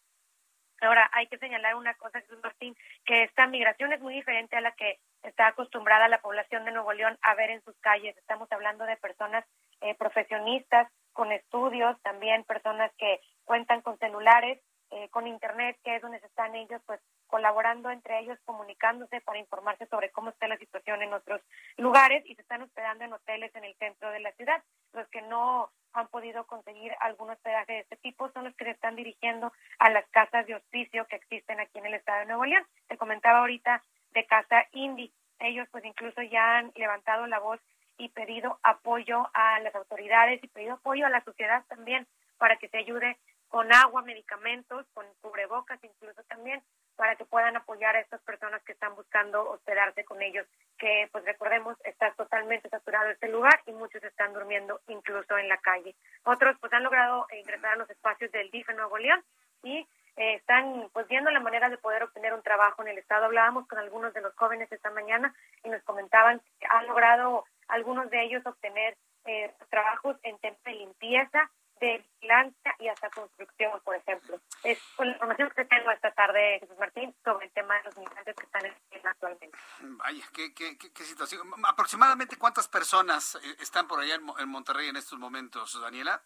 Ahora, 0.80 1.08
hay 1.12 1.26
que 1.28 1.38
señalar 1.38 1.76
una 1.76 1.94
cosa, 1.94 2.20
Jesús 2.20 2.38
Martín, 2.42 2.76
que 3.04 3.22
esta 3.22 3.46
migración 3.46 3.92
es 3.92 4.00
muy 4.00 4.14
diferente 4.14 4.56
a 4.56 4.60
la 4.60 4.72
que 4.72 4.98
está 5.22 5.48
acostumbrada 5.48 6.08
la 6.08 6.20
población 6.20 6.64
de 6.64 6.72
Nuevo 6.72 6.92
León 6.92 7.18
a 7.22 7.34
ver 7.34 7.50
en 7.50 7.62
sus 7.62 7.76
calles. 7.78 8.16
Estamos 8.16 8.50
hablando 8.52 8.84
de 8.84 8.96
personas 8.96 9.44
eh, 9.80 9.94
profesionistas 9.94 10.90
con 11.12 11.32
estudios, 11.32 12.00
también 12.02 12.44
personas 12.44 12.90
que 12.98 13.20
cuentan 13.44 13.82
con 13.82 13.98
celulares, 13.98 14.60
eh, 14.90 15.08
con 15.10 15.26
internet, 15.26 15.76
que 15.82 15.96
es 15.96 16.02
donde 16.02 16.18
están 16.18 16.54
ellos, 16.54 16.80
pues 16.86 17.00
colaborando 17.34 17.90
entre 17.90 18.20
ellos, 18.20 18.38
comunicándose 18.44 19.20
para 19.22 19.40
informarse 19.40 19.86
sobre 19.86 20.12
cómo 20.12 20.30
está 20.30 20.46
la 20.46 20.56
situación 20.56 21.02
en 21.02 21.12
otros 21.12 21.40
lugares 21.76 22.22
y 22.26 22.36
se 22.36 22.42
están 22.42 22.62
hospedando 22.62 23.02
en 23.02 23.12
hoteles 23.12 23.52
en 23.56 23.64
el 23.64 23.74
centro 23.74 24.08
de 24.12 24.20
la 24.20 24.30
ciudad. 24.34 24.62
Los 24.92 25.08
que 25.08 25.20
no 25.20 25.68
han 25.94 26.06
podido 26.06 26.46
conseguir 26.46 26.92
algún 27.00 27.30
hospedaje 27.30 27.72
de 27.72 27.80
este 27.80 27.96
tipo 27.96 28.30
son 28.30 28.44
los 28.44 28.54
que 28.54 28.66
se 28.66 28.70
están 28.70 28.94
dirigiendo 28.94 29.52
a 29.80 29.90
las 29.90 30.08
casas 30.10 30.46
de 30.46 30.54
hospicio 30.54 31.08
que 31.08 31.16
existen 31.16 31.58
aquí 31.58 31.76
en 31.76 31.86
el 31.86 31.94
estado 31.94 32.20
de 32.20 32.26
Nuevo 32.26 32.44
León. 32.44 32.64
Te 32.86 32.96
comentaba 32.96 33.40
ahorita 33.40 33.82
de 34.12 34.26
Casa 34.26 34.68
Indy. 34.70 35.12
Ellos 35.40 35.66
pues 35.72 35.84
incluso 35.84 36.22
ya 36.22 36.58
han 36.58 36.70
levantado 36.76 37.26
la 37.26 37.40
voz 37.40 37.58
y 37.98 38.10
pedido 38.10 38.60
apoyo 38.62 39.28
a 39.34 39.58
las 39.58 39.74
autoridades 39.74 40.38
y 40.44 40.46
pedido 40.46 40.74
apoyo 40.74 41.04
a 41.04 41.10
la 41.10 41.24
sociedad 41.24 41.64
también 41.66 42.06
para 42.38 42.58
que 42.58 42.68
se 42.68 42.78
ayude 42.78 43.18
con 43.48 43.72
agua, 43.74 44.02
medicamentos, 44.02 44.86
con 44.94 45.04
cubrebocas 45.20 45.82
incluso 45.82 46.22
también 46.28 46.62
para 46.96 47.16
que 47.16 47.24
puedan 47.24 47.56
apoyar 47.56 47.96
a 47.96 48.00
estas 48.00 48.20
personas 48.22 48.62
que 48.62 48.72
están 48.72 48.94
buscando 48.94 49.50
hospedarse 49.50 50.04
con 50.04 50.22
ellos, 50.22 50.46
que 50.78 51.08
pues 51.12 51.24
recordemos 51.24 51.76
está 51.84 52.12
totalmente 52.12 52.68
saturado 52.68 53.10
este 53.10 53.28
lugar 53.28 53.60
y 53.66 53.72
muchos 53.72 54.02
están 54.02 54.32
durmiendo 54.32 54.80
incluso 54.88 55.36
en 55.38 55.48
la 55.48 55.58
calle. 55.58 55.94
Otros 56.24 56.56
pues 56.60 56.72
han 56.72 56.84
logrado 56.84 57.26
ingresar 57.32 57.72
a 57.72 57.76
los 57.76 57.90
espacios 57.90 58.30
del 58.32 58.50
DIF 58.50 58.68
en 58.70 58.76
Nuevo 58.76 58.98
León 58.98 59.22
y 59.62 59.86
eh, 60.16 60.34
están 60.34 60.88
pues 60.92 61.08
viendo 61.08 61.30
la 61.30 61.40
manera 61.40 61.68
de 61.68 61.78
poder 61.78 62.02
obtener 62.04 62.34
un 62.34 62.42
trabajo 62.42 62.82
en 62.82 62.88
el 62.88 62.98
estado. 62.98 63.26
Hablábamos 63.26 63.66
con 63.66 63.78
algunos 63.78 64.14
de 64.14 64.20
los 64.20 64.34
jóvenes 64.36 64.70
esta 64.70 64.90
mañana 64.90 65.34
y 65.64 65.68
nos 65.68 65.82
comentaban 65.82 66.40
que 66.60 66.66
han 66.70 66.86
logrado 66.86 67.44
algunos 67.68 68.10
de 68.10 68.22
ellos 68.22 68.46
obtener 68.46 68.96
eh, 69.24 69.52
trabajos 69.70 70.16
en 70.22 70.38
temas 70.38 70.62
de 70.64 70.72
limpieza, 70.72 71.50
de 71.84 71.98
vigilancia 71.98 72.76
y 72.78 72.88
hasta 72.88 73.10
construcción, 73.10 73.80
por 73.84 73.96
ejemplo. 73.96 74.40
Es 74.62 74.78
la 74.98 75.06
información 75.06 75.50
que 75.54 75.64
tengo 75.64 75.90
esta 75.90 76.10
tarde, 76.12 76.58
Jesús 76.60 76.78
Martín, 76.78 77.14
sobre 77.24 77.46
el 77.46 77.52
tema 77.52 77.76
de 77.78 77.84
los 77.84 77.96
migrantes 77.98 78.34
que 78.34 78.44
están 78.44 78.64
en 78.66 79.06
actualmente. 79.06 79.58
Vaya, 79.80 80.24
¿qué, 80.32 80.54
qué, 80.54 80.78
qué, 80.78 81.04
situación. 81.04 81.42
¿Aproximadamente 81.66 82.36
cuántas 82.36 82.68
personas 82.68 83.36
eh, 83.36 83.56
están 83.60 83.86
por 83.86 84.00
allá 84.00 84.14
en 84.14 84.48
Monterrey 84.48 84.88
en 84.88 84.96
estos 84.96 85.18
momentos, 85.18 85.80
Daniela? 85.80 86.22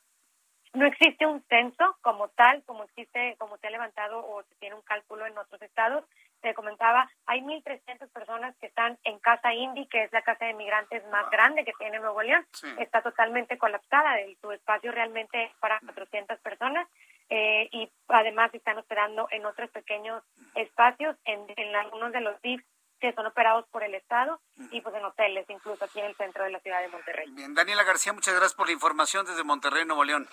No 0.75 0.87
existe 0.87 1.27
un 1.27 1.43
censo 1.49 1.97
como 2.03 2.29
tal, 2.29 2.63
como 2.65 2.85
existe, 2.85 3.37
como 3.39 3.57
se 3.57 3.67
ha 3.67 3.71
levantado 3.71 4.25
o 4.25 4.43
se 4.43 4.55
tiene 4.57 4.75
un 4.75 4.83
cálculo 4.83 5.27
en 5.27 5.37
otros 5.39 5.61
estados. 5.63 6.05
Se 6.43 6.55
comentaba, 6.55 7.11
hay 7.27 7.41
1.300 7.41 8.11
personas 8.13 8.57
que 8.61 8.67
están 8.67 8.99
en 9.05 9.19
Casa 9.19 9.53
Indy, 9.53 9.87
que 9.87 10.05
es 10.05 10.13
la 10.13 10.23
casa 10.23 10.47
de 10.47 10.55
migrantes 10.55 11.05
más 11.09 11.29
grande 11.31 11.65
que 11.65 11.73
tiene 11.79 11.99
Nuevo 11.99 12.23
León. 12.23 12.47
Está 12.79 13.03
totalmente 13.03 13.59
colapsada, 13.59 14.17
su 14.41 14.53
espacio 14.53 14.93
realmente 14.93 15.45
es 15.45 15.51
para 15.57 15.81
400 15.81 16.39
personas. 16.41 16.89
Eh, 17.31 17.69
y 17.73 17.93
además 18.09 18.55
están 18.55 18.79
operando 18.79 19.29
en 19.31 19.45
otros 19.45 19.71
pequeños 19.71 20.23
espacios, 20.55 21.15
en, 21.25 21.45
en 21.57 21.77
algunos 21.77 22.11
de 22.13 22.23
los 22.23 22.41
DIF 22.41 22.63
que 23.01 23.13
son 23.13 23.27
operados 23.27 23.67
por 23.71 23.83
el 23.83 23.95
Estado 23.95 24.41
y 24.71 24.81
pues 24.81 24.95
en 24.95 25.05
hoteles, 25.05 25.49
incluso 25.49 25.85
aquí 25.85 26.01
en 26.01 26.07
el 26.07 26.17
centro 26.17 26.45
de 26.45 26.51
la 26.51 26.61
ciudad 26.61 26.81
de 26.81 26.89
Monterrey. 26.89 27.31
Bien, 27.31 27.55
Daniela 27.55 27.85
García, 27.85 28.13
muchas 28.13 28.35
gracias 28.35 28.55
por 28.55 28.67
la 28.67 28.73
información 28.73 29.25
desde 29.27 29.45
Monterrey, 29.45 29.85
Nuevo 29.85 30.05
León. 30.05 30.29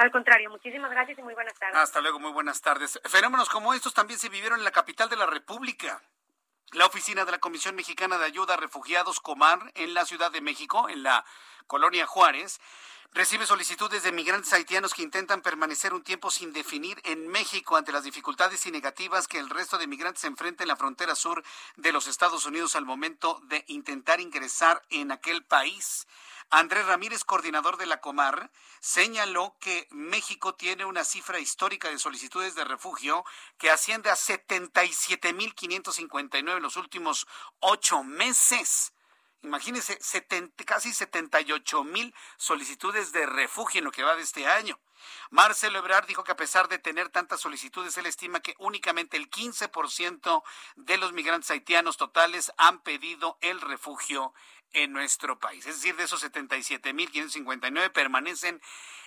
Al 0.00 0.10
contrario, 0.10 0.48
muchísimas 0.48 0.90
gracias 0.90 1.18
y 1.18 1.22
muy 1.22 1.34
buenas 1.34 1.52
tardes. 1.58 1.76
Hasta 1.76 2.00
luego, 2.00 2.18
muy 2.18 2.32
buenas 2.32 2.62
tardes. 2.62 2.98
Fenómenos 3.04 3.50
como 3.50 3.74
estos 3.74 3.92
también 3.92 4.18
se 4.18 4.30
vivieron 4.30 4.58
en 4.58 4.64
la 4.64 4.70
capital 4.70 5.10
de 5.10 5.16
la 5.16 5.26
República. 5.26 6.00
La 6.72 6.86
oficina 6.86 7.26
de 7.26 7.32
la 7.32 7.38
Comisión 7.38 7.74
Mexicana 7.74 8.16
de 8.16 8.24
Ayuda 8.24 8.54
a 8.54 8.56
Refugiados, 8.56 9.20
Comar, 9.20 9.58
en 9.74 9.92
la 9.92 10.06
Ciudad 10.06 10.32
de 10.32 10.40
México, 10.40 10.88
en 10.88 11.02
la 11.02 11.22
colonia 11.66 12.06
Juárez, 12.06 12.62
recibe 13.12 13.44
solicitudes 13.44 14.02
de 14.02 14.12
migrantes 14.12 14.54
haitianos 14.54 14.94
que 14.94 15.02
intentan 15.02 15.42
permanecer 15.42 15.92
un 15.92 16.02
tiempo 16.02 16.30
sin 16.30 16.54
definir 16.54 16.98
en 17.04 17.28
México 17.28 17.76
ante 17.76 17.92
las 17.92 18.04
dificultades 18.04 18.64
y 18.64 18.70
negativas 18.70 19.28
que 19.28 19.38
el 19.38 19.50
resto 19.50 19.76
de 19.76 19.86
migrantes 19.86 20.24
enfrentan 20.24 20.64
en 20.64 20.68
la 20.68 20.76
frontera 20.76 21.14
sur 21.14 21.42
de 21.76 21.92
los 21.92 22.06
Estados 22.06 22.46
Unidos 22.46 22.74
al 22.74 22.86
momento 22.86 23.38
de 23.44 23.64
intentar 23.68 24.18
ingresar 24.18 24.80
en 24.88 25.12
aquel 25.12 25.44
país. 25.44 26.06
Andrés 26.52 26.84
Ramírez, 26.86 27.22
coordinador 27.22 27.76
de 27.76 27.86
la 27.86 28.00
Comar, 28.00 28.50
señaló 28.80 29.56
que 29.60 29.86
México 29.92 30.56
tiene 30.56 30.84
una 30.84 31.04
cifra 31.04 31.38
histórica 31.38 31.88
de 31.88 32.00
solicitudes 32.00 32.56
de 32.56 32.64
refugio 32.64 33.24
que 33.56 33.70
asciende 33.70 34.10
a 34.10 34.16
77.559 34.16 36.56
en 36.56 36.62
los 36.62 36.74
últimos 36.74 37.28
ocho 37.60 38.02
meses. 38.02 38.92
Imagínense, 39.42 39.96
casi 40.66 40.92
78 40.92 41.84
mil 41.84 42.12
solicitudes 42.36 43.12
de 43.12 43.26
refugio 43.26 43.78
en 43.78 43.84
lo 43.84 43.92
que 43.92 44.02
va 44.02 44.16
de 44.16 44.22
este 44.22 44.48
año. 44.48 44.76
Marcelo 45.30 45.78
Ebrard 45.78 46.06
dijo 46.06 46.24
que 46.24 46.32
a 46.32 46.36
pesar 46.36 46.68
de 46.68 46.78
tener 46.78 47.10
tantas 47.10 47.40
solicitudes, 47.40 47.96
él 47.96 48.06
estima 48.06 48.40
que 48.40 48.54
únicamente 48.58 49.16
el 49.16 49.30
15% 49.30 50.42
de 50.76 50.98
los 50.98 51.12
migrantes 51.12 51.50
haitianos 51.50 51.96
totales 51.96 52.52
han 52.58 52.82
pedido 52.82 53.38
el 53.40 53.60
refugio 53.60 54.34
en 54.72 54.92
nuestro 54.92 55.38
país. 55.38 55.66
Es 55.66 55.76
decir, 55.76 55.96
de 55.96 56.04
esos 56.04 56.22
77.559 56.24 57.90
permanecen 57.92 58.60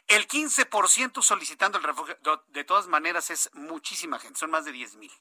el 0.08 0.28
15% 0.28 1.22
solicitando 1.22 1.78
el 1.78 1.84
refugio. 1.84 2.18
De 2.48 2.64
todas 2.64 2.88
maneras, 2.88 3.30
es 3.30 3.50
muchísima 3.54 4.20
gente, 4.20 4.40
son 4.40 4.52
más 4.52 4.66
de 4.66 4.74
10.000. 4.74 5.12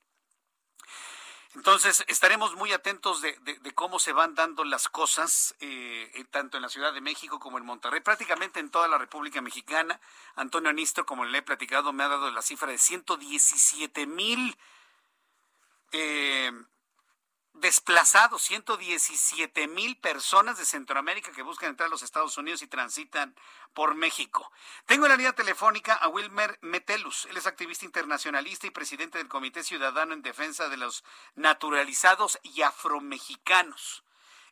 Entonces, 1.55 2.03
estaremos 2.09 2.55
muy 2.57 2.73
atentos 2.73 3.21
de, 3.21 3.37
cómo 3.75 3.99
se 3.99 4.13
van 4.13 4.35
dando 4.35 4.65
las 4.65 4.89
cosas, 4.89 5.55
eh, 5.61 6.25
tanto 6.31 6.57
en 6.57 6.63
la 6.63 6.71
Ciudad 6.71 6.95
de 6.95 7.03
México 7.03 7.39
como 7.39 7.59
en 7.59 7.67
Monterrey, 7.67 8.01
prácticamente 8.01 8.59
en 8.59 8.71
toda 8.71 8.89
la 8.89 8.97
República 8.97 9.43
Mexicana. 9.43 10.01
Antonio 10.35 10.71
Anistro, 10.71 11.05
como 11.05 11.27
le 11.27 11.39
he 11.39 11.43
platicado, 11.43 11.93
me 11.93 12.05
ha 12.05 12.09
dado 12.09 12.31
la 12.31 12.41
cifra 12.41 12.69
de 12.69 12.79
117 12.79 14.07
mil 14.07 14.57
eh, 15.93 16.51
desplazados, 17.55 18.43
117 18.43 19.69
mil 19.69 19.97
personas 19.97 20.59
de 20.59 20.65
Centroamérica 20.65 21.33
que 21.33 21.43
buscan 21.43 21.71
entrar 21.71 21.87
a 21.87 21.91
los 21.91 22.03
Estados 22.03 22.37
Unidos 22.39 22.63
y 22.63 22.67
transitan 22.67 23.35
por 23.75 23.95
México. 23.95 24.51
Tengo 24.87 25.07
en 25.07 25.11
la 25.11 25.17
línea 25.17 25.35
telefónica 25.35 25.95
a 25.95 26.09
Wilmer 26.09 26.59
Metelus. 26.63 27.27
Él 27.27 27.37
es 27.37 27.47
activista 27.47 27.85
internacionalista 27.85 28.67
y 28.67 28.71
presidente 28.71 29.19
del 29.19 29.29
Comité 29.29 29.63
Ciudadano 29.63 30.15
en 30.15 30.23
Defensa 30.23 30.69
de 30.69 30.77
los 30.77 31.05
Naturalizados 31.35 32.39
y 32.43 32.63
Afromexicanos. 32.63 34.05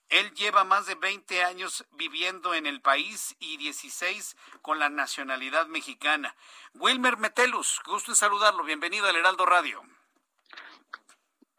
Él 0.09 0.35
lleva 0.35 0.65
más 0.65 0.87
de 0.87 0.97
20 0.97 1.45
años 1.45 1.85
viviendo 1.93 2.53
en 2.55 2.67
el 2.67 2.81
país 2.81 3.37
y 3.39 3.57
16 3.59 4.37
con 4.61 4.81
la 4.81 4.89
nacionalidad 4.89 5.69
mexicana. 5.69 6.35
Wilmer 6.75 7.17
Metelus, 7.17 7.81
gusto 7.87 8.11
en 8.11 8.17
saludarlo. 8.17 8.65
Bienvenido 8.65 9.07
al 9.07 9.15
Heraldo 9.15 9.47
Radio. 9.47 9.85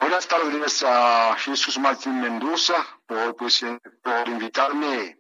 Buenas 0.02 0.28
tardes 0.28 0.82
a 0.82 1.36
Jesús 1.38 1.78
Martín 1.78 2.20
Mendoza 2.20 2.76
por, 3.06 3.36
pues, 3.36 3.62
eh, 3.62 3.80
por 4.02 4.28
invitarme 4.28 5.20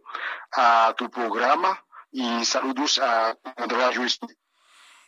a 0.53 0.95
tu 0.97 1.07
programa 1.07 1.85
y 2.11 2.43
saludos 2.43 2.97
a 2.97 3.37
Radio 3.55 4.03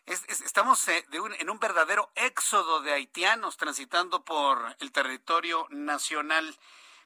estamos 0.05 0.87
eh, 0.89 1.03
en 1.39 1.49
un 1.49 1.57
verdadero 1.57 2.11
éxodo 2.13 2.81
de 2.81 2.93
haitianos 2.93 3.57
transitando 3.57 4.23
por 4.23 4.75
el 4.79 4.91
territorio 4.91 5.65
nacional. 5.71 6.55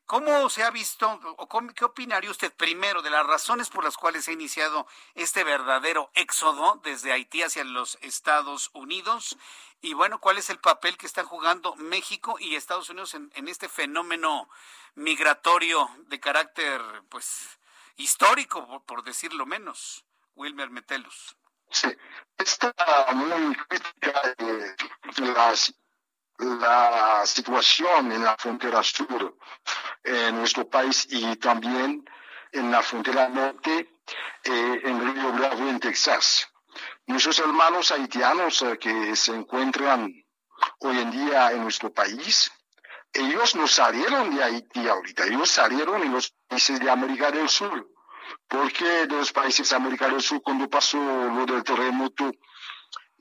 ¿Cómo 0.07 0.49
se 0.49 0.63
ha 0.63 0.71
visto 0.71 1.19
o 1.37 1.49
qué 1.75 1.83
opinaría 1.83 2.31
usted 2.31 2.53
primero 2.53 3.01
de 3.01 3.09
las 3.09 3.27
razones 3.27 3.69
por 3.69 3.83
las 3.83 3.97
cuales 3.97 4.23
se 4.23 4.31
ha 4.31 4.35
iniciado 4.35 4.87
este 5.15 5.43
verdadero 5.43 6.09
éxodo 6.13 6.79
desde 6.81 7.11
Haití 7.11 7.43
hacia 7.43 7.65
los 7.65 7.97
Estados 8.01 8.69
Unidos? 8.73 9.37
Y 9.81 9.93
bueno, 9.93 10.21
¿cuál 10.21 10.37
es 10.37 10.49
el 10.49 10.59
papel 10.59 10.97
que 10.97 11.07
están 11.07 11.25
jugando 11.25 11.75
México 11.75 12.37
y 12.39 12.55
Estados 12.55 12.89
Unidos 12.89 13.15
en, 13.15 13.47
este 13.49 13.67
fenómeno 13.67 14.49
migratorio 14.95 15.89
de 16.07 16.21
carácter, 16.21 16.81
pues, 17.09 17.59
histórico, 17.97 18.65
por, 18.65 18.85
por 18.85 19.03
decirlo 19.03 19.45
menos? 19.45 20.05
Wilmer 20.35 20.69
Metelus. 20.69 21.35
Sí, 21.69 21.89
muy 23.13 23.55
crítica 23.55 24.21
la, 26.39 27.25
situación 27.25 28.11
en 28.11 28.23
la 28.23 28.35
frontera 28.37 28.83
sur 28.83 29.37
en 30.03 30.35
nuestro 30.35 30.69
país 30.69 31.07
y 31.09 31.35
también 31.37 32.07
en 32.51 32.71
la 32.71 32.81
frontera 32.81 33.27
norte 33.29 33.99
eh, 34.43 34.81
en 34.83 35.13
Río 35.13 35.31
Bravo, 35.33 35.67
en 35.67 35.79
Texas. 35.79 36.47
Nuestros 37.07 37.39
hermanos 37.39 37.91
haitianos 37.91 38.61
eh, 38.61 38.77
que 38.77 39.15
se 39.15 39.35
encuentran 39.35 40.11
hoy 40.79 40.99
en 40.99 41.11
día 41.11 41.51
en 41.51 41.63
nuestro 41.63 41.91
país, 41.91 42.51
ellos 43.13 43.55
no 43.55 43.67
salieron 43.67 44.35
de 44.35 44.43
Haití 44.43 44.87
ahorita, 44.87 45.25
ellos 45.25 45.49
salieron 45.49 46.01
en 46.03 46.13
los 46.13 46.33
países 46.47 46.79
de 46.79 46.89
América 46.89 47.31
del 47.31 47.49
Sur 47.49 47.87
porque 48.47 49.07
de 49.07 49.07
los 49.07 49.31
países 49.31 49.71
americanos 49.73 50.15
del 50.15 50.21
Sur, 50.21 50.41
cuando 50.41 50.69
pasó 50.69 50.97
lo 50.97 51.45
del 51.45 51.63
terremoto 51.63 52.31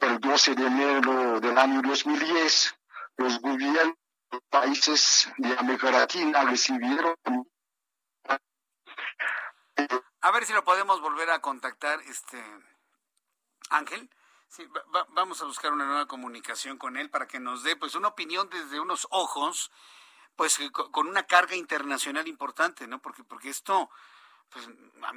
el 0.01 0.21
12 0.21 0.55
de 0.55 0.67
enero 0.67 1.41
del 1.41 1.57
año 1.57 1.83
2010, 1.83 2.76
los 3.17 3.41
gobiernos 3.41 3.97
de 4.31 4.41
países 4.51 5.29
de 5.39 5.57
América 5.59 5.91
Latina 5.91 6.45
recibieron... 6.45 7.17
A 10.21 10.31
ver 10.33 10.45
si 10.45 10.53
lo 10.53 10.65
podemos 10.65 11.01
volver 11.01 11.31
a 11.31 11.41
contactar, 11.41 12.01
este 12.03 12.43
Ángel. 13.71 14.11
Sí, 14.49 14.67
vamos 15.11 15.43
a 15.43 15.45
buscar 15.45 15.73
una 15.73 15.87
nueva 15.87 16.07
comunicación 16.07 16.79
con 16.79 16.97
él 16.97 17.11
para 17.11 17.27
que 17.27 17.41
nos 17.41 17.63
dé 17.63 17.77
pues 17.77 17.95
una 17.95 18.09
opinión 18.09 18.49
desde 18.49 18.81
unos 18.81 19.07
ojos, 19.11 19.71
pues 20.35 20.59
con 20.93 21.09
una 21.09 21.25
carga 21.25 21.57
internacional 21.57 22.27
importante, 22.29 22.87
¿no? 22.87 23.01
Porque, 23.01 23.25
porque 23.25 23.51
esto 23.51 23.91
pues 24.51 24.69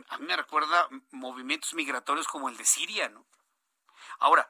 a, 0.09 0.17
mí 0.17 0.25
me 0.25 0.35
recuerda 0.35 0.87
movimientos 1.11 1.73
migratorios 1.73 2.27
como 2.27 2.49
el 2.49 2.57
de 2.57 2.65
Siria, 2.65 3.09
¿no? 3.09 3.25
Ahora, 4.19 4.49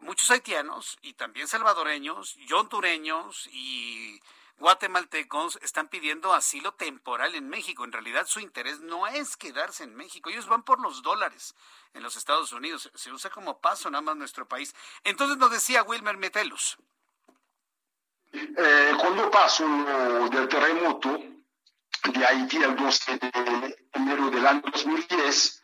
muchos 0.00 0.30
haitianos 0.30 0.98
y 1.02 1.14
también 1.14 1.48
salvadoreños, 1.48 2.36
y 2.36 2.52
hondureños 2.52 3.48
y 3.52 4.20
guatemaltecos 4.58 5.58
están 5.62 5.88
pidiendo 5.88 6.34
asilo 6.34 6.72
temporal 6.74 7.34
en 7.34 7.48
México. 7.48 7.84
En 7.84 7.92
realidad 7.92 8.26
su 8.26 8.40
interés 8.40 8.80
no 8.80 9.06
es 9.06 9.36
quedarse 9.36 9.84
en 9.84 9.94
México. 9.94 10.30
Ellos 10.30 10.48
van 10.48 10.62
por 10.62 10.80
los 10.80 11.02
dólares 11.02 11.54
en 11.94 12.02
los 12.02 12.16
Estados 12.16 12.52
Unidos. 12.52 12.90
Se 12.94 13.12
usa 13.12 13.30
como 13.30 13.60
paso 13.60 13.90
nada 13.90 14.02
más 14.02 14.16
nuestro 14.16 14.46
país. 14.46 14.74
Entonces 15.04 15.36
nos 15.36 15.50
decía 15.50 15.82
Wilmer 15.82 16.16
Metelus. 16.16 16.76
Eh, 18.32 18.92
cuando 19.00 19.30
pasó 19.30 19.66
del 20.30 20.48
terremoto, 20.48 21.18
de 22.12 22.26
Haití 22.26 22.58
el 22.58 22.76
12 22.76 23.18
de 23.18 23.76
enero 23.94 24.30
del 24.30 24.46
año 24.46 24.62
2010, 24.72 25.57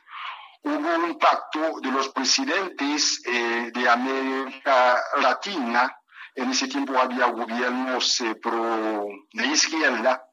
hubo 0.65 0.95
un 0.95 1.19
pacto 1.19 1.81
de 1.81 1.91
los 1.91 2.09
presidentes 2.09 3.23
eh, 3.27 3.71
de 3.73 3.89
América 3.89 5.03
Latina. 5.21 5.95
En 6.35 6.51
ese 6.51 6.67
tiempo 6.69 6.99
había 6.99 7.27
gobiernos 7.27 8.21
eh, 8.23 8.35
pro 8.37 9.07
de 9.33 9.47
izquierda. 9.47 10.27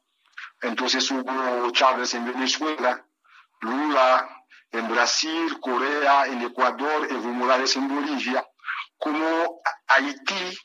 Entonces 0.60 1.10
hubo 1.10 1.70
Chávez 1.70 2.14
en 2.14 2.24
Venezuela, 2.24 3.04
Lula 3.60 4.44
en 4.70 4.88
Brasil, 4.88 5.60
Corea, 5.60 6.26
en 6.26 6.42
Ecuador, 6.42 7.06
Evo 7.10 7.28
Morales 7.28 7.76
en 7.76 7.88
Bolivia. 7.88 8.44
Como 8.96 9.60
Haití 9.86 10.58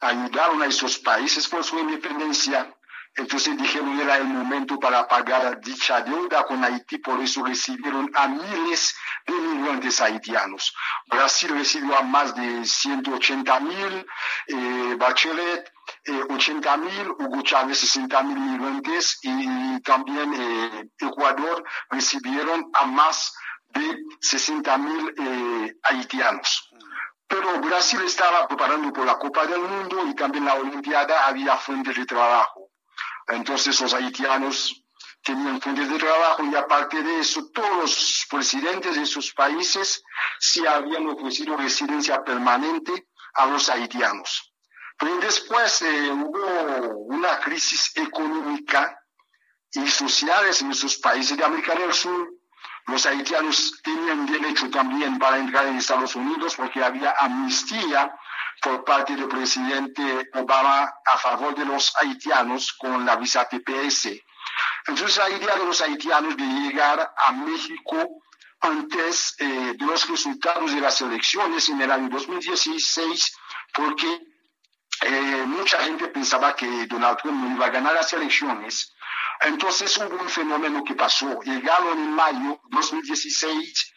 ayudaron 0.00 0.62
a 0.62 0.66
esos 0.66 0.98
países 0.98 1.46
por 1.48 1.62
su 1.62 1.78
independencia 1.78 2.75
entonces 3.16 3.56
dijeron 3.56 3.98
era 3.98 4.18
el 4.18 4.24
momento 4.24 4.78
para 4.78 5.08
pagar 5.08 5.58
dicha 5.60 6.02
deuda 6.02 6.44
con 6.44 6.62
Haití, 6.62 6.98
por 6.98 7.18
eso 7.20 7.42
recibieron 7.44 8.10
a 8.14 8.28
miles 8.28 8.94
de 9.26 9.32
migrantes 9.32 10.00
haitianos. 10.02 10.74
Brasil 11.06 11.50
recibió 11.54 11.96
a 11.96 12.02
más 12.02 12.34
de 12.36 12.64
180 12.64 13.60
mil, 13.60 14.06
eh, 14.48 14.96
Bachelet 14.98 15.72
80 16.28 16.74
eh, 16.74 16.78
mil, 16.78 17.10
Hugo 17.18 17.40
Chávez 17.42 17.78
60 17.78 18.22
mil 18.24 18.38
migrantes 18.38 19.18
y 19.22 19.80
también 19.80 20.34
eh, 20.34 20.90
Ecuador 20.98 21.64
recibieron 21.88 22.70
a 22.74 22.84
más 22.84 23.34
de 23.70 23.96
60 24.20 24.78
mil 24.78 25.14
haitianos. 25.84 26.70
Pero 27.26 27.60
Brasil 27.60 28.00
estaba 28.04 28.46
preparando 28.46 28.92
por 28.92 29.06
la 29.06 29.18
Copa 29.18 29.46
del 29.46 29.60
Mundo 29.60 30.06
y 30.06 30.14
también 30.14 30.44
la 30.44 30.54
Olimpiada 30.54 31.26
había 31.26 31.56
fuentes 31.56 31.96
de 31.96 32.06
trabajo. 32.06 32.65
Entonces 33.28 33.80
los 33.80 33.92
haitianos 33.94 34.82
tenían 35.22 35.60
fuentes 35.60 35.88
de 35.88 35.98
trabajo 35.98 36.44
y 36.44 36.54
aparte 36.54 37.02
de 37.02 37.20
eso, 37.20 37.50
todos 37.52 37.76
los 37.76 38.26
presidentes 38.30 38.94
de 38.94 39.02
esos 39.02 39.32
países 39.32 40.02
sí 40.38 40.64
habían 40.66 41.08
ofrecido 41.08 41.56
residencia 41.56 42.22
permanente 42.22 43.08
a 43.34 43.46
los 43.46 43.68
haitianos. 43.68 44.52
Pero 44.98 45.16
después 45.18 45.82
eh, 45.82 46.10
hubo 46.10 46.96
una 47.06 47.38
crisis 47.40 47.96
económica 47.96 48.98
y 49.72 49.88
social 49.88 50.44
en 50.60 50.70
esos 50.70 50.96
países 50.96 51.36
de 51.36 51.44
América 51.44 51.74
del 51.74 51.92
Sur. 51.92 52.32
Los 52.86 53.04
haitianos 53.04 53.80
tenían 53.82 54.26
derecho 54.26 54.70
también 54.70 55.18
para 55.18 55.38
entrar 55.38 55.66
en 55.66 55.76
Estados 55.76 56.14
Unidos 56.14 56.54
porque 56.56 56.82
había 56.82 57.14
amnistía 57.18 58.14
por 58.62 58.84
parte 58.84 59.14
del 59.14 59.28
presidente 59.28 60.30
Obama 60.34 60.92
a 61.04 61.18
favor 61.18 61.54
de 61.54 61.64
los 61.64 61.94
haitianos 61.96 62.72
con 62.72 63.04
la 63.04 63.16
visa 63.16 63.48
TPS. 63.48 64.10
Entonces 64.86 65.16
la 65.18 65.30
idea 65.30 65.56
de 65.56 65.64
los 65.64 65.80
haitianos 65.80 66.36
de 66.36 66.44
llegar 66.44 67.14
a 67.16 67.32
México 67.32 68.22
antes 68.60 69.34
eh, 69.38 69.74
de 69.78 69.86
los 69.86 70.08
resultados 70.08 70.72
de 70.72 70.80
las 70.80 71.00
elecciones 71.00 71.68
en 71.68 71.80
el 71.80 71.90
año 71.90 72.08
2016, 72.08 73.36
porque 73.74 74.20
eh, 75.02 75.44
mucha 75.46 75.82
gente 75.84 76.08
pensaba 76.08 76.54
que 76.54 76.86
Donald 76.86 77.18
Trump 77.18 77.42
no 77.42 77.56
iba 77.56 77.66
a 77.66 77.70
ganar 77.70 77.94
las 77.94 78.12
elecciones. 78.12 78.94
Entonces 79.40 79.96
hubo 79.98 80.16
un 80.16 80.28
fenómeno 80.28 80.82
que 80.82 80.94
pasó. 80.94 81.40
Llegaron 81.42 81.98
en 81.98 82.12
mayo 82.12 82.60
2016 82.70 83.92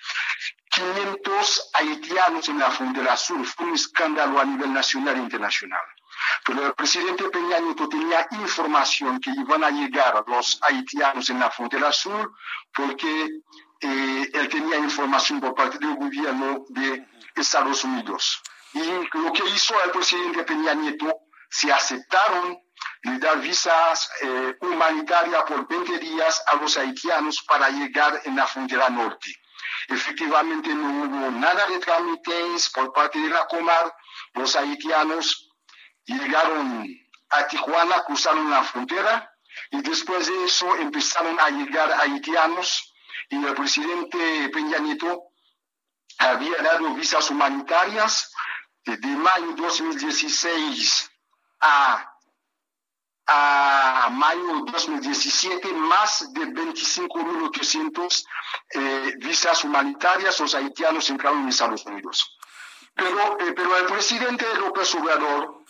500 0.69 1.71
haitianos 1.73 2.47
en 2.49 2.59
la 2.59 2.71
frontera 2.71 3.17
sur. 3.17 3.45
Fue 3.45 3.65
un 3.65 3.75
escándalo 3.75 4.39
a 4.39 4.45
nivel 4.45 4.71
nacional 4.73 5.15
e 5.15 5.19
internacional. 5.19 5.81
Pero 6.45 6.67
el 6.67 6.73
presidente 6.73 7.29
Peña 7.29 7.59
Nieto 7.59 7.87
tenía 7.87 8.27
información 8.31 9.19
que 9.19 9.31
iban 9.31 9.63
a 9.63 9.69
llegar 9.69 10.23
los 10.27 10.59
haitianos 10.61 11.29
en 11.29 11.39
la 11.39 11.49
frontera 11.49 11.91
sur 11.91 12.33
porque 12.73 13.41
eh, 13.81 14.29
él 14.33 14.49
tenía 14.49 14.77
información 14.77 15.39
por 15.39 15.55
parte 15.55 15.77
del 15.79 15.95
gobierno 15.95 16.65
de 16.69 17.07
Estados 17.35 17.83
Unidos. 17.83 18.41
Y 18.73 18.83
lo 19.17 19.33
que 19.33 19.45
hizo 19.45 19.73
el 19.83 19.91
presidente 19.91 20.43
Peña 20.43 20.73
Nieto, 20.73 21.21
se 21.49 21.71
aceptaron 21.73 22.59
dar 23.03 23.39
visas 23.39 24.09
eh, 24.21 24.55
humanitarias 24.61 25.43
por 25.43 25.67
20 25.67 25.99
días 25.99 26.43
a 26.47 26.55
los 26.57 26.77
haitianos 26.77 27.43
para 27.47 27.69
llegar 27.69 28.21
en 28.25 28.35
la 28.35 28.45
frontera 28.45 28.89
norte. 28.89 29.33
Efectivamente 29.87 30.73
no 30.73 31.03
hubo 31.03 31.31
nada 31.31 31.67
de 31.67 31.79
trámites 31.79 32.69
por 32.69 32.93
parte 32.93 33.19
de 33.19 33.29
la 33.29 33.47
Comar. 33.47 33.93
Los 34.33 34.55
haitianos 34.55 35.49
llegaron 36.05 36.85
a 37.29 37.47
Tijuana, 37.47 38.03
cruzaron 38.03 38.49
la 38.49 38.63
frontera 38.63 39.31
y 39.71 39.81
después 39.81 40.27
de 40.27 40.45
eso 40.45 40.75
empezaron 40.77 41.39
a 41.39 41.49
llegar 41.49 41.91
haitianos 42.01 42.93
y 43.29 43.43
el 43.43 43.53
presidente 43.53 44.49
Peña 44.49 44.79
Nieto 44.79 45.23
había 46.17 46.57
dado 46.61 46.93
visas 46.95 47.29
humanitarias 47.29 48.31
de 48.85 49.07
mayo 49.07 49.53
2016 49.55 51.11
a 51.61 52.08
a 53.31 54.09
mayo 54.11 54.65
de 54.65 54.71
2017 54.71 55.71
más 55.73 56.33
de 56.33 56.47
25.800 56.47 58.25
eh, 58.73 59.13
visas 59.19 59.63
humanitarias 59.63 60.39
los 60.39 60.55
haitianos 60.55 61.09
entraron 61.09 61.43
en 61.43 61.49
Estados 61.49 61.85
Unidos. 61.85 62.37
Pero, 62.95 63.39
eh, 63.39 63.53
pero 63.55 63.77
el 63.77 63.85
presidente 63.85 64.45
López 64.55 64.93
Obrador, 64.95 65.63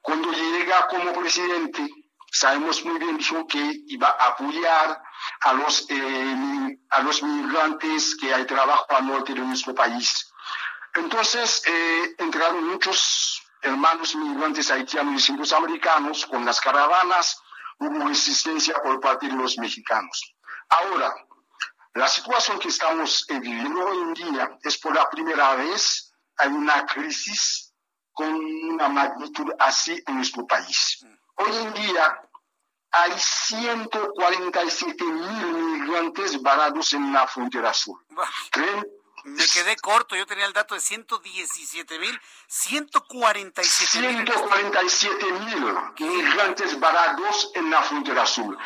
cuando 0.00 0.30
llega 0.32 0.86
como 0.86 1.12
presidente, 1.12 1.88
sabemos 2.30 2.84
muy 2.84 2.98
bien, 2.98 3.18
dijo 3.18 3.46
que 3.46 3.82
iba 3.88 4.08
a 4.08 4.28
apoyar 4.28 5.02
a 5.40 5.52
los, 5.54 5.86
eh, 5.90 6.78
a 6.90 7.02
los 7.02 7.22
migrantes 7.22 8.16
que 8.16 8.32
hay 8.32 8.46
trabajo 8.46 8.86
al 8.90 9.06
norte 9.06 9.34
de 9.34 9.40
nuestro 9.40 9.74
país. 9.74 10.32
Entonces, 10.94 11.62
eh, 11.66 12.14
entraron 12.18 12.66
muchos 12.68 13.41
hermanos 13.62 14.14
migrantes 14.16 14.70
haitianos 14.70 15.22
y 15.22 15.26
centroamericanos 15.26 16.26
con 16.26 16.44
las 16.44 16.60
caravanas, 16.60 17.40
hubo 17.78 18.06
resistencia 18.08 18.74
por 18.82 19.00
parte 19.00 19.28
de 19.28 19.34
los 19.34 19.56
mexicanos. 19.58 20.34
Ahora, 20.68 21.14
la 21.94 22.08
situación 22.08 22.58
que 22.58 22.68
estamos 22.68 23.26
viviendo 23.28 23.84
hoy 23.84 23.98
en 23.98 24.14
día 24.14 24.58
es 24.62 24.78
por 24.78 24.94
la 24.94 25.08
primera 25.08 25.54
vez 25.56 26.12
hay 26.38 26.48
una 26.48 26.86
crisis 26.86 27.72
con 28.12 28.34
una 28.34 28.88
magnitud 28.88 29.50
así 29.58 30.02
en 30.06 30.16
nuestro 30.16 30.46
país. 30.46 31.04
Hoy 31.36 31.56
en 31.56 31.74
día 31.74 32.20
hay 32.90 33.12
147 33.16 35.04
mil 35.04 35.52
migrantes 35.80 36.40
varados 36.42 36.92
en 36.92 37.12
la 37.12 37.26
frontera 37.26 37.72
sur. 37.72 37.98
Me 39.24 39.46
quedé 39.46 39.76
corto, 39.76 40.16
yo 40.16 40.26
tenía 40.26 40.46
el 40.46 40.52
dato 40.52 40.74
de 40.74 40.80
117 40.80 41.98
mil, 41.98 42.20
147 42.48 44.00
mil. 44.00 44.26
147 44.26 45.32
mil 45.32 46.16
migrantes 46.16 46.78
varados 46.80 47.52
en 47.54 47.70
la 47.70 47.82
frontera 47.82 48.26
sur. 48.26 48.58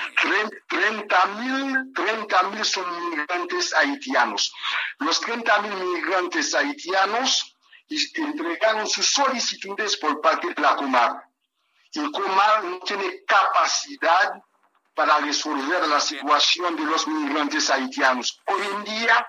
30 0.69 1.27
mil 1.27 1.93
30, 1.95 2.65
son 2.65 3.11
migrantes 3.11 3.75
haitianos. 3.75 4.53
Los 4.99 5.21
30 5.21 5.59
mil 5.63 5.75
migrantes 5.75 6.55
haitianos 6.55 7.57
entregaron 7.89 8.87
sus 8.87 9.07
solicitudes 9.07 9.97
por 9.99 10.21
parte 10.21 10.49
de 10.55 10.63
la 10.63 10.75
Comar. 10.77 11.23
Y 11.93 12.11
Comar 12.13 12.65
no 12.65 12.79
tiene 12.81 13.25
capacidad 13.27 14.43
para 14.97 15.19
resolver 15.19 15.87
la 15.87 16.01
situación 16.01 16.75
de 16.75 16.85
los 16.85 17.07
migrantes 17.07 17.69
haitianos. 17.71 18.41
Hoy 18.47 18.63
en 18.75 18.85
día, 18.85 19.29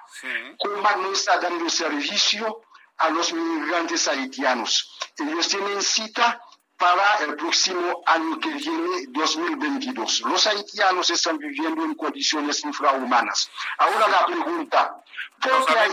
Comar 0.57 0.97
no 0.97 1.11
está 1.11 1.37
dando 1.39 1.69
servicio 1.69 2.61
a 2.97 3.09
los 3.09 3.33
migrantes 3.33 4.07
haitianos. 4.07 4.97
Ellos 5.17 5.47
tienen 5.49 5.83
cita 5.83 6.41
para 6.77 7.15
el 7.25 7.35
próximo 7.35 8.01
año 8.05 8.39
que 8.39 8.49
viene, 8.49 9.07
2022. 9.09 10.21
Los 10.21 10.47
haitianos 10.47 11.09
están 11.09 11.37
viviendo 11.37 11.83
en 11.83 11.95
condiciones 11.95 12.63
infrahumanas. 12.63 13.49
Ahora 13.77 14.07
la 14.07 14.25
pregunta, 14.25 15.03
¿por 15.41 15.65
qué 15.65 15.79
hay 15.79 15.91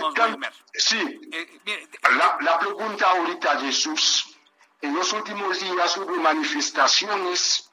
Sí, 0.73 1.21
eh, 1.33 1.89
la, 2.17 2.37
la 2.41 2.59
pregunta 2.61 3.11
ahorita, 3.11 3.59
Jesús, 3.59 4.37
en 4.83 4.95
los 4.95 5.13
últimos 5.13 5.59
días 5.59 5.97
hubo 5.97 6.15
manifestaciones 6.17 7.73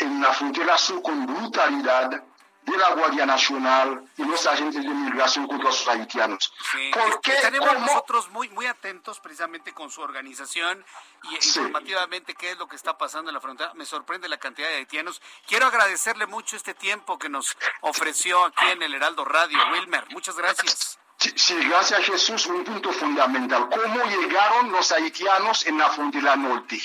en 0.00 0.20
la 0.20 0.32
frontera 0.32 0.76
sur 0.78 1.02
con 1.02 1.26
brutalidad 1.26 2.22
de 2.62 2.76
la 2.76 2.90
Guardia 2.94 3.26
Nacional 3.26 4.04
y 4.16 4.24
los 4.24 4.46
agentes 4.46 4.82
de 4.82 4.88
migración 4.88 5.46
contra 5.46 5.68
los 5.68 5.88
haitianos. 5.88 6.52
¿Por 6.92 7.20
qué? 7.20 7.32
Estaremos 7.32 7.80
nosotros 7.80 8.28
muy, 8.30 8.48
muy 8.50 8.66
atentos 8.66 9.18
precisamente 9.20 9.72
con 9.72 9.90
su 9.90 10.00
organización 10.02 10.84
y 11.30 11.34
informativamente 11.34 12.34
qué 12.34 12.52
es 12.52 12.58
lo 12.58 12.68
que 12.68 12.76
está 12.76 12.98
pasando 12.98 13.30
en 13.30 13.34
la 13.34 13.40
frontera. 13.40 13.72
Me 13.74 13.86
sorprende 13.86 14.28
la 14.28 14.38
cantidad 14.38 14.68
de 14.68 14.76
haitianos. 14.76 15.20
Quiero 15.46 15.66
agradecerle 15.66 16.26
mucho 16.26 16.56
este 16.56 16.74
tiempo 16.74 17.18
que 17.18 17.28
nos 17.28 17.56
ofreció 17.80 18.44
aquí 18.44 18.66
en 18.70 18.82
el 18.82 18.94
Heraldo 18.94 19.24
Radio. 19.24 19.58
Wilmer, 19.72 20.04
muchas 20.10 20.36
gracias. 20.36 20.98
Sí, 21.18 21.54
gracias 21.68 22.04
Jesús. 22.04 22.46
Un 22.46 22.64
punto 22.64 22.92
fundamental. 22.92 23.68
¿Cómo 23.68 24.04
llegaron 24.04 24.72
los 24.72 24.90
haitianos 24.92 25.66
en 25.66 25.78
la 25.78 25.90
frontera 25.90 26.36
norte? 26.36 26.80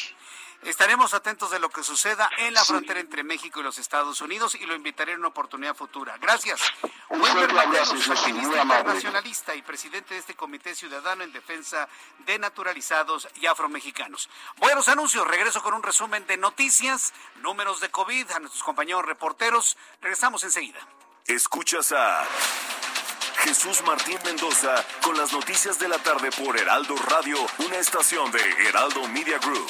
Estaremos 0.66 1.13
atentos 1.13 1.51
de 1.51 1.59
lo 1.59 1.70
que 1.70 1.84
suceda 1.84 2.28
en 2.39 2.51
la 2.55 2.66
frontera 2.66 2.99
entre 2.99 3.24
México 3.24 3.59
y 3.59 3.63
los 3.63 3.78
Estados 3.78 4.20
Unidos 4.22 4.55
y 4.55 4.66
lo 4.66 4.74
invitaré 4.74 5.11
en 5.11 5.20
una 5.20 5.28
oportunidad 5.28 5.76
futura. 5.76 6.18
Gracias. 6.18 6.59
Wilmer 7.09 7.53
Mateos, 7.53 7.91
activista 8.09 8.63
internacionalista 8.63 9.53
y 9.53 9.61
presidente 9.61 10.16
de 10.16 10.22
este 10.22 10.34
Comité 10.34 10.74
Ciudadano 10.74 11.24
en 11.24 11.32
Defensa 11.32 11.88
de 12.26 12.39
Naturalizados 12.39 13.28
y 13.36 13.45
Afromexicanos. 13.45 14.28
Voy 14.57 14.72
a 14.72 14.76
los 14.76 14.88
anuncios, 14.88 15.28
regreso 15.28 15.61
con 15.61 15.76
un 15.76 15.84
resumen 15.84 16.26
de 16.26 16.38
noticias, 16.38 17.13
números 17.41 17.80
de 17.80 17.91
COVID, 17.91 18.32
a 18.32 18.39
nuestros 18.39 18.63
compañeros 18.63 19.05
reporteros. 19.05 19.78
Regresamos 20.01 20.43
enseguida. 20.43 20.80
Escuchas 21.28 21.91
a 21.91 22.26
Jesús 23.43 23.84
Martín 23.84 24.18
Mendoza 24.26 24.84
con 25.03 25.16
las 25.16 25.32
noticias 25.32 25.78
de 25.78 25.89
la 25.89 25.99
tarde 25.99 26.32
por 26.32 26.57
Heraldo 26.57 26.95
Radio, 27.07 27.38
una 27.59 27.78
estación 27.78 28.32
de 28.32 28.68
Heraldo 28.68 29.07
Media 29.09 29.38
Group. 29.38 29.70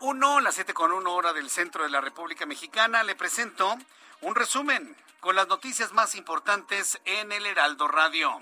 1, 0.00 0.40
las 0.40 0.54
7 0.54 0.72
con 0.72 0.92
1 0.92 1.12
hora 1.12 1.34
del 1.34 1.50
centro 1.50 1.84
de 1.84 1.90
la 1.90 2.00
República 2.00 2.46
Mexicana, 2.46 3.02
le 3.02 3.14
presento 3.14 3.76
un 4.22 4.34
resumen 4.34 4.96
con 5.20 5.36
las 5.36 5.46
noticias 5.46 5.92
más 5.92 6.14
importantes 6.14 6.98
en 7.04 7.32
el 7.32 7.44
Heraldo 7.44 7.86
Radio. 7.86 8.38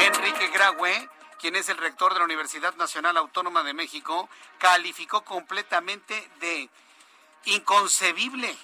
Enrique 0.00 0.48
Graue, 0.48 1.08
quien 1.38 1.54
es 1.54 1.68
el 1.68 1.76
rector 1.76 2.12
de 2.12 2.18
la 2.18 2.24
Universidad 2.24 2.74
Nacional 2.74 3.16
Autónoma 3.16 3.62
de 3.62 3.74
México, 3.74 4.28
calificó 4.58 5.22
completamente 5.22 6.28
de 6.40 6.68
inconcebible 7.44 8.56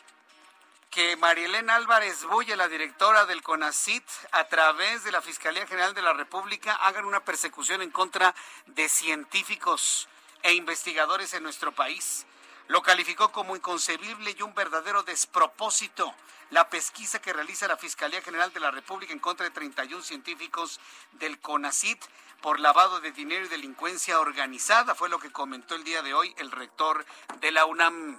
que 0.91 1.17
Marielena 1.17 1.77
Álvarez 1.77 2.25
Bulla, 2.25 2.57
la 2.57 2.67
directora 2.67 3.27
del 3.27 3.45
CONACIT, 3.45 4.05
a 4.33 4.49
través 4.49 5.05
de 5.05 5.13
la 5.13 5.23
Fiscalía 5.23 5.69
General 5.69 5.95
de 5.95 6.03
la 6.03 6.15
República, 6.15 6.75
hagan 6.75 7.05
una 7.05 7.21
persecución 7.21 7.81
en 7.81 7.93
contra 7.93 8.35
de 8.67 8.89
científicos 8.89 10.09
e 10.43 10.55
investigadores 10.55 11.35
en 11.35 11.43
nuestro 11.43 11.73
país. 11.73 12.27
Lo 12.69 12.83
calificó 12.83 13.33
como 13.33 13.57
inconcebible 13.57 14.35
y 14.39 14.43
un 14.43 14.55
verdadero 14.55 15.03
despropósito 15.03 16.15
la 16.51 16.69
pesquisa 16.69 17.21
que 17.21 17.33
realiza 17.33 17.69
la 17.69 17.77
Fiscalía 17.77 18.23
General 18.23 18.53
de 18.53 18.61
la 18.61 18.71
República 18.71 19.13
en 19.13 19.21
contra 19.21 19.45
de 19.45 19.51
31 19.51 20.03
científicos 20.03 20.81
del 21.13 21.39
CONACIT 21.41 22.03
por 22.41 22.59
lavado 22.59 23.01
de 23.01 23.13
dinero 23.13 23.45
y 23.45 23.49
delincuencia 23.49 24.19
organizada, 24.19 24.95
fue 24.95 25.09
lo 25.09 25.19
que 25.19 25.31
comentó 25.31 25.75
el 25.75 25.85
día 25.85 26.03
de 26.03 26.15
hoy 26.15 26.35
el 26.39 26.51
rector 26.51 27.05
de 27.41 27.53
la 27.53 27.67
UNAM. 27.67 28.19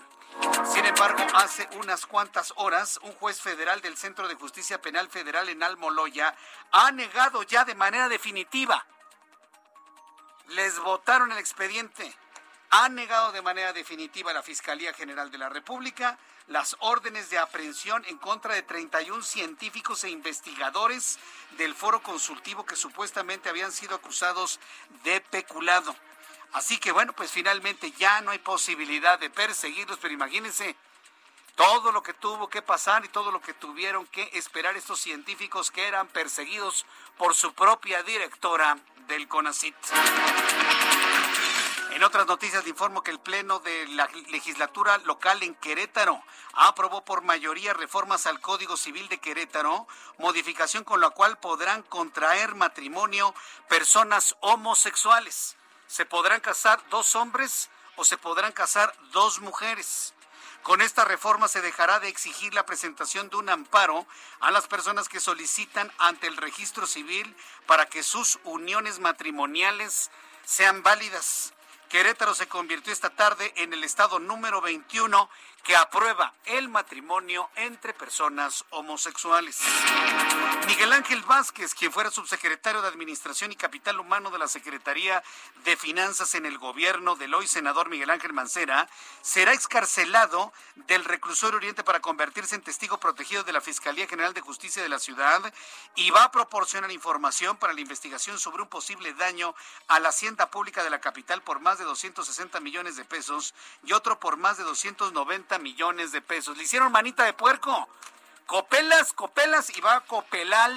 Sin 0.74 0.86
embargo, 0.86 1.26
hace 1.34 1.68
unas 1.78 2.06
cuantas 2.06 2.54
horas, 2.56 3.00
un 3.04 3.12
juez 3.14 3.42
federal 3.42 3.82
del 3.82 3.98
Centro 3.98 4.28
de 4.28 4.36
Justicia 4.36 4.82
Penal 4.82 5.10
Federal 5.10 5.50
en 5.50 5.62
Almoloya 5.62 6.34
ha 6.72 6.92
negado 6.92 7.44
ya 7.44 7.66
de 7.66 7.76
manera 7.76 8.08
definitiva 8.08 8.86
les 10.50 10.80
votaron 10.80 11.32
el 11.32 11.38
expediente. 11.38 12.16
Ha 12.70 12.90
negado 12.90 13.32
de 13.32 13.42
manera 13.42 13.74
definitiva 13.74 14.34
la 14.34 14.44
Fiscalía 14.44 14.94
General 14.94 15.30
de 15.30 15.38
la 15.38 15.50
República 15.50 16.18
las 16.48 16.76
órdenes 16.80 17.30
de 17.30 17.38
aprehensión 17.38 18.04
en 18.08 18.18
contra 18.18 18.54
de 18.54 18.62
31 18.62 19.24
científicos 19.24 20.04
e 20.04 20.10
investigadores 20.10 21.18
del 21.58 21.74
foro 21.74 22.02
consultivo 22.04 22.66
que 22.66 22.76
supuestamente 22.76 23.50
habían 23.50 23.72
sido 23.72 23.96
acusados 23.96 24.60
de 25.04 25.22
peculado. 25.22 25.96
Así 26.54 26.78
que 26.78 26.92
bueno, 26.92 27.14
pues 27.14 27.32
finalmente 27.32 27.92
ya 27.92 28.22
no 28.22 28.32
hay 28.32 28.40
posibilidad 28.40 29.18
de 29.18 29.30
perseguirlos, 29.30 30.00
pero 30.02 30.14
imagínense 30.14 30.76
todo 31.62 31.92
lo 31.92 32.02
que 32.02 32.16
tuvo 32.16 32.50
que 32.50 32.64
pasar 32.64 33.06
y 33.06 33.10
todo 33.10 33.32
lo 33.32 33.40
que 33.40 33.54
tuvieron 33.54 34.08
que 34.08 34.32
esperar 34.34 34.76
estos 34.76 35.00
científicos 35.00 35.70
que 35.70 35.88
eran 35.88 36.08
perseguidos 36.08 36.88
por 37.20 37.36
su 37.36 37.54
propia 37.54 38.02
directora 38.02 38.80
del 39.08 39.28
CONACIT. 39.28 39.76
En 41.92 42.04
otras 42.04 42.26
noticias 42.26 42.66
informo 42.66 43.04
que 43.04 43.12
el 43.12 43.20
Pleno 43.20 43.60
de 43.60 43.88
la 43.90 44.08
legislatura 44.32 44.98
local 45.06 45.44
en 45.44 45.54
Querétaro 45.54 46.24
aprobó 46.54 47.06
por 47.06 47.22
mayoría 47.22 47.76
reformas 47.76 48.26
al 48.26 48.42
Código 48.42 48.76
Civil 48.76 49.08
de 49.08 49.20
Querétaro, 49.20 49.88
modificación 50.18 50.84
con 50.84 51.00
la 51.00 51.12
cual 51.12 51.38
podrán 51.38 51.84
contraer 51.84 52.56
matrimonio 52.56 53.36
personas 53.70 54.36
homosexuales. 54.40 55.56
Se 55.86 56.08
podrán 56.08 56.42
casar 56.42 56.82
dos 56.90 57.16
hombres 57.16 57.70
o 57.98 58.04
se 58.04 58.18
podrán 58.18 58.52
casar 58.52 58.96
dos 59.12 59.42
mujeres. 59.42 60.16
Con 60.64 60.82
esta 60.82 61.06
reforma 61.06 61.48
se 61.48 61.62
dejará 61.62 62.00
de 62.00 62.08
exigir 62.08 62.54
la 62.54 62.68
presentación 62.68 63.30
de 63.30 63.38
un 63.38 63.50
amparo 63.50 64.06
a 64.40 64.52
las 64.52 64.68
personas 64.68 65.10
que 65.10 65.20
solicitan 65.20 65.92
ante 65.98 66.28
el 66.28 66.38
registro 66.38 66.86
civil 66.86 67.36
para 67.66 67.88
que 67.88 68.04
sus 68.04 68.40
uniones 68.44 69.00
matrimoniales 69.00 70.12
sean 70.46 70.84
válidas. 70.84 71.54
Querétaro 71.90 72.36
se 72.36 72.48
convirtió 72.48 72.94
esta 72.94 73.10
tarde 73.10 73.54
en 73.58 73.74
el 73.74 73.84
estado 73.84 74.20
número 74.20 74.62
21 74.62 75.30
que 75.64 75.76
aprueba 75.76 76.34
el 76.46 76.70
matrimonio 76.70 77.50
entre 77.56 77.94
personas 77.94 78.66
homosexuales. 78.72 79.60
Miguel 80.68 80.94
Ángel 80.94 81.22
Vázquez, 81.24 81.74
quien 81.76 81.92
fuera 81.92 82.10
subsecretario 82.10 82.82
de 82.82 82.88
Administración 82.88 83.52
y 83.52 83.56
Capital 83.56 84.00
Humano 84.00 84.32
de 84.32 84.40
la 84.40 84.48
Secretaría 84.48 85.24
de 85.64 85.78
Finanzas 85.78 86.34
en 86.36 86.46
el 86.46 86.58
gobierno 86.58 87.16
del 87.16 87.34
hoy 87.34 87.48
senador 87.48 87.90
Miguel 87.90 88.10
Ángel 88.10 88.34
Mancera, 88.34 88.90
será 89.22 89.54
excarcelado 89.54 90.52
del 90.76 91.06
reclusorio 91.06 91.58
Oriente 91.58 91.84
para 91.84 92.00
convertirse 92.00 92.56
en 92.56 92.62
testigo 92.62 93.00
protegido 93.00 93.44
de 93.44 93.54
la 93.54 93.62
Fiscalía 93.62 94.08
General 94.08 94.34
de 94.34 94.42
Justicia 94.42 94.82
de 94.82 94.90
la 94.90 95.00
ciudad 95.00 95.54
y 95.96 96.10
va 96.10 96.24
a 96.24 96.32
proporcionar 96.32 96.92
información 96.92 97.58
para 97.58 97.74
la 97.74 97.82
investigación 97.82 98.40
sobre 98.40 98.64
un 98.64 98.70
posible 98.70 99.14
daño 99.14 99.54
a 99.88 100.00
la 100.00 100.10
hacienda 100.10 100.50
pública 100.50 100.84
de 100.84 100.90
la 100.90 101.02
capital 101.02 101.42
por 101.44 101.60
más 101.60 101.78
de 101.78 101.86
260 101.86 102.60
millones 102.60 102.96
de 102.96 103.06
pesos 103.06 103.54
y 103.84 103.94
otro 103.94 104.20
por 104.20 104.38
más 104.38 104.58
de 104.58 104.64
290 104.64 105.51
millones 105.60 106.12
de 106.12 106.22
pesos. 106.22 106.58
Le 106.58 106.64
hicieron 106.64 106.92
manita 106.92 107.24
de 107.24 107.34
puerco. 107.34 107.88
Copelas, 108.46 109.14
copelas 109.14 109.76
y 109.76 109.82
va 109.82 109.96
a 109.96 110.02
copelar 110.02 110.72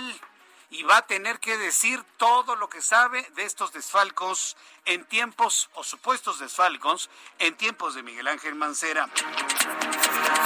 y 0.70 0.82
va 0.82 0.96
a 0.98 1.06
tener 1.06 1.38
que 1.38 1.56
decir 1.56 2.02
todo 2.16 2.56
lo 2.56 2.68
que 2.68 2.82
sabe 2.82 3.22
de 3.36 3.44
estos 3.44 3.72
desfalcos 3.72 4.56
en 4.84 5.04
tiempos 5.04 5.70
o 5.74 5.84
supuestos 5.84 6.40
desfalcos 6.40 7.10
en 7.38 7.56
tiempos 7.56 7.94
de 7.94 8.02
Miguel 8.02 8.26
Ángel 8.26 8.56
Mancera. 8.56 9.08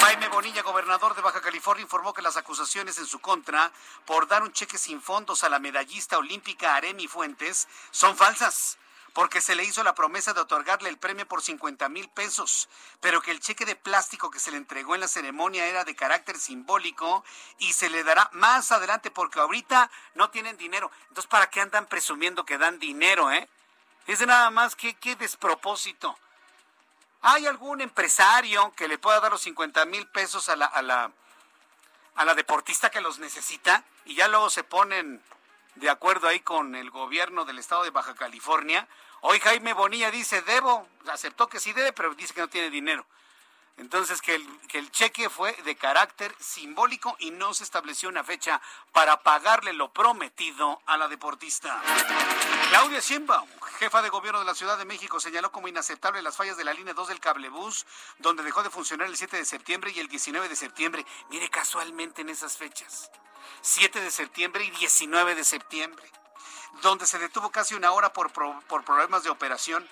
Jaime 0.03 0.29
Bonilla, 0.29 0.63
gobernador 0.63 1.15
de 1.15 1.23
Baja 1.23 1.41
California, 1.41 1.83
informó 1.83 2.13
que 2.13 2.23
las 2.23 2.37
acusaciones 2.37 2.99
en 2.99 3.07
su 3.07 3.21
contra 3.21 3.73
por 4.05 4.29
dar 4.29 4.43
un 4.43 4.53
cheque 4.53 4.77
sin 4.77 5.01
fondos 5.01 5.45
a 5.45 5.49
la 5.49 5.59
medallista 5.59 6.19
olímpica 6.19 6.77
Aremi 6.77 7.09
Fuentes 7.09 7.67
son 7.91 8.15
falsas 8.15 8.79
porque 9.19 9.41
se 9.41 9.57
le 9.57 9.65
hizo 9.65 9.83
la 9.83 9.97
promesa 9.97 10.33
de 10.33 10.43
otorgarle 10.43 10.89
el 10.89 10.97
premio 10.97 11.27
por 11.27 11.43
50 11.43 11.89
mil 11.89 12.09
pesos, 12.09 12.69
pero 13.01 13.21
que 13.21 13.33
el 13.33 13.41
cheque 13.41 13.65
de 13.65 13.75
plástico 13.75 14.31
que 14.31 14.39
se 14.39 14.53
le 14.53 14.59
entregó 14.59 14.95
en 14.95 15.01
la 15.01 15.09
ceremonia 15.09 15.67
era 15.67 15.83
de 15.83 15.97
carácter 15.97 16.39
simbólico 16.39 17.25
y 17.59 17.73
se 17.73 17.91
le 17.91 18.05
dará 18.05 18.31
más 18.35 18.71
adelante 18.71 19.11
porque 19.11 19.41
ahorita 19.41 19.91
no 20.15 20.31
tienen 20.31 20.57
dinero. 20.57 20.93
Entonces, 21.09 21.29
¿para 21.29 21.51
qué 21.51 21.61
andan 21.61 21.87
presumiendo 21.87 22.47
que 22.47 22.59
dan 22.59 22.79
dinero, 22.79 23.33
eh? 23.33 23.49
Es 24.07 24.21
de 24.21 24.27
nada 24.27 24.51
más 24.51 24.77
que 24.77 24.95
qué 24.95 25.17
despropósito. 25.17 26.17
¿Hay 27.23 27.45
algún 27.45 27.81
empresario 27.81 28.73
que 28.77 28.87
le 28.87 28.99
pueda 28.99 29.19
dar 29.19 29.33
los 29.33 29.43
50 29.43 29.85
mil 29.87 30.07
pesos 30.07 30.49
a 30.49 30.55
la, 30.55 30.67
a, 30.67 30.81
la, 30.81 31.11
a 32.15 32.25
la 32.25 32.35
deportista 32.37 32.89
que 32.89 33.01
los 33.01 33.19
necesita 33.19 33.83
y 34.05 34.15
ya 34.15 34.29
luego 34.29 34.49
se 34.49 34.63
ponen 34.63 35.21
de 35.75 35.91
acuerdo 35.91 36.29
ahí 36.29 36.41
con 36.41 36.75
el 36.75 36.91
gobierno 36.91 37.45
del 37.45 37.59
estado 37.59 37.85
de 37.85 37.91
Baja 37.91 38.15
California. 38.15 38.87
Hoy 39.21 39.41
Jaime 39.41 39.73
Bonilla 39.73 40.11
dice, 40.11 40.43
debo, 40.43 40.87
aceptó 41.11 41.49
que 41.49 41.59
sí 41.59 41.73
debe, 41.73 41.93
pero 41.93 42.15
dice 42.15 42.35
que 42.35 42.41
no 42.41 42.49
tiene 42.49 42.71
dinero. 42.71 43.05
Entonces, 43.79 44.21
que 44.21 44.35
el, 44.35 44.61
que 44.67 44.79
el 44.79 44.91
cheque 44.91 45.31
fue 45.31 45.53
de 45.65 45.77
carácter 45.77 46.35
simbólico 46.41 47.17
y 47.21 47.31
no 47.31 47.55
se 47.55 47.63
estableció 47.63 48.09
una 48.09 48.25
fecha 48.25 48.61
para 48.93 49.23
pagarle 49.23 49.73
lo 49.73 49.93
prometido 49.93 50.83
a 50.87 50.97
la 50.97 51.07
deportista. 51.07 51.81
Claudia 52.71 52.99
Sheinbaum, 52.99 53.49
jefa 53.79 54.03
de 54.03 54.09
gobierno 54.09 54.41
de 54.41 54.47
la 54.47 54.57
Ciudad 54.57 54.79
de 54.79 54.85
México, 54.85 55.21
señaló 55.21 55.53
como 55.53 55.69
inaceptable 55.69 56.23
las 56.23 56.37
fallas 56.37 56.57
de 56.57 56.65
la 56.65 56.75
línea 56.75 56.93
2 56.93 57.09
del 57.09 57.21
cablebús, 57.21 57.87
donde 58.19 58.43
dejó 58.43 58.65
de 58.65 58.71
funcionar 58.71 59.07
el 59.07 59.17
7 59.17 59.37
de 59.37 59.45
septiembre 59.45 59.93
y 59.95 60.01
el 60.01 60.09
19 60.09 60.49
de 60.49 60.57
septiembre. 60.57 61.07
Mire, 61.31 61.49
casualmente 61.49 62.23
en 62.23 62.31
esas 62.31 62.57
fechas. 62.57 63.13
7 63.61 64.01
de 64.01 64.11
septiembre 64.11 64.65
y 64.65 64.71
19 64.71 65.37
de 65.37 65.45
septiembre, 65.45 66.05
donde 66.83 67.07
se 67.07 67.19
detuvo 67.21 67.51
casi 67.51 67.77
una 67.77 67.93
hora 67.93 68.13
por 68.13 68.33
problemas 68.33 69.23
de 69.23 69.31
operación. 69.31 69.89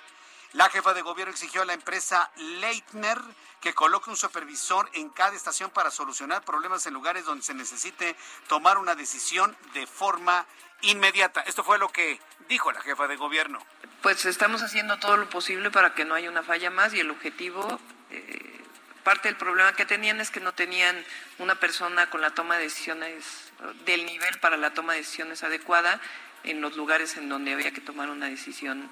La 0.53 0.69
jefa 0.71 0.95
de 0.95 1.03
gobierno 1.03 1.33
exigió 1.33 1.63
a 1.63 1.65
la 1.65 1.75
empresa 1.75 2.31
Leitner 2.37 3.21
que 3.61 3.75
coloque 3.75 4.11
un 4.11 4.17
supervisor 4.17 4.89
en 4.93 5.11
cada 5.11 5.35
estación 5.35 5.71
para 5.71 5.91
solucionar 5.91 6.45
problemas 6.45 6.87
en 6.87 6.95
lugares 6.95 7.25
donde 7.25 7.45
se 7.45 7.55
necesite 7.55 8.17
tomar 8.49 8.79
una 8.79 8.95
decisión 8.95 9.57
de 9.75 9.87
forma 9.87 10.47
inmediata. 10.83 11.41
Esto 11.43 11.65
fue 11.65 11.79
lo 11.79 11.89
que 11.89 12.21
dijo 12.49 12.71
la 12.73 12.81
jefa 12.81 13.09
de 13.09 13.17
gobierno. 13.17 13.59
Pues 14.03 14.25
estamos 14.25 14.63
haciendo 14.63 14.99
todo 14.99 15.17
lo 15.17 15.29
posible 15.29 15.71
para 15.71 15.95
que 15.95 16.05
no 16.05 16.15
haya 16.15 16.31
una 16.31 16.43
falla 16.43 16.71
más 16.71 16.95
y 16.95 17.01
el 17.01 17.11
objetivo 17.11 17.81
eh, 18.11 18.57
parte 19.03 19.29
del 19.29 19.37
problema 19.37 19.73
que 19.73 19.85
tenían 19.85 20.21
es 20.21 20.31
que 20.31 20.41
no 20.41 20.53
tenían 20.53 20.97
una 21.39 21.55
persona 21.55 22.11
con 22.11 22.21
la 22.21 22.31
toma 22.31 22.57
de 22.57 22.65
decisiones, 22.65 23.53
del 23.85 24.05
nivel 24.05 24.39
para 24.41 24.57
la 24.57 24.75
toma 24.75 24.95
de 24.95 24.99
decisiones 24.99 25.45
adecuada 25.45 26.01
en 26.45 26.61
los 26.61 26.77
lugares 26.77 27.17
en 27.17 27.29
donde 27.29 27.53
había 27.53 27.73
que 27.73 27.81
tomar 27.81 28.11
una 28.11 28.27
decisión. 28.27 28.91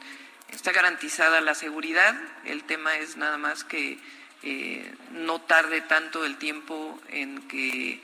Está 0.50 0.72
garantizada 0.72 1.40
la 1.40 1.54
seguridad, 1.54 2.14
el 2.44 2.64
tema 2.64 2.96
es 2.96 3.16
nada 3.16 3.38
más 3.38 3.64
que 3.64 3.98
eh, 4.42 4.94
no 5.10 5.40
tarde 5.40 5.80
tanto 5.80 6.24
el 6.24 6.36
tiempo 6.36 7.00
en 7.08 7.48
que 7.48 8.00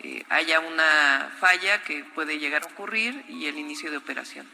eh, 0.00 0.24
haya 0.28 0.60
una 0.60 1.32
falla 1.40 1.82
que 1.84 2.04
puede 2.04 2.38
llegar 2.38 2.64
a 2.64 2.66
ocurrir 2.66 3.24
y 3.28 3.46
el 3.46 3.56
inicio 3.56 3.90
de 3.90 3.96
operaciones. 3.96 4.52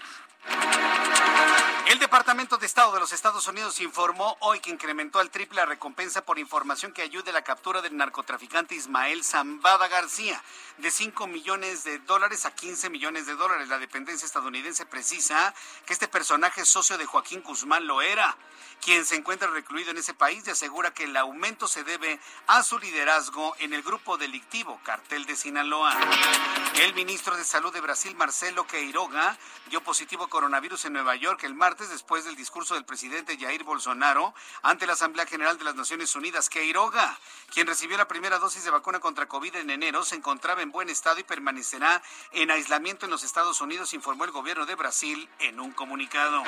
El 1.93 1.99
Departamento 1.99 2.57
de 2.57 2.65
Estado 2.65 2.93
de 2.93 3.01
los 3.01 3.13
Estados 3.13 3.47
Unidos 3.49 3.79
informó 3.81 4.37
hoy 4.41 4.61
que 4.61 4.71
incrementó 4.71 5.19
al 5.19 5.31
triple 5.31 5.57
la 5.57 5.67
recompensa 5.67 6.25
por 6.25 6.39
información 6.39 6.93
que 6.93 7.03
ayude 7.03 7.31
a 7.31 7.35
la 7.35 7.45
captura 7.45 7.83
del 7.83 7.97
narcotraficante 7.97 8.75
Ismael 8.75 9.23
Zambada 9.23 9.89
García, 9.89 10.43
de 10.79 10.91
5 10.91 11.27
millones 11.27 11.85
de 11.85 11.99
dólares 11.99 12.47
a 12.47 12.55
15 12.55 12.89
millones 12.89 13.27
de 13.27 13.35
dólares. 13.35 13.69
La 13.69 13.79
dependencia 13.79 14.25
estadounidense 14.25 14.87
precisa 14.87 15.55
que 15.85 15.93
este 15.93 16.09
personaje 16.09 16.65
socio 16.65 16.97
de 16.97 17.05
Joaquín 17.05 17.43
Guzmán 17.43 17.87
lo 17.87 18.01
era, 18.01 18.39
quien 18.81 19.05
se 19.05 19.17
encuentra 19.17 19.49
recluido 19.49 19.91
en 19.91 19.99
ese 19.99 20.15
país 20.15 20.45
y 20.47 20.51
asegura 20.51 20.95
que 20.95 21.05
el 21.05 21.17
aumento 21.17 21.69
se 21.69 21.85
debe 21.85 22.19
a 22.47 22.63
su 22.63 22.79
liderazgo 22.79 23.55
en 23.59 23.75
el 23.75 23.83
grupo 23.83 24.17
delictivo 24.17 24.81
Cartel 24.83 25.27
de 25.27 25.37
Sinaloa. 25.37 25.95
El 26.77 26.95
ministro 26.95 27.37
de 27.37 27.45
Salud 27.45 27.73
de 27.73 27.81
Brasil, 27.81 28.17
Marcelo 28.17 28.67
Queiroga, 28.67 29.37
dio 29.69 29.83
positivo 29.83 30.29
coronavirus 30.33 30.87
en 30.87 30.95
Nueva 30.95 31.15
York 31.15 31.45
el 31.45 31.55
martes 31.55 31.91
después 31.91 32.25
del 32.25 32.37
discurso 32.37 32.73
del 32.73 32.87
presidente 32.87 33.37
Jair 33.39 33.65
Bolsonaro 33.65 34.33
ante 34.63 34.87
la 34.87 34.95
Asamblea 34.95 35.27
General 35.27 35.59
de 35.59 35.65
las 35.65 35.75
Naciones 35.75 36.17
Unidas. 36.17 36.49
Queiroga, 36.49 37.19
quien 37.53 37.67
recibió 37.67 37.99
la 37.99 38.09
primera 38.09 38.39
dosis 38.39 38.65
de 38.65 38.71
vacuna 38.71 38.99
contra 38.99 39.29
COVID 39.29 39.57
en 39.57 39.69
enero, 39.69 40.03
se 40.07 40.17
encontraba 40.17 40.63
en 40.63 40.73
buen 40.73 40.89
estado 40.89 41.21
y 41.21 41.23
permanecerá 41.23 42.03
en 42.31 42.51
aislamiento 42.51 43.05
en 43.05 43.11
los 43.11 43.25
Estados 43.25 43.61
Unidos, 43.61 43.93
informó 43.93 44.25
el 44.25 44.31
gobierno 44.31 44.65
de 44.65 44.75
Brasil 44.75 45.29
en 45.39 45.61
un 45.61 45.73
comunicado. 45.73 46.43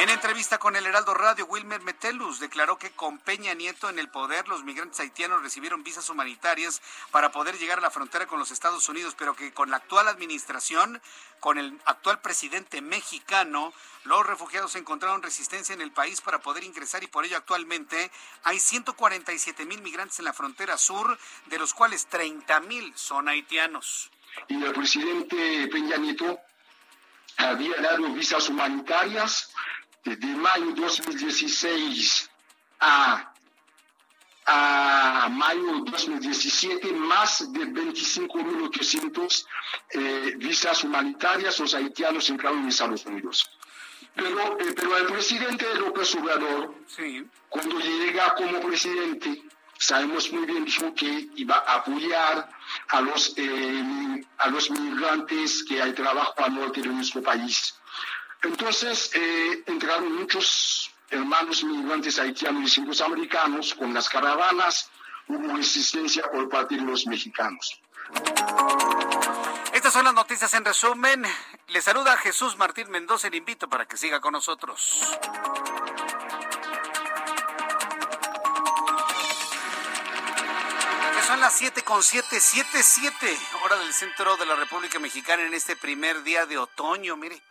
En 0.00 0.10
entrevista 0.10 0.58
con 0.58 0.74
el 0.74 0.84
Heraldo 0.84 1.14
Radio, 1.14 1.46
Wilmer 1.46 1.82
Metelus 1.82 2.40
declaró 2.40 2.76
que 2.76 2.90
con 2.90 3.18
Peña 3.18 3.54
Nieto 3.54 3.88
en 3.88 4.00
el 4.00 4.08
poder, 4.08 4.48
los 4.48 4.64
migrantes 4.64 4.98
haitianos 4.98 5.42
recibieron 5.42 5.84
visas 5.84 6.10
humanitarias 6.10 6.82
para 7.12 7.30
poder 7.30 7.56
llegar 7.56 7.78
a 7.78 7.82
la 7.82 7.92
frontera 7.92 8.26
con 8.26 8.40
los 8.40 8.50
Estados 8.50 8.88
Unidos, 8.88 9.14
pero 9.16 9.36
que 9.36 9.52
con 9.52 9.70
la 9.70 9.76
actual 9.76 10.08
administración, 10.08 11.00
con 11.38 11.58
el 11.58 11.80
actual 11.84 12.20
presidente 12.20 12.82
mexicano, 12.96 13.74
los 14.04 14.26
refugiados 14.26 14.74
encontraron 14.76 15.22
resistencia 15.22 15.74
en 15.74 15.82
el 15.82 15.92
país 15.92 16.22
para 16.22 16.40
poder 16.40 16.64
ingresar 16.64 17.04
y 17.04 17.08
por 17.08 17.26
ello 17.26 17.36
actualmente 17.36 18.10
hay 18.42 18.58
147 18.58 19.66
mil 19.66 19.82
migrantes 19.82 20.18
en 20.18 20.24
la 20.24 20.32
frontera 20.32 20.78
sur, 20.78 21.18
de 21.46 21.58
los 21.58 21.74
cuales 21.74 22.06
30 22.06 22.60
mil 22.60 22.92
son 22.96 23.28
haitianos. 23.28 24.10
Y 24.48 24.62
el 24.64 24.72
presidente 24.72 25.68
Peña 25.68 25.98
Nieto 25.98 26.38
había 27.36 27.76
dado 27.82 28.12
visas 28.14 28.48
humanitarias 28.48 29.52
desde 30.02 30.26
mayo 30.28 30.72
2016 30.74 32.30
a 32.80 33.34
a 34.46 35.28
mayo 35.30 35.84
2017 35.84 36.92
más 36.92 37.52
de 37.52 37.66
25.800 37.66 39.46
eh, 39.90 40.34
visas 40.36 40.84
humanitarias 40.84 41.58
los 41.58 41.74
haitianos 41.74 42.30
entraron 42.30 42.60
en 42.60 42.68
Estados 42.68 43.04
Unidos. 43.06 43.50
Pero, 44.14 44.58
eh, 44.58 44.72
pero 44.74 44.96
el 44.96 45.06
presidente 45.06 45.66
López 45.74 46.14
Obrador, 46.14 46.74
cuando 47.48 47.78
llega 47.80 48.34
como 48.34 48.60
presidente, 48.60 49.42
sabemos 49.78 50.32
muy 50.32 50.46
bien 50.46 50.64
dijo 50.64 50.94
que 50.94 51.28
iba 51.36 51.56
a 51.66 51.76
apoyar 51.76 52.48
a 52.88 53.00
los, 53.00 53.34
eh, 53.36 54.24
a 54.38 54.48
los 54.48 54.70
migrantes 54.70 55.64
que 55.64 55.82
hay 55.82 55.92
trabajo 55.92 56.34
al 56.38 56.54
norte 56.54 56.80
de 56.80 56.88
nuestro 56.88 57.22
país. 57.22 57.74
Entonces, 58.42 59.10
eh, 59.14 59.64
entraron 59.66 60.14
muchos 60.14 60.90
hermanos 61.10 61.64
migrantes 61.64 62.18
haitianos 62.18 62.62
y 62.64 62.68
cientos 62.68 63.00
americanos 63.00 63.74
con 63.74 63.92
las 63.94 64.08
caravanas, 64.08 64.90
hubo 65.28 65.56
resistencia 65.56 66.30
por 66.30 66.48
parte 66.48 66.76
de 66.76 66.82
los 66.82 67.06
mexicanos. 67.06 67.80
Estas 69.72 69.92
son 69.92 70.04
las 70.04 70.14
noticias 70.14 70.52
en 70.54 70.64
resumen. 70.64 71.24
Le 71.68 71.80
saluda 71.80 72.16
Jesús 72.16 72.56
Martín 72.56 72.90
Mendoza. 72.90 73.28
Le 73.28 73.36
invito 73.38 73.68
para 73.68 73.86
que 73.86 73.96
siga 73.96 74.20
con 74.20 74.32
nosotros. 74.32 75.18
son 81.26 81.40
las 81.40 81.54
7 81.54 81.82
con 81.82 82.04
7, 82.04 82.38
7, 82.38 82.82
7, 82.84 83.38
hora 83.64 83.76
del 83.76 83.92
centro 83.92 84.36
de 84.36 84.46
la 84.46 84.54
República 84.54 85.00
Mexicana 85.00 85.42
en 85.42 85.54
este 85.54 85.74
primer 85.74 86.22
día 86.22 86.46
de 86.46 86.56
otoño. 86.56 87.16
Mire, 87.16 87.42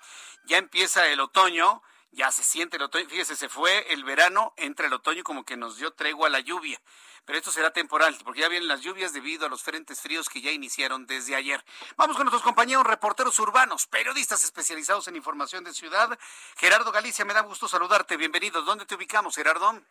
ya 0.45 0.57
empieza 0.57 1.05
el 1.07 1.19
otoño, 1.19 1.81
ya 2.11 2.31
se 2.31 2.43
siente 2.43 2.77
el 2.77 2.83
otoño. 2.83 3.07
Fíjese, 3.09 3.35
se 3.35 3.49
fue 3.49 3.91
el 3.93 4.03
verano, 4.03 4.53
entra 4.57 4.87
el 4.87 4.93
otoño 4.93 5.23
como 5.23 5.43
que 5.43 5.57
nos 5.57 5.77
dio 5.77 5.91
tregua 5.91 6.29
la 6.29 6.39
lluvia. 6.39 6.81
Pero 7.25 7.39
esto 7.39 7.51
será 7.51 7.71
temporal, 7.71 8.15
porque 8.23 8.41
ya 8.41 8.49
vienen 8.49 8.67
las 8.67 8.81
lluvias 8.81 9.11
debido 9.11 9.47
a 9.47 9.49
los 9.49 9.63
frentes 9.63 9.99
fríos 9.99 10.29
que 10.29 10.41
ya 10.41 10.51
iniciaron 10.51 11.07
desde 11.07 11.35
ayer. 11.35 11.63
Vamos 11.97 12.15
con 12.15 12.25
nuestros 12.25 12.43
compañeros 12.43 12.85
reporteros 12.85 13.39
urbanos, 13.39 13.87
periodistas 13.87 14.43
especializados 14.43 15.07
en 15.07 15.15
información 15.15 15.63
de 15.63 15.73
ciudad. 15.73 16.17
Gerardo 16.57 16.91
Galicia, 16.91 17.25
me 17.25 17.33
da 17.33 17.41
gusto 17.41 17.67
saludarte. 17.67 18.15
Bienvenidos. 18.15 18.65
¿Dónde 18.65 18.85
te 18.85 18.95
ubicamos, 18.95 19.35
Gerardo? 19.35 19.81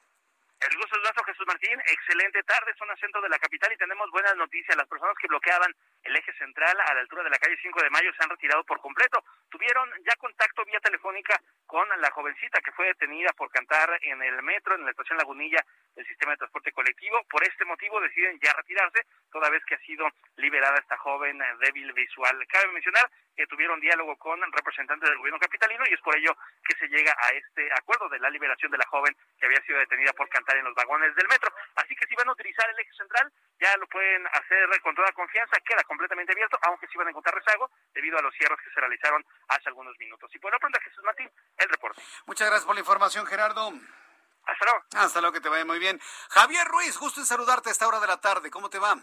El 0.70 0.78
gusto 0.78 0.96
es 0.96 1.02
nuestro, 1.02 1.24
Jesús 1.24 1.46
Martín. 1.46 1.78
Excelente 1.86 2.42
tarde, 2.44 2.72
zona 2.78 2.96
centro 2.96 3.20
de 3.20 3.28
la 3.28 3.38
capital 3.38 3.70
y 3.70 3.76
tenemos 3.76 4.10
buenas 4.10 4.34
noticias. 4.36 4.74
Las 4.74 4.88
personas 4.88 5.14
que 5.20 5.28
bloqueaban 5.28 5.70
el 6.02 6.16
eje 6.16 6.32
central 6.38 6.74
a 6.80 6.94
la 6.94 7.00
altura 7.00 7.22
de 7.22 7.28
la 7.28 7.38
calle 7.38 7.58
5 7.60 7.82
de 7.82 7.90
Mayo 7.90 8.10
se 8.14 8.24
han 8.24 8.30
retirado 8.30 8.64
por 8.64 8.80
completo. 8.80 9.22
Tuvieron 9.50 9.90
ya 10.08 10.16
contacto 10.16 10.64
vía 10.64 10.80
telefónica 10.80 11.38
con 11.66 11.86
la 12.00 12.10
jovencita 12.12 12.60
que 12.62 12.72
fue 12.72 12.86
detenida 12.86 13.30
por 13.36 13.50
cantar 13.50 13.98
en 14.00 14.22
el 14.22 14.42
metro, 14.42 14.74
en 14.74 14.84
la 14.84 14.90
estación 14.90 15.18
Lagunilla 15.18 15.60
del 15.94 16.06
sistema 16.06 16.32
de 16.32 16.38
transporte 16.38 16.72
colectivo. 16.72 17.22
Por 17.28 17.44
este 17.44 17.66
motivo 17.66 18.00
deciden 18.00 18.40
ya 18.40 18.54
retirarse, 18.54 19.04
toda 19.30 19.50
vez 19.50 19.62
que 19.66 19.74
ha 19.74 19.80
sido 19.80 20.08
liberada 20.36 20.78
esta 20.78 20.96
joven 20.96 21.42
débil 21.60 21.92
visual. 21.92 22.42
Cabe 22.48 22.72
mencionar 22.72 23.10
que 23.36 23.46
tuvieron 23.46 23.80
diálogo 23.80 24.16
con 24.16 24.40
representantes 24.52 25.08
del 25.08 25.18
gobierno 25.18 25.40
capitalino 25.40 25.84
y 25.90 25.94
es 25.94 26.00
por 26.00 26.16
ello 26.16 26.36
que 26.64 26.76
se 26.76 26.88
llega 26.88 27.14
a 27.18 27.30
este 27.30 27.68
acuerdo 27.72 28.08
de 28.08 28.20
la 28.20 28.30
liberación 28.30 28.70
de 28.70 28.78
la 28.78 28.86
joven 28.86 29.14
que 29.38 29.46
había 29.46 29.60
sido 29.62 29.78
detenida 29.78 30.12
por 30.12 30.28
cantar 30.28 30.53
en 30.58 30.64
los 30.64 30.74
vagones 30.74 31.14
del 31.14 31.28
metro. 31.28 31.52
Así 31.76 31.94
que 31.96 32.06
si 32.06 32.14
van 32.14 32.28
a 32.28 32.32
utilizar 32.32 32.68
el 32.70 32.78
eje 32.78 32.92
central, 32.94 33.32
ya 33.60 33.76
lo 33.76 33.86
pueden 33.86 34.26
hacer 34.28 34.68
con 34.82 34.94
toda 34.94 35.12
confianza, 35.12 35.56
queda 35.60 35.82
completamente 35.84 36.32
abierto, 36.32 36.58
aunque 36.62 36.86
sí 36.88 36.98
van 36.98 37.08
a 37.08 37.10
encontrar 37.10 37.34
rezago 37.34 37.70
debido 37.92 38.18
a 38.18 38.22
los 38.22 38.34
cierres 38.34 38.58
que 38.62 38.70
se 38.70 38.80
realizaron 38.80 39.24
hace 39.48 39.68
algunos 39.68 39.96
minutos. 39.98 40.30
Y 40.34 40.38
por 40.38 40.52
lo 40.52 40.58
pronto, 40.58 40.78
Jesús 40.82 41.04
Martín, 41.04 41.30
el 41.56 41.68
reporte. 41.68 42.02
Muchas 42.26 42.48
gracias 42.48 42.66
por 42.66 42.74
la 42.74 42.80
información, 42.80 43.26
Gerardo. 43.26 43.72
Hasta 44.46 44.64
luego. 44.64 44.84
Hasta 44.96 45.20
luego, 45.20 45.32
que 45.32 45.40
te 45.40 45.48
vaya 45.48 45.64
muy 45.64 45.78
bien. 45.78 45.98
Javier 46.30 46.66
Ruiz, 46.68 46.98
gusto 46.98 47.20
en 47.20 47.26
saludarte 47.26 47.70
a 47.70 47.72
esta 47.72 47.88
hora 47.88 48.00
de 48.00 48.06
la 48.06 48.20
tarde. 48.20 48.50
¿Cómo 48.50 48.68
te 48.68 48.78
va? 48.78 48.94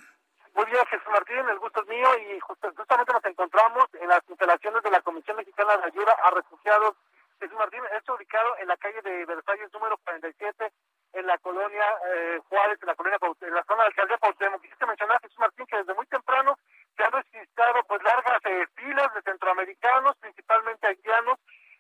Muy 0.54 0.66
bien, 0.66 0.86
Jesús 0.86 1.08
Martín, 1.12 1.48
el 1.50 1.60
gusto 1.60 1.82
es 1.82 1.88
mío 1.88 2.10
y 2.18 2.40
justamente 2.42 3.14
nos 3.14 3.26
encontramos 3.26 3.86
en 3.94 4.08
las 4.08 4.22
instalaciones 4.28 4.84
de 4.84 4.92
la 4.92 5.02
Comisión 5.02 5.38
Mexicana 5.38 5.78
de 5.78 5.86
Ayuda 5.86 6.14
a 6.24 6.32
Refugiados. 6.32 6.96
Jesús 7.40 7.58
Martín, 7.58 7.82
esto 7.98 8.16
ubicado 8.16 8.58
en 8.58 8.68
la 8.68 8.78
calle 8.78 9.02
de 9.02 9.26
Versalles 9.26 9.74
número 9.74 9.98
47, 10.04 10.72
en 11.14 11.28
la 11.28 11.38
colonia 11.40 11.86
eh, 12.14 12.40
Juárez, 12.48 12.78
en 12.82 12.88
la 12.88 12.96
colonia 12.96 13.18
en 13.42 13.54
la 13.54 13.64
zona 13.64 13.84
de 13.84 13.88
alcaldía 13.88 14.18
Cuauhtémoc. 14.18 14.62
Quisiera 14.62 14.88
mencionar, 14.88 15.22
Jesús 15.22 15.40
Martín, 15.40 15.66
que 15.66 15.78
desde 15.78 15.94
muy 15.94 16.06
temprano 16.08 16.58
se 16.96 17.04
han 17.04 17.12
registrado 17.12 17.84
pues 17.88 18.02
largas 18.04 18.40
eh, 18.46 18.66
filas 18.76 19.14
de 19.14 19.22
centroamericanos, 19.22 20.16
principalmente 20.18 20.88
haitianos, 20.88 21.38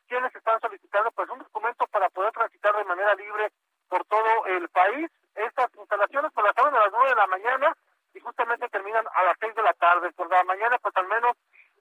quienes 0.07 0.35
están 0.35 0.59
solicitando 0.59 1.11
pues 1.11 1.29
un 1.29 1.39
documento 1.39 1.87
para 1.87 2.09
poder 2.09 2.31
transitar 2.33 2.75
de 2.75 2.83
manera 2.83 3.13
libre 3.15 3.51
por 3.87 4.05
todo 4.05 4.45
el 4.47 4.67
país. 4.69 5.09
Estas 5.35 5.73
instalaciones 5.75 6.31
por 6.33 6.43
la 6.43 6.53
tarde 6.53 6.77
a 6.77 6.81
las 6.81 6.91
nueve 6.91 7.09
de 7.09 7.15
la 7.15 7.27
mañana 7.27 7.75
y 8.13 8.19
justamente 8.19 8.67
terminan 8.69 9.05
a 9.13 9.23
las 9.23 9.37
6 9.39 9.55
de 9.55 9.63
la 9.63 9.73
tarde. 9.73 10.11
Por 10.11 10.29
la 10.29 10.43
mañana, 10.43 10.77
pues 10.79 10.95
al 10.97 11.07
menos 11.07 11.37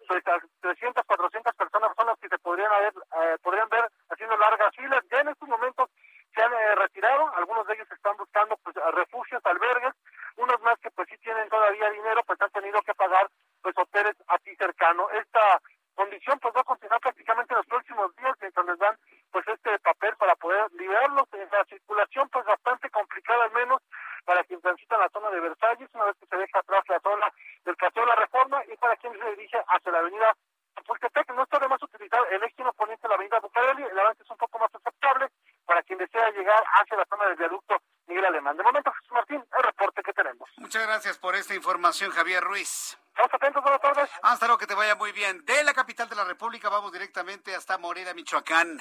pues, 0.06 0.22
300, 0.60 1.04
400 1.04 1.54
personas 1.54 1.90
son 1.96 2.06
las 2.06 2.18
que 2.18 2.28
se 2.28 2.38
podrían, 2.38 2.70
haber, 2.72 2.92
eh, 2.94 3.36
podrían 3.42 3.68
ver 3.68 3.88
haciendo 4.08 4.36
largas 4.36 4.74
filas. 4.76 5.04
Ya 5.10 5.20
en 5.20 5.28
estos 5.28 5.48
momentos 5.48 5.90
se 6.34 6.42
han 6.42 6.52
eh, 6.52 6.74
retirado, 6.76 7.32
algunos 7.36 7.66
de 7.66 7.74
ellos 7.74 7.90
están 7.90 8.16
buscando 8.16 8.56
pues 8.58 8.76
refugios, 8.94 9.44
albergues, 9.44 9.94
unos 10.36 10.60
más 10.62 10.78
que 10.80 10.90
pues 10.90 11.08
sí 11.08 11.18
tienen 11.18 11.48
todavía 11.48 11.90
dinero, 11.90 12.22
pues 12.26 12.40
han 12.40 12.50
tenido 12.50 12.80
que 12.82 12.94
pagar 12.94 13.28
pues 13.62 13.76
hoteles 13.76 14.16
aquí 14.28 14.54
cercano. 14.56 15.08
Esta 15.10 15.60
condición 15.94 16.38
pues 16.38 16.54
va 16.54 16.60
a 16.60 16.64
continuar 16.64 17.00
prácticamente 17.00 17.52
en 17.52 17.58
los 17.58 17.66
próximos 17.66 18.16
días 18.16 18.34
mientras 18.40 18.66
les 18.66 18.78
dan 18.78 18.96
pues 19.30 19.46
este 19.48 19.78
papel 19.80 20.16
para 20.16 20.34
poder 20.36 20.72
liberarlos 20.72 21.28
en 21.32 21.48
la 21.50 21.64
circulación 21.64 22.28
pues 22.30 22.44
bastante 22.46 22.88
complicada 22.90 23.44
al 23.44 23.52
menos 23.52 23.82
para 24.24 24.44
quien 24.44 24.60
transita 24.60 24.96
la 24.98 25.08
zona 25.10 25.30
de 25.30 25.40
Versalles, 25.40 25.88
una 25.92 26.04
vez 26.04 26.16
que 26.20 26.26
se 26.26 26.36
deja 26.36 26.58
atrás 26.58 26.84
la 26.88 27.00
zona 27.00 27.32
del 27.64 27.76
Paseo 27.76 28.02
de 28.02 28.08
la 28.08 28.16
Reforma, 28.16 28.62
y 28.72 28.76
para 28.76 28.96
quien 28.96 29.12
se 29.18 29.30
dirige 29.30 29.58
hacia 29.66 29.92
la 29.92 29.98
avenida 29.98 30.34
Chapultepec. 30.76 31.34
No 31.34 31.42
está 31.42 31.58
de 31.58 31.68
más 31.68 31.82
utilizar 31.82 32.20
el 32.30 32.42
eje 32.42 32.64
poniente 32.76 33.02
de 33.02 33.08
la 33.08 33.14
avenida 33.14 33.40
Bucareli, 33.40 33.82
el 33.84 33.98
avance 33.98 34.22
es 34.22 34.30
un 34.30 34.36
poco 34.36 34.58
más 34.58 34.74
aceptable 34.74 35.28
para 35.66 35.82
quien 35.82 35.98
desea 35.98 36.30
llegar 36.30 36.62
hacia 36.80 36.96
la 36.96 37.04
zona 37.06 37.26
del 37.26 37.36
viaducto 37.36 37.76
Miguel 38.06 38.24
Alemán. 38.24 38.56
De 38.56 38.62
momento, 38.62 38.92
Jesús 38.92 39.12
Martín, 39.12 39.44
el 39.56 39.62
reporte 39.62 40.02
que 40.02 40.12
tenemos. 40.12 40.48
Muchas 40.56 40.86
gracias 40.86 41.18
por 41.18 41.34
esta 41.34 41.54
información, 41.90 42.12
Javier 42.12 42.44
Ruiz. 42.44 42.96
Estamos 43.08 43.34
atentos, 43.34 43.62
buenas 43.64 43.80
tardes. 43.80 44.08
Hasta 44.22 44.46
luego, 44.46 44.58
que 44.58 44.68
te 44.68 44.74
vaya 44.74 44.94
muy 44.94 45.10
bien. 45.10 45.44
De 45.44 45.64
la 45.64 45.74
capital 45.74 46.08
de 46.08 46.14
la 46.14 46.22
República 46.22 46.68
vamos 46.68 46.92
directamente 46.92 47.52
hasta 47.52 47.78
Morena, 47.78 48.14
Michoacán. 48.14 48.80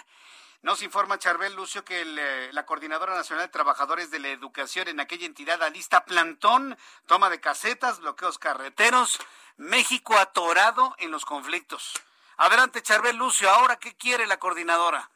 Nos 0.62 0.84
informa 0.84 1.18
Charbel 1.18 1.56
Lucio 1.56 1.84
que 1.84 2.02
eh, 2.02 2.50
la 2.54 2.68
Coordinadora 2.68 3.16
Nacional 3.16 3.48
de 3.48 3.52
Trabajadores 3.52 4.12
de 4.12 4.20
la 4.20 4.28
Educación 4.28 4.90
en 4.90 5.00
aquella 5.00 5.26
entidad 5.26 5.64
alista 5.64 6.06
plantón, 6.06 6.78
toma 7.08 7.32
de 7.32 7.40
casetas, 7.40 8.00
bloqueos 8.00 8.38
carreteros, 8.38 9.18
México 9.58 10.16
atorado 10.16 10.94
en 11.00 11.10
los 11.10 11.26
conflictos. 11.26 11.96
Adelante, 12.38 12.84
Charbel 12.84 13.16
Lucio. 13.16 13.50
Ahora, 13.50 13.78
¿qué 13.78 13.98
quiere 13.98 14.28
la 14.28 14.38
coordinadora? 14.38 15.10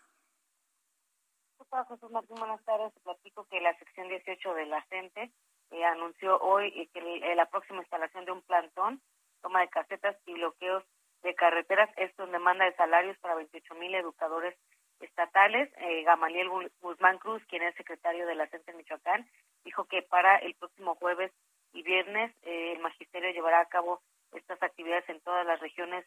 ¿Qué 1.60 1.66
pasa, 1.66 1.94
Jesús 1.94 2.10
Martín? 2.10 2.38
Buenas 2.40 2.64
tardes. 2.66 2.92
Platico 3.04 3.48
que 3.50 3.62
la 3.62 3.78
sección 3.78 4.08
18 4.10 4.54
de 4.56 4.66
la 4.66 4.84
CENTE 4.90 5.32
eh, 5.74 5.86
anunció 5.86 6.40
hoy 6.40 6.68
eh, 6.76 6.88
que 6.94 7.36
la 7.36 7.50
próxima 7.50 7.82
instalación 7.82 8.26
de 8.26 8.32
un 8.32 8.42
plantón, 8.42 9.02
toma 9.42 9.62
de 9.62 9.70
casetas 9.70 10.16
y 10.26 10.34
bloqueos 10.34 10.84
de 11.24 11.36
carreteras, 11.36 11.90
esto 11.98 12.24
en 12.24 12.32
demanda 12.32 12.66
de 12.66 12.76
salarios 12.76 13.18
para 13.20 13.36
28 13.36 13.76
mil 13.76 13.94
educadores 13.96 14.56
estatales, 15.00 15.70
eh, 15.78 16.04
Gamaliel 16.04 16.50
Guzmán 16.82 17.18
Cruz, 17.18 17.44
quien 17.48 17.64
es 17.64 17.76
secretario 17.76 18.26
de 18.26 18.36
la 18.36 18.48
CENTE 18.48 18.74
Michoacán, 18.74 19.28
dijo 19.64 19.86
que 19.86 20.02
para 20.02 20.38
el 20.38 20.56
próximo 20.56 20.96
jueves 20.96 21.32
y 21.74 21.84
viernes 21.84 22.34
eh, 22.44 22.74
el 22.74 22.80
magisterio 22.80 23.32
llevará 23.32 23.60
a 23.60 23.68
cabo 23.68 24.02
estas 24.34 24.62
actividades 24.62 25.08
en 25.10 25.22
todas 25.22 25.46
las 25.46 25.60
regiones 25.60 26.06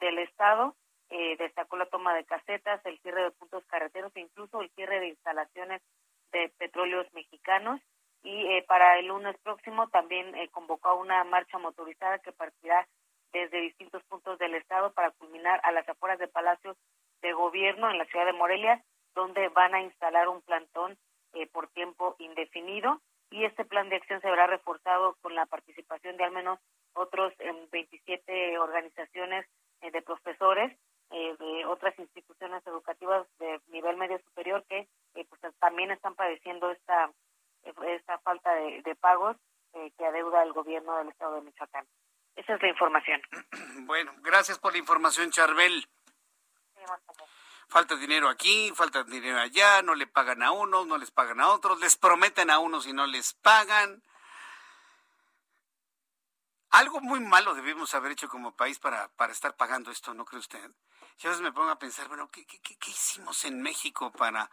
del 0.00 0.18
estado. 0.18 0.76
Eh, 1.10 1.36
destacó 1.38 1.76
la 1.76 1.86
toma 1.86 2.14
de 2.14 2.24
casetas, 2.24 2.84
el 2.84 2.98
cierre 3.00 3.22
de 3.22 3.30
puntos 3.32 3.64
carreteros 3.66 4.14
e 4.14 4.20
incluso 4.20 4.60
el 4.60 4.70
cierre 4.70 5.00
de 5.00 5.08
instalaciones 5.08 5.82
de 6.32 6.52
petróleos 6.58 7.06
mexicanos. 7.14 7.80
Y 8.22 8.46
eh, 8.46 8.64
para 8.66 8.98
el 8.98 9.06
lunes 9.06 9.36
próximo 9.42 9.88
también 9.88 10.34
convocó 10.50 10.88
a 10.88 10.94
una 10.94 11.24
marcha 11.24 11.58
motorizada 11.58 12.18
que 12.18 12.32
partirá 12.32 12.86
desde 13.32 13.60
distintos 13.60 14.02
puntos 14.04 14.38
del 14.38 14.54
estado 14.54 14.92
para 14.92 15.10
culminar 15.12 15.60
a 15.62 15.72
las 15.72 15.88
afueras 15.88 16.18
de 16.18 16.28
Palacio 16.28 16.76
de 17.22 17.32
gobierno 17.32 17.90
en 17.90 17.98
la 17.98 18.06
ciudad 18.06 18.26
de 18.26 18.32
Morelia, 18.32 18.82
donde 19.14 19.48
van 19.48 19.74
a 19.74 19.82
instalar 19.82 20.28
un 20.28 20.42
plantón 20.42 20.96
eh, 21.34 21.46
por 21.48 21.68
tiempo 21.68 22.16
indefinido. 22.18 23.00
Y 23.30 23.44
este 23.44 23.64
plan 23.64 23.88
de 23.88 23.96
acción 23.96 24.20
se 24.22 24.30
verá 24.30 24.46
reforzado 24.46 25.16
con 25.20 25.34
la 25.34 25.44
participación 25.46 26.16
de 26.16 26.24
al 26.24 26.32
menos 26.32 26.58
otros 26.94 27.34
27 27.70 28.54
em, 28.54 28.60
organizaciones 28.60 29.46
eh, 29.82 29.90
de 29.90 30.00
profesores 30.00 30.76
eh, 31.10 31.36
de 31.38 31.66
otras 31.66 31.98
instituciones 31.98 32.66
educativas 32.66 33.26
de 33.38 33.60
nivel 33.68 33.96
medio 33.96 34.18
superior 34.20 34.64
que 34.68 34.88
pues 35.12 35.40
también 35.58 35.90
están 35.90 36.14
padeciendo 36.14 36.70
esta 36.70 37.10
esta 37.86 38.18
falta 38.18 38.52
de, 38.54 38.82
de 38.82 38.94
pagos 38.96 39.36
que 39.96 40.06
adeuda 40.06 40.42
el 40.42 40.52
gobierno 40.52 40.96
del 40.96 41.08
estado 41.08 41.36
de 41.36 41.42
Michoacán. 41.42 41.86
Esa 42.36 42.54
es 42.54 42.62
la 42.62 42.68
información. 42.68 43.20
Bueno, 43.86 44.12
gracias 44.18 44.58
por 44.58 44.72
la 44.72 44.78
información, 44.78 45.30
Charbel. 45.30 45.88
Falta 47.68 47.96
dinero 47.96 48.28
aquí, 48.28 48.70
falta 48.74 49.02
dinero 49.04 49.38
allá, 49.38 49.82
no 49.82 49.94
le 49.94 50.06
pagan 50.06 50.42
a 50.42 50.52
unos, 50.52 50.86
no 50.86 50.98
les 50.98 51.10
pagan 51.10 51.40
a 51.40 51.48
otros, 51.48 51.80
les 51.80 51.96
prometen 51.96 52.50
a 52.50 52.58
unos 52.58 52.86
y 52.86 52.92
no 52.92 53.06
les 53.06 53.34
pagan. 53.34 54.02
Algo 56.70 57.00
muy 57.00 57.20
malo 57.20 57.54
debimos 57.54 57.94
haber 57.94 58.12
hecho 58.12 58.28
como 58.28 58.54
país 58.56 58.78
para, 58.78 59.08
para 59.16 59.32
estar 59.32 59.56
pagando 59.56 59.90
esto, 59.90 60.12
¿no 60.12 60.24
cree 60.24 60.40
usted? 60.40 60.70
Yo 61.18 61.28
a 61.28 61.32
veces 61.32 61.42
me 61.42 61.52
pongo 61.52 61.70
a 61.70 61.78
pensar, 61.78 62.08
bueno, 62.08 62.30
¿qué, 62.30 62.46
qué, 62.46 62.58
qué 62.60 62.90
hicimos 62.90 63.44
en 63.44 63.60
México 63.62 64.12
para, 64.12 64.50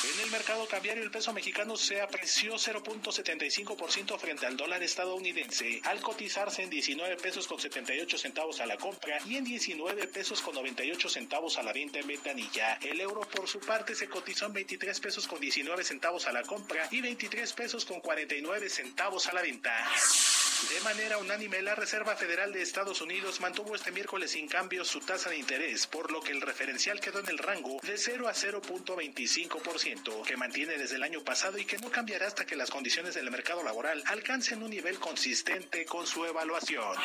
En 0.04 0.20
el 0.22 0.30
mercado 0.30 0.68
cambiario 0.68 1.04
el 1.04 1.10
peso 1.10 1.34
mexicano 1.34 1.76
se 1.76 2.02
apreció 2.02 2.54
0.75% 2.54 4.20
frente 4.20 4.46
al 4.46 4.56
dólar 4.56 4.84
estadounidense, 4.84 5.82
al 5.86 6.02
cotizarse 6.02 6.62
en 6.62 6.70
19 6.70 7.18
pesos 7.18 7.48
con 7.48 7.60
78 7.60 8.16
centavos 8.16 8.62
a 8.62 8.68
la 8.68 8.78
compra 8.78 9.18
y 9.26 9.38
en 9.38 9.44
19 9.44 10.08
pesos 10.08 10.42
con 10.42 10.54
98 10.54 11.10
centavos 11.10 11.58
a 11.58 11.64
la 11.64 11.74
venta 11.74 11.98
en 11.98 12.06
ventanilla. 12.06 12.78
El 12.84 13.02
euro 13.02 13.27
por 13.28 13.48
su 13.48 13.60
parte 13.60 13.96
se 13.96 14.08
cotizó 14.08 14.46
en 14.48 14.54
23 14.54 15.00
pesos 15.00 15.28
con 15.28 15.40
19 15.40 15.84
centavos 15.84 16.28
a 16.28 16.32
la 16.32 16.44
compra 16.44 16.88
y 16.92 17.02
23 17.02 17.54
pesos 17.54 17.86
con 17.86 18.02
49 18.02 18.70
centavos 18.70 19.28
a 19.28 19.34
la 19.34 19.42
venta. 19.42 19.74
De 20.74 20.82
manera 20.82 21.20
unánime, 21.20 21.62
la 21.62 21.76
Reserva 21.76 22.16
Federal 22.16 22.52
de 22.52 22.64
Estados 22.64 23.02
Unidos 23.02 23.40
mantuvo 23.42 23.76
este 23.76 23.92
miércoles 23.92 24.32
sin 24.32 24.48
cambios 24.48 24.88
su 24.88 25.00
tasa 25.02 25.30
de 25.30 25.38
interés, 25.38 25.86
por 25.86 26.12
lo 26.12 26.20
que 26.20 26.32
el 26.32 26.42
referencial 26.42 27.00
quedó 27.00 27.20
en 27.20 27.30
el 27.30 27.38
rango 27.38 27.80
de 27.84 27.96
0 27.96 28.28
a 28.28 28.34
0.25%, 28.34 30.24
que 30.26 30.36
mantiene 30.36 30.80
desde 30.80 30.96
el 30.96 31.04
año 31.04 31.24
pasado 31.24 31.60
y 31.60 31.66
que 31.66 31.78
no 31.78 31.92
cambiará 31.92 32.26
hasta 32.26 32.46
que 32.46 32.56
las 32.56 32.72
condiciones 32.72 33.14
del 33.14 33.30
mercado 33.30 33.64
laboral 33.64 34.02
alcancen 34.08 34.64
un 34.64 34.72
nivel 34.72 34.98
consistente 34.98 35.86
con 35.86 36.08
su 36.08 36.26
evaluación. 36.26 36.96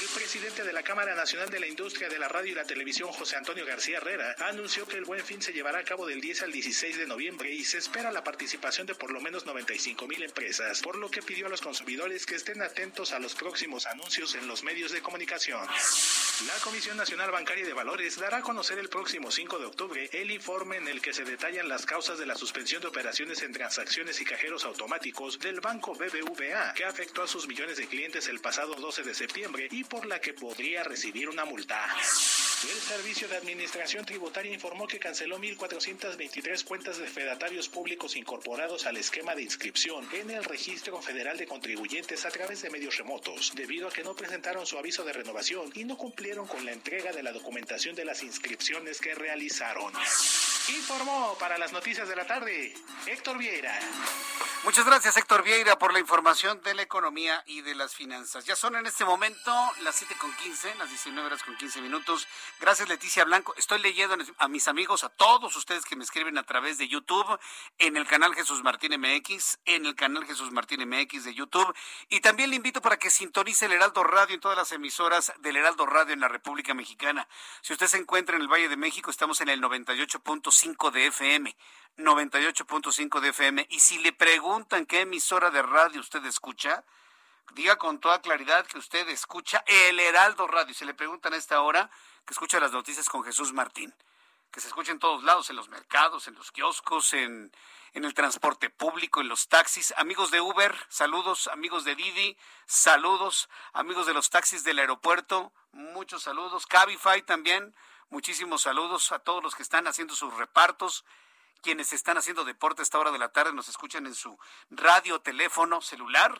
El 0.00 0.08
presidente 0.14 0.64
de 0.64 0.72
la 0.72 0.82
Cámara 0.82 1.14
Nacional 1.14 1.48
de 1.48 1.60
la 1.60 1.66
Industria 1.66 2.10
de 2.10 2.18
la 2.18 2.28
Radio 2.28 2.52
y 2.52 2.54
la 2.54 2.64
Televisión, 2.64 3.10
José 3.10 3.36
Antonio 3.36 3.64
García 3.64 3.96
Herrera, 3.96 4.36
anunció 4.40 4.86
que 4.86 4.98
el 4.98 5.04
Buen 5.04 5.24
Fin 5.28 5.42
se 5.42 5.52
llevará 5.52 5.80
a 5.80 5.84
cabo 5.84 6.06
del 6.06 6.22
10 6.22 6.44
al 6.44 6.52
16 6.52 6.96
de 6.96 7.06
noviembre 7.06 7.52
y 7.52 7.62
se 7.62 7.76
espera 7.76 8.10
la 8.10 8.24
participación 8.24 8.86
de 8.86 8.94
por 8.94 9.10
lo 9.10 9.20
menos 9.20 9.44
95 9.44 10.06
mil 10.06 10.22
empresas, 10.22 10.80
por 10.80 10.96
lo 10.96 11.10
que 11.10 11.20
pidió 11.20 11.44
a 11.44 11.50
los 11.50 11.60
consumidores 11.60 12.24
que 12.24 12.34
estén 12.34 12.62
atentos 12.62 13.12
a 13.12 13.18
los 13.18 13.34
próximos 13.34 13.84
anuncios 13.84 14.34
en 14.36 14.48
los 14.48 14.62
medios 14.62 14.90
de 14.90 15.02
comunicación. 15.02 15.60
La 16.46 16.54
Comisión 16.64 16.96
Nacional 16.96 17.30
Bancaria 17.30 17.66
de 17.66 17.74
Valores 17.74 18.16
dará 18.16 18.38
a 18.38 18.42
conocer 18.42 18.78
el 18.78 18.88
próximo 18.88 19.30
5 19.30 19.58
de 19.58 19.66
octubre 19.66 20.08
el 20.14 20.30
informe 20.30 20.78
en 20.78 20.88
el 20.88 21.02
que 21.02 21.12
se 21.12 21.24
detallan 21.24 21.68
las 21.68 21.84
causas 21.84 22.18
de 22.18 22.24
la 22.24 22.34
suspensión 22.34 22.80
de 22.80 22.88
operaciones 22.88 23.42
en 23.42 23.52
transacciones 23.52 24.18
y 24.22 24.24
cajeros 24.24 24.64
automáticos 24.64 25.38
del 25.40 25.60
banco 25.60 25.92
BBVA, 25.92 26.72
que 26.72 26.86
afectó 26.86 27.22
a 27.22 27.28
sus 27.28 27.46
millones 27.46 27.76
de 27.76 27.86
clientes 27.86 28.28
el 28.28 28.40
pasado 28.40 28.76
12 28.76 29.02
de 29.02 29.12
septiembre 29.12 29.68
y 29.70 29.84
por 29.84 30.06
la 30.06 30.22
que 30.22 30.32
podría 30.32 30.84
recibir 30.84 31.28
una 31.28 31.44
multa. 31.44 31.86
El 32.62 32.80
Servicio 32.80 33.28
de 33.28 33.36
Administración 33.36 34.04
Tributaria 34.04 34.52
informó 34.52 34.88
que 34.88 34.98
canceló 34.98 35.17
1.423 35.26 36.64
cuentas 36.64 36.98
de 36.98 37.06
fedatarios 37.06 37.68
públicos 37.68 38.16
incorporados 38.16 38.86
al 38.86 38.96
esquema 38.96 39.34
de 39.34 39.42
inscripción 39.42 40.08
en 40.12 40.30
el 40.30 40.44
Registro 40.44 41.00
Federal 41.02 41.36
de 41.36 41.46
Contribuyentes 41.46 42.24
a 42.24 42.30
través 42.30 42.62
de 42.62 42.70
medios 42.70 42.96
remotos, 42.96 43.52
debido 43.54 43.88
a 43.88 43.90
que 43.90 44.04
no 44.04 44.14
presentaron 44.14 44.66
su 44.66 44.78
aviso 44.78 45.04
de 45.04 45.12
renovación 45.12 45.70
y 45.74 45.84
no 45.84 45.96
cumplieron 45.96 46.46
con 46.46 46.64
la 46.64 46.72
entrega 46.72 47.12
de 47.12 47.22
la 47.22 47.32
documentación 47.32 47.94
de 47.94 48.04
las 48.04 48.22
inscripciones 48.22 49.00
que 49.00 49.14
realizaron. 49.14 49.92
Informó 50.68 51.36
para 51.40 51.58
las 51.58 51.72
noticias 51.72 52.08
de 52.08 52.16
la 52.16 52.26
tarde 52.26 52.74
Héctor 53.06 53.38
Vieira. 53.38 53.78
Muchas 54.64 54.84
gracias, 54.84 55.16
Héctor 55.16 55.44
Vieira, 55.44 55.78
por 55.78 55.92
la 55.92 56.00
información 56.00 56.60
de 56.62 56.74
la 56.74 56.82
economía 56.82 57.42
y 57.46 57.62
de 57.62 57.74
las 57.74 57.94
finanzas. 57.94 58.44
Ya 58.44 58.56
son 58.56 58.76
en 58.76 58.86
este 58.86 59.04
momento 59.04 59.52
las 59.82 59.94
7 59.94 60.14
con 60.18 60.34
15, 60.34 60.74
las 60.74 60.90
19 60.90 61.26
horas 61.26 61.42
con 61.42 61.56
15 61.56 61.80
minutos. 61.80 62.26
Gracias, 62.60 62.88
Leticia 62.88 63.24
Blanco. 63.24 63.54
Estoy 63.56 63.78
leyendo 63.78 64.16
a 64.36 64.48
mis 64.48 64.68
amigos, 64.68 65.04
a 65.08 65.10
todos 65.16 65.56
ustedes 65.56 65.86
que 65.86 65.96
me 65.96 66.04
escriben 66.04 66.36
a 66.36 66.42
través 66.42 66.76
de 66.76 66.86
YouTube, 66.86 67.38
en 67.78 67.96
el 67.96 68.06
canal 68.06 68.34
Jesús 68.34 68.62
Martín 68.62 68.92
MX, 69.00 69.58
en 69.64 69.86
el 69.86 69.94
canal 69.94 70.26
Jesús 70.26 70.52
Martín 70.52 70.86
MX 70.86 71.24
de 71.24 71.34
YouTube. 71.34 71.74
Y 72.10 72.20
también 72.20 72.50
le 72.50 72.56
invito 72.56 72.82
para 72.82 72.98
que 72.98 73.08
sintonice 73.08 73.64
el 73.64 73.72
Heraldo 73.72 74.04
Radio 74.04 74.34
en 74.34 74.40
todas 74.40 74.58
las 74.58 74.70
emisoras 74.72 75.32
del 75.38 75.56
Heraldo 75.56 75.86
Radio 75.86 76.12
en 76.12 76.20
la 76.20 76.28
República 76.28 76.74
Mexicana. 76.74 77.26
Si 77.62 77.72
usted 77.72 77.86
se 77.86 77.96
encuentra 77.96 78.36
en 78.36 78.42
el 78.42 78.48
Valle 78.48 78.68
de 78.68 78.76
México, 78.76 79.10
estamos 79.10 79.40
en 79.40 79.48
el 79.48 79.62
98.5 79.62 80.90
de 80.90 81.06
FM. 81.06 81.56
98.5 81.96 83.20
de 83.20 83.28
FM. 83.30 83.66
Y 83.70 83.80
si 83.80 83.98
le 83.98 84.12
preguntan 84.12 84.84
qué 84.84 85.00
emisora 85.00 85.50
de 85.50 85.62
radio 85.62 86.00
usted 86.00 86.22
escucha, 86.26 86.84
diga 87.54 87.76
con 87.76 87.98
toda 87.98 88.20
claridad 88.20 88.66
que 88.66 88.76
usted 88.76 89.08
escucha 89.08 89.64
el 89.66 89.98
Heraldo 89.98 90.46
Radio. 90.46 90.74
Si 90.74 90.84
le 90.84 90.92
preguntan 90.92 91.32
a 91.32 91.38
esta 91.38 91.62
hora, 91.62 91.90
que 92.26 92.34
escucha 92.34 92.60
las 92.60 92.72
noticias 92.72 93.08
con 93.08 93.24
Jesús 93.24 93.54
Martín. 93.54 93.94
Que 94.50 94.60
se 94.60 94.68
escucha 94.68 94.92
en 94.92 94.98
todos 94.98 95.22
lados, 95.24 95.50
en 95.50 95.56
los 95.56 95.68
mercados, 95.68 96.26
en 96.26 96.34
los 96.34 96.50
kioscos, 96.52 97.12
en, 97.12 97.52
en 97.92 98.04
el 98.04 98.14
transporte 98.14 98.70
público, 98.70 99.20
en 99.20 99.28
los 99.28 99.48
taxis. 99.48 99.92
Amigos 99.96 100.30
de 100.30 100.40
Uber, 100.40 100.74
saludos. 100.88 101.48
Amigos 101.48 101.84
de 101.84 101.94
Didi, 101.94 102.36
saludos. 102.66 103.48
Amigos 103.72 104.06
de 104.06 104.14
los 104.14 104.30
taxis 104.30 104.64
del 104.64 104.78
aeropuerto, 104.78 105.52
muchos 105.72 106.22
saludos. 106.22 106.66
Cabify 106.66 107.22
también, 107.22 107.74
muchísimos 108.08 108.62
saludos 108.62 109.12
a 109.12 109.18
todos 109.18 109.42
los 109.42 109.54
que 109.54 109.62
están 109.62 109.86
haciendo 109.86 110.14
sus 110.14 110.34
repartos 110.34 111.04
quienes 111.60 111.92
están 111.92 112.16
haciendo 112.16 112.44
deporte 112.44 112.82
a 112.82 112.84
esta 112.84 112.98
hora 112.98 113.10
de 113.10 113.18
la 113.18 113.30
tarde 113.30 113.52
nos 113.52 113.68
escuchan 113.68 114.06
en 114.06 114.14
su 114.14 114.38
radio, 114.70 115.20
teléfono, 115.20 115.80
celular. 115.80 116.38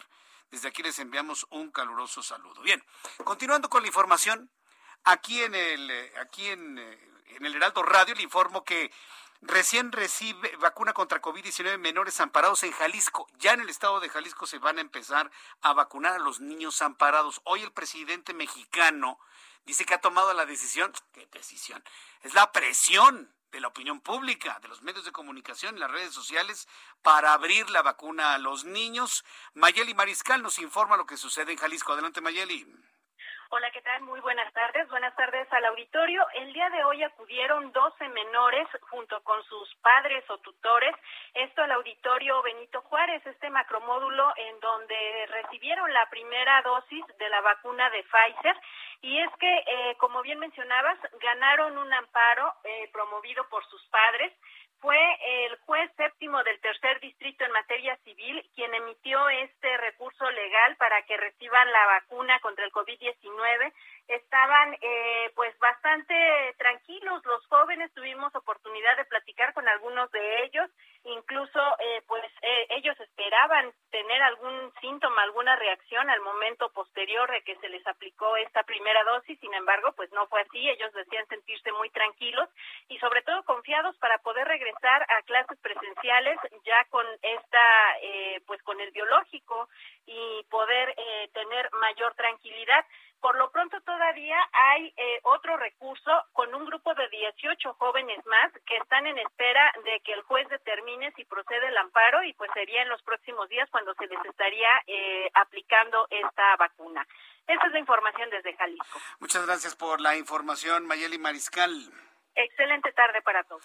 Desde 0.50 0.68
aquí 0.68 0.82
les 0.82 0.98
enviamos 0.98 1.46
un 1.50 1.70
caluroso 1.70 2.22
saludo. 2.22 2.62
Bien, 2.62 2.82
continuando 3.24 3.68
con 3.68 3.82
la 3.82 3.88
información, 3.88 4.50
aquí 5.04 5.42
en 5.42 5.54
el, 5.54 5.90
eh, 5.90 6.12
aquí 6.20 6.46
en, 6.48 6.78
eh, 6.78 7.12
en 7.36 7.46
el 7.46 7.54
Heraldo 7.54 7.82
Radio 7.82 8.14
le 8.14 8.22
informo 8.22 8.64
que 8.64 8.90
recién 9.40 9.92
recibe 9.92 10.54
vacuna 10.56 10.92
contra 10.92 11.22
COVID-19 11.22 11.78
menores 11.78 12.20
amparados 12.20 12.62
en 12.62 12.72
Jalisco. 12.72 13.26
Ya 13.38 13.52
en 13.52 13.60
el 13.60 13.68
estado 13.68 14.00
de 14.00 14.08
Jalisco 14.08 14.46
se 14.46 14.58
van 14.58 14.78
a 14.78 14.80
empezar 14.80 15.30
a 15.60 15.72
vacunar 15.72 16.14
a 16.14 16.18
los 16.18 16.40
niños 16.40 16.82
amparados. 16.82 17.40
Hoy 17.44 17.62
el 17.62 17.72
presidente 17.72 18.34
mexicano 18.34 19.18
dice 19.64 19.84
que 19.84 19.94
ha 19.94 20.00
tomado 20.00 20.32
la 20.34 20.46
decisión. 20.46 20.92
¿Qué 21.12 21.26
decisión? 21.32 21.82
Es 22.22 22.34
la 22.34 22.50
presión 22.52 23.32
de 23.52 23.60
la 23.60 23.68
opinión 23.68 24.00
pública, 24.00 24.58
de 24.60 24.68
los 24.68 24.82
medios 24.82 25.04
de 25.04 25.12
comunicación, 25.12 25.78
las 25.78 25.90
redes 25.90 26.12
sociales, 26.12 26.68
para 27.02 27.32
abrir 27.32 27.70
la 27.70 27.82
vacuna 27.82 28.34
a 28.34 28.38
los 28.38 28.64
niños. 28.64 29.24
Mayeli 29.54 29.94
Mariscal 29.94 30.42
nos 30.42 30.58
informa 30.58 30.96
lo 30.96 31.06
que 31.06 31.16
sucede 31.16 31.52
en 31.52 31.58
Jalisco. 31.58 31.92
Adelante, 31.92 32.20
Mayeli. 32.20 32.66
Hola, 33.50 33.70
¿qué 33.70 33.80
tal? 33.80 34.02
Muy 34.02 34.20
buenas 34.20 34.52
tardes. 34.52 34.86
Buenas 34.90 35.16
tardes 35.16 35.50
al 35.50 35.64
auditorio. 35.64 36.22
El 36.34 36.52
día 36.52 36.68
de 36.68 36.84
hoy 36.84 37.02
acudieron 37.02 37.72
12 37.72 38.08
menores 38.10 38.68
junto 38.90 39.22
con 39.22 39.42
sus 39.44 39.74
padres 39.76 40.22
o 40.28 40.36
tutores. 40.36 40.94
Esto 41.32 41.62
al 41.62 41.72
auditorio 41.72 42.42
Benito 42.42 42.82
Juárez, 42.82 43.26
este 43.26 43.48
macromódulo 43.48 44.34
en 44.36 44.60
donde 44.60 45.26
recibieron 45.30 45.90
la 45.94 46.04
primera 46.10 46.60
dosis 46.60 47.02
de 47.18 47.28
la 47.30 47.40
vacuna 47.40 47.88
de 47.88 48.02
Pfizer. 48.02 48.56
Y 49.00 49.18
es 49.18 49.30
que, 49.40 49.64
eh, 49.66 49.96
como 49.96 50.20
bien 50.20 50.38
mencionabas, 50.38 50.98
ganaron 51.18 51.78
un 51.78 51.90
amparo 51.90 52.52
eh, 52.64 52.90
promovido 52.92 53.48
por 53.48 53.64
sus 53.70 53.82
padres 53.86 54.30
fue 54.80 54.98
el 55.44 55.56
juez 55.66 55.90
séptimo 55.96 56.42
del 56.44 56.60
tercer 56.60 57.00
distrito 57.00 57.44
en 57.44 57.52
materia 57.52 57.96
civil 58.04 58.48
quien 58.54 58.72
emitió 58.74 59.28
este 59.28 59.76
recurso 59.78 60.30
legal 60.30 60.76
para 60.76 61.02
que 61.02 61.16
reciban 61.16 61.70
la 61.72 61.86
vacuna 61.86 62.38
contra 62.40 62.64
el 62.64 62.72
COVID-19 62.72 63.72
estaban 64.08 64.74
eh, 64.80 65.30
pues 65.34 65.56
bastante 65.58 66.14
tranquilos. 66.56 67.24
Los 67.26 67.46
jóvenes 67.46 67.92
tuvimos 67.94 68.34
oportunidad 68.34 68.96
de 68.96 69.04
platicar 69.04 69.52
con 69.52 69.68
algunos 69.68 70.10
de 70.10 70.44
ellos 70.44 70.70
incluso 71.12 71.60
eh, 71.80 72.02
pues 72.06 72.24
eh, 72.42 72.66
ellos 72.70 72.98
esperaban 73.00 73.72
tener 73.90 74.22
algún 74.22 74.72
síntoma 74.80 75.22
alguna 75.22 75.56
reacción 75.56 76.08
al 76.10 76.20
momento 76.20 76.70
posterior 76.70 77.30
de 77.30 77.42
que 77.42 77.56
se 77.56 77.68
les 77.68 77.86
aplicó 77.86 78.36
esta 78.36 78.62
primera 78.62 79.02
dosis. 79.04 79.38
Sin 79.40 79.52
embargo 79.54 79.92
pues 79.92 80.10
no 80.12 80.26
fue 80.26 80.40
así. 80.42 80.68
Ellos 80.68 80.92
decían 80.92 81.26
sentirse 81.28 81.72
muy 81.72 81.90
tranquilos 81.90 82.48
y 82.88 82.98
sobre 82.98 83.22
todo 83.22 83.42
confiados 83.44 83.96
para 83.98 84.18
poder 84.18 84.46
regresar 84.46 85.02
a 85.08 85.22
clases 85.22 85.58
presenciales 85.60 86.38
ya 86.64 86.84
con 86.90 87.06
esta 87.22 87.58
pues 88.46 88.62
con 88.62 88.80
el 88.80 88.90
biológico 88.92 89.68
y 90.08 90.44
poder 90.50 90.94
tener 91.32 91.70
mayor 91.74 92.14
tranquilidad 92.14 92.84
por 93.20 93.36
lo 93.36 93.50
pronto 93.50 93.80
todavía 93.80 94.38
hay 94.52 94.94
eh, 94.96 95.20
otro 95.24 95.56
recurso 95.56 96.10
con 96.32 96.54
un 96.54 96.64
grupo 96.66 96.94
de 96.94 97.08
18 97.08 97.74
jóvenes 97.74 98.24
más 98.26 98.52
que 98.64 98.76
están 98.76 99.06
en 99.06 99.18
espera 99.18 99.72
de 99.84 100.00
que 100.04 100.12
el 100.12 100.22
juez 100.22 100.48
determine 100.48 101.12
si 101.12 101.24
procede 101.24 101.66
el 101.66 101.76
amparo 101.76 102.22
y 102.22 102.32
pues 102.34 102.50
sería 102.54 102.82
en 102.82 102.88
los 102.88 103.02
próximos 103.02 103.48
días 103.48 103.68
cuando 103.70 103.92
se 103.94 104.06
les 104.06 104.24
estaría 104.24 104.70
eh, 104.86 105.30
aplicando 105.34 106.06
esta 106.10 106.56
vacuna. 106.56 107.06
Esa 107.46 107.66
es 107.66 107.72
la 107.72 107.78
información 107.80 108.30
desde 108.30 108.56
Jalisco. 108.56 109.00
Muchas 109.18 109.44
gracias 109.46 109.74
por 109.74 110.00
la 110.00 110.16
información, 110.16 110.86
Mayeli 110.86 111.18
Mariscal. 111.18 111.72
Excelente 112.34 112.92
tarde 112.92 113.20
para 113.22 113.42
todos. 113.44 113.64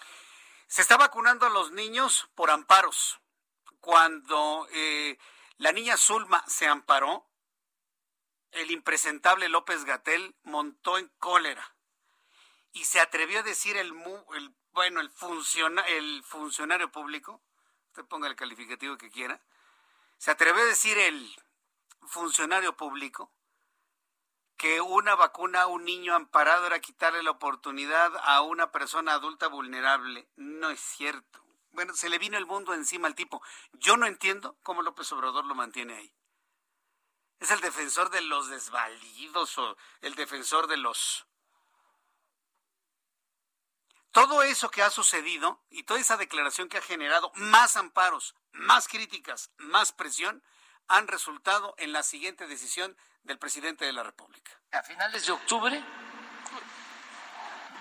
Se 0.66 0.82
está 0.82 0.96
vacunando 0.96 1.46
a 1.46 1.50
los 1.50 1.70
niños 1.70 2.28
por 2.34 2.50
amparos. 2.50 3.20
Cuando 3.80 4.66
eh, 4.72 5.18
la 5.58 5.72
niña 5.72 5.96
Zulma 5.96 6.44
se 6.46 6.66
amparó, 6.66 7.26
el 8.52 8.70
impresentable 8.70 9.48
López 9.48 9.84
Gatel 9.84 10.36
montó 10.42 10.98
en 10.98 11.08
cólera 11.18 11.74
y 12.72 12.84
se 12.84 13.00
atrevió 13.00 13.40
a 13.40 13.42
decir 13.42 13.76
el, 13.76 13.92
el 14.34 14.54
bueno, 14.72 15.00
el, 15.00 15.10
el 15.88 16.24
funcionario 16.24 16.90
público, 16.90 17.40
usted 17.88 18.04
ponga 18.04 18.28
el 18.28 18.36
calificativo 18.36 18.96
que 18.96 19.10
quiera, 19.10 19.40
se 20.18 20.30
atrevió 20.30 20.62
a 20.62 20.66
decir 20.66 20.98
el 20.98 21.34
funcionario 22.06 22.76
público 22.76 23.32
que 24.56 24.80
una 24.80 25.14
vacuna 25.14 25.62
a 25.62 25.66
un 25.66 25.84
niño 25.84 26.14
amparado 26.14 26.66
era 26.66 26.80
quitarle 26.80 27.22
la 27.22 27.32
oportunidad 27.32 28.12
a 28.22 28.40
una 28.40 28.70
persona 28.70 29.14
adulta 29.14 29.48
vulnerable. 29.48 30.28
No 30.36 30.70
es 30.70 30.80
cierto. 30.80 31.43
Bueno, 31.74 31.94
se 31.94 32.08
le 32.08 32.18
vino 32.18 32.38
el 32.38 32.46
mundo 32.46 32.72
encima 32.72 33.06
al 33.06 33.14
tipo. 33.14 33.42
Yo 33.74 33.96
no 33.96 34.06
entiendo 34.06 34.56
cómo 34.62 34.82
López 34.82 35.12
Obrador 35.12 35.44
lo 35.44 35.54
mantiene 35.54 35.94
ahí 35.94 36.12
es 37.44 37.50
el 37.50 37.60
defensor 37.60 38.10
de 38.10 38.22
los 38.22 38.48
desvalidos 38.48 39.58
o 39.58 39.76
el 40.00 40.14
defensor 40.14 40.66
de 40.66 40.76
los... 40.76 41.26
Todo 44.12 44.42
eso 44.42 44.70
que 44.70 44.82
ha 44.82 44.90
sucedido 44.90 45.62
y 45.70 45.82
toda 45.82 46.00
esa 46.00 46.16
declaración 46.16 46.68
que 46.68 46.78
ha 46.78 46.82
generado 46.82 47.32
más 47.34 47.76
amparos, 47.76 48.34
más 48.52 48.86
críticas, 48.86 49.50
más 49.56 49.92
presión, 49.92 50.42
han 50.86 51.08
resultado 51.08 51.74
en 51.78 51.92
la 51.92 52.02
siguiente 52.02 52.46
decisión 52.46 52.96
del 53.24 53.38
presidente 53.38 53.84
de 53.84 53.92
la 53.92 54.04
República. 54.04 54.52
A 54.72 54.82
finales 54.82 55.26
de 55.26 55.32
octubre 55.32 55.84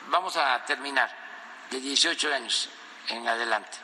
vamos 0.08 0.36
a 0.36 0.66
terminar 0.66 1.68
de 1.70 1.80
18 1.80 2.34
años 2.34 2.70
en 3.10 3.28
adelante, 3.28 3.78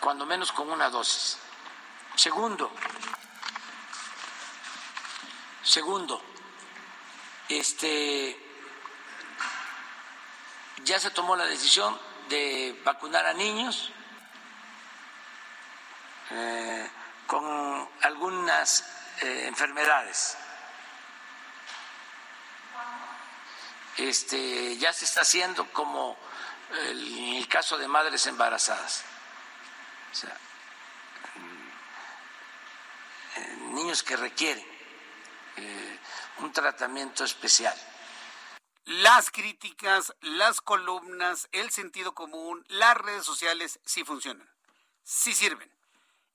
cuando 0.00 0.26
menos 0.26 0.52
con 0.52 0.70
una 0.70 0.88
dosis. 0.90 1.38
Segundo, 2.16 2.72
Segundo, 5.68 6.22
este, 7.46 8.34
ya 10.82 10.98
se 10.98 11.10
tomó 11.10 11.36
la 11.36 11.44
decisión 11.44 11.94
de 12.30 12.80
vacunar 12.86 13.26
a 13.26 13.34
niños 13.34 13.92
eh, 16.30 16.90
con 17.26 17.86
algunas 18.00 18.82
eh, 19.20 19.44
enfermedades. 19.46 20.38
Este, 23.98 24.78
ya 24.78 24.94
se 24.94 25.04
está 25.04 25.20
haciendo 25.20 25.70
como 25.70 26.16
el, 26.70 27.36
el 27.36 27.48
caso 27.48 27.78
de 27.78 27.88
madres 27.88 28.26
embarazadas. 28.26 29.04
O 30.10 30.14
sea, 30.14 30.36
eh, 33.36 33.56
niños 33.72 34.02
que 34.02 34.16
requieren 34.16 34.66
eh, 35.56 35.98
un 36.38 36.52
tratamiento 36.52 37.24
especial. 37.24 37.76
Las 38.84 39.30
críticas, 39.30 40.14
las 40.20 40.60
columnas, 40.60 41.48
el 41.52 41.70
sentido 41.70 42.14
común, 42.14 42.64
las 42.68 42.96
redes 42.96 43.24
sociales 43.24 43.80
sí 43.84 44.02
funcionan, 44.04 44.48
sí 45.02 45.34
sirven. 45.34 45.70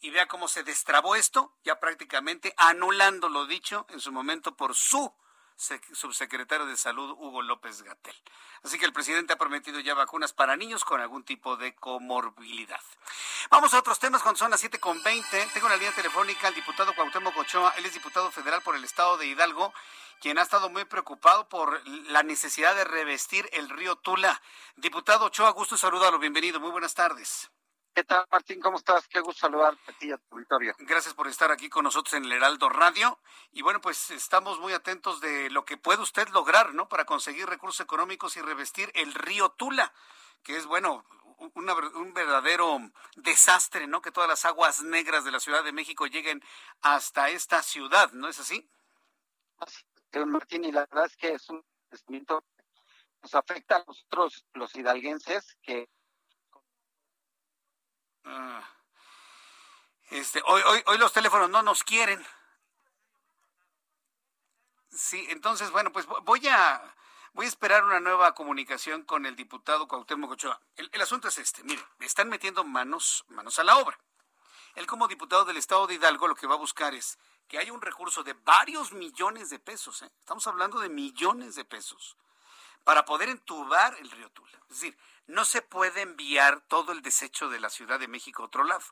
Y 0.02 0.12
vea 0.12 0.28
cómo 0.28 0.48
se 0.48 0.64
destrabó 0.64 1.16
esto, 1.16 1.56
ya 1.64 1.80
prácticamente 1.80 2.54
anulando 2.58 3.30
lo 3.30 3.46
dicho 3.48 3.88
en 3.90 4.02
su 4.02 4.12
momento 4.12 4.56
por 4.56 4.76
su 4.76 5.14
subsecretario 5.56 6.66
de 6.66 6.78
Salud, 6.78 7.12
Hugo 7.12 7.42
López 7.42 7.82
Gatel. 7.82 8.16
Así 8.64 8.80
que 8.80 8.86
el 8.86 8.94
presidente 8.94 9.34
ha 9.34 9.38
prometido 9.38 9.80
ya 9.80 9.94
vacunas 9.94 10.34
para 10.34 10.56
niños 10.56 10.86
con 10.86 11.02
algún 11.02 11.24
tipo 11.24 11.58
de 11.58 11.76
comorbilidad. 11.76 12.80
Vamos 13.50 13.74
a 13.74 13.80
otros 13.80 14.00
temas 14.00 14.22
cuando 14.22 14.40
son 14.40 14.52
las 14.52 14.64
7.20. 14.64 15.54
Tengo 15.54 15.70
la 15.70 15.76
línea 15.76 15.94
telefónica 15.94 16.48
al 16.48 16.56
diputado 16.56 16.94
Cuauhtémoc 16.96 17.38
Ochoa. 17.38 17.74
Él 17.78 17.86
es 17.86 17.94
diputado 17.94 18.32
federal 18.32 18.62
por 18.62 18.76
el 18.76 18.84
estado 18.84 19.18
de 19.18 19.28
Hidalgo, 19.28 19.74
quien 20.22 20.38
ha 20.38 20.42
estado 20.42 20.70
muy 20.70 20.86
preocupado 20.86 21.50
por 21.50 21.82
la 21.88 22.24
necesidad 22.24 22.76
de 22.76 22.86
revestir 22.86 23.50
el 23.54 23.70
río 23.70 23.96
Tula. 23.98 24.42
Diputado 24.76 25.26
Ochoa, 25.26 25.52
gusto 25.52 25.78
saludarlo. 25.78 26.20
Bienvenido. 26.20 26.60
Muy 26.60 26.72
buenas 26.72 26.94
tardes. 26.94 27.53
¿Qué 27.94 28.04
tal, 28.04 28.26
Martín? 28.32 28.60
¿Cómo 28.60 28.78
estás? 28.78 29.08
Qué 29.08 29.20
gusto 29.20 29.42
saludarte 29.42 29.92
a 29.92 29.98
ti 30.00 30.12
a 30.12 30.18
tu 30.18 30.36
auditorio. 30.36 30.74
Gracias 30.80 31.14
por 31.14 31.28
estar 31.28 31.52
aquí 31.52 31.70
con 31.70 31.84
nosotros 31.84 32.14
en 32.16 32.26
el 32.26 32.32
Heraldo 32.32 32.68
Radio. 32.70 33.20
Y 33.52 33.62
bueno, 33.62 33.82
pues 33.82 34.10
estamos 34.10 34.60
muy 34.60 34.74
atentos 34.74 35.22
de 35.22 35.52
lo 35.52 35.64
que 35.64 35.78
puede 35.78 36.02
usted 36.02 36.28
lograr, 36.30 36.74
¿no? 36.74 36.90
Para 36.90 37.06
conseguir 37.06 37.46
recursos 37.46 37.82
económicos 37.82 38.36
y 38.36 38.42
revestir 38.42 38.92
el 38.96 39.14
río 39.14 39.50
Tula, 39.50 39.94
que 40.42 40.58
es, 40.58 40.66
bueno, 40.66 41.06
un 41.54 42.14
verdadero 42.14 42.80
desastre, 43.16 43.86
¿no? 43.86 44.02
Que 44.02 44.12
todas 44.12 44.30
las 44.30 44.46
aguas 44.46 44.82
negras 44.82 45.24
de 45.24 45.32
la 45.32 45.40
Ciudad 45.40 45.64
de 45.64 45.72
México 45.72 46.08
lleguen 46.08 46.44
hasta 46.82 47.30
esta 47.30 47.62
ciudad, 47.62 48.12
¿no 48.14 48.28
es 48.28 48.40
así? 48.40 48.68
Así 49.60 49.84
Martín, 50.26 50.64
y 50.66 50.72
la 50.72 50.82
verdad 50.82 51.06
es 51.06 51.18
que 51.18 51.34
es 51.34 51.50
un 51.50 51.64
descubrimiento 51.90 52.44
nos 53.22 53.36
afecta 53.36 53.78
a 53.78 53.84
nosotros, 53.86 54.46
los 54.54 54.76
hidalguenses, 54.76 55.58
que. 55.62 55.90
Este, 60.10 60.42
hoy, 60.46 60.62
hoy, 60.66 60.84
hoy 60.86 60.98
los 60.98 61.12
teléfonos 61.12 61.50
no 61.50 61.64
nos 61.64 61.84
quieren. 61.84 62.24
Sí, 64.92 65.26
entonces, 65.30 65.72
bueno, 65.72 65.92
pues 65.92 66.06
voy 66.06 66.48
a, 66.48 66.96
voy 67.34 67.46
a 67.46 67.50
esperar 67.50 67.84
una 67.84 68.00
nueva 68.00 68.36
comunicación 68.36 69.04
con 69.04 69.26
el 69.26 69.36
diputado 69.36 69.88
Cuauhtémoc 69.88 70.32
Ochoa. 70.32 70.62
El, 70.76 70.90
el, 70.94 71.02
asunto 71.02 71.30
es 71.30 71.38
este, 71.40 71.64
mire, 71.64 71.84
están 72.00 72.30
metiendo 72.30 72.64
manos, 72.64 73.26
manos 73.30 73.58
a 73.58 73.64
la 73.64 73.78
obra. 73.78 73.98
Él 74.76 74.86
como 74.88 75.08
diputado 75.08 75.46
del 75.46 75.58
Estado 75.58 75.88
de 75.88 75.96
Hidalgo 75.96 76.28
lo 76.28 76.36
que 76.36 76.48
va 76.48 76.56
a 76.56 76.60
buscar 76.60 76.94
es 76.94 77.18
que 77.48 77.58
haya 77.58 77.74
un 77.74 77.82
recurso 77.82 78.24
de 78.24 78.34
varios 78.34 78.94
millones 78.94 79.50
de 79.50 79.60
pesos, 79.60 80.02
¿eh? 80.02 80.12
estamos 80.20 80.46
hablando 80.48 80.80
de 80.80 80.90
millones 80.90 81.56
de 81.56 81.66
pesos, 81.66 82.18
para 82.84 83.06
poder 83.06 83.30
entubar 83.30 83.96
el 84.00 84.12
río 84.12 84.30
Tula. 84.32 84.58
Es 84.70 84.80
decir, 84.80 84.98
no 85.28 85.46
se 85.46 85.62
puede 85.62 86.02
enviar 86.02 86.62
todo 86.68 86.92
el 86.92 87.02
desecho 87.02 87.50
de 87.50 87.60
la 87.60 87.70
Ciudad 87.70 88.00
de 88.00 88.08
México 88.08 88.44
a 88.44 88.48
otro 88.48 88.64
lado. 88.64 88.84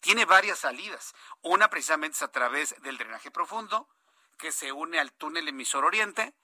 Tiene 0.00 0.24
varias 0.24 0.60
salidas. 0.60 1.14
Una 1.42 1.70
precisamente 1.70 2.16
es 2.16 2.22
a 2.22 2.32
través 2.32 2.74
del 2.82 2.98
drenaje 2.98 3.30
profundo, 3.30 3.88
que 4.36 4.52
se 4.52 4.72
une 4.72 4.98
al 4.98 5.12
túnel 5.12 5.48
emisor 5.48 5.84
oriente, 5.84 6.34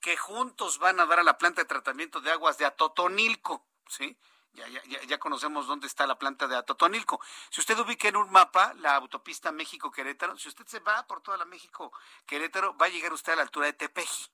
que 0.00 0.16
juntos 0.16 0.78
van 0.78 1.00
a 1.00 1.06
dar 1.06 1.20
a 1.20 1.24
la 1.24 1.38
planta 1.38 1.62
de 1.62 1.68
tratamiento 1.68 2.20
de 2.20 2.30
aguas 2.30 2.58
de 2.58 2.64
Atotonilco, 2.64 3.66
¿sí? 3.88 4.16
Ya, 4.52 4.66
ya, 4.68 4.82
ya, 5.02 5.18
conocemos 5.18 5.68
dónde 5.68 5.86
está 5.86 6.06
la 6.06 6.18
planta 6.18 6.48
de 6.48 6.56
Atotonilco. 6.56 7.20
Si 7.50 7.60
usted 7.60 7.78
ubica 7.78 8.08
en 8.08 8.16
un 8.16 8.30
mapa 8.32 8.74
la 8.74 8.96
autopista 8.96 9.52
México-Querétaro, 9.52 10.36
si 10.38 10.48
usted 10.48 10.66
se 10.66 10.80
va 10.80 11.06
por 11.06 11.22
toda 11.22 11.36
la 11.36 11.44
México-Querétaro, 11.44 12.76
va 12.76 12.86
a 12.86 12.88
llegar 12.88 13.12
usted 13.12 13.32
a 13.34 13.36
la 13.36 13.42
altura 13.42 13.66
de 13.66 13.74
Tepeji. 13.74 14.26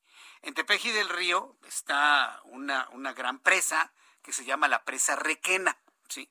En 0.43 0.55
Tepeji 0.55 0.91
del 0.91 1.11
Río 1.11 1.59
está 1.65 2.41
una, 2.45 2.89
una 2.93 3.13
gran 3.13 3.39
presa 3.41 3.93
que 4.23 4.33
se 4.33 4.45
llama 4.45 4.69
la 4.69 4.85
presa 4.85 5.17
Requena. 5.17 5.79
¿sí? 6.09 6.31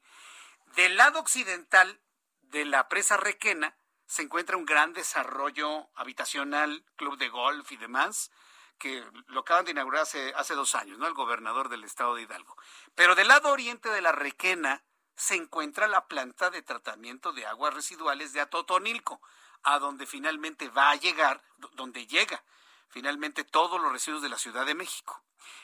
Del 0.76 0.98
lado 0.98 1.20
occidental 1.20 2.02
de 2.42 2.66
la 2.66 2.90
presa 2.90 3.18
Requena 3.18 3.78
se 4.08 4.24
encuentra 4.24 4.58
un 4.58 4.66
gran 4.66 4.94
desarrollo 4.94 5.90
habitacional, 5.96 6.84
club 6.96 7.18
de 7.18 7.30
golf 7.30 7.72
y 7.72 7.78
demás, 7.78 8.32
que 8.78 9.04
lo 9.28 9.42
acaban 9.42 9.66
de 9.66 9.72
inaugurar 9.72 10.04
hace, 10.04 10.34
hace 10.36 10.56
dos 10.56 10.76
años, 10.76 10.98
¿no? 10.98 11.08
El 11.08 11.14
gobernador 11.14 11.70
del 11.70 11.84
estado 11.84 12.16
de 12.16 12.24
Hidalgo. 12.24 12.58
Pero 12.94 13.16
del 13.16 13.28
lado 13.28 13.50
oriente 13.50 13.90
de 13.90 14.02
la 14.02 14.12
Requena 14.12 14.84
se 15.16 15.36
encuentra 15.36 15.88
la 15.88 16.08
planta 16.08 16.50
de 16.50 16.62
tratamiento 16.62 17.32
de 17.32 17.46
aguas 17.46 17.74
residuales 17.74 18.34
de 18.34 18.42
Atotonilco, 18.42 19.22
a 19.64 19.80
donde 19.80 20.06
finalmente 20.06 20.70
va 20.70 20.92
a 20.92 20.96
llegar, 20.96 21.44
donde 21.74 22.06
llega 22.06 22.44
finalmente 22.90 23.44
todos 23.44 23.82
los 23.82 23.92
residuos 23.92 24.22
de 24.22 24.30
la 24.30 24.38
Ciudad 24.38 24.66
de 24.66 24.76
México. 24.76 25.22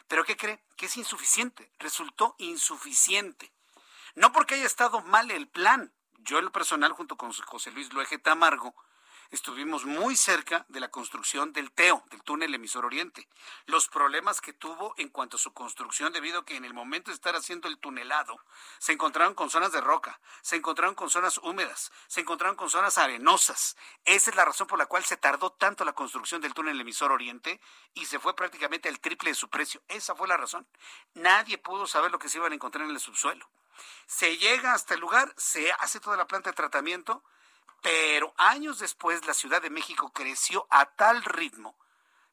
Pero 0.08 0.26
¿qué 0.26 0.36
cree? 0.36 0.62
Que 0.76 0.88
es 0.88 0.98
insuficiente, 0.98 1.72
resultó 1.80 2.36
insuficiente. 2.40 3.54
No 4.16 4.32
porque 4.34 4.56
haya 4.56 4.66
estado 4.66 5.02
mal 5.02 5.32
el 5.32 5.48
plan. 5.48 5.94
Yo 6.20 6.40
en 6.40 6.46
lo 6.46 6.52
personal, 6.52 6.92
junto 6.92 7.16
con 7.16 7.32
José 7.32 7.72
Luis 7.72 7.94
Luege 7.94 8.18
Tamargo, 8.18 8.76
estuvimos 9.32 9.86
muy 9.86 10.16
cerca 10.16 10.66
de 10.68 10.80
la 10.80 10.92
construcción 10.92 11.54
del 11.54 11.72
TEO, 11.72 12.04
del 12.12 12.22
túnel 12.22 12.54
emisor 12.54 12.86
oriente. 12.86 13.28
Los 13.66 13.88
problemas 13.88 14.42
que 14.42 14.54
tuvo 14.54 14.94
en 14.98 15.10
cuanto 15.10 15.38
a 15.38 15.40
su 15.40 15.54
construcción, 15.54 16.12
debido 16.12 16.40
a 16.40 16.46
que 16.46 16.58
en 16.58 16.66
el 16.66 16.74
momento 16.74 17.10
de 17.10 17.16
estar 17.16 17.36
haciendo 17.36 17.68
el 17.68 17.78
tunelado, 17.80 18.40
se 18.78 18.92
encontraron 18.92 19.34
con 19.34 19.50
zonas 19.50 19.72
de 19.72 19.82
roca, 19.82 20.20
se 20.42 20.58
encontraron 20.58 20.96
con 20.96 21.10
zonas 21.10 21.38
húmedas, 21.38 21.92
se 22.08 22.22
encontraron 22.22 22.58
con 22.58 22.70
zonas 22.70 22.98
arenosas. 22.98 23.78
Esa 24.04 24.30
es 24.30 24.36
la 24.36 24.46
razón 24.46 24.68
por 24.68 24.78
la 24.78 24.86
cual 24.86 25.06
se 25.06 25.18
tardó 25.18 25.52
tanto 25.52 25.86
la 25.86 25.94
construcción 25.94 26.42
del 26.42 26.54
túnel 26.54 26.80
emisor 26.80 27.12
oriente 27.12 27.62
y 27.94 28.06
se 28.06 28.20
fue 28.20 28.36
prácticamente 28.36 28.90
al 28.90 29.00
triple 29.00 29.32
de 29.32 29.36
su 29.36 29.50
precio. 29.50 29.82
Esa 29.88 30.14
fue 30.14 30.28
la 30.28 30.38
razón. 30.38 30.68
Nadie 31.14 31.58
pudo 31.58 31.88
saber 31.88 32.12
lo 32.12 32.20
que 32.20 32.30
se 32.30 32.38
iban 32.38 32.52
a 32.52 32.56
encontrar 32.56 32.86
en 32.86 32.92
el 32.92 33.00
subsuelo. 33.00 33.50
Se 34.06 34.38
llega 34.38 34.74
hasta 34.74 34.94
el 34.94 35.00
lugar, 35.00 35.34
se 35.38 35.72
hace 35.72 36.00
toda 36.00 36.18
la 36.18 36.28
planta 36.28 36.50
de 36.50 36.56
tratamiento, 36.56 37.24
pero 37.82 38.34
años 38.38 38.80
después 38.80 39.26
la 39.26 39.34
Ciudad 39.34 39.62
de 39.62 39.70
México 39.70 40.12
creció 40.14 40.68
a 40.70 40.86
tal 40.86 41.24
ritmo, 41.24 41.78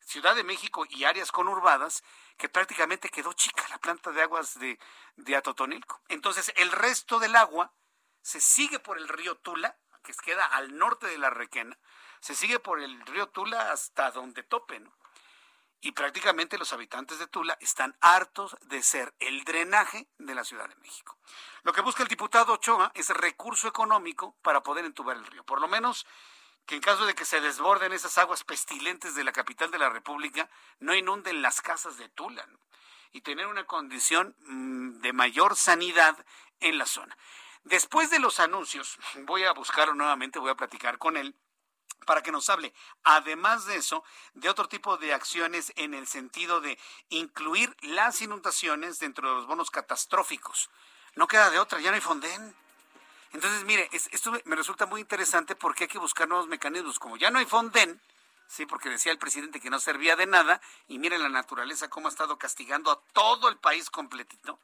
Ciudad 0.00 0.34
de 0.34 0.44
México 0.44 0.86
y 0.88 1.04
áreas 1.04 1.32
conurbadas, 1.32 2.02
que 2.38 2.48
prácticamente 2.48 3.10
quedó 3.10 3.32
chica 3.34 3.66
la 3.68 3.78
planta 3.78 4.10
de 4.10 4.22
aguas 4.22 4.58
de, 4.58 4.78
de 5.16 5.36
Atotonilco. 5.36 6.00
Entonces 6.08 6.52
el 6.56 6.70
resto 6.72 7.18
del 7.18 7.36
agua 7.36 7.72
se 8.22 8.40
sigue 8.40 8.78
por 8.78 8.96
el 8.96 9.08
río 9.08 9.36
Tula, 9.36 9.76
que 10.02 10.14
queda 10.14 10.46
al 10.46 10.78
norte 10.78 11.06
de 11.06 11.18
la 11.18 11.30
Requena, 11.30 11.78
se 12.20 12.34
sigue 12.34 12.58
por 12.58 12.80
el 12.80 13.00
río 13.06 13.28
Tula 13.28 13.72
hasta 13.72 14.10
donde 14.10 14.42
tope, 14.42 14.80
¿no? 14.80 14.96
Y 15.80 15.92
prácticamente 15.92 16.58
los 16.58 16.72
habitantes 16.72 17.18
de 17.18 17.26
Tula 17.26 17.56
están 17.60 17.96
hartos 18.00 18.56
de 18.62 18.82
ser 18.82 19.14
el 19.20 19.44
drenaje 19.44 20.08
de 20.18 20.34
la 20.34 20.44
Ciudad 20.44 20.68
de 20.68 20.76
México. 20.76 21.16
Lo 21.62 21.72
que 21.72 21.82
busca 21.82 22.02
el 22.02 22.08
diputado 22.08 22.54
Ochoa 22.54 22.90
es 22.94 23.10
recurso 23.10 23.68
económico 23.68 24.36
para 24.42 24.62
poder 24.62 24.84
entubar 24.84 25.16
el 25.16 25.26
río, 25.26 25.44
por 25.44 25.60
lo 25.60 25.68
menos 25.68 26.06
que 26.66 26.74
en 26.74 26.82
caso 26.82 27.06
de 27.06 27.14
que 27.14 27.24
se 27.24 27.40
desborden 27.40 27.92
esas 27.92 28.18
aguas 28.18 28.44
pestilentes 28.44 29.14
de 29.14 29.24
la 29.24 29.32
capital 29.32 29.70
de 29.70 29.78
la 29.78 29.88
República, 29.88 30.50
no 30.80 30.94
inunden 30.94 31.40
las 31.40 31.62
casas 31.62 31.96
de 31.96 32.08
Tula 32.10 32.46
y 33.10 33.22
tener 33.22 33.46
una 33.46 33.64
condición 33.64 34.36
mm, 34.40 35.00
de 35.00 35.12
mayor 35.12 35.56
sanidad 35.56 36.16
en 36.60 36.76
la 36.76 36.86
zona. 36.86 37.16
Después 37.64 38.10
de 38.10 38.18
los 38.18 38.40
anuncios, 38.40 38.98
voy 39.24 39.44
a 39.44 39.52
buscarlo 39.52 39.94
nuevamente, 39.94 40.38
voy 40.38 40.50
a 40.50 40.56
platicar 40.56 40.98
con 40.98 41.16
él 41.16 41.34
para 42.06 42.22
que 42.22 42.32
nos 42.32 42.48
hable, 42.48 42.72
además 43.04 43.66
de 43.66 43.76
eso, 43.76 44.04
de 44.34 44.48
otro 44.48 44.68
tipo 44.68 44.96
de 44.96 45.12
acciones 45.12 45.72
en 45.76 45.94
el 45.94 46.06
sentido 46.06 46.60
de 46.60 46.78
incluir 47.10 47.76
las 47.80 48.20
inundaciones 48.22 48.98
dentro 48.98 49.28
de 49.28 49.34
los 49.36 49.46
bonos 49.46 49.70
catastróficos. 49.70 50.70
No 51.16 51.26
queda 51.26 51.50
de 51.50 51.58
otra, 51.58 51.80
ya 51.80 51.90
no 51.90 51.96
hay 51.96 52.00
Fonden. 52.00 52.54
Entonces, 53.32 53.64
mire, 53.64 53.88
esto 53.92 54.32
me 54.44 54.56
resulta 54.56 54.86
muy 54.86 55.00
interesante 55.00 55.54
porque 55.54 55.84
hay 55.84 55.88
que 55.88 55.98
buscar 55.98 56.28
nuevos 56.28 56.48
mecanismos. 56.48 56.98
Como 56.98 57.16
ya 57.16 57.30
no 57.30 57.38
hay 57.38 57.44
Fonden, 57.44 58.00
sí, 58.46 58.64
porque 58.64 58.88
decía 58.88 59.12
el 59.12 59.18
presidente 59.18 59.60
que 59.60 59.70
no 59.70 59.80
servía 59.80 60.16
de 60.16 60.26
nada, 60.26 60.60
y 60.86 60.98
miren 60.98 61.22
la 61.22 61.28
naturaleza 61.28 61.90
cómo 61.90 62.08
ha 62.08 62.10
estado 62.10 62.38
castigando 62.38 62.90
a 62.90 63.00
todo 63.12 63.48
el 63.48 63.58
país 63.58 63.90
completito 63.90 64.58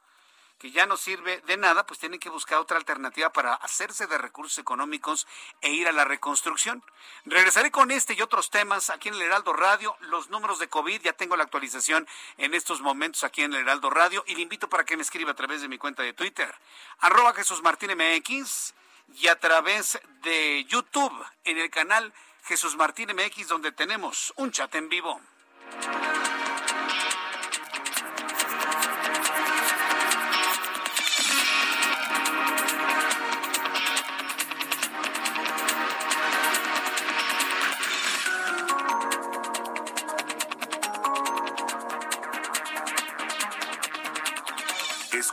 que 0.57 0.71
ya 0.71 0.85
no 0.85 0.97
sirve 0.97 1.41
de 1.41 1.57
nada, 1.57 1.85
pues 1.85 1.99
tienen 1.99 2.19
que 2.19 2.29
buscar 2.29 2.59
otra 2.59 2.77
alternativa 2.77 3.31
para 3.31 3.55
hacerse 3.55 4.07
de 4.07 4.17
recursos 4.17 4.57
económicos 4.57 5.27
e 5.61 5.71
ir 5.71 5.87
a 5.87 5.91
la 5.91 6.05
reconstrucción. 6.05 6.83
Regresaré 7.25 7.71
con 7.71 7.91
este 7.91 8.13
y 8.13 8.21
otros 8.21 8.49
temas 8.49 8.89
aquí 8.89 9.09
en 9.09 9.15
el 9.15 9.23
Heraldo 9.23 9.53
Radio. 9.53 9.95
Los 10.01 10.29
números 10.29 10.59
de 10.59 10.69
COVID, 10.69 11.01
ya 11.01 11.13
tengo 11.13 11.35
la 11.35 11.43
actualización 11.43 12.07
en 12.37 12.53
estos 12.53 12.81
momentos 12.81 13.23
aquí 13.23 13.41
en 13.41 13.53
el 13.53 13.61
Heraldo 13.61 13.89
Radio 13.89 14.23
y 14.27 14.35
le 14.35 14.41
invito 14.41 14.69
para 14.69 14.85
que 14.85 14.95
me 14.95 15.03
escriba 15.03 15.31
a 15.31 15.35
través 15.35 15.61
de 15.61 15.67
mi 15.67 15.77
cuenta 15.77 16.03
de 16.03 16.13
Twitter, 16.13 16.53
arroba 16.99 17.33
Jesús 17.33 17.61
Martín 17.61 17.91
MX 17.91 18.73
y 19.15 19.27
a 19.27 19.39
través 19.39 19.99
de 20.21 20.65
YouTube 20.65 21.13
en 21.43 21.57
el 21.57 21.69
canal 21.69 22.13
Jesús 22.45 22.75
Martín 22.75 23.09
MX 23.13 23.47
donde 23.47 23.71
tenemos 23.71 24.33
un 24.37 24.51
chat 24.51 24.73
en 24.75 24.89
vivo. 24.89 25.19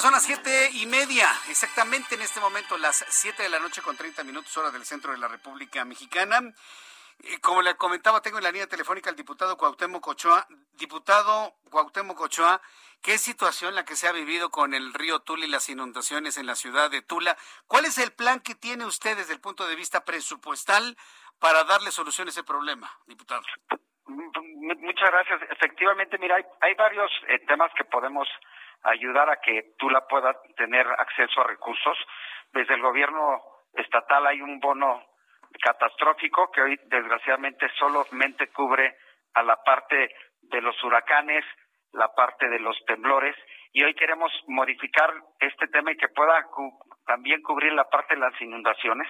Son 0.00 0.12
las 0.12 0.22
siete 0.22 0.70
y 0.74 0.86
media, 0.86 1.28
exactamente 1.48 2.14
en 2.14 2.22
este 2.22 2.38
momento, 2.38 2.78
las 2.78 3.04
siete 3.08 3.42
de 3.42 3.48
la 3.48 3.58
noche 3.58 3.82
con 3.82 3.96
30 3.96 4.22
minutos 4.22 4.56
hora 4.56 4.70
del 4.70 4.84
centro 4.84 5.10
de 5.10 5.18
la 5.18 5.26
República 5.26 5.84
Mexicana. 5.84 6.40
como 7.42 7.62
le 7.62 7.74
comentaba, 7.74 8.22
tengo 8.22 8.38
en 8.38 8.44
la 8.44 8.52
línea 8.52 8.68
telefónica 8.68 9.10
al 9.10 9.16
diputado 9.16 9.56
Cuauhtémoc 9.56 10.06
Ochoa. 10.06 10.46
Diputado 10.74 11.56
Cuauhtémoc 11.68 12.20
Ochoa, 12.20 12.60
¿qué 13.02 13.18
situación 13.18 13.74
la 13.74 13.84
que 13.84 13.96
se 13.96 14.06
ha 14.06 14.12
vivido 14.12 14.50
con 14.50 14.72
el 14.72 14.94
río 14.94 15.18
Tula 15.18 15.46
y 15.46 15.48
las 15.48 15.68
inundaciones 15.68 16.38
en 16.38 16.46
la 16.46 16.54
ciudad 16.54 16.92
de 16.92 17.02
Tula? 17.02 17.36
¿Cuál 17.66 17.84
es 17.84 17.98
el 17.98 18.12
plan 18.12 18.38
que 18.38 18.54
tiene 18.54 18.84
usted 18.84 19.16
desde 19.16 19.34
el 19.34 19.40
punto 19.40 19.66
de 19.66 19.74
vista 19.74 20.04
presupuestal 20.04 20.96
para 21.40 21.64
darle 21.64 21.90
solución 21.90 22.28
a 22.28 22.30
ese 22.30 22.44
problema, 22.44 22.88
diputado? 23.06 23.42
Muchas 24.06 25.10
gracias. 25.10 25.42
Efectivamente, 25.50 26.18
mira, 26.18 26.36
hay, 26.60 26.74
varios 26.74 27.10
eh, 27.28 27.40
temas 27.48 27.70
que 27.76 27.84
podemos 27.84 28.28
ayudar 28.82 29.30
a 29.30 29.40
que 29.40 29.74
Tula 29.78 30.06
pueda 30.06 30.36
tener 30.56 30.86
acceso 30.86 31.40
a 31.40 31.46
recursos. 31.48 31.96
Desde 32.52 32.74
el 32.74 32.82
gobierno 32.82 33.42
estatal 33.74 34.26
hay 34.26 34.40
un 34.40 34.58
bono 34.60 35.02
catastrófico 35.62 36.50
que 36.50 36.62
hoy 36.62 36.80
desgraciadamente 36.86 37.68
solamente 37.78 38.48
cubre 38.48 38.96
a 39.34 39.42
la 39.42 39.56
parte 39.62 40.14
de 40.42 40.60
los 40.60 40.82
huracanes, 40.82 41.44
la 41.92 42.12
parte 42.14 42.48
de 42.48 42.60
los 42.60 42.76
temblores 42.86 43.34
y 43.72 43.82
hoy 43.82 43.94
queremos 43.94 44.32
modificar 44.46 45.12
este 45.40 45.68
tema 45.68 45.92
y 45.92 45.96
que 45.96 46.08
pueda 46.08 46.46
también 47.06 47.42
cubrir 47.42 47.72
la 47.72 47.88
parte 47.88 48.14
de 48.14 48.20
las 48.20 48.40
inundaciones, 48.40 49.08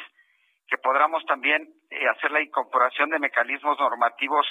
que 0.67 0.79
podamos 0.79 1.25
también 1.27 1.69
eh, 1.91 2.09
hacer 2.09 2.31
la 2.31 2.43
incorporación 2.43 3.11
de 3.11 3.19
mecanismos 3.19 3.79
normativos 3.79 4.47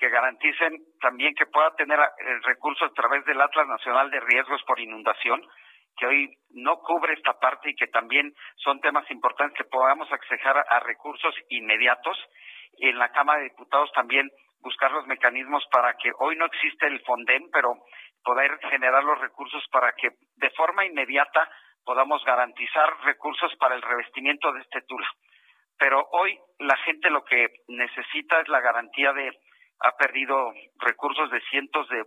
que 0.00 0.08
garanticen 0.08 0.78
también 1.00 1.34
que 1.34 1.46
pueda 1.46 1.70
tener 1.76 2.00
eh, 2.00 2.38
recursos 2.44 2.90
a 2.90 2.94
través 2.94 3.24
del 3.26 3.40
Atlas 3.40 3.68
Nacional 3.68 4.10
de 4.10 4.18
Riesgos 4.20 4.62
por 4.66 4.80
Inundación, 4.80 5.46
que 5.96 6.06
hoy 6.06 6.34
no 6.54 6.78
cubre 6.78 7.12
esta 7.12 7.38
parte 7.38 7.70
y 7.70 7.74
que 7.74 7.86
también 7.88 8.32
son 8.56 8.80
temas 8.80 9.08
importantes 9.10 9.58
que 9.58 9.68
podamos 9.68 10.10
acceder 10.10 10.56
a 10.56 10.80
recursos 10.80 11.34
inmediatos. 11.50 12.16
En 12.78 12.98
la 12.98 13.12
Cámara 13.12 13.40
de 13.40 13.50
Diputados 13.50 13.92
también 13.92 14.30
buscar 14.62 14.90
los 14.92 15.06
mecanismos 15.06 15.62
para 15.70 15.94
que 15.94 16.10
hoy 16.18 16.34
no 16.36 16.46
existe 16.46 16.86
el 16.86 17.00
Fonden, 17.00 17.50
pero 17.52 17.74
poder 18.24 18.58
generar 18.70 19.04
los 19.04 19.20
recursos 19.20 19.62
para 19.70 19.92
que 19.92 20.08
de 20.36 20.50
forma 20.50 20.86
inmediata 20.86 21.46
podamos 21.84 22.24
garantizar 22.24 22.88
recursos 23.04 23.54
para 23.56 23.74
el 23.74 23.82
revestimiento 23.82 24.50
de 24.52 24.60
este 24.60 24.80
Tula. 24.82 25.08
Pero 25.78 26.06
hoy 26.12 26.38
la 26.58 26.76
gente 26.78 27.10
lo 27.10 27.24
que 27.24 27.48
necesita 27.68 28.40
es 28.40 28.48
la 28.48 28.60
garantía 28.60 29.12
de 29.12 29.32
ha 29.80 29.96
perdido 29.96 30.52
recursos 30.78 31.30
de 31.30 31.40
cientos 31.50 31.88
de, 31.88 32.04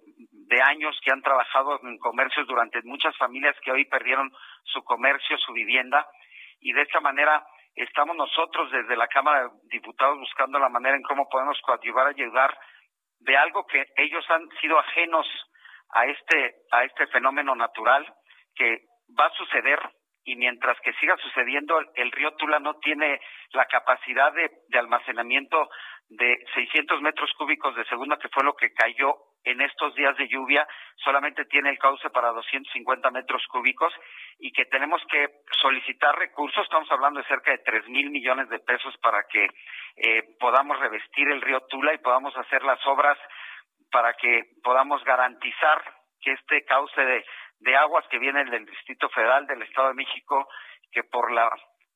de, 0.48 0.62
años 0.62 1.00
que 1.04 1.12
han 1.12 1.22
trabajado 1.22 1.80
en 1.84 1.98
comercios 1.98 2.46
durante 2.48 2.82
muchas 2.84 3.18
familias 3.18 3.56
que 3.64 3.72
hoy 3.72 3.86
perdieron 3.86 4.32
su 4.64 4.84
comercio, 4.84 5.38
su 5.40 5.54
vivienda, 5.54 6.08
y 6.60 6.72
de 6.72 6.82
esta 6.84 7.00
manera 7.00 7.44
estamos 7.76 8.16
nosotros 8.16 8.72
desde 8.72 8.96
la 8.96 9.08
Cámara 9.08 9.44
de 9.44 9.50
Diputados 9.72 10.20
buscando 10.20 10.60
la 10.60 10.70
manera 10.70 10.96
en 10.96 11.04
cómo 11.04 11.28
podemos 11.30 11.60
coadyuvar, 11.62 12.08
ayudar 12.08 12.56
de 13.20 13.38
algo 13.38 13.66
que 13.66 13.86
ellos 13.98 14.26
han 14.30 14.48
sido 14.62 14.78
ajenos 14.78 15.26
a 15.90 16.06
este, 16.06 16.56
a 16.72 16.84
este 16.84 17.08
fenómeno 17.08 17.56
natural 17.56 18.06
que 18.56 18.86
va 19.20 19.28
a 19.28 19.34
suceder. 19.38 19.80
Y 20.26 20.38
mientras 20.38 20.80
que 20.80 20.94
siga 20.94 21.18
sucediendo, 21.18 21.80
el, 21.96 22.12
río 22.12 22.34
Tula 22.36 22.60
no 22.60 22.76
tiene 22.76 23.20
la 23.52 23.66
capacidad 23.66 24.32
de, 24.32 24.50
de, 24.70 24.80
almacenamiento 24.80 25.70
de 26.18 26.46
600 26.54 27.02
metros 27.02 27.32
cúbicos 27.38 27.76
de 27.76 27.86
segundo, 27.86 28.18
que 28.18 28.30
fue 28.30 28.44
lo 28.44 28.56
que 28.56 28.74
cayó 28.74 29.16
en 29.44 29.62
estos 29.62 29.94
días 29.96 30.16
de 30.18 30.28
lluvia, 30.28 30.68
solamente 31.04 31.46
tiene 31.46 31.70
el 31.70 31.78
cauce 31.78 32.10
para 32.10 32.30
250 32.30 33.12
metros 33.12 33.46
cúbicos 33.48 33.94
y 34.40 34.52
que 34.52 34.66
tenemos 34.66 35.02
que 35.12 35.28
solicitar 35.62 36.18
recursos, 36.18 36.64
estamos 36.64 36.90
hablando 36.92 37.20
de 37.20 37.28
cerca 37.28 37.52
de 37.52 37.58
3 37.60 37.90
mil 37.90 38.10
millones 38.10 38.48
de 38.50 38.60
pesos 38.60 38.96
para 38.98 39.24
que 39.24 39.48
eh, 39.98 40.24
podamos 40.40 40.80
revestir 40.80 41.30
el 41.30 41.42
río 41.42 41.62
Tula 41.70 41.94
y 41.94 41.98
podamos 41.98 42.36
hacer 42.38 42.64
las 42.64 42.80
obras 42.88 43.18
para 43.92 44.14
que 44.14 44.44
podamos 44.64 45.04
garantizar 45.04 45.84
que 46.22 46.32
este 46.32 46.64
cauce 46.66 47.02
de, 47.02 47.26
de 47.60 47.76
aguas 47.76 48.08
que 48.10 48.20
viene 48.20 48.46
del 48.46 48.66
Distrito 48.66 49.10
Federal 49.10 49.46
del 49.46 49.62
Estado 49.62 49.90
de 49.90 49.96
México, 49.96 50.48
que 50.92 51.04
por 51.04 51.32
la 51.32 51.50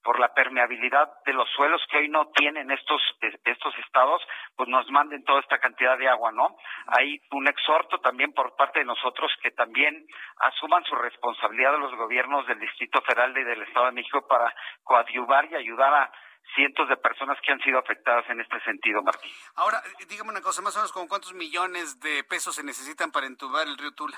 por 0.07 0.21
la 0.21 0.33
permeabilidad 0.33 1.11
de 1.25 1.33
los 1.33 1.49
suelos 1.49 1.81
que 1.91 1.97
hoy 1.97 2.07
no 2.07 2.27
tienen 2.27 2.71
estos 2.71 3.01
estos 3.43 3.77
estados, 3.85 4.21
pues 4.55 4.69
nos 4.69 4.89
manden 4.89 5.21
toda 5.25 5.41
esta 5.41 5.59
cantidad 5.59 5.97
de 5.97 6.07
agua, 6.07 6.31
¿no? 6.31 6.55
Hay 6.97 7.19
un 7.31 7.45
exhorto 7.45 7.97
también 7.99 8.31
por 8.31 8.55
parte 8.55 8.79
de 8.79 8.85
nosotros 8.85 9.29
que 9.43 9.51
también 9.51 10.07
asuman 10.37 10.85
su 10.85 10.95
responsabilidad 10.95 11.73
de 11.73 11.79
los 11.79 11.93
gobiernos 11.95 12.47
del 12.47 12.57
Distrito 12.57 13.01
Federal 13.01 13.37
y 13.37 13.43
del 13.43 13.63
Estado 13.63 13.87
de 13.87 13.91
México 13.91 14.25
para 14.29 14.55
coadyuvar 14.81 15.51
y 15.51 15.55
ayudar 15.55 15.93
a 15.93 16.11
cientos 16.55 16.87
de 16.87 16.95
personas 16.95 17.37
que 17.45 17.51
han 17.51 17.59
sido 17.59 17.77
afectadas 17.77 18.29
en 18.29 18.39
este 18.39 18.61
sentido, 18.61 19.03
Martín. 19.03 19.29
Ahora, 19.57 19.81
dígame 20.07 20.29
una 20.29 20.41
cosa, 20.41 20.61
más 20.61 20.73
o 20.77 20.79
menos, 20.79 20.93
¿con 20.93 21.09
cuántos 21.09 21.33
millones 21.33 21.99
de 21.99 22.23
pesos 22.23 22.55
se 22.55 22.63
necesitan 22.63 23.11
para 23.11 23.27
entubar 23.27 23.67
el 23.67 23.77
río 23.77 23.91
Tula? 23.91 24.17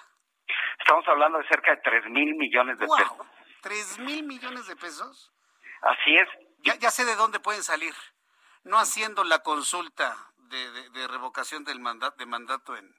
Estamos 0.77 1.07
hablando 1.07 1.39
de 1.39 1.47
cerca 1.47 1.71
de 1.71 1.81
tres 1.81 2.05
mil 2.11 2.35
millones 2.35 2.77
de 2.77 2.85
pesos. 2.85 3.27
¿Tres 3.63 3.97
mil 3.97 4.21
millones 4.21 4.67
de 4.67 4.75
pesos? 4.75 5.33
Así 5.81 6.15
es. 6.15 6.27
Ya, 6.59 6.75
ya 6.75 6.91
sé 6.91 7.05
de 7.05 7.15
dónde 7.15 7.39
pueden 7.39 7.63
salir. 7.63 7.93
No 8.63 8.77
haciendo 8.77 9.23
la 9.23 9.39
consulta 9.39 10.15
de, 10.49 10.89
de, 10.89 11.07
revocación 11.07 11.63
del 11.63 11.79
mandato, 11.79 12.17
de 12.17 12.25
mandato 12.25 12.75
en, 12.75 12.93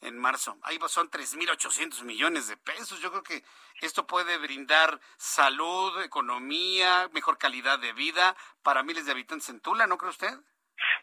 en 0.00 0.18
marzo. 0.18 0.56
Ahí 0.62 0.78
son 0.88 1.10
3.800 1.10 2.02
millones 2.04 2.48
de 2.48 2.56
pesos. 2.56 3.00
Yo 3.00 3.10
creo 3.10 3.22
que 3.22 3.42
esto 3.80 4.06
puede 4.06 4.38
brindar 4.38 4.98
salud, 5.16 6.02
economía, 6.02 7.08
mejor 7.12 7.38
calidad 7.38 7.78
de 7.78 7.92
vida 7.92 8.34
para 8.62 8.82
miles 8.82 9.06
de 9.06 9.12
habitantes 9.12 9.48
en 9.48 9.60
Tula, 9.60 9.86
¿no 9.86 9.98
cree 9.98 10.10
usted? 10.10 10.32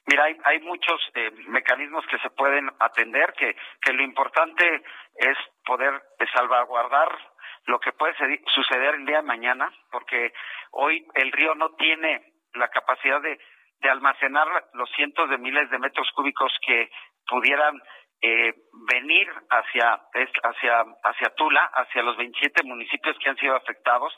Mira, 0.06 0.23
hay, 0.26 0.38
hay 0.45 0.60
muchos 0.61 0.99
eh, 1.14 1.31
mecanismos 1.48 2.06
que 2.10 2.19
se 2.19 2.30
pueden 2.31 2.72
atender, 2.80 3.34
que, 3.38 3.56
que 3.81 3.93
lo 3.93 4.03
importante 4.03 4.84
es 5.15 5.38
poder 5.65 6.02
salvaguardar 6.34 7.18
lo 7.65 7.80
que 7.80 7.93
puede 7.93 8.15
suceder 8.53 8.95
el 8.95 9.06
día 9.06 9.18
de 9.18 9.23
mañana, 9.23 9.72
porque 9.91 10.34
hoy 10.72 11.06
el 11.15 11.31
río 11.31 11.56
no 11.56 11.76
tiene 11.76 12.34
la 12.53 12.68
capacidad 12.69 13.22
de, 13.22 13.39
de 13.80 13.89
almacenar 13.89 14.48
los 14.73 14.89
cientos 14.91 15.30
de 15.30 15.38
miles 15.38 15.69
de 15.69 15.80
metros 15.80 16.10
cúbicos 16.15 16.52
que 16.65 16.89
pudieran 17.27 17.81
eh, 18.22 18.53
venir 18.88 19.27
hacia, 19.49 19.99
hacia, 20.43 20.85
hacia 21.03 21.35
Tula, 21.35 21.72
hacia 21.73 22.03
los 22.03 22.15
27 22.18 22.64
municipios 22.64 23.18
que 23.18 23.30
han 23.30 23.38
sido 23.38 23.56
afectados, 23.56 24.14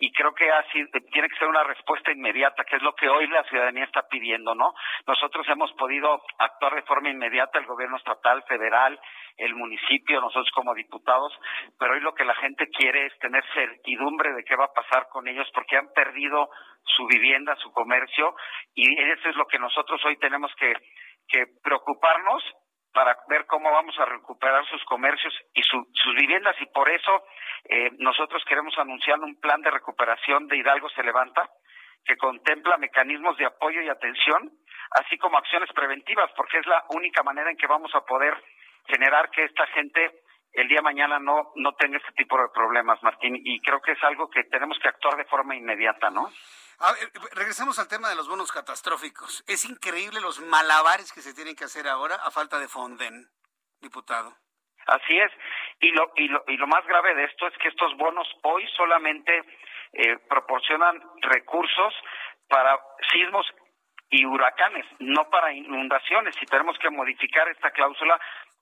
y 0.00 0.12
creo 0.12 0.34
que 0.34 0.50
así 0.50 0.84
tiene 1.12 1.28
que 1.28 1.38
ser 1.38 1.48
una 1.48 1.64
respuesta 1.64 2.12
inmediata, 2.12 2.64
que 2.64 2.76
es 2.76 2.82
lo 2.82 2.94
que 2.94 3.08
hoy 3.08 3.26
la 3.26 3.42
ciudadanía 3.44 3.84
está 3.84 4.02
pidiendo, 4.02 4.54
¿no? 4.54 4.74
Nosotros 5.06 5.48
hemos 5.48 5.72
podido 5.72 6.22
actuar 6.38 6.74
de 6.74 6.82
forma 6.82 7.08
inmediata, 7.08 7.58
el 7.58 7.66
gobierno 7.66 7.96
estatal, 7.96 8.44
federal, 8.44 9.00
el 9.38 9.54
municipio, 9.54 10.20
nosotros 10.20 10.50
como 10.54 10.74
diputados, 10.74 11.32
pero 11.78 11.94
hoy 11.94 12.00
lo 12.00 12.14
que 12.14 12.24
la 12.24 12.34
gente 12.36 12.68
quiere 12.68 13.06
es 13.06 13.18
tener 13.18 13.44
certidumbre 13.54 14.32
de 14.34 14.44
qué 14.44 14.56
va 14.56 14.64
a 14.64 14.72
pasar 14.72 15.08
con 15.08 15.26
ellos 15.28 15.48
porque 15.54 15.76
han 15.76 15.92
perdido 15.94 16.50
su 16.82 17.06
vivienda, 17.06 17.56
su 17.56 17.72
comercio, 17.72 18.34
y 18.74 19.00
eso 19.00 19.28
es 19.28 19.36
lo 19.36 19.46
que 19.46 19.58
nosotros 19.58 20.04
hoy 20.04 20.16
tenemos 20.18 20.52
que, 20.56 20.74
que 21.28 21.46
preocuparnos 21.62 22.42
para 22.92 23.16
ver 23.28 23.46
cómo 23.46 23.70
vamos 23.70 23.96
a 23.98 24.06
recuperar 24.06 24.66
sus 24.66 24.82
comercios 24.84 25.32
y 25.54 25.62
sus 25.62 26.14
viviendas 26.16 26.56
y 26.60 26.66
por 26.66 26.88
eso 26.88 27.22
eh, 27.64 27.90
nosotros 27.98 28.42
queremos 28.44 28.76
anunciar 28.78 29.20
un 29.20 29.38
plan 29.38 29.60
de 29.60 29.70
recuperación 29.70 30.48
de 30.48 30.56
Hidalgo 30.56 30.88
se 30.90 31.02
levanta 31.02 31.48
que 32.04 32.16
contempla 32.16 32.78
mecanismos 32.78 33.36
de 33.36 33.44
apoyo 33.44 33.82
y 33.82 33.88
atención, 33.88 34.50
así 34.92 35.18
como 35.18 35.36
acciones 35.36 35.70
preventivas, 35.74 36.30
porque 36.36 36.58
es 36.58 36.66
la 36.66 36.82
única 36.90 37.22
manera 37.22 37.50
en 37.50 37.56
que 37.56 37.66
vamos 37.66 37.94
a 37.94 38.00
poder 38.00 38.34
generar 38.88 39.30
que 39.30 39.44
esta 39.44 39.66
gente 39.68 40.22
el 40.52 40.66
día 40.68 40.78
de 40.78 40.82
mañana 40.82 41.18
no, 41.18 41.52
no 41.56 41.74
tenga 41.74 41.98
este 41.98 42.12
tipo 42.12 42.36
de 42.38 42.48
problemas, 42.52 43.02
Martín, 43.02 43.36
y 43.36 43.60
creo 43.60 43.80
que 43.80 43.92
es 43.92 44.02
algo 44.02 44.28
que 44.28 44.44
tenemos 44.44 44.78
que 44.80 44.88
actuar 44.88 45.16
de 45.16 45.24
forma 45.26 45.54
inmediata, 45.54 46.10
¿no? 46.10 46.30
regresamos 47.34 47.78
al 47.80 47.88
tema 47.88 48.08
de 48.08 48.14
los 48.14 48.28
bonos 48.28 48.52
catastróficos. 48.52 49.44
Es 49.48 49.64
increíble 49.64 50.20
los 50.20 50.40
malabares 50.40 51.12
que 51.12 51.22
se 51.22 51.34
tienen 51.34 51.56
que 51.56 51.64
hacer 51.64 51.88
ahora 51.88 52.14
a 52.16 52.30
falta 52.30 52.58
de 52.58 52.68
fonden, 52.68 53.26
diputado. 53.80 54.36
Así 54.86 55.18
es. 55.18 55.30
Y 55.80 55.90
lo, 55.90 56.12
y 56.16 56.28
lo, 56.28 56.44
y 56.46 56.56
lo 56.56 56.66
más 56.66 56.86
grave 56.86 57.14
de 57.14 57.24
esto 57.24 57.46
es 57.48 57.58
que 57.58 57.68
estos 57.68 57.96
bonos 57.96 58.28
hoy 58.42 58.66
solamente 58.76 59.42
eh, 59.92 60.18
proporcionan 60.28 61.02
recursos 61.20 61.94
para 62.48 62.78
sismos 63.12 63.46
y 64.10 64.24
huracanes, 64.24 64.86
no 65.00 65.28
para 65.28 65.52
inundaciones. 65.52 66.34
Y 66.40 66.46
tenemos 66.46 66.78
que 66.78 66.90
modificar 66.90 67.48
esta 67.48 67.70
cláusula, 67.70 68.18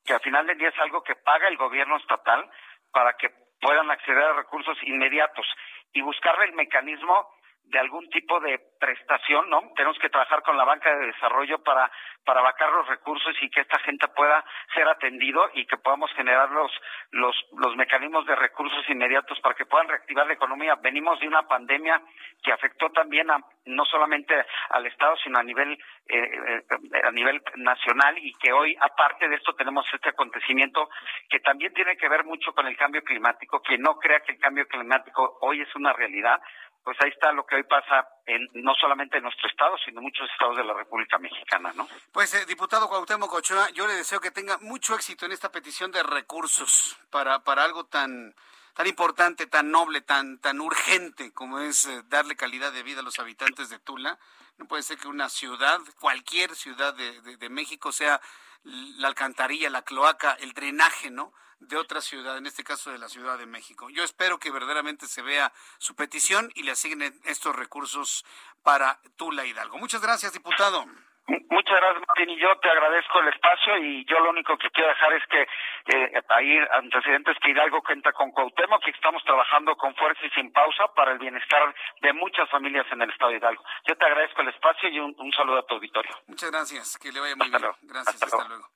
que 0.06 0.14
al 0.14 0.20
final 0.20 0.46
del 0.46 0.58
día 0.58 0.68
es 0.68 0.78
algo 0.78 1.02
que 1.02 1.16
paga 1.16 1.48
el 1.48 1.56
gobierno 1.56 1.96
estatal 1.96 2.48
para 2.92 3.14
que 3.14 3.30
puedan 3.60 3.90
acceder 3.90 4.22
a 4.22 4.34
recursos 4.34 4.78
inmediatos 4.82 5.46
y 5.92 6.00
buscarle 6.00 6.46
el 6.46 6.54
mecanismo 6.54 7.28
de 7.66 7.78
algún 7.78 8.08
tipo 8.10 8.38
de 8.40 8.60
prestación, 8.78 9.50
¿no? 9.50 9.72
Tenemos 9.74 9.98
que 9.98 10.08
trabajar 10.08 10.42
con 10.42 10.56
la 10.56 10.64
banca 10.64 10.94
de 10.94 11.06
desarrollo 11.06 11.62
para 11.62 11.90
para 12.24 12.40
vacar 12.40 12.70
los 12.72 12.88
recursos 12.88 13.34
y 13.40 13.48
que 13.50 13.60
esta 13.60 13.78
gente 13.80 14.08
pueda 14.08 14.44
ser 14.74 14.88
atendido 14.88 15.48
y 15.54 15.64
que 15.66 15.76
podamos 15.76 16.12
generar 16.14 16.50
los 16.50 16.70
los 17.10 17.34
los 17.58 17.76
mecanismos 17.76 18.26
de 18.26 18.36
recursos 18.36 18.88
inmediatos 18.88 19.40
para 19.40 19.54
que 19.54 19.66
puedan 19.66 19.88
reactivar 19.88 20.26
la 20.26 20.34
economía. 20.34 20.76
Venimos 20.76 21.18
de 21.20 21.28
una 21.28 21.42
pandemia 21.42 22.00
que 22.42 22.52
afectó 22.52 22.90
también 22.90 23.30
a 23.30 23.38
no 23.64 23.84
solamente 23.84 24.34
al 24.70 24.86
estado, 24.86 25.16
sino 25.22 25.38
a 25.38 25.42
nivel 25.42 25.72
eh, 25.72 25.80
eh, 26.08 26.62
a 27.04 27.10
nivel 27.10 27.42
nacional 27.56 28.16
y 28.18 28.32
que 28.34 28.52
hoy 28.52 28.76
aparte 28.80 29.28
de 29.28 29.36
esto 29.36 29.54
tenemos 29.54 29.86
este 29.92 30.10
acontecimiento 30.10 30.88
que 31.28 31.40
también 31.40 31.74
tiene 31.74 31.96
que 31.96 32.08
ver 32.08 32.24
mucho 32.24 32.52
con 32.52 32.66
el 32.66 32.76
cambio 32.76 33.02
climático, 33.02 33.60
que 33.62 33.78
no 33.78 33.96
crea 33.98 34.20
que 34.20 34.32
el 34.32 34.38
cambio 34.38 34.66
climático 34.68 35.38
hoy 35.40 35.62
es 35.62 35.74
una 35.74 35.92
realidad 35.92 36.40
pues 36.86 36.96
ahí 37.02 37.10
está 37.10 37.32
lo 37.32 37.44
que 37.44 37.56
hoy 37.56 37.64
pasa 37.64 38.08
en, 38.26 38.48
no 38.54 38.72
solamente 38.80 39.16
en 39.16 39.24
nuestro 39.24 39.48
estado, 39.48 39.76
sino 39.84 39.98
en 39.98 40.04
muchos 40.04 40.30
estados 40.30 40.56
de 40.56 40.62
la 40.62 40.72
República 40.72 41.18
Mexicana, 41.18 41.72
¿no? 41.74 41.88
Pues, 42.12 42.32
eh, 42.34 42.46
diputado 42.46 42.88
Cuauhtémoc 42.88 43.34
Ochoa, 43.34 43.70
yo 43.70 43.88
le 43.88 43.94
deseo 43.94 44.20
que 44.20 44.30
tenga 44.30 44.56
mucho 44.58 44.94
éxito 44.94 45.26
en 45.26 45.32
esta 45.32 45.50
petición 45.50 45.90
de 45.90 46.04
recursos 46.04 46.96
para, 47.10 47.40
para 47.40 47.64
algo 47.64 47.86
tan, 47.86 48.36
tan 48.74 48.86
importante, 48.86 49.48
tan 49.48 49.72
noble, 49.72 50.02
tan, 50.02 50.38
tan 50.38 50.60
urgente 50.60 51.32
como 51.34 51.58
es 51.58 51.86
eh, 51.86 52.04
darle 52.06 52.36
calidad 52.36 52.70
de 52.70 52.84
vida 52.84 53.00
a 53.00 53.02
los 53.02 53.18
habitantes 53.18 53.68
de 53.68 53.80
Tula. 53.80 54.16
No 54.56 54.66
puede 54.66 54.84
ser 54.84 54.96
que 54.96 55.08
una 55.08 55.28
ciudad, 55.28 55.80
cualquier 55.98 56.54
ciudad 56.54 56.94
de, 56.94 57.36
de 57.36 57.48
México, 57.48 57.90
sea 57.90 58.20
la 58.62 59.08
alcantarilla, 59.08 59.70
la 59.70 59.82
cloaca, 59.82 60.36
el 60.38 60.52
drenaje, 60.52 61.10
¿no? 61.10 61.32
De 61.60 61.76
otra 61.76 62.00
ciudad, 62.00 62.36
en 62.36 62.46
este 62.46 62.64
caso 62.64 62.90
de 62.90 62.98
la 62.98 63.08
Ciudad 63.08 63.38
de 63.38 63.46
México. 63.46 63.88
Yo 63.90 64.04
espero 64.04 64.38
que 64.38 64.50
verdaderamente 64.50 65.06
se 65.06 65.22
vea 65.22 65.52
su 65.78 65.94
petición 65.94 66.50
y 66.54 66.62
le 66.62 66.72
asignen 66.72 67.14
estos 67.24 67.54
recursos 67.56 68.24
para 68.62 69.00
Tula 69.16 69.44
Hidalgo. 69.44 69.78
Muchas 69.78 70.02
gracias, 70.02 70.32
diputado. 70.32 70.84
Muchas 71.28 71.80
gracias, 71.80 72.04
Martín, 72.06 72.30
y 72.30 72.38
yo 72.38 72.56
te 72.58 72.70
agradezco 72.70 73.18
el 73.18 73.28
espacio 73.28 73.78
y 73.78 74.04
yo 74.04 74.20
lo 74.20 74.30
único 74.30 74.56
que 74.58 74.70
quiero 74.70 74.90
dejar 74.90 75.12
es 75.14 75.26
que 75.26 75.42
eh, 75.42 76.22
ahí 76.28 76.56
antecedentes 76.70 77.36
que 77.42 77.50
Hidalgo 77.50 77.82
cuenta 77.82 78.12
con 78.12 78.30
Cuauhtémoc 78.30 78.84
que 78.84 78.92
estamos 78.92 79.24
trabajando 79.24 79.74
con 79.76 79.92
fuerza 79.96 80.24
y 80.24 80.30
sin 80.30 80.52
pausa 80.52 80.86
para 80.94 81.12
el 81.12 81.18
bienestar 81.18 81.74
de 82.00 82.12
muchas 82.12 82.48
familias 82.48 82.86
en 82.92 83.02
el 83.02 83.10
estado 83.10 83.32
de 83.32 83.38
Hidalgo. 83.38 83.64
Yo 83.88 83.96
te 83.96 84.06
agradezco 84.06 84.42
el 84.42 84.48
espacio 84.50 84.88
y 84.88 85.00
un, 85.00 85.32
saludo 85.32 85.58
a 85.58 85.66
tu 85.66 85.74
auditorio. 85.74 86.12
Muchas 86.28 86.50
gracias, 86.52 86.96
que 86.96 87.10
le 87.10 87.18
vaya 87.18 87.34
muy 87.34 87.50
bien. 87.50 87.62
Gracias, 87.82 88.22
hasta, 88.22 88.48
luego. 88.48 88.68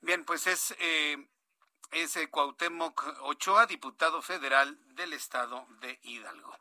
Bien, 0.00 0.24
pues 0.24 0.46
es, 0.46 0.74
eh, 0.80 1.16
es 1.94 2.18
Cuauhtémoc 2.28 3.20
Ochoa, 3.22 3.66
diputado 3.66 4.20
federal 4.20 4.76
del 4.96 5.12
estado 5.12 5.64
de 5.80 6.00
Hidalgo. 6.02 6.58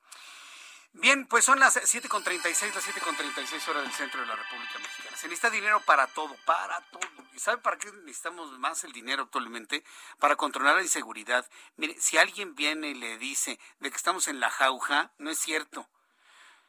Bien, 0.93 1.25
pues 1.25 1.43
son 1.43 1.59
las 1.59 1.75
7.36, 1.75 2.75
las 2.75 2.87
7.36 2.87 3.67
horas 3.67 3.83
del 3.83 3.91
centro 3.93 4.21
de 4.21 4.27
la 4.27 4.35
República 4.35 4.77
Mexicana. 4.77 5.17
Se 5.17 5.27
necesita 5.27 5.49
dinero 5.49 5.81
para 5.81 6.05
todo, 6.05 6.35
para 6.45 6.79
todo. 6.91 7.01
¿Y 7.33 7.39
sabe 7.39 7.57
para 7.57 7.79
qué 7.79 7.91
necesitamos 8.03 8.51
más 8.59 8.83
el 8.83 8.91
dinero 8.91 9.23
actualmente? 9.23 9.83
Para 10.19 10.35
controlar 10.35 10.75
la 10.75 10.83
inseguridad. 10.83 11.49
Mire, 11.77 11.99
si 11.99 12.19
alguien 12.19 12.53
viene 12.53 12.89
y 12.89 12.93
le 12.93 13.17
dice 13.17 13.59
de 13.79 13.89
que 13.89 13.97
estamos 13.97 14.27
en 14.27 14.39
la 14.39 14.51
jauja, 14.51 15.11
no 15.17 15.31
es 15.31 15.39
cierto. 15.39 15.89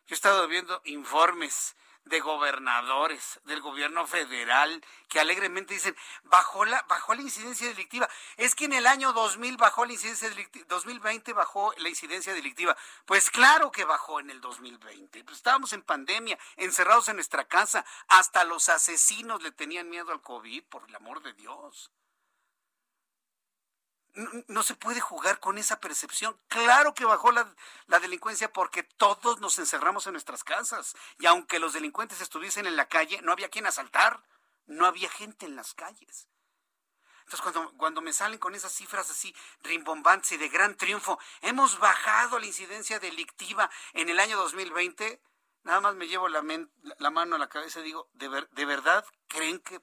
Yo 0.07 0.15
he 0.15 0.15
estado 0.15 0.49
viendo 0.49 0.81
informes 0.85 1.77
de 2.05 2.21
gobernadores 2.21 3.41
del 3.45 3.61
gobierno 3.61 4.07
federal 4.07 4.85
que 5.09 5.21
alegremente 5.21 5.75
dicen 5.75 5.97
bajó 6.25 6.65
la 6.65 6.83
bajó 6.89 7.15
la 7.15 7.23
incidencia 7.23 7.67
delictiva. 7.69 8.09
Es 8.37 8.55
que 8.55 8.67
en 8.67 8.75
el 8.75 8.87
año 8.87 9.13
2000 9.13 9.57
bajó 9.57 9.87
la 9.87 9.93
incidencia 9.93 10.29
delictiva, 10.29 10.67
2020 10.69 11.33
bajó 11.33 11.73
la 11.79 11.89
incidencia 11.89 12.35
delictiva. 12.35 12.77
Pues 13.07 13.31
claro 13.31 13.71
que 13.71 13.85
bajó 13.85 14.21
en 14.21 14.31
el 14.31 14.41
2020. 14.41 15.25
Pues 15.25 15.37
estábamos 15.39 15.73
en 15.73 15.83
pandemia, 15.83 16.39
encerrados 16.57 17.09
en 17.09 17.17
nuestra 17.17 17.45
casa, 17.45 17.85
hasta 18.09 18.45
los 18.45 18.69
asesinos 18.69 19.43
le 19.43 19.53
tenían 19.53 19.89
miedo 19.89 20.13
al 20.13 20.23
COVID, 20.23 20.65
por 20.65 20.89
el 20.89 20.95
amor 20.95 21.23
de 21.23 21.33
Dios 21.33 21.91
no 24.49 24.63
se 24.63 24.75
puede 24.75 25.01
jugar 25.01 25.41
con 25.41 25.59
esa 25.59 25.81
percepción. 25.81 26.39
Claro 26.49 26.95
que 26.95 27.05
bajó 27.05 27.33
la, 27.33 27.53
delincuencia 28.01 28.53
porque 28.53 28.83
todos 28.83 29.41
nos 29.41 29.59
encerramos 29.59 30.07
en 30.07 30.13
nuestras 30.13 30.45
casas 30.45 30.95
y 31.19 31.27
aunque 31.27 31.59
los 31.59 31.73
delincuentes 31.73 32.21
estuviesen 32.21 32.67
en 32.67 32.77
la 32.77 32.87
calle, 32.87 33.21
no 33.23 33.33
había 33.33 33.49
quien 33.49 33.67
asaltar, 33.67 34.23
no 34.67 34.87
había 34.87 35.09
gente 35.09 35.47
en 35.47 35.57
las 35.57 35.75
calles. 35.75 36.29
Entonces 37.25 37.41
cuando, 37.41 37.73
cuando 37.77 38.03
me 38.03 38.13
salen 38.13 38.39
con 38.39 38.55
esas 38.55 38.73
cifras 38.73 39.11
así 39.11 39.35
rimbombantes 39.63 40.33
y 40.33 40.37
de 40.37 40.49
gran 40.49 40.77
triunfo, 40.77 41.19
hemos 41.41 41.79
bajado 41.79 42.39
la 42.39 42.47
incidencia 42.47 42.99
delictiva 42.99 43.71
en 43.95 44.11
el 44.11 44.21
año 44.21 44.37
2020, 44.37 45.23
nada 45.65 45.81
más 45.81 45.95
me 45.95 46.07
llevo 46.07 46.29
la, 46.29 46.45
la 46.99 47.11
mano 47.11 47.37
a 47.37 47.39
la 47.39 47.49
cabeza 47.49 47.81
y 47.81 47.85
digo, 47.85 48.09
¿de, 48.13 48.47
¿de 48.51 48.65
verdad 48.65 49.05
creen 49.29 49.59
que 49.61 49.81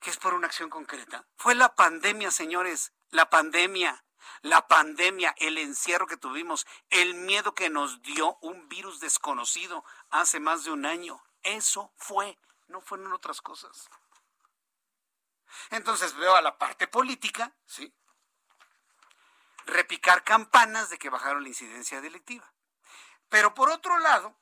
que 0.00 0.10
es 0.10 0.18
por 0.18 0.34
una 0.34 0.46
acción 0.46 0.70
concreta. 0.70 1.26
Fue 1.36 1.54
la 1.56 1.74
pandemia, 1.74 2.30
señores 2.30 2.92
la 3.10 3.30
pandemia, 3.30 4.04
la 4.42 4.66
pandemia, 4.66 5.34
el 5.38 5.58
encierro 5.58 6.06
que 6.06 6.16
tuvimos, 6.16 6.66
el 6.90 7.14
miedo 7.14 7.54
que 7.54 7.70
nos 7.70 8.02
dio 8.02 8.36
un 8.40 8.68
virus 8.68 9.00
desconocido 9.00 9.84
hace 10.10 10.40
más 10.40 10.64
de 10.64 10.70
un 10.70 10.86
año. 10.86 11.22
Eso 11.42 11.92
fue, 11.96 12.38
no 12.68 12.80
fueron 12.80 13.12
otras 13.12 13.40
cosas. 13.40 13.88
Entonces 15.70 16.14
veo 16.16 16.36
a 16.36 16.42
la 16.42 16.58
parte 16.58 16.86
política, 16.86 17.54
¿sí? 17.66 17.92
Repicar 19.64 20.22
campanas 20.22 20.90
de 20.90 20.98
que 20.98 21.10
bajaron 21.10 21.42
la 21.42 21.48
incidencia 21.48 22.00
delictiva. 22.00 22.52
Pero 23.28 23.54
por 23.54 23.70
otro 23.70 23.98
lado, 23.98 24.36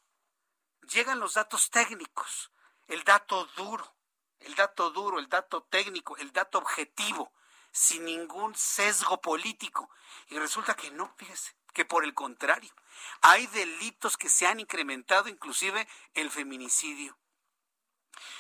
llegan 0.83 1.21
los 1.21 1.35
datos 1.35 1.71
técnicos, 1.71 2.53
el 2.89 3.05
dato 3.05 3.47
duro, 3.57 3.97
el 4.41 4.55
dato 4.55 4.91
duro, 4.91 5.19
el 5.19 5.29
dato 5.29 5.63
técnico, 5.63 6.17
el 6.19 6.33
dato 6.33 6.59
objetivo 6.59 7.33
sin 7.75 8.05
ningún 8.05 8.55
sesgo 8.55 9.21
político. 9.21 9.91
Y 10.29 10.39
resulta 10.39 10.75
que 10.75 10.93
no, 10.93 11.13
fíjese, 11.17 11.57
que 11.73 11.85
por 11.85 12.05
el 12.05 12.15
contrario, 12.15 12.73
hay 13.21 13.49
delitos 13.49 14.17
que 14.17 14.29
se 14.29 14.47
han 14.47 14.61
incrementado, 14.61 15.29
inclusive 15.29 15.87
el 16.15 16.31
feminicidio. 16.31 17.19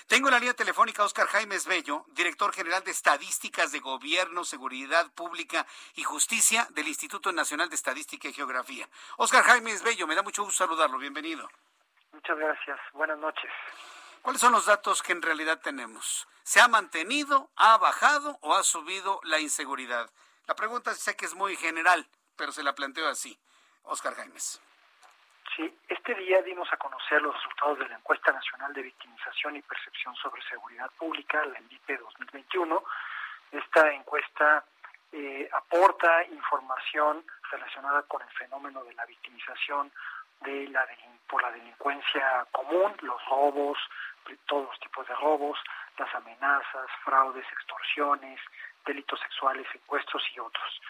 Tengo 0.07 0.29
en 0.29 0.35
la 0.35 0.39
línea 0.39 0.55
telefónica 0.55 1.03
a 1.03 1.07
Oscar 1.07 1.27
Jaimes 1.27 1.67
Bello, 1.67 2.05
director 2.13 2.55
general 2.55 2.85
de 2.85 2.93
Estadísticas 2.93 3.73
de 3.73 3.81
Gobierno, 3.81 4.45
Seguridad 4.45 5.13
Pública 5.15 5.67
y 5.97 6.05
Justicia 6.05 6.69
del 6.71 6.87
Instituto 6.87 7.33
Nacional 7.33 7.69
de 7.69 7.75
Estadística 7.75 8.29
y 8.29 8.33
Geografía. 8.33 8.89
Oscar 9.17 9.43
Jaimes 9.43 9.83
Bello, 9.83 10.07
me 10.07 10.15
da 10.15 10.23
mucho 10.23 10.45
gusto 10.45 10.65
saludarlo. 10.65 10.99
Bienvenido. 10.99 11.51
Muchas 12.13 12.39
gracias. 12.39 12.79
Buenas 12.93 13.19
noches. 13.19 13.51
¿Cuáles 14.25 14.41
son 14.41 14.53
los 14.53 14.65
datos 14.65 15.03
que 15.03 15.13
en 15.13 15.21
realidad 15.21 15.61
tenemos? 15.61 16.27
¿Se 16.45 16.59
ha 16.59 16.67
mantenido, 16.67 17.51
ha 17.57 17.77
bajado 17.77 18.39
o 18.41 18.55
ha 18.55 18.63
subido 18.63 19.21
la 19.23 19.39
inseguridad? 19.39 20.09
La 20.47 20.55
pregunta 20.55 20.95
sé 20.95 21.15
que 21.15 21.27
es 21.27 21.35
muy 21.35 21.57
general, 21.57 22.07
pero 22.35 22.51
se 22.51 22.63
la 22.63 22.75
planteo 22.75 23.07
así. 23.07 23.39
Oscar 23.83 24.15
Jaimes. 24.15 24.63
Sí, 25.55 25.79
este 25.89 26.15
día 26.15 26.41
dimos 26.41 26.67
a 26.73 26.79
conocer 26.79 27.21
los 27.21 27.35
resultados 27.35 27.79
de 27.81 27.87
la 27.87 27.97
encuesta 27.97 28.33
nacional 28.33 28.73
de 28.73 28.81
victimización 28.81 29.57
y 29.57 29.63
percepción 29.63 30.17
sobre 30.17 30.41
seguridad 30.49 30.91
pública, 30.93 31.45
la 31.45 31.59
ENVIPE 31.59 31.99
2021. 31.99 32.83
Esta 33.53 33.93
encuesta 33.93 34.65
eh, 35.13 35.51
aporta 35.53 36.25
información 36.25 37.27
relacionada 37.51 38.01
con 38.05 38.23
el 38.23 38.31
fenómeno 38.31 38.85
de 38.85 38.95
la 38.95 39.05
victimización 39.05 39.93
de 40.41 40.69
la 40.69 40.87
por 41.29 41.43
la 41.43 41.51
delincuencia 41.53 42.47
común, 42.53 42.93
los 43.03 43.25
robos, 43.27 43.79
todos 44.47 44.67
los 44.69 44.81
tipos 44.81 45.07
de 45.09 45.15
robos, 45.15 45.59
las 45.99 46.15
amenazas, 46.15 46.87
fraudes, 47.05 47.47
extorsiones, 47.53 48.41
delitos 48.85 49.19
sexuales, 49.21 49.67
secuestros 49.73 50.23
y 50.35 50.41
otros. 50.41 50.81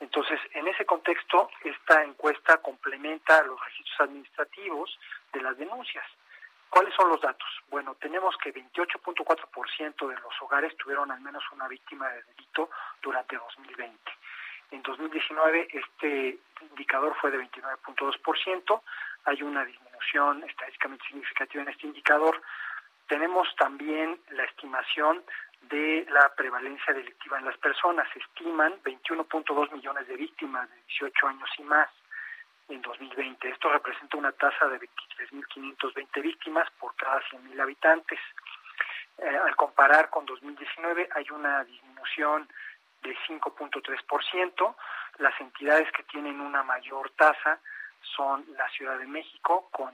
Entonces, 0.00 0.40
en 0.52 0.66
ese 0.66 0.84
contexto, 0.84 1.48
esta 1.62 2.02
encuesta 2.02 2.58
complementa 2.58 3.42
los 3.44 3.60
registros 3.64 4.00
administrativos 4.00 4.98
de 5.32 5.40
las 5.40 5.56
denuncias. 5.56 6.04
¿Cuáles 6.68 6.92
son 6.94 7.08
los 7.08 7.20
datos? 7.20 7.48
Bueno, 7.68 7.94
tenemos 8.00 8.36
que 8.38 8.52
28.4% 8.52 10.08
de 10.08 10.18
los 10.20 10.42
hogares 10.42 10.76
tuvieron 10.76 11.10
al 11.12 11.20
menos 11.20 11.44
una 11.52 11.68
víctima 11.68 12.08
de 12.08 12.22
delito 12.24 12.68
durante 13.00 13.36
2020. 13.36 14.12
En 14.70 14.82
2019 14.82 15.68
este 15.70 16.38
indicador 16.70 17.14
fue 17.20 17.30
de 17.30 17.38
29.2%, 17.38 18.82
hay 19.26 19.42
una 19.42 19.64
disminución 19.64 20.42
estadísticamente 20.44 21.04
significativa 21.06 21.62
en 21.62 21.68
este 21.68 21.86
indicador 21.86 22.40
tenemos 23.08 23.48
también 23.56 24.18
la 24.30 24.44
estimación 24.44 25.22
de 25.62 26.06
la 26.10 26.34
prevalencia 26.34 26.92
delictiva 26.92 27.38
en 27.38 27.44
las 27.44 27.56
personas. 27.58 28.08
Se 28.12 28.18
estiman 28.18 28.74
21.2 28.82 29.72
millones 29.72 30.08
de 30.08 30.16
víctimas 30.16 30.68
de 30.70 30.76
18 30.88 31.28
años 31.28 31.50
y 31.58 31.62
más 31.62 31.88
en 32.68 32.80
2020. 32.80 33.48
Esto 33.48 33.70
representa 33.70 34.16
una 34.16 34.32
tasa 34.32 34.68
de 34.68 34.80
23.520 34.80 36.22
víctimas 36.22 36.70
por 36.78 36.94
cada 36.96 37.20
100.000 37.30 37.60
habitantes. 37.60 38.18
Eh, 39.18 39.28
al 39.28 39.54
comparar 39.54 40.10
con 40.10 40.26
2019 40.26 41.08
hay 41.14 41.26
una 41.30 41.62
disminución 41.64 42.48
de 43.04 43.16
5.3%. 43.28 44.74
Las 45.18 45.40
entidades 45.40 45.90
que 45.92 46.02
tienen 46.04 46.40
una 46.40 46.62
mayor 46.64 47.10
tasa 47.10 47.60
son 48.16 48.44
la 48.56 48.68
Ciudad 48.70 48.98
de 48.98 49.06
México 49.06 49.68
con 49.70 49.92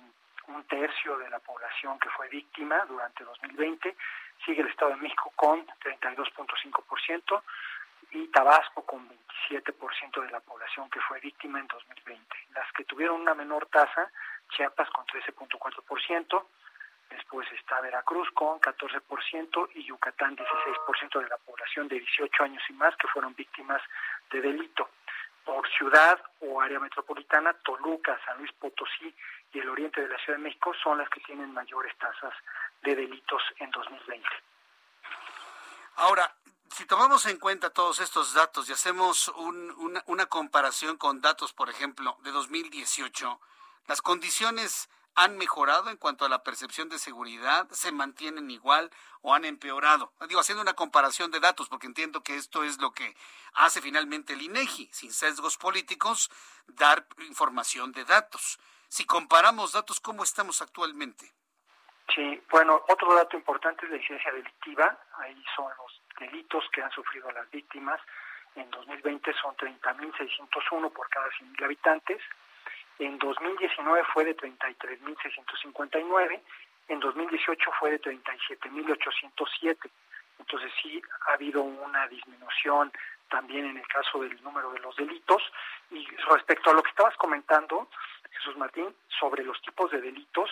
un 0.48 0.64
tercio 0.64 1.18
de 1.18 1.28
la 1.30 1.38
población 1.38 1.98
que 1.98 2.08
fue 2.10 2.28
víctima 2.28 2.84
durante 2.86 3.24
2020, 3.24 3.96
sigue 4.44 4.62
el 4.62 4.68
Estado 4.68 4.92
de 4.92 4.96
México 4.96 5.32
con 5.36 5.66
32.5% 5.66 7.42
y 8.12 8.26
Tabasco 8.28 8.84
con 8.84 9.08
27% 9.08 10.22
de 10.22 10.30
la 10.30 10.40
población 10.40 10.90
que 10.90 11.00
fue 11.00 11.20
víctima 11.20 11.60
en 11.60 11.66
2020. 11.68 12.36
Las 12.54 12.72
que 12.72 12.84
tuvieron 12.84 13.20
una 13.20 13.34
menor 13.34 13.66
tasa, 13.66 14.10
Chiapas 14.50 14.90
con 14.90 15.06
13.4%, 15.06 16.44
después 17.10 17.46
está 17.52 17.80
Veracruz 17.80 18.28
con 18.32 18.60
14% 18.60 19.70
y 19.74 19.84
Yucatán 19.84 20.36
16% 20.36 21.20
de 21.20 21.28
la 21.28 21.36
población 21.38 21.88
de 21.88 21.98
18 21.98 22.44
años 22.44 22.62
y 22.68 22.72
más 22.74 22.96
que 22.96 23.08
fueron 23.08 23.34
víctimas 23.34 23.82
de 24.30 24.40
delito 24.40 24.88
por 25.44 25.68
ciudad 25.72 26.20
o 26.40 26.60
área 26.60 26.78
metropolitana, 26.78 27.52
Toluca, 27.64 28.18
San 28.24 28.38
Luis 28.38 28.52
Potosí 28.52 29.14
y 29.52 29.58
el 29.58 29.68
oriente 29.68 30.00
de 30.00 30.08
la 30.08 30.18
Ciudad 30.18 30.38
de 30.38 30.44
México 30.44 30.72
son 30.82 30.98
las 30.98 31.08
que 31.08 31.20
tienen 31.20 31.52
mayores 31.52 31.96
tasas 31.98 32.34
de 32.82 32.94
delitos 32.94 33.42
en 33.58 33.70
2020. 33.70 34.28
Ahora, 35.96 36.32
si 36.70 36.86
tomamos 36.86 37.26
en 37.26 37.38
cuenta 37.38 37.70
todos 37.70 38.00
estos 38.00 38.32
datos 38.32 38.68
y 38.68 38.72
hacemos 38.72 39.28
una, 39.28 40.02
una 40.06 40.26
comparación 40.26 40.96
con 40.96 41.20
datos, 41.20 41.52
por 41.52 41.68
ejemplo, 41.68 42.16
de 42.22 42.30
2018, 42.30 43.40
las 43.88 44.02
condiciones 44.02 44.88
han 45.20 45.36
mejorado 45.36 45.90
en 45.90 45.98
cuanto 45.98 46.24
a 46.24 46.30
la 46.30 46.42
percepción 46.42 46.88
de 46.88 46.98
seguridad, 46.98 47.68
se 47.72 47.92
mantienen 47.92 48.50
igual 48.50 48.90
o 49.20 49.34
han 49.34 49.44
empeorado. 49.44 50.12
Digo, 50.26 50.40
haciendo 50.40 50.62
una 50.62 50.72
comparación 50.72 51.30
de 51.30 51.40
datos, 51.40 51.68
porque 51.68 51.86
entiendo 51.86 52.22
que 52.22 52.36
esto 52.36 52.64
es 52.64 52.80
lo 52.80 52.92
que 52.92 53.14
hace 53.52 53.82
finalmente 53.82 54.32
el 54.32 54.40
INEGI, 54.40 54.88
sin 54.92 55.12
sesgos 55.12 55.58
políticos, 55.58 56.30
dar 56.68 57.06
información 57.28 57.92
de 57.92 58.06
datos. 58.06 58.58
Si 58.88 59.04
comparamos 59.04 59.72
datos, 59.72 60.00
¿cómo 60.00 60.22
estamos 60.22 60.62
actualmente? 60.62 61.30
Sí, 62.14 62.42
bueno, 62.50 62.82
otro 62.88 63.14
dato 63.14 63.36
importante 63.36 63.84
es 63.84 63.90
la 63.90 63.98
incidencia 63.98 64.32
delictiva. 64.32 64.98
Ahí 65.18 65.44
son 65.54 65.70
los 65.76 66.00
delitos 66.18 66.64
que 66.72 66.82
han 66.82 66.90
sufrido 66.92 67.30
las 67.30 67.48
víctimas. 67.50 68.00
En 68.56 68.70
2020 68.70 69.34
son 69.34 69.54
30.601 69.56 70.92
por 70.92 71.08
cada 71.10 71.28
100.000 71.28 71.64
habitantes. 71.64 72.22
En 73.00 73.18
2019 73.18 74.04
fue 74.12 74.24
de 74.26 74.36
33.659. 74.36 76.40
En 76.88 77.00
2018 77.00 77.70
fue 77.78 77.92
de 77.92 78.00
37.807. 78.02 79.90
Entonces 80.38 80.70
sí 80.82 81.00
ha 81.26 81.32
habido 81.32 81.62
una 81.62 82.06
disminución 82.08 82.92
también 83.30 83.64
en 83.64 83.78
el 83.78 83.86
caso 83.86 84.20
del 84.20 84.38
número 84.42 84.70
de 84.72 84.80
los 84.80 84.94
delitos. 84.96 85.42
Y 85.90 86.06
respecto 86.28 86.70
a 86.70 86.74
lo 86.74 86.82
que 86.82 86.90
estabas 86.90 87.16
comentando, 87.16 87.88
Jesús 88.32 88.54
Martín, 88.58 88.94
sobre 89.18 89.44
los 89.44 89.58
tipos 89.62 89.90
de 89.90 90.02
delitos, 90.02 90.50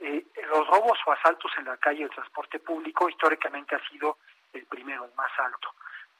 eh, 0.00 0.24
los 0.48 0.68
robos 0.68 0.96
o 1.06 1.12
asaltos 1.12 1.50
en 1.58 1.64
la 1.64 1.76
calle 1.76 2.02
del 2.02 2.10
transporte 2.10 2.60
público 2.60 3.08
históricamente 3.08 3.74
ha 3.74 3.88
sido 3.88 4.18
el 4.52 4.64
primero, 4.66 5.06
el 5.06 5.14
más 5.16 5.32
alto. 5.40 5.74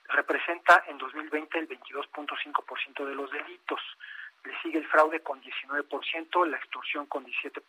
Representa 0.09 0.83
en 0.89 0.99
2020 0.99 1.61
el 1.61 1.69
22.5% 1.69 3.05
de 3.05 3.15
los 3.15 3.31
delitos. 3.31 3.81
Le 4.45 4.61
sigue 4.63 4.79
el 4.79 4.87
fraude 4.87 5.21
con 5.21 5.41
19%, 5.43 6.47
la 6.47 6.57
extorsión 6.57 7.07
con 7.07 7.25
17%. 7.25 7.63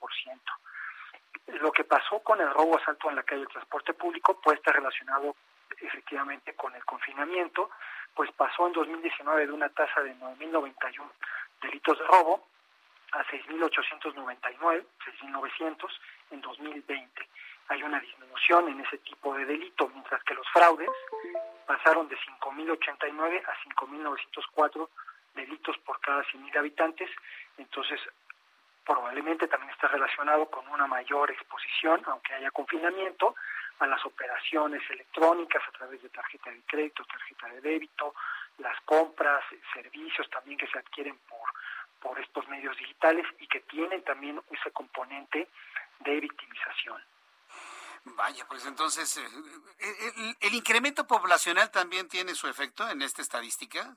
Lo 1.59 1.71
que 1.71 1.83
pasó 1.83 2.19
con 2.19 2.39
el 2.39 2.49
robo 2.49 2.77
asalto 2.77 3.09
en 3.09 3.17
la 3.17 3.23
calle 3.23 3.41
del 3.41 3.49
transporte 3.49 3.93
público 3.93 4.39
puede 4.39 4.57
estar 4.57 4.75
relacionado 4.75 5.35
efectivamente 5.79 6.53
con 6.53 6.73
el 6.75 6.83
confinamiento, 6.85 7.69
pues 8.13 8.31
pasó 8.33 8.67
en 8.67 8.73
2019 8.73 9.47
de 9.47 9.51
una 9.51 9.69
tasa 9.69 10.01
de 10.01 10.15
9.091 10.15 11.09
delitos 11.61 11.97
de 11.97 12.05
robo 12.05 12.45
a 13.11 13.23
6.899, 13.25 14.85
6.900 15.21 15.99
en 16.31 16.41
2020. 16.41 17.29
Hay 17.69 17.83
una 17.83 17.99
disminución 17.99 18.67
en 18.69 18.81
ese 18.81 18.97
tipo 18.99 19.33
de 19.35 19.45
delito, 19.45 19.89
mientras 19.89 20.23
que 20.23 20.33
los 20.33 20.47
fraudes 20.49 20.89
pasaron 21.65 22.07
de 22.07 22.17
5.089 22.17 23.43
a 23.45 23.53
5.904 23.75 24.89
delitos 25.33 25.77
por 25.79 25.99
cada 25.99 26.23
100.000 26.25 26.57
habitantes. 26.57 27.09
Entonces, 27.57 27.99
probablemente 28.85 29.47
también 29.47 29.71
está 29.71 29.87
relacionado 29.87 30.49
con 30.49 30.67
una 30.67 30.87
mayor 30.87 31.31
exposición, 31.31 32.01
aunque 32.05 32.33
haya 32.33 32.51
confinamiento, 32.51 33.35
a 33.79 33.87
las 33.87 34.05
operaciones 34.05 34.81
electrónicas 34.89 35.61
a 35.67 35.71
través 35.71 36.01
de 36.01 36.09
tarjeta 36.09 36.51
de 36.51 36.61
crédito, 36.67 37.03
tarjeta 37.05 37.47
de 37.47 37.61
débito, 37.61 38.13
las 38.59 38.79
compras, 38.81 39.43
servicios 39.73 40.29
también 40.29 40.57
que 40.59 40.67
se 40.67 40.77
adquieren 40.77 41.17
por, 41.27 41.49
por 41.99 42.19
estos 42.19 42.47
medios 42.47 42.77
digitales 42.77 43.25
y 43.39 43.47
que 43.47 43.61
tienen 43.61 44.03
también 44.03 44.39
ese 44.51 44.71
componente 44.71 45.47
de 45.99 46.19
victimización. 46.19 47.01
Vaya, 48.03 48.45
pues 48.47 48.65
entonces, 48.65 49.17
eh, 49.17 49.27
eh, 49.79 50.35
¿el, 50.41 50.53
incremento 50.55 51.05
poblacional 51.05 51.69
también 51.69 52.07
tiene 52.07 52.33
su 52.33 52.47
efecto 52.47 52.89
en 52.89 53.01
esta 53.03 53.21
estadística? 53.21 53.95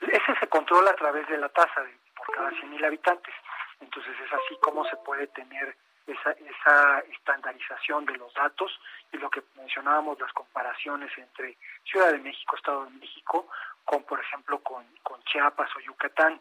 Ese 0.00 0.32
se 0.48 0.50
controla 0.50 0.90
a 0.92 0.96
través 0.96 1.28
de 1.28 1.36
la 1.36 1.48
tasa 1.50 1.82
de, 1.82 1.94
por 2.16 2.34
cada 2.34 2.50
100.000 2.50 2.86
habitantes. 2.86 3.34
Entonces 3.80 4.14
es 4.18 4.32
así 4.32 4.56
como 4.62 4.84
se 4.86 4.96
puede 4.98 5.26
tener 5.28 5.76
esa, 6.06 6.30
esa 6.30 7.00
estandarización 7.12 8.06
de 8.06 8.16
los 8.16 8.32
datos 8.32 8.72
y 9.12 9.18
lo 9.18 9.28
que 9.28 9.42
mencionábamos, 9.56 10.18
las 10.18 10.32
comparaciones 10.32 11.10
entre 11.18 11.56
Ciudad 11.84 12.12
de 12.12 12.18
México, 12.18 12.56
Estado 12.56 12.84
de 12.84 12.90
México, 12.92 13.46
con 13.84 14.02
por 14.04 14.20
ejemplo 14.20 14.58
con, 14.60 14.86
Chiapas 15.26 15.68
o 15.76 15.80
Yucatán, 15.80 16.40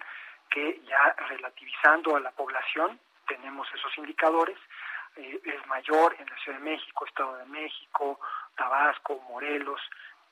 que 0.49 0.79
ya 0.87 1.13
relativizando 1.27 2.15
a 2.15 2.21
la 2.21 2.31
población 2.31 2.97
tenemos 3.27 3.67
esos 3.75 3.97
indicadores, 3.97 4.57
eh, 5.17 5.41
es 5.43 5.67
mayor 5.67 6.15
en 6.17 6.25
la 6.25 6.37
Ciudad 6.37 6.59
de 6.59 6.63
México, 6.63 7.05
Estado 7.05 7.35
de 7.35 7.45
México, 7.47 8.17
Tabasco, 8.55 9.19
Morelos, 9.27 9.81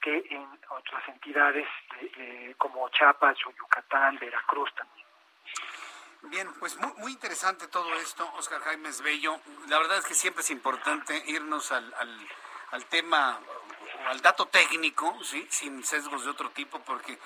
que 0.06 0.24
en 0.30 0.48
otras 0.70 1.08
entidades 1.08 1.68
eh, 2.00 2.54
como 2.60 2.88
Chiapas 2.90 3.36
o 3.48 3.52
Yucatán, 3.52 4.20
Veracruz 4.20 4.72
también. 4.76 5.08
Bien, 6.30 6.54
pues 6.60 6.78
muy, 6.78 6.94
muy 6.98 7.12
interesante 7.12 7.68
todo 7.68 7.92
esto, 7.96 8.32
Oscar 8.38 8.62
Jaime 8.62 8.90
Bello. 9.04 9.40
La 9.68 9.80
verdad 9.80 9.98
es 9.98 10.06
que 10.06 10.14
siempre 10.14 10.44
es 10.44 10.52
importante 10.52 11.24
irnos 11.26 11.72
al, 11.72 11.92
al, 11.96 12.28
al 12.72 12.86
tema, 12.86 13.40
al 14.08 14.22
dato 14.22 14.46
técnico, 14.46 15.18
¿sí? 15.24 15.48
sin 15.50 15.84
sesgos 15.84 16.24
de 16.24 16.30
otro 16.30 16.52
tipo, 16.52 16.80
porque 16.82 17.18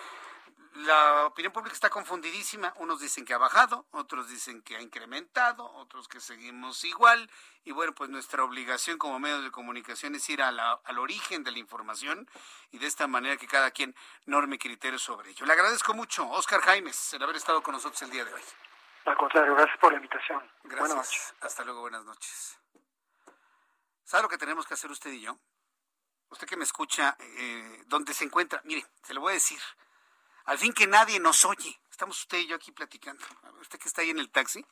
la 0.74 1.26
opinión 1.26 1.52
pública 1.52 1.74
está 1.74 1.90
confundidísima. 1.90 2.74
Unos 2.78 3.00
dicen 3.00 3.26
que 3.26 3.34
ha 3.34 3.38
bajado, 3.38 3.86
otros 3.92 4.30
dicen 4.30 4.62
que 4.62 4.76
ha 4.76 4.82
incrementado, 4.82 5.66
otros 5.74 6.08
que 6.08 6.20
seguimos 6.20 6.84
igual. 6.84 7.30
Y 7.64 7.72
bueno, 7.72 7.94
pues 7.94 8.10
nuestra 8.10 8.44
obligación 8.44 8.98
como 8.98 9.20
medios 9.20 9.44
de 9.44 9.52
comunicación 9.52 10.16
es 10.16 10.30
ir 10.30 10.42
al 10.42 11.00
origen 11.00 11.44
de 11.44 11.52
la 11.52 11.60
información 11.60 12.30
y 12.72 12.80
de 12.80 12.88
esta 12.88 13.08
manera 13.08 13.38
que 13.38 13.48
cada 13.48 13.72
quien 13.72 13.96
norme 14.26 14.58
criterios 14.58 15.02
sobre 15.02 15.32
ello. 15.32 15.46
Le 15.46 15.54
agradezco 15.54 15.94
mucho, 15.94 16.28
Oscar 16.30 16.62
Jaimes, 16.62 17.14
el 17.14 17.24
haber 17.24 17.36
estado 17.36 17.62
con 17.62 17.74
nosotros 17.74 18.02
el 18.04 18.12
día 18.12 18.26
de 18.26 18.34
hoy. 18.34 18.42
Al 19.06 19.18
contrario, 19.18 19.56
gracias 19.56 19.78
por 19.80 19.92
la 19.92 19.98
invitación. 19.98 20.40
Gracias. 20.64 20.80
Buenas 20.80 20.98
noches. 20.98 21.36
Hasta 21.42 21.64
luego, 21.64 21.82
buenas 21.82 22.06
noches. 22.06 22.60
¿Sabe 24.04 24.24
lo 24.24 24.30
que 24.30 24.38
tenemos 24.38 24.66
que 24.66 24.74
hacer 24.74 24.90
usted 24.92 25.12
y 25.12 25.22
yo? 25.22 25.38
Usted 26.30 26.48
que 26.48 26.58
me 26.58 26.64
escucha, 26.64 27.18
eh, 27.20 27.84
donde 27.88 28.14
se 28.14 28.24
encuentra, 28.24 28.62
mire, 28.64 28.86
se 29.04 29.14
lo 29.14 29.22
voy 29.22 29.32
a 29.32 29.34
decir. 29.34 29.60
Al 30.46 30.58
fin 30.58 30.74
que 30.74 30.88
nadie 30.88 31.20
nos 31.20 31.46
oye. 31.46 31.80
Estamos 31.90 32.20
usted 32.20 32.40
y 32.40 32.48
yo 32.48 32.56
aquí 32.56 32.72
platicando. 32.72 33.24
Usted 33.62 33.80
que 33.80 33.88
está 33.88 34.02
ahí 34.02 34.10
en 34.10 34.20
el 34.20 34.30
taxi, 34.30 34.66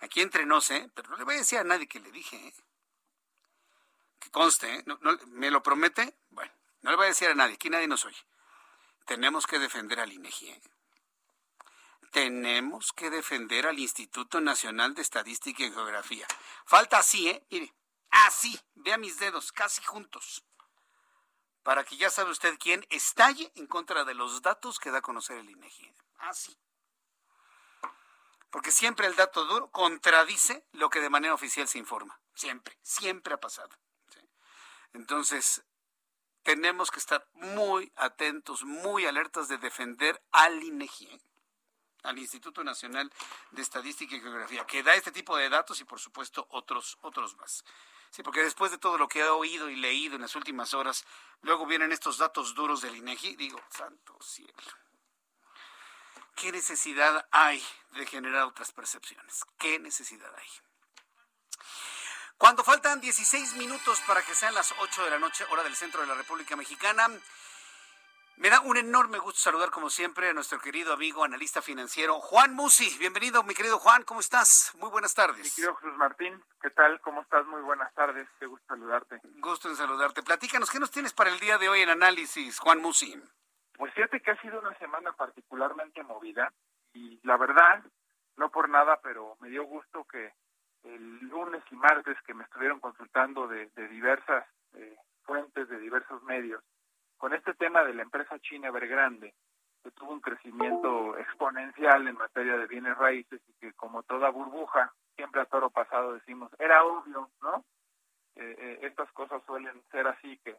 aquí 0.00 0.20
entre 0.20 0.46
nos, 0.46 0.70
¿eh? 0.70 0.90
Pero 0.94 1.10
no 1.10 1.16
le 1.16 1.24
voy 1.24 1.34
a 1.34 1.38
decir 1.38 1.58
a 1.58 1.64
nadie 1.64 1.86
que 1.86 2.00
le 2.00 2.10
dije, 2.10 2.36
¿eh? 2.36 2.54
Que 4.18 4.30
conste, 4.30 4.74
¿eh? 4.74 4.84
¿Me 5.26 5.50
lo 5.50 5.62
promete? 5.62 6.16
Bueno, 6.30 6.52
no 6.82 6.90
le 6.90 6.96
voy 6.96 7.06
a 7.06 7.08
decir 7.08 7.28
a 7.28 7.34
nadie, 7.34 7.54
aquí 7.54 7.70
nadie 7.70 7.86
nos 7.86 8.04
oye. 8.04 8.26
Tenemos 9.06 9.46
que 9.46 9.58
defender 9.58 10.00
al 10.00 10.12
INEGI, 10.12 10.48
¿eh? 10.48 10.62
tenemos 12.16 12.94
que 12.94 13.10
defender 13.10 13.66
al 13.66 13.78
Instituto 13.78 14.40
Nacional 14.40 14.94
de 14.94 15.02
Estadística 15.02 15.62
y 15.62 15.70
Geografía. 15.70 16.26
Falta 16.64 16.96
así, 16.96 17.28
¿eh? 17.28 17.46
Mire, 17.50 17.74
así, 18.08 18.58
vea 18.74 18.96
mis 18.96 19.18
dedos, 19.18 19.52
casi 19.52 19.82
juntos. 19.82 20.42
Para 21.66 21.82
que 21.82 21.96
ya 21.96 22.10
sabe 22.10 22.30
usted 22.30 22.56
quién 22.60 22.86
estalle 22.90 23.50
en 23.56 23.66
contra 23.66 24.04
de 24.04 24.14
los 24.14 24.40
datos 24.40 24.78
que 24.78 24.92
da 24.92 24.98
a 24.98 25.02
conocer 25.02 25.38
el 25.38 25.50
INEGI. 25.50 25.92
Así. 26.18 26.56
Porque 28.50 28.70
siempre 28.70 29.08
el 29.08 29.16
dato 29.16 29.44
duro 29.46 29.68
contradice 29.72 30.64
lo 30.70 30.88
que 30.90 31.00
de 31.00 31.10
manera 31.10 31.34
oficial 31.34 31.66
se 31.66 31.78
informa. 31.78 32.20
Siempre, 32.34 32.78
siempre 32.82 33.34
ha 33.34 33.40
pasado. 33.40 33.70
Entonces, 34.92 35.64
tenemos 36.44 36.92
que 36.92 37.00
estar 37.00 37.26
muy 37.32 37.92
atentos, 37.96 38.62
muy 38.62 39.04
alertas 39.04 39.48
de 39.48 39.58
defender 39.58 40.22
al 40.30 40.62
INEGI 40.62 41.20
al 42.04 42.16
Instituto 42.20 42.62
Nacional 42.62 43.12
de 43.50 43.62
Estadística 43.62 44.14
y 44.14 44.20
Geografía, 44.20 44.64
que 44.64 44.84
da 44.84 44.94
este 44.94 45.10
tipo 45.10 45.36
de 45.36 45.48
datos 45.48 45.80
y 45.80 45.84
por 45.84 45.98
supuesto 45.98 46.46
otros, 46.50 46.96
otros 47.00 47.36
más. 47.36 47.64
Sí, 48.10 48.22
porque 48.22 48.42
después 48.42 48.70
de 48.70 48.78
todo 48.78 48.98
lo 48.98 49.08
que 49.08 49.20
he 49.20 49.28
oído 49.28 49.68
y 49.68 49.76
leído 49.76 50.16
en 50.16 50.22
las 50.22 50.36
últimas 50.36 50.74
horas, 50.74 51.04
luego 51.42 51.66
vienen 51.66 51.92
estos 51.92 52.18
datos 52.18 52.54
duros 52.54 52.80
del 52.80 52.96
INEGI, 52.96 53.36
digo, 53.36 53.60
santo 53.70 54.16
cielo. 54.22 54.52
¿Qué 56.34 56.52
necesidad 56.52 57.26
hay 57.30 57.64
de 57.92 58.06
generar 58.06 58.44
otras 58.44 58.72
percepciones? 58.72 59.44
¿Qué 59.58 59.78
necesidad 59.78 60.30
hay? 60.36 60.48
Cuando 62.38 62.62
faltan 62.62 63.00
16 63.00 63.54
minutos 63.54 64.00
para 64.06 64.22
que 64.22 64.34
sean 64.34 64.54
las 64.54 64.74
8 64.78 65.04
de 65.04 65.10
la 65.10 65.18
noche, 65.18 65.46
hora 65.50 65.62
del 65.62 65.74
centro 65.74 66.02
de 66.02 66.06
la 66.06 66.14
República 66.14 66.54
Mexicana, 66.54 67.08
me 68.38 68.50
da 68.50 68.60
un 68.60 68.76
enorme 68.76 69.18
gusto 69.18 69.38
saludar, 69.38 69.70
como 69.70 69.88
siempre, 69.88 70.28
a 70.28 70.32
nuestro 70.32 70.58
querido 70.58 70.92
amigo 70.92 71.24
analista 71.24 71.62
financiero 71.62 72.20
Juan 72.20 72.54
Musi. 72.54 72.98
Bienvenido, 72.98 73.42
mi 73.42 73.54
querido 73.54 73.78
Juan, 73.78 74.02
¿cómo 74.02 74.20
estás? 74.20 74.74
Muy 74.78 74.90
buenas 74.90 75.14
tardes. 75.14 75.42
Mi 75.42 75.50
querido 75.50 75.74
Jesús 75.76 75.96
Martín, 75.96 76.42
¿qué 76.60 76.70
tal? 76.70 77.00
¿Cómo 77.00 77.22
estás? 77.22 77.46
Muy 77.46 77.62
buenas 77.62 77.92
tardes, 77.94 78.28
qué 78.38 78.46
gusto 78.46 78.66
saludarte. 78.68 79.20
Gusto 79.40 79.68
en 79.68 79.76
saludarte. 79.76 80.22
Platícanos, 80.22 80.70
¿qué 80.70 80.78
nos 80.78 80.90
tienes 80.90 81.14
para 81.14 81.30
el 81.30 81.40
día 81.40 81.56
de 81.56 81.68
hoy 81.68 81.80
en 81.80 81.88
análisis, 81.88 82.58
Juan 82.58 82.80
Musi? 82.80 83.20
Pues 83.78 83.92
fíjate 83.94 84.20
que 84.20 84.30
ha 84.30 84.40
sido 84.40 84.60
una 84.60 84.76
semana 84.78 85.12
particularmente 85.12 86.02
movida 86.02 86.52
y 86.92 87.18
la 87.22 87.36
verdad, 87.36 87.84
no 88.36 88.50
por 88.50 88.68
nada, 88.68 89.00
pero 89.02 89.36
me 89.40 89.48
dio 89.48 89.64
gusto 89.64 90.04
que 90.04 90.34
el 90.84 91.18
lunes 91.28 91.62
y 91.70 91.74
martes 91.74 92.16
que 92.26 92.34
me 92.34 92.44
estuvieron 92.44 92.80
consultando 92.80 93.48
de, 93.48 93.70
diversas 93.88 94.46
eh, 94.74 94.96
fuentes, 95.24 95.68
de 95.68 95.78
diversos 95.78 96.22
medios, 96.22 96.62
con 97.18 97.34
este 97.34 97.54
tema 97.54 97.82
de 97.84 97.94
la 97.94 98.02
empresa 98.02 98.38
china 98.40 98.68
Evergrande, 98.68 99.34
que 99.82 99.90
tuvo 99.92 100.12
un 100.12 100.20
crecimiento 100.20 101.16
exponencial 101.18 102.06
en 102.08 102.16
materia 102.16 102.56
de 102.56 102.66
bienes 102.66 102.96
raíces 102.98 103.40
y 103.48 103.52
que 103.54 103.72
como 103.74 104.02
toda 104.02 104.30
burbuja, 104.30 104.92
siempre 105.14 105.40
a 105.40 105.46
toro 105.46 105.70
pasado 105.70 106.14
decimos, 106.14 106.50
era 106.58 106.84
obvio, 106.84 107.30
¿no? 107.40 107.64
Eh, 108.36 108.54
eh, 108.58 108.78
estas 108.82 109.10
cosas 109.12 109.42
suelen 109.46 109.82
ser 109.90 110.06
así 110.06 110.38
que 110.44 110.56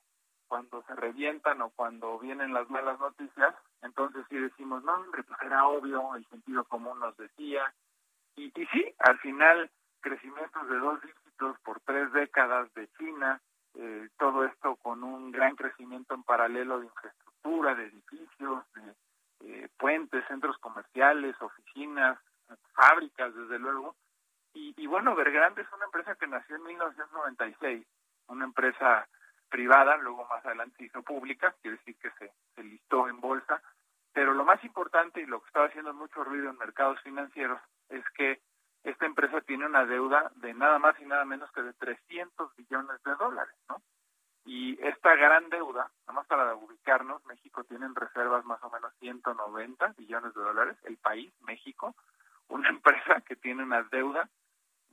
cuando 0.48 0.82
se 0.84 0.96
revientan 0.96 1.62
o 1.62 1.70
cuando 1.72 2.18
vienen 2.20 2.54
las 2.54 2.70
malas 2.70 3.00
noticias, 3.00 3.54
entonces 3.82 4.26
sí 4.30 4.38
decimos, 4.38 4.84
no, 4.84 4.96
hombre, 4.96 5.24
pues 5.24 5.40
era 5.42 5.68
obvio, 5.68 6.16
el 6.16 6.26
sentido 6.28 6.64
común 6.66 7.00
nos 7.00 7.16
decía. 7.18 7.74
Y, 8.36 8.46
y 8.46 8.66
sí, 8.68 8.96
al 9.00 9.20
final, 9.20 9.70
crecimientos 10.00 10.70
de 10.70 10.78
dos 10.78 11.02
dígitos 11.02 11.60
por 11.60 11.80
tres 11.82 12.12
décadas 12.14 12.74
de 12.74 12.88
China, 12.98 13.42
eh, 13.80 14.10
todo 14.18 14.44
esto 14.44 14.76
con 14.78 15.04
un 15.04 15.32
gran 15.32 15.56
crecimiento 15.56 16.16
en 16.16 16.24
paralelo 16.24 16.80
de 16.80 16.88
infraestructura, 16.88 17.76
de 17.76 17.86
edificios, 17.86 18.64
de 18.74 18.96
eh, 19.42 19.70
puentes, 19.78 20.26
centros 20.28 20.58
comerciales, 20.58 21.40
oficinas, 21.40 22.18
fábricas, 22.74 23.36
desde 23.36 23.60
luego. 23.60 23.96
Y, 24.54 24.88
bueno, 24.88 25.16
Vergrande 25.16 25.62
es 25.62 25.72
una 25.72 25.86
empresa 25.86 26.16
que 26.16 26.26
nació 26.26 26.56
en 26.56 26.64
1996, 26.64 27.86
una 28.30 28.46
empresa 28.46 29.08
privada, 29.50 29.98
luego 29.98 30.26
más 30.26 30.44
adelante 30.44 30.84
hizo 30.84 31.04
pública, 31.04 31.54
quiere 31.62 31.78
decir 31.78 31.96
que 31.98 32.10
se 32.56 32.64
listó 32.64 33.08
en 33.08 33.22
bolsa, 33.22 33.62
pero 34.14 34.34
lo 34.34 34.44
más 34.44 34.64
importante 34.64 35.22
y 35.22 35.28
lo 35.28 35.42
que 35.42 35.48
estaba 35.48 35.68
haciendo 35.68 35.94
mucho 35.94 36.24
ruido 36.24 36.50
en 36.50 36.58
mercados 36.58 37.00
financieros 37.02 37.62
es 37.90 38.04
que 38.16 38.42
esta 38.84 39.06
empresa 39.06 39.42
tiene 39.42 39.66
una 39.66 39.86
deuda 39.86 40.32
de 40.36 40.54
nada 40.54 40.80
más 40.80 41.00
y 41.00 41.06
nada 41.06 41.26
menos 41.26 41.52
que 41.52 41.62
de 41.62 41.74
300 41.74 42.56
billones 42.56 43.04
de 43.04 43.16
dólares, 43.16 43.56
¿no? 43.70 43.82
Y 44.46 44.82
esta 44.82 45.14
gran 45.16 45.50
deuda, 45.50 45.92
nada 46.08 46.14
más 46.14 46.28
para 46.28 46.56
ubicarnos, 46.56 47.24
México 47.26 47.66
tiene 47.66 47.86
en 47.86 47.96
reservas 47.96 48.46
más 48.46 48.64
o 48.64 48.70
menos 48.70 48.94
190 49.00 49.94
billones 49.98 50.34
de 50.34 50.42
dólares, 50.42 50.78
el 50.84 50.98
país, 50.98 51.34
México, 51.42 51.96
una 52.48 52.70
empresa 52.70 53.22
que 53.22 53.36
tiene 53.36 53.64
una 53.64 53.84
deuda 53.84 54.30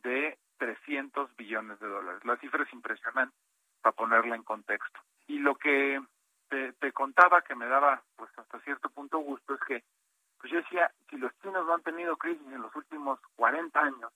de 0.02 0.38
300 0.58 1.36
billones 1.36 1.78
de 1.78 1.86
dólares. 1.86 2.24
La 2.24 2.36
cifra 2.38 2.64
es 2.64 2.72
impresionante 2.72 3.36
para 3.80 3.94
ponerla 3.94 4.34
en 4.34 4.42
contexto. 4.42 5.00
Y 5.28 5.38
lo 5.38 5.54
que 5.54 6.02
te, 6.48 6.72
te, 6.74 6.92
contaba 6.92 7.42
que 7.42 7.54
me 7.54 7.66
daba 7.66 8.02
pues 8.16 8.30
hasta 8.36 8.58
cierto 8.60 8.88
punto 8.90 9.18
gusto 9.18 9.54
es 9.54 9.60
que 9.60 9.84
pues 10.44 10.52
yo 10.52 10.58
decía, 10.58 10.92
si 11.08 11.16
los 11.16 11.32
chinos 11.40 11.64
no 11.64 11.72
han 11.72 11.82
tenido 11.82 12.18
crisis 12.18 12.46
en 12.48 12.60
los 12.60 12.76
últimos 12.76 13.18
40 13.36 13.80
años 13.80 14.12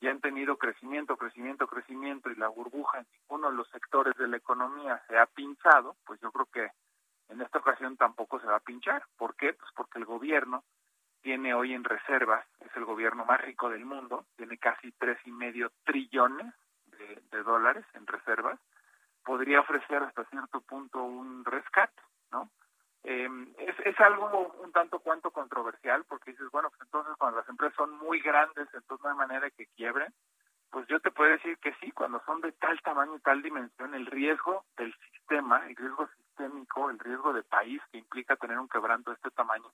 y 0.00 0.08
han 0.08 0.22
tenido 0.22 0.56
crecimiento, 0.56 1.18
crecimiento, 1.18 1.66
crecimiento 1.66 2.30
y 2.30 2.34
la 2.36 2.48
burbuja 2.48 3.00
en 3.00 3.06
ninguno 3.12 3.50
de 3.50 3.58
los 3.58 3.68
sectores 3.68 4.16
de 4.16 4.26
la 4.26 4.38
economía 4.38 5.02
se 5.06 5.18
ha 5.18 5.26
pinchado, 5.26 5.94
pues 6.06 6.18
yo 6.22 6.32
creo 6.32 6.46
que 6.46 6.70
en 7.28 7.42
esta 7.42 7.58
ocasión 7.58 7.98
tampoco 7.98 8.40
se 8.40 8.46
va 8.46 8.56
a 8.56 8.60
pinchar. 8.60 9.04
¿Por 9.18 9.36
qué? 9.36 9.52
Pues 9.52 9.70
porque 9.76 9.98
el 9.98 10.06
gobierno 10.06 10.64
tiene 11.20 11.52
hoy 11.52 11.74
en 11.74 11.84
reservas, 11.84 12.46
es 12.60 12.74
el 12.74 12.86
gobierno 12.86 13.26
más 13.26 13.42
rico 13.42 13.68
del 13.68 13.84
mundo, 13.84 14.24
tiene 14.36 14.56
casi 14.56 14.92
tres 14.92 15.18
y 15.26 15.30
medio 15.30 15.70
trillones 15.84 16.54
de, 16.86 17.22
de 17.30 17.42
dólares 17.42 17.84
en 17.92 18.06
reservas, 18.06 18.58
podría 19.22 19.60
ofrecer 19.60 20.02
hasta 20.02 20.24
cierto 20.30 20.62
punto 20.62 21.04
un 21.04 21.44
rescate, 21.44 22.00
¿no? 22.32 22.48
Eh, 23.08 23.28
es, 23.58 23.78
es 23.86 24.00
algo 24.00 24.52
un 24.64 24.72
tanto 24.72 24.98
cuanto 24.98 25.30
controversial 25.30 26.04
porque 26.08 26.32
dices, 26.32 26.50
bueno, 26.50 26.70
pues 26.70 26.80
entonces 26.82 27.14
cuando 27.16 27.38
las 27.38 27.48
empresas 27.48 27.76
son 27.76 27.96
muy 27.98 28.20
grandes, 28.20 28.66
entonces 28.74 29.04
no 29.04 29.10
hay 29.10 29.16
manera 29.16 29.42
de 29.42 29.52
que 29.52 29.66
quiebren. 29.76 30.12
Pues 30.70 30.88
yo 30.88 30.98
te 30.98 31.12
puedo 31.12 31.30
decir 31.30 31.56
que 31.58 31.72
sí, 31.74 31.92
cuando 31.92 32.20
son 32.26 32.40
de 32.40 32.50
tal 32.50 32.82
tamaño 32.82 33.14
y 33.14 33.20
tal 33.20 33.42
dimensión, 33.42 33.94
el 33.94 34.06
riesgo 34.06 34.64
del 34.76 34.92
sistema, 35.12 35.64
el 35.68 35.76
riesgo 35.76 36.08
sistémico, 36.16 36.90
el 36.90 36.98
riesgo 36.98 37.32
de 37.32 37.44
país 37.44 37.80
que 37.92 37.98
implica 37.98 38.34
tener 38.34 38.58
un 38.58 38.68
quebranto 38.68 39.12
de 39.12 39.14
este 39.14 39.30
tamaño, 39.30 39.70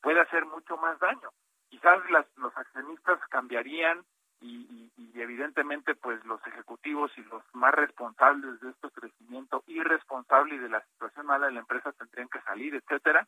puede 0.00 0.20
hacer 0.20 0.46
mucho 0.46 0.76
más 0.76 0.96
daño. 1.00 1.30
Quizás 1.70 2.08
las, 2.10 2.26
los 2.36 2.56
accionistas 2.56 3.18
cambiarían, 3.30 4.04
y, 4.40 4.90
evidentemente 5.14 5.94
pues 5.94 6.24
los 6.24 6.44
ejecutivos 6.46 7.12
y 7.18 7.22
los 7.24 7.42
más 7.52 7.74
responsables 7.74 8.60
de 8.60 8.70
este 8.70 8.90
crecimiento 8.90 9.62
irresponsable 9.66 10.54
y 10.54 10.58
de 10.58 10.70
la 10.70 10.82
situación 10.92 11.26
mala 11.26 11.46
de 11.46 11.52
la 11.52 11.60
empresa 11.60 11.92
tendrían 11.92 12.28
que 12.28 12.40
salir, 12.40 12.74
etcétera, 12.74 13.26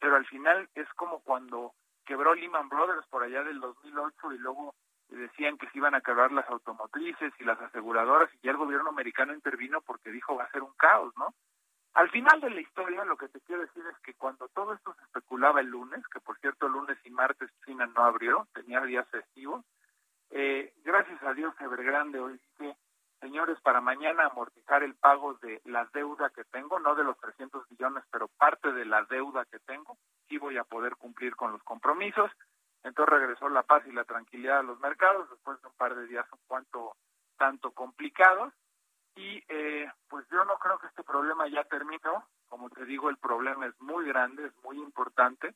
pero 0.00 0.16
al 0.16 0.26
final 0.26 0.68
es 0.74 0.88
como 0.94 1.20
cuando 1.20 1.72
quebró 2.06 2.34
Lehman 2.34 2.68
Brothers 2.68 3.06
por 3.08 3.22
allá 3.22 3.42
del 3.44 3.60
2008 3.60 4.32
y 4.32 4.38
luego 4.38 4.74
decían 5.08 5.58
que 5.58 5.68
se 5.68 5.78
iban 5.78 5.94
a 5.94 6.00
quebrar 6.00 6.32
las 6.32 6.48
automotrices 6.48 7.32
y 7.38 7.44
las 7.44 7.60
aseguradoras 7.60 8.30
y 8.34 8.46
ya 8.46 8.52
el 8.52 8.56
gobierno 8.56 8.88
americano 8.88 9.34
intervino 9.34 9.80
porque 9.82 10.10
dijo 10.10 10.36
va 10.36 10.44
a 10.44 10.50
ser 10.50 10.62
un 10.62 10.72
caos, 10.76 11.12
¿no? 11.16 11.34
Al 11.94 12.10
final 12.10 12.40
de 12.40 12.50
la 12.50 12.60
historia 12.60 13.04
lo 13.04 13.16
que 13.16 13.28
te 13.28 13.40
quiero 13.42 13.62
decir 13.62 13.84
es 13.86 13.96
que 14.00 14.14
cuando 14.14 14.48
todo 14.48 14.72
esto 14.72 14.94
se 14.94 15.04
especulaba 15.04 15.60
el 15.60 15.68
lunes, 15.68 16.02
que 16.08 16.20
por 16.20 16.36
cierto 16.38 16.68
lunes 16.68 16.98
y 17.04 17.10
martes 17.10 17.50
China 17.64 17.86
no 17.86 18.02
abrió, 18.02 18.48
tenía 18.52 18.80
días 18.80 19.08
festivos, 19.10 19.64
eh, 20.36 20.74
gracias 20.84 21.22
a 21.22 21.32
Dios, 21.32 21.54
Evergrande 21.60 22.18
hoy 22.18 22.32
dice, 22.32 22.76
señores, 23.20 23.56
para 23.60 23.80
mañana 23.80 24.26
amortizar 24.26 24.82
el 24.82 24.96
pago 24.96 25.34
de 25.34 25.60
la 25.64 25.88
deuda 25.94 26.30
que 26.30 26.42
tengo, 26.44 26.80
no 26.80 26.96
de 26.96 27.04
los 27.04 27.16
300 27.18 27.68
billones, 27.68 28.02
pero 28.10 28.26
parte 28.26 28.72
de 28.72 28.84
la 28.84 29.04
deuda 29.04 29.44
que 29.44 29.60
tengo, 29.60 29.96
sí 30.28 30.36
voy 30.38 30.58
a 30.58 30.64
poder 30.64 30.96
cumplir 30.96 31.36
con 31.36 31.52
los 31.52 31.62
compromisos. 31.62 32.32
Entonces 32.82 33.14
regresó 33.14 33.48
la 33.48 33.62
paz 33.62 33.84
y 33.86 33.92
la 33.92 34.02
tranquilidad 34.02 34.58
a 34.58 34.62
los 34.64 34.80
mercados 34.80 35.30
después 35.30 35.60
de 35.62 35.68
un 35.68 35.74
par 35.74 35.94
de 35.94 36.08
días 36.08 36.26
un 36.32 36.40
cuanto 36.48 36.96
tanto 37.38 37.70
complicados. 37.70 38.52
Y 39.14 39.40
eh, 39.46 39.88
pues 40.08 40.26
yo 40.32 40.44
no 40.44 40.58
creo 40.58 40.78
que 40.78 40.88
este 40.88 41.04
problema 41.04 41.46
ya 41.46 41.62
terminó. 41.64 42.26
Como 42.48 42.70
te 42.70 42.84
digo, 42.84 43.08
el 43.08 43.18
problema 43.18 43.66
es 43.66 43.80
muy 43.80 44.04
grande, 44.06 44.46
es 44.46 44.64
muy 44.64 44.78
importante. 44.78 45.54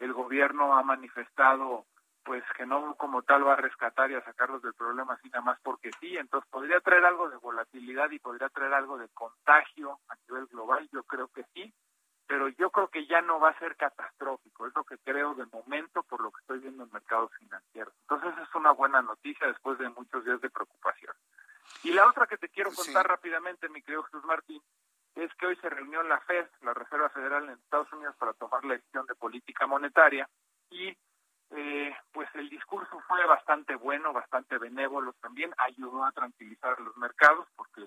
El 0.00 0.12
gobierno 0.12 0.76
ha 0.76 0.82
manifestado 0.82 1.86
pues 2.26 2.42
que 2.56 2.66
no 2.66 2.96
como 2.96 3.22
tal 3.22 3.46
va 3.46 3.52
a 3.52 3.56
rescatar 3.56 4.10
y 4.10 4.16
a 4.16 4.24
sacarlos 4.24 4.60
del 4.60 4.74
problema 4.74 5.14
así 5.14 5.28
nada 5.28 5.44
más 5.44 5.60
porque 5.62 5.90
sí, 6.00 6.16
entonces 6.16 6.50
podría 6.50 6.80
traer 6.80 7.04
algo 7.04 7.30
de 7.30 7.36
volatilidad 7.36 8.10
y 8.10 8.18
podría 8.18 8.48
traer 8.48 8.74
algo 8.74 8.98
de 8.98 9.08
contagio 9.10 10.00
a 10.08 10.16
nivel 10.26 10.46
global, 10.46 10.88
yo 10.92 11.04
creo 11.04 11.28
que 11.28 11.44
sí, 11.54 11.72
pero 12.26 12.48
yo 12.48 12.70
creo 12.70 12.88
que 12.88 13.06
ya 13.06 13.22
no 13.22 13.38
va 13.38 13.50
a 13.50 13.58
ser 13.60 13.76
catastrófico, 13.76 14.66
es 14.66 14.74
lo 14.74 14.82
que 14.82 14.98
creo 14.98 15.34
de 15.34 15.46
momento 15.46 16.02
por 16.02 16.20
lo 16.20 16.32
que 16.32 16.40
estoy 16.40 16.58
viendo 16.58 16.82
en 16.82 16.92
mercados 16.92 17.30
financieros. 17.38 17.94
Entonces 18.00 18.34
es 18.42 18.54
una 18.56 18.72
buena 18.72 19.00
noticia 19.02 19.46
después 19.46 19.78
de 19.78 19.88
muchos 19.90 20.24
días 20.24 20.40
de 20.40 20.50
preocupación. 20.50 21.14
Y 21.84 21.92
la 21.92 22.08
otra 22.08 22.26
que 22.26 22.38
te 22.38 22.48
quiero 22.48 22.72
contar 22.72 23.04
sí. 23.04 23.08
rápidamente, 23.08 23.68
mi 23.68 23.82
querido 23.82 24.02
Jesús 24.02 24.24
Martín, 24.24 24.60
es 25.14 25.32
que 25.34 25.46
hoy 25.46 25.56
se 25.56 25.70
reunió 25.70 26.02
la 26.02 26.20
FED, 26.22 26.46
la 26.62 26.74
Reserva 26.74 27.08
Federal 27.10 27.44
en 27.44 27.50
Estados 27.50 27.92
Unidos, 27.92 28.16
para 28.16 28.32
tomar 28.32 28.64
la 28.64 28.74
decisión 28.74 29.06
de 29.06 29.14
política 29.14 29.68
monetaria 29.68 30.28
y 30.70 30.96
eh, 31.50 31.94
pues 32.12 32.28
el 32.34 32.48
discurso 32.48 33.00
fue 33.06 33.24
bastante 33.26 33.76
bueno, 33.76 34.12
bastante 34.12 34.58
benévolo 34.58 35.12
también, 35.14 35.54
ayudó 35.58 36.04
a 36.04 36.12
tranquilizar 36.12 36.78
los 36.80 36.96
mercados 36.96 37.46
porque 37.56 37.84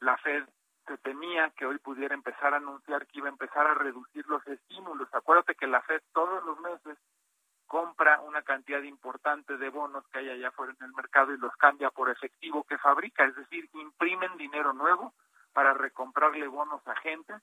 la 0.00 0.16
Fed 0.18 0.44
se 0.86 0.98
temía 0.98 1.50
que 1.50 1.66
hoy 1.66 1.78
pudiera 1.78 2.14
empezar 2.14 2.54
a 2.54 2.58
anunciar 2.58 3.06
que 3.06 3.18
iba 3.18 3.28
a 3.28 3.32
empezar 3.32 3.66
a 3.66 3.74
reducir 3.74 4.26
los 4.26 4.46
estímulos. 4.46 5.08
Acuérdate 5.12 5.54
que 5.54 5.66
la 5.66 5.82
Fed 5.82 6.00
todos 6.12 6.44
los 6.44 6.58
meses 6.60 6.98
compra 7.66 8.20
una 8.22 8.42
cantidad 8.42 8.82
importante 8.82 9.58
de 9.58 9.68
bonos 9.68 10.04
que 10.08 10.20
hay 10.20 10.30
allá 10.30 10.48
afuera 10.48 10.74
en 10.80 10.86
el 10.86 10.94
mercado 10.94 11.32
y 11.32 11.38
los 11.38 11.54
cambia 11.56 11.90
por 11.90 12.08
efectivo 12.08 12.64
que 12.64 12.78
fabrica, 12.78 13.24
es 13.24 13.36
decir, 13.36 13.68
imprimen 13.74 14.36
dinero 14.38 14.72
nuevo 14.72 15.12
para 15.52 15.74
recomprarle 15.74 16.48
bonos 16.48 16.80
a 16.86 16.96
gente 16.96 17.34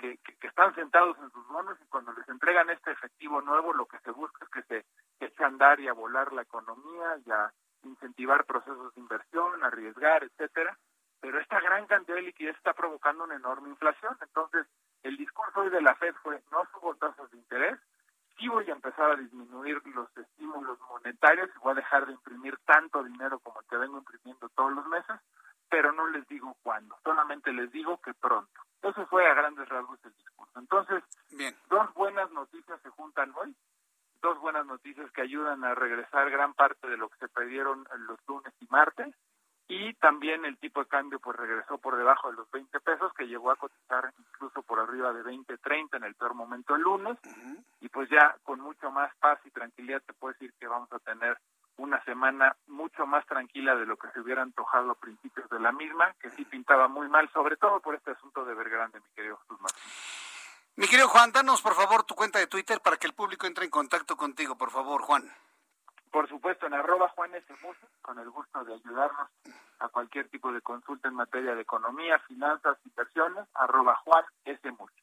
que, 0.00 0.18
que, 0.18 0.34
que, 0.36 0.46
están 0.48 0.74
sentados 0.74 1.16
en 1.18 1.30
sus 1.30 1.46
bonos 1.48 1.76
y 1.80 1.86
cuando 1.86 2.12
les 2.12 2.28
entregan 2.28 2.70
este 2.70 2.90
efectivo 2.90 3.40
nuevo 3.40 3.72
lo 3.72 3.86
que 3.86 3.98
se 4.00 4.10
busca 4.10 4.44
es 4.44 4.50
que 4.50 4.62
se 4.62 4.86
eche 5.20 5.44
a 5.44 5.48
andar 5.48 5.80
y 5.80 5.88
a 5.88 5.92
volar 5.92 6.32
la 6.32 6.42
economía 6.42 7.18
y 7.24 7.30
a 7.30 7.52
incentivar 7.84 8.44
procesos 8.44 8.94
de 8.94 9.00
inversión, 9.00 9.62
arriesgar, 9.64 10.24
etcétera. 10.24 10.76
Pero 11.20 11.40
esta 11.40 11.60
gran 11.60 11.86
cantidad 11.86 12.16
de 12.16 12.22
liquidez 12.22 12.56
está 12.56 12.74
provocando 12.74 13.24
una 13.24 13.34
enorme 13.36 13.70
inflación. 13.70 14.16
Entonces, 14.20 14.66
el 15.02 15.16
discurso 15.16 15.60
hoy 15.60 15.70
de 15.70 15.82
la 15.82 15.94
Fed 15.96 16.14
fue 16.22 16.42
no 16.52 16.64
subo 16.72 16.94
tasas 16.96 17.30
de 17.30 17.38
interés, 17.38 17.78
sí 18.38 18.48
voy 18.48 18.68
a 18.70 18.72
empezar 18.72 19.10
a 19.10 19.16
disminuir 19.16 19.80
los 19.86 20.08
estímulos 20.16 20.78
monetarios 20.88 21.50
y 21.54 21.58
voy 21.58 21.72
a 21.72 21.76
dejar 21.76 22.06
de 22.06 22.12
imprimir 22.12 22.56
tanto 22.64 23.02
dinero 23.02 23.38
como 23.40 23.60
que 23.68 23.76
vengo 23.76 23.98
imprimiendo 23.98 24.48
todos 24.50 24.72
los 24.72 24.86
meses, 24.86 25.16
pero 25.68 25.92
no 25.92 26.06
les 26.08 26.26
digo 26.28 26.56
cuándo, 26.62 26.96
solamente 27.04 27.52
les 27.52 27.70
digo 27.72 28.00
que 28.00 28.14
pronto. 28.14 28.60
Eso 28.82 29.06
fue 29.06 29.26
a 29.26 29.34
grandes 29.34 29.68
rasgos 29.68 29.98
el 30.04 30.14
discurso. 30.14 30.58
Entonces, 30.58 31.02
Bien. 31.30 31.54
dos 31.68 31.92
buenas 31.94 32.30
noticias 32.30 32.80
se 32.82 32.90
juntan 32.90 33.32
hoy, 33.36 33.54
dos 34.20 34.38
buenas 34.40 34.66
noticias 34.66 35.10
que 35.12 35.22
ayudan 35.22 35.64
a 35.64 35.74
regresar 35.74 36.30
gran 36.30 36.54
parte 36.54 36.88
de 36.88 36.96
lo 36.96 37.08
que 37.08 37.18
se 37.18 37.28
perdieron 37.28 37.86
los 38.06 38.18
lunes 38.26 38.52
y 38.60 38.66
martes, 38.70 39.14
y 39.70 39.92
también 39.94 40.46
el 40.46 40.56
tipo 40.56 40.80
de 40.80 40.86
cambio 40.86 41.20
pues 41.20 41.36
regresó 41.36 41.76
por 41.76 41.96
debajo 41.96 42.30
de 42.30 42.36
los 42.36 42.50
20 42.50 42.80
pesos, 42.80 43.12
que 43.12 43.28
llegó 43.28 43.50
a 43.50 43.56
cotizar 43.56 44.12
incluso 44.18 44.62
por 44.62 44.80
arriba 44.80 45.12
de 45.12 45.22
20, 45.22 45.58
30 45.58 45.98
en 45.98 46.04
el 46.04 46.14
peor 46.14 46.34
momento 46.34 46.74
el 46.74 46.82
lunes, 46.82 47.18
uh 47.22 47.28
-huh. 47.28 47.64
y 47.80 47.88
pues 47.90 48.08
ya 48.08 48.34
con 48.44 48.60
mucho 48.60 48.90
más 48.90 49.14
paz 49.16 49.38
y 49.44 49.50
tranquilidad 49.50 50.02
te 50.06 50.14
puedo 50.14 50.32
decir 50.32 50.54
que 50.58 50.66
vamos 50.66 50.90
a 50.92 50.98
tener 51.00 51.36
una 51.76 52.02
semana 52.04 52.56
mucho 52.66 53.06
más 53.06 53.24
tranquila 53.26 53.76
de 53.76 53.86
lo 53.86 53.96
que 53.96 54.10
se 54.10 54.20
hubiera 54.20 54.42
antojado 54.42 54.90
a 54.90 54.94
principios 54.94 55.48
de 55.50 55.60
la 55.60 55.70
misma, 55.70 56.12
que 56.20 56.30
sí 56.30 56.44
pintaba 56.44 56.88
muy 56.88 57.08
mal, 57.08 57.28
sobre 57.30 57.56
todo 57.56 57.78
por 57.80 57.94
este 57.94 58.12
asunto 58.12 58.44
de 58.44 58.54
Vergrande, 58.54 59.00
mi 59.00 59.14
querido 59.14 59.36
Jesús 59.36 59.60
Martín. 59.60 60.17
Mi 60.78 60.86
querido 60.86 61.08
Juan, 61.08 61.32
danos 61.32 61.60
por 61.60 61.74
favor 61.74 62.04
tu 62.04 62.14
cuenta 62.14 62.38
de 62.38 62.46
Twitter 62.46 62.80
para 62.80 62.96
que 62.96 63.08
el 63.08 63.12
público 63.12 63.48
entre 63.48 63.64
en 63.64 63.70
contacto 63.70 64.16
contigo, 64.16 64.56
por 64.56 64.70
favor, 64.70 65.02
Juan. 65.02 65.28
Por 66.12 66.28
supuesto, 66.28 66.66
en 66.66 66.74
arroba 66.74 67.08
Juan 67.16 67.34
S. 67.34 67.52
Musa, 67.60 67.84
con 68.00 68.16
el 68.20 68.30
gusto 68.30 68.62
de 68.62 68.74
ayudarnos 68.74 69.28
a 69.80 69.88
cualquier 69.88 70.28
tipo 70.28 70.52
de 70.52 70.60
consulta 70.60 71.08
en 71.08 71.14
materia 71.14 71.56
de 71.56 71.62
economía, 71.62 72.20
finanzas, 72.28 72.78
inversiones, 72.84 73.44
arroba 73.54 73.96
Juan 74.04 74.24
S. 74.44 74.70
Musa. 74.70 74.94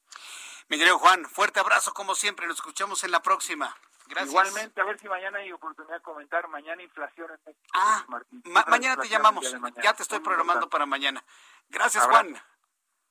Mi 0.69 0.77
querido 0.77 0.97
Juan, 0.97 1.26
fuerte 1.26 1.60
abrazo 1.60 1.93
como 1.93 2.15
siempre, 2.15 2.47
nos 2.47 2.56
escuchamos 2.56 3.03
en 3.03 3.11
la 3.11 3.22
próxima. 3.22 3.76
Gracias. 4.07 4.30
Igualmente, 4.30 4.80
a 4.80 4.85
ver 4.85 4.97
si 4.97 5.10
mañana 5.10 5.39
hay 5.39 5.52
oportunidad 5.52 5.95
de 5.95 6.02
comentar. 6.03 6.47
Mañana 6.47 6.81
inflación 6.84 7.31
en 7.31 7.39
México. 7.45 7.68
Ah, 7.73 8.06
mañana 8.68 8.95
te 9.02 9.10
llamamos. 9.10 9.53
Ya 9.84 9.93
te 9.93 10.03
estoy 10.03 10.22
programando 10.22 10.69
para 10.69 10.85
mañana. 10.85 11.22
Gracias, 11.68 12.06
Juan. 12.06 12.39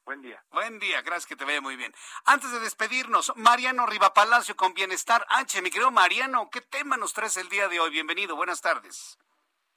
Buen 0.04 0.20
día. 0.20 0.42
Buen 0.52 0.78
día, 0.78 1.00
gracias 1.00 1.26
que 1.26 1.36
te 1.36 1.46
vea 1.46 1.62
muy 1.62 1.76
bien. 1.76 1.92
Antes 2.26 2.52
de 2.52 2.60
despedirnos, 2.60 3.32
Mariano 3.36 3.86
Rivapalacio 3.86 4.54
con 4.54 4.74
Bienestar 4.74 5.24
H. 5.30 5.62
Mi 5.62 5.70
querido 5.70 5.90
Mariano, 5.90 6.50
¿qué 6.52 6.60
tema 6.60 6.98
nos 6.98 7.14
traes 7.14 7.38
el 7.38 7.48
día 7.48 7.68
de 7.68 7.80
hoy? 7.80 7.90
Bienvenido, 7.90 8.36
buenas 8.36 8.60
tardes. 8.60 9.18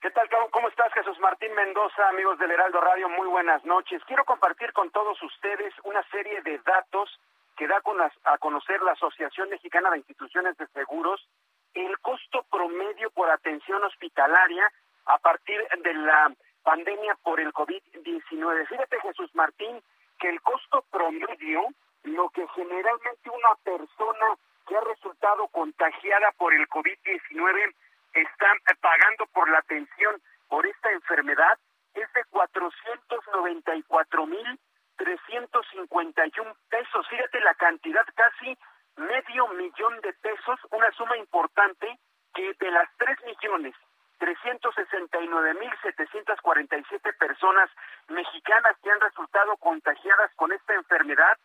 ¿Qué 0.02 0.12
tal, 0.12 0.30
¿Cómo 0.52 0.68
estás, 0.68 0.94
Jesús 0.94 1.18
Martín 1.20 1.54
Mendoza, 1.56 2.10
amigos 2.10 2.38
del 2.40 2.52
Heraldo 2.52 2.82
Radio? 2.82 3.08
Muy 3.08 3.28
buenas 3.28 3.64
noches. 3.64 4.02
Quiero 4.06 4.26
compartir 4.26 4.74
con 4.74 4.92
todos 4.92 5.18
ustedes 5.24 5.74
una 5.84 6.04
serie 6.12 6.42
de 6.42 6.60
datos 6.60 7.10
que 7.56 7.68
da 7.68 7.82
a 8.26 8.38
conocer 8.38 8.82
la 8.82 8.92
Asociación 8.92 9.50
Mexicana 9.50 9.90
de 9.92 9.98
Instituciones 9.98 10.58
de 10.58 10.68
Seguros 10.68 11.26
el 11.74 11.98
costo 12.00 12.44
promedio 12.52 13.12
por 13.12 13.30
atención 13.30 13.84
hospitalaria 13.84 14.72
a 15.06 15.18
partir 15.20 15.60
de 15.84 15.94
la 15.94 16.34
pandemia 16.64 17.16
por 17.24 17.40
el 17.40 17.54
COVID-19. 17.54 18.68
Fíjate, 18.68 19.00
Jesús 19.02 19.34
Martín, 19.34 19.82
que 20.20 20.30
el 20.30 20.42
costo 20.42 20.84
promedio, 20.92 21.68
lo 22.04 22.30
que 22.30 22.48
generalmente 22.50 23.30
una 23.30 23.56
persona 23.64 24.36
que 24.68 24.76
ha 24.76 24.82
resultado 24.82 25.48
contagiada 25.50 26.32
por 26.38 26.54
el 26.54 26.68
COVID-19 26.70 27.74
está 28.14 28.54
pagando 28.82 29.26
por 29.28 29.50
la 29.50 29.60
atención 29.60 30.22
por 30.48 30.66
esta 30.66 30.92
enfermedad, 30.92 31.58
es 31.94 32.12
de 32.14 32.24
494 32.30 34.26
mil 34.26 34.60
351 34.98 36.56
pesos. 36.70 37.08
Fíjate 37.08 37.40
la 37.42 37.54
cantidad, 37.56 38.06
casi 38.16 38.58
medio 38.96 39.48
millón 39.50 40.02
de 40.02 40.14
pesos, 40.14 40.60
una 40.72 40.92
suma 40.92 41.18
importante 41.18 42.00
que 42.34 42.54
de 42.60 42.72
las 42.72 42.90
3 42.98 43.18
millones 43.26 43.76
369.747 44.20 47.18
personas 47.18 47.70
mexicanas 48.10 48.76
que 48.84 48.92
han 48.92 49.00
resultado 49.00 49.56
contagiadas 49.58 50.30
con 50.36 50.52
esta 50.52 50.74
enfermedad, 50.74 51.38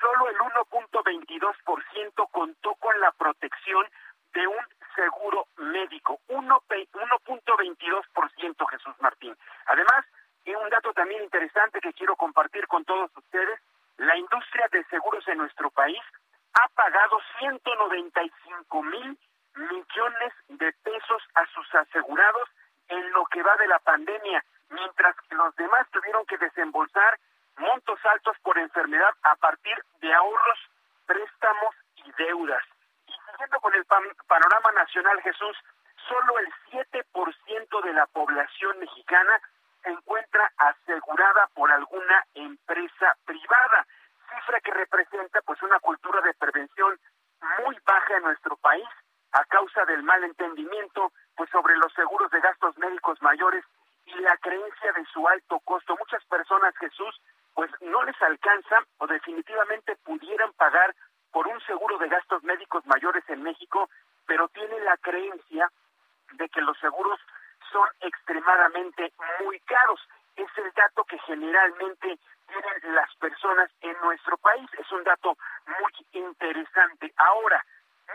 solo 0.00 0.28
el 0.28 0.36
1.22% 0.38 2.30
contó 2.30 2.74
con 2.74 3.00
la 3.00 3.10
protección 3.12 3.86
de 4.34 4.46
un 4.46 4.62
seguro 4.94 5.46
médico. 5.56 6.20
1.22% 6.28 8.70
Jesús 8.70 8.94
Martín. 9.00 9.34
Además, 9.66 10.04
y 10.44 10.54
un 10.54 10.68
dato 10.70 10.92
también 10.92 11.24
interesante 11.24 11.80
que 11.80 11.92
quiero 11.92 12.14
compartir 12.16 12.68
con 12.68 12.84
todos 12.84 13.10
ustedes, 13.16 13.60
la 13.98 14.16
industria 14.16 14.68
de 14.70 14.84
seguros 14.84 15.26
en 15.28 15.38
nuestro 15.38 15.70
país 15.70 16.00
ha 16.54 16.68
pagado 16.68 17.18
195 17.38 18.82
mil 18.82 19.18
millones 19.56 20.32
de 20.48 20.72
pesos 20.84 21.22
a 21.34 21.46
sus 21.46 21.74
asegurados 21.74 22.48
en 22.88 23.10
lo 23.12 23.24
que 23.26 23.42
va 23.42 23.56
de 23.56 23.66
la 23.66 23.78
pandemia, 23.80 24.44
mientras 24.70 25.16
que 25.28 25.34
los 25.34 25.54
demás 25.56 25.86
tuvieron 25.90 26.24
que 26.26 26.38
desembolsar 26.38 27.18
montos 27.56 27.98
altos 28.04 28.36
por 28.42 28.58
enfermedad 28.58 29.14
a 29.22 29.34
partir 29.36 29.74
de 30.00 30.12
ahorros, 30.12 30.58
préstamos 31.06 31.74
y 31.96 32.12
deudas. 32.12 32.62
Y 33.06 33.12
siguiendo 33.30 33.60
con 33.60 33.74
el 33.74 33.84
panorama 33.84 34.72
nacional, 34.72 35.20
Jesús, 35.22 35.56
solo 36.08 36.38
el 36.38 36.52
7% 36.70 37.82
de 37.82 37.92
la 37.94 38.06
población 38.06 38.78
mexicana 38.78 39.40
se 39.82 39.90
encuentra 39.90 40.52
asegurada 40.58 41.48
por 41.54 41.70
alguna 41.70 42.24
empresa 42.34 43.16
privada, 43.24 43.86
cifra 44.34 44.60
que 44.60 44.72
representa 44.72 45.40
pues 45.42 45.62
una 45.62 45.78
cultura 45.80 46.20
de 46.20 46.34
prevención 46.34 46.98
muy 47.64 47.78
baja 47.84 48.16
en 48.16 48.24
nuestro 48.24 48.56
país 48.56 48.86
a 49.36 49.44
causa 49.44 49.84
del 49.84 50.02
mal 50.02 50.24
entendimiento 50.24 51.12
pues 51.36 51.50
sobre 51.50 51.76
los 51.76 51.92
seguros 51.92 52.30
de 52.30 52.40
gastos 52.40 52.76
médicos 52.78 53.20
mayores 53.20 53.64
y 54.06 54.14
la 54.20 54.34
creencia 54.38 54.92
de 54.92 55.04
su 55.12 55.28
alto 55.28 55.60
costo. 55.60 55.94
Muchas 55.98 56.24
personas, 56.24 56.74
Jesús, 56.78 57.20
pues 57.52 57.70
no 57.82 58.02
les 58.04 58.20
alcanza 58.22 58.78
o 58.96 59.06
definitivamente 59.06 59.96
pudieran 60.04 60.52
pagar 60.54 60.94
por 61.32 61.46
un 61.48 61.60
seguro 61.66 61.98
de 61.98 62.08
gastos 62.08 62.42
médicos 62.44 62.86
mayores 62.86 63.24
en 63.28 63.42
México, 63.42 63.90
pero 64.26 64.48
tienen 64.48 64.82
la 64.84 64.96
creencia 64.96 65.70
de 66.32 66.48
que 66.48 66.62
los 66.62 66.78
seguros 66.78 67.20
son 67.70 67.86
extremadamente 68.00 69.12
muy 69.44 69.60
caros. 69.60 70.00
Es 70.34 70.48
el 70.56 70.72
dato 70.72 71.04
que 71.04 71.18
generalmente 71.18 72.18
tienen 72.48 72.94
las 72.94 73.14
personas 73.16 73.70
en 73.82 73.96
nuestro 74.00 74.38
país. 74.38 74.68
Es 74.78 74.90
un 74.92 75.04
dato 75.04 75.36
muy 75.66 75.92
interesante. 76.12 77.12
Ahora, 77.16 77.62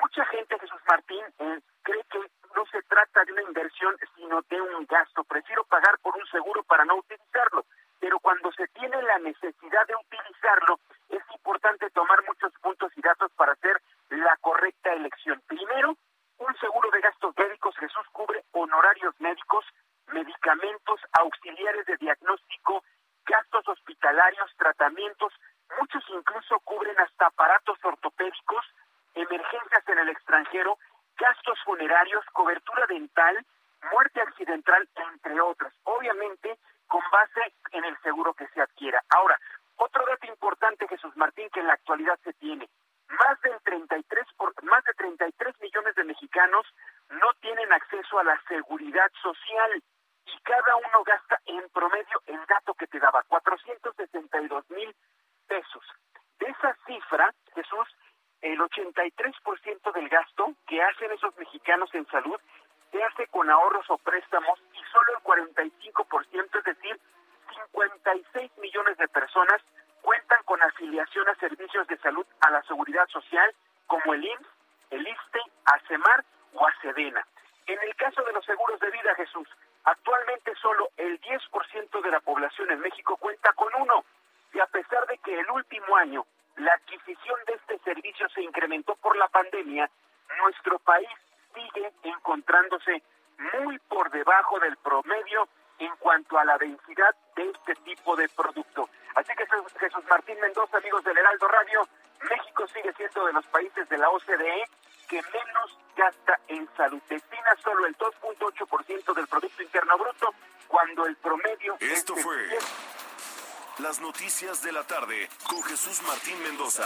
mucha 0.01 0.25
gente, 0.25 0.59
Jesús 0.59 0.81
Martín, 0.87 1.23
eh, 1.39 1.59
cree 1.83 2.03
que 2.11 2.19
no 2.55 2.65
se 2.65 2.81
trata 2.83 3.23
de 3.25 3.33
una 3.33 3.43
inversión, 3.43 3.95
sino 4.15 4.41
de 4.43 4.61
un 4.61 4.85
gasto. 4.85 5.23
Prefiero 5.23 5.63
pagar 5.65 5.97
por 5.99 6.15
un 6.15 6.25
seguro 6.27 6.63
para 6.63 6.85
no 6.85 6.95
utilizarlo. 6.95 7.65
Pero 7.99 8.19
cuando 8.19 8.51
se 8.53 8.67
tiene 8.69 9.01
la 9.01 9.19
necesidad 9.19 9.87
de 9.87 9.95
utilizarlo, 9.95 10.79
es 11.09 11.21
importante 11.33 11.89
tomar 11.91 12.23
muchos 12.27 12.51
puntos 12.61 12.91
y 12.95 13.01
datos 13.01 13.31
para 13.33 13.53
hacer 13.53 13.81
la 14.09 14.35
correcta 14.37 14.93
elección. 14.93 15.41
Primero, 15.47 15.95
un 16.37 16.55
seguro 16.57 16.89
de 16.91 17.01
gastos 17.01 17.35
médicos, 17.37 17.75
Jesús, 17.77 18.05
cubre 18.11 18.43
honorarios 18.51 19.13
médicos, 19.19 19.65
medicamentos, 20.07 20.99
auxiliares 21.13 21.85
de 21.85 21.97
diagnóstico, 21.97 22.83
gastos 23.25 23.67
hospitalarios, 23.67 24.51
tratamientos, 24.57 25.33
muchos 25.79 26.03
incluso 26.09 26.59
cubren 26.61 26.99
hasta 26.99 27.27
aparatos 27.27 27.77
ortopédicos, 27.83 28.65
emergencias 29.15 29.87
en 29.87 29.99
el 29.99 30.09
extranjero, 30.09 30.77
gastos 31.17 31.59
funerarios, 31.63 32.25
cobertura 32.33 32.85
dental, 32.87 33.45
muerte 33.91 34.21
accidental, 34.21 34.87
entre 34.95 35.39
otros. 35.41 35.73
Obviamente, 35.83 36.57
con 36.87 37.01
base 37.11 37.53
en 37.71 37.85
el 37.85 37.97
seguro 38.01 38.33
que 38.33 38.47
se 38.49 38.61
adquiera. 38.61 39.01
Ahora, 39.09 39.39
otro 39.77 40.05
dato 40.05 40.27
importante, 40.27 40.87
Jesús 40.87 41.15
Martín, 41.15 41.49
que 41.51 41.59
en 41.59 41.67
la 41.67 41.73
actualidad 41.73 42.19
se 42.23 42.33
tiene. 42.33 42.69
Más 43.07 43.41
del 43.41 43.59
33 43.63 44.25
por, 44.37 44.53
más 44.63 44.83
de 44.83 44.93
33 44.93 45.59
millones 45.59 45.95
de 45.95 46.03
mexicanos 46.03 46.65
no 47.09 47.33
tienen 47.41 47.71
acceso 47.73 48.19
a 48.19 48.23
la 48.23 48.39
seguridad 48.47 49.11
social 49.21 49.83
y 50.25 50.39
cada 50.43 50.75
uno 50.75 51.03
gasta 51.03 51.39
en 51.45 51.67
promedio 51.69 52.21
el 52.27 52.39
dato 52.45 52.73
que 52.73 52.87
te 52.87 52.99
daba, 52.99 53.23
462 53.23 54.69
mil 54.69 54.95
pesos. 55.47 55.83
De 56.39 56.47
esa 56.47 56.75
cifra, 56.85 57.33
Jesús, 57.53 57.87
el 58.41 58.59
83% 58.59 59.93
del 59.93 60.09
gasto 60.09 60.53
que 60.67 60.81
hacen 60.81 61.11
esos 61.11 61.35
mexicanos 61.37 61.93
en 61.93 62.05
salud 62.07 62.39
se 62.91 63.03
hace 63.03 63.27
con 63.27 63.49
ahorros 63.49 63.85
o 63.89 63.97
préstamos 63.99 64.59
y 64.73 64.81
solo 64.91 65.17
el 65.17 65.23
45%, 65.23 66.57
es 66.57 66.63
decir, 66.63 66.99
56 67.69 68.51
millones 68.57 68.97
de 68.97 69.07
personas 69.07 69.61
cuentan 70.01 70.41
con 70.43 70.61
afiliación 70.61 71.27
a 71.29 71.35
servicios 71.35 71.87
de 71.87 71.97
salud 71.97 72.25
a 72.41 72.49
la 72.49 72.61
seguridad 72.63 73.07
social 73.07 73.53
como 73.87 74.13
el 74.13 74.25
IMSS, 74.25 74.47
el 74.89 75.07
ISTE, 75.07 75.39
ACEMAR 75.65 76.25
o 76.53 76.67
ACEDENA. 76.67 77.25
En 77.67 77.79
el 77.81 77.95
caso 77.95 78.23
de 78.23 78.33
los 78.33 78.43
seguros 78.45 78.79
de 78.79 78.89
vida, 78.89 79.15
Jesús, 79.15 79.47
actualmente 79.85 80.53
solo 80.55 80.89
el 80.97 81.21
10% 81.21 82.01
de 82.01 82.11
la 82.11 82.19
población 82.19 82.71
en 82.71 82.79
México 82.79 83.15
cuenta 83.17 83.53
con 83.53 83.69
uno 83.79 84.03
y 84.53 84.59
a 84.59 84.65
pesar 84.67 85.05
de 85.07 85.17
que 85.19 85.39
el 85.39 85.49
último 85.51 85.95
año 85.95 86.25
la 86.57 86.73
adquisición 86.73 87.39
de 87.47 87.53
este 87.53 87.79
servicio 87.79 88.27
se 88.29 88.41
incrementó 88.41 88.95
por 88.95 89.15
la 89.17 89.27
pandemia, 89.27 89.89
nuestro 90.39 90.79
país 90.79 91.09
sigue 91.53 91.91
encontrándose 92.03 93.03
muy 93.53 93.79
por 93.79 94.09
debajo 94.11 94.59
del 94.59 94.77
promedio 94.77 95.47
en 95.79 95.95
cuanto 95.97 96.37
a 96.37 96.45
la 96.45 96.57
densidad 96.57 97.15
de 97.35 97.49
este 97.49 97.75
tipo 97.83 98.15
de 98.15 98.29
producto. 98.29 98.89
Así 99.15 99.33
que 99.35 99.45
Jesús 99.79 100.03
Martín 100.09 100.39
Mendoza, 100.39 100.77
amigos 100.77 101.03
del 101.03 101.17
Heraldo 101.17 101.47
Radio, 101.47 101.87
México 102.29 102.67
sigue 102.67 102.93
siendo 102.93 103.25
de 103.25 103.33
los 103.33 103.45
países 103.47 103.89
de 103.89 103.97
la 103.97 104.09
OCDE 104.09 104.65
que 105.09 105.21
menos 105.21 105.77
gasta 105.95 106.39
en 106.47 106.69
salud. 106.77 107.01
Destina 107.09 107.55
solo 107.61 107.85
el 107.85 107.97
2.8% 107.97 109.13
del 109.13 109.27
Producto 109.27 109.63
Interno 109.63 109.97
Bruto, 109.97 110.33
cuando 110.67 111.05
el 111.05 111.17
promedio... 111.17 111.75
Esto 111.79 112.15
fue 112.15 112.35
las 113.79 114.01
noticias 114.01 114.61
de 114.61 114.71
la 114.71 114.83
tarde 114.83 115.29
con 115.47 115.61
Jesús 115.63 116.01
Martín 116.05 116.35
Mendoza. 116.43 116.85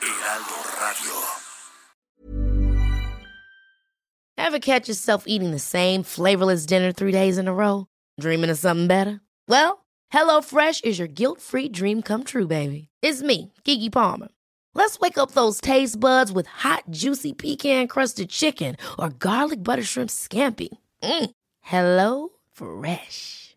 Heraldo 0.00 0.54
Radio. 0.80 1.14
Ever 4.36 4.58
catch 4.58 4.88
yourself 4.88 5.24
eating 5.26 5.50
the 5.50 5.58
same 5.58 6.02
flavorless 6.02 6.66
dinner 6.66 6.92
three 6.92 7.12
days 7.12 7.38
in 7.38 7.48
a 7.48 7.54
row? 7.54 7.86
Dreaming 8.20 8.50
of 8.50 8.58
something 8.58 8.86
better? 8.86 9.20
Well, 9.48 9.84
HelloFresh 10.12 10.84
is 10.84 10.98
your 10.98 11.08
guilt-free 11.08 11.68
dream 11.70 12.02
come 12.02 12.24
true, 12.24 12.46
baby. 12.46 12.88
It's 13.02 13.22
me, 13.22 13.52
Kiki 13.64 13.90
Palmer. 13.90 14.28
Let's 14.74 14.98
wake 14.98 15.18
up 15.18 15.32
those 15.32 15.60
taste 15.60 16.00
buds 16.00 16.32
with 16.32 16.46
hot, 16.46 16.84
juicy 16.90 17.32
pecan 17.32 17.86
crusted 17.86 18.28
chicken 18.28 18.76
or 18.98 19.10
garlic 19.10 19.62
butter 19.62 19.84
shrimp 19.84 20.10
scampi. 20.10 20.68
Mm. 21.02 21.30
Hello 21.60 22.30
Fresh. 22.52 23.56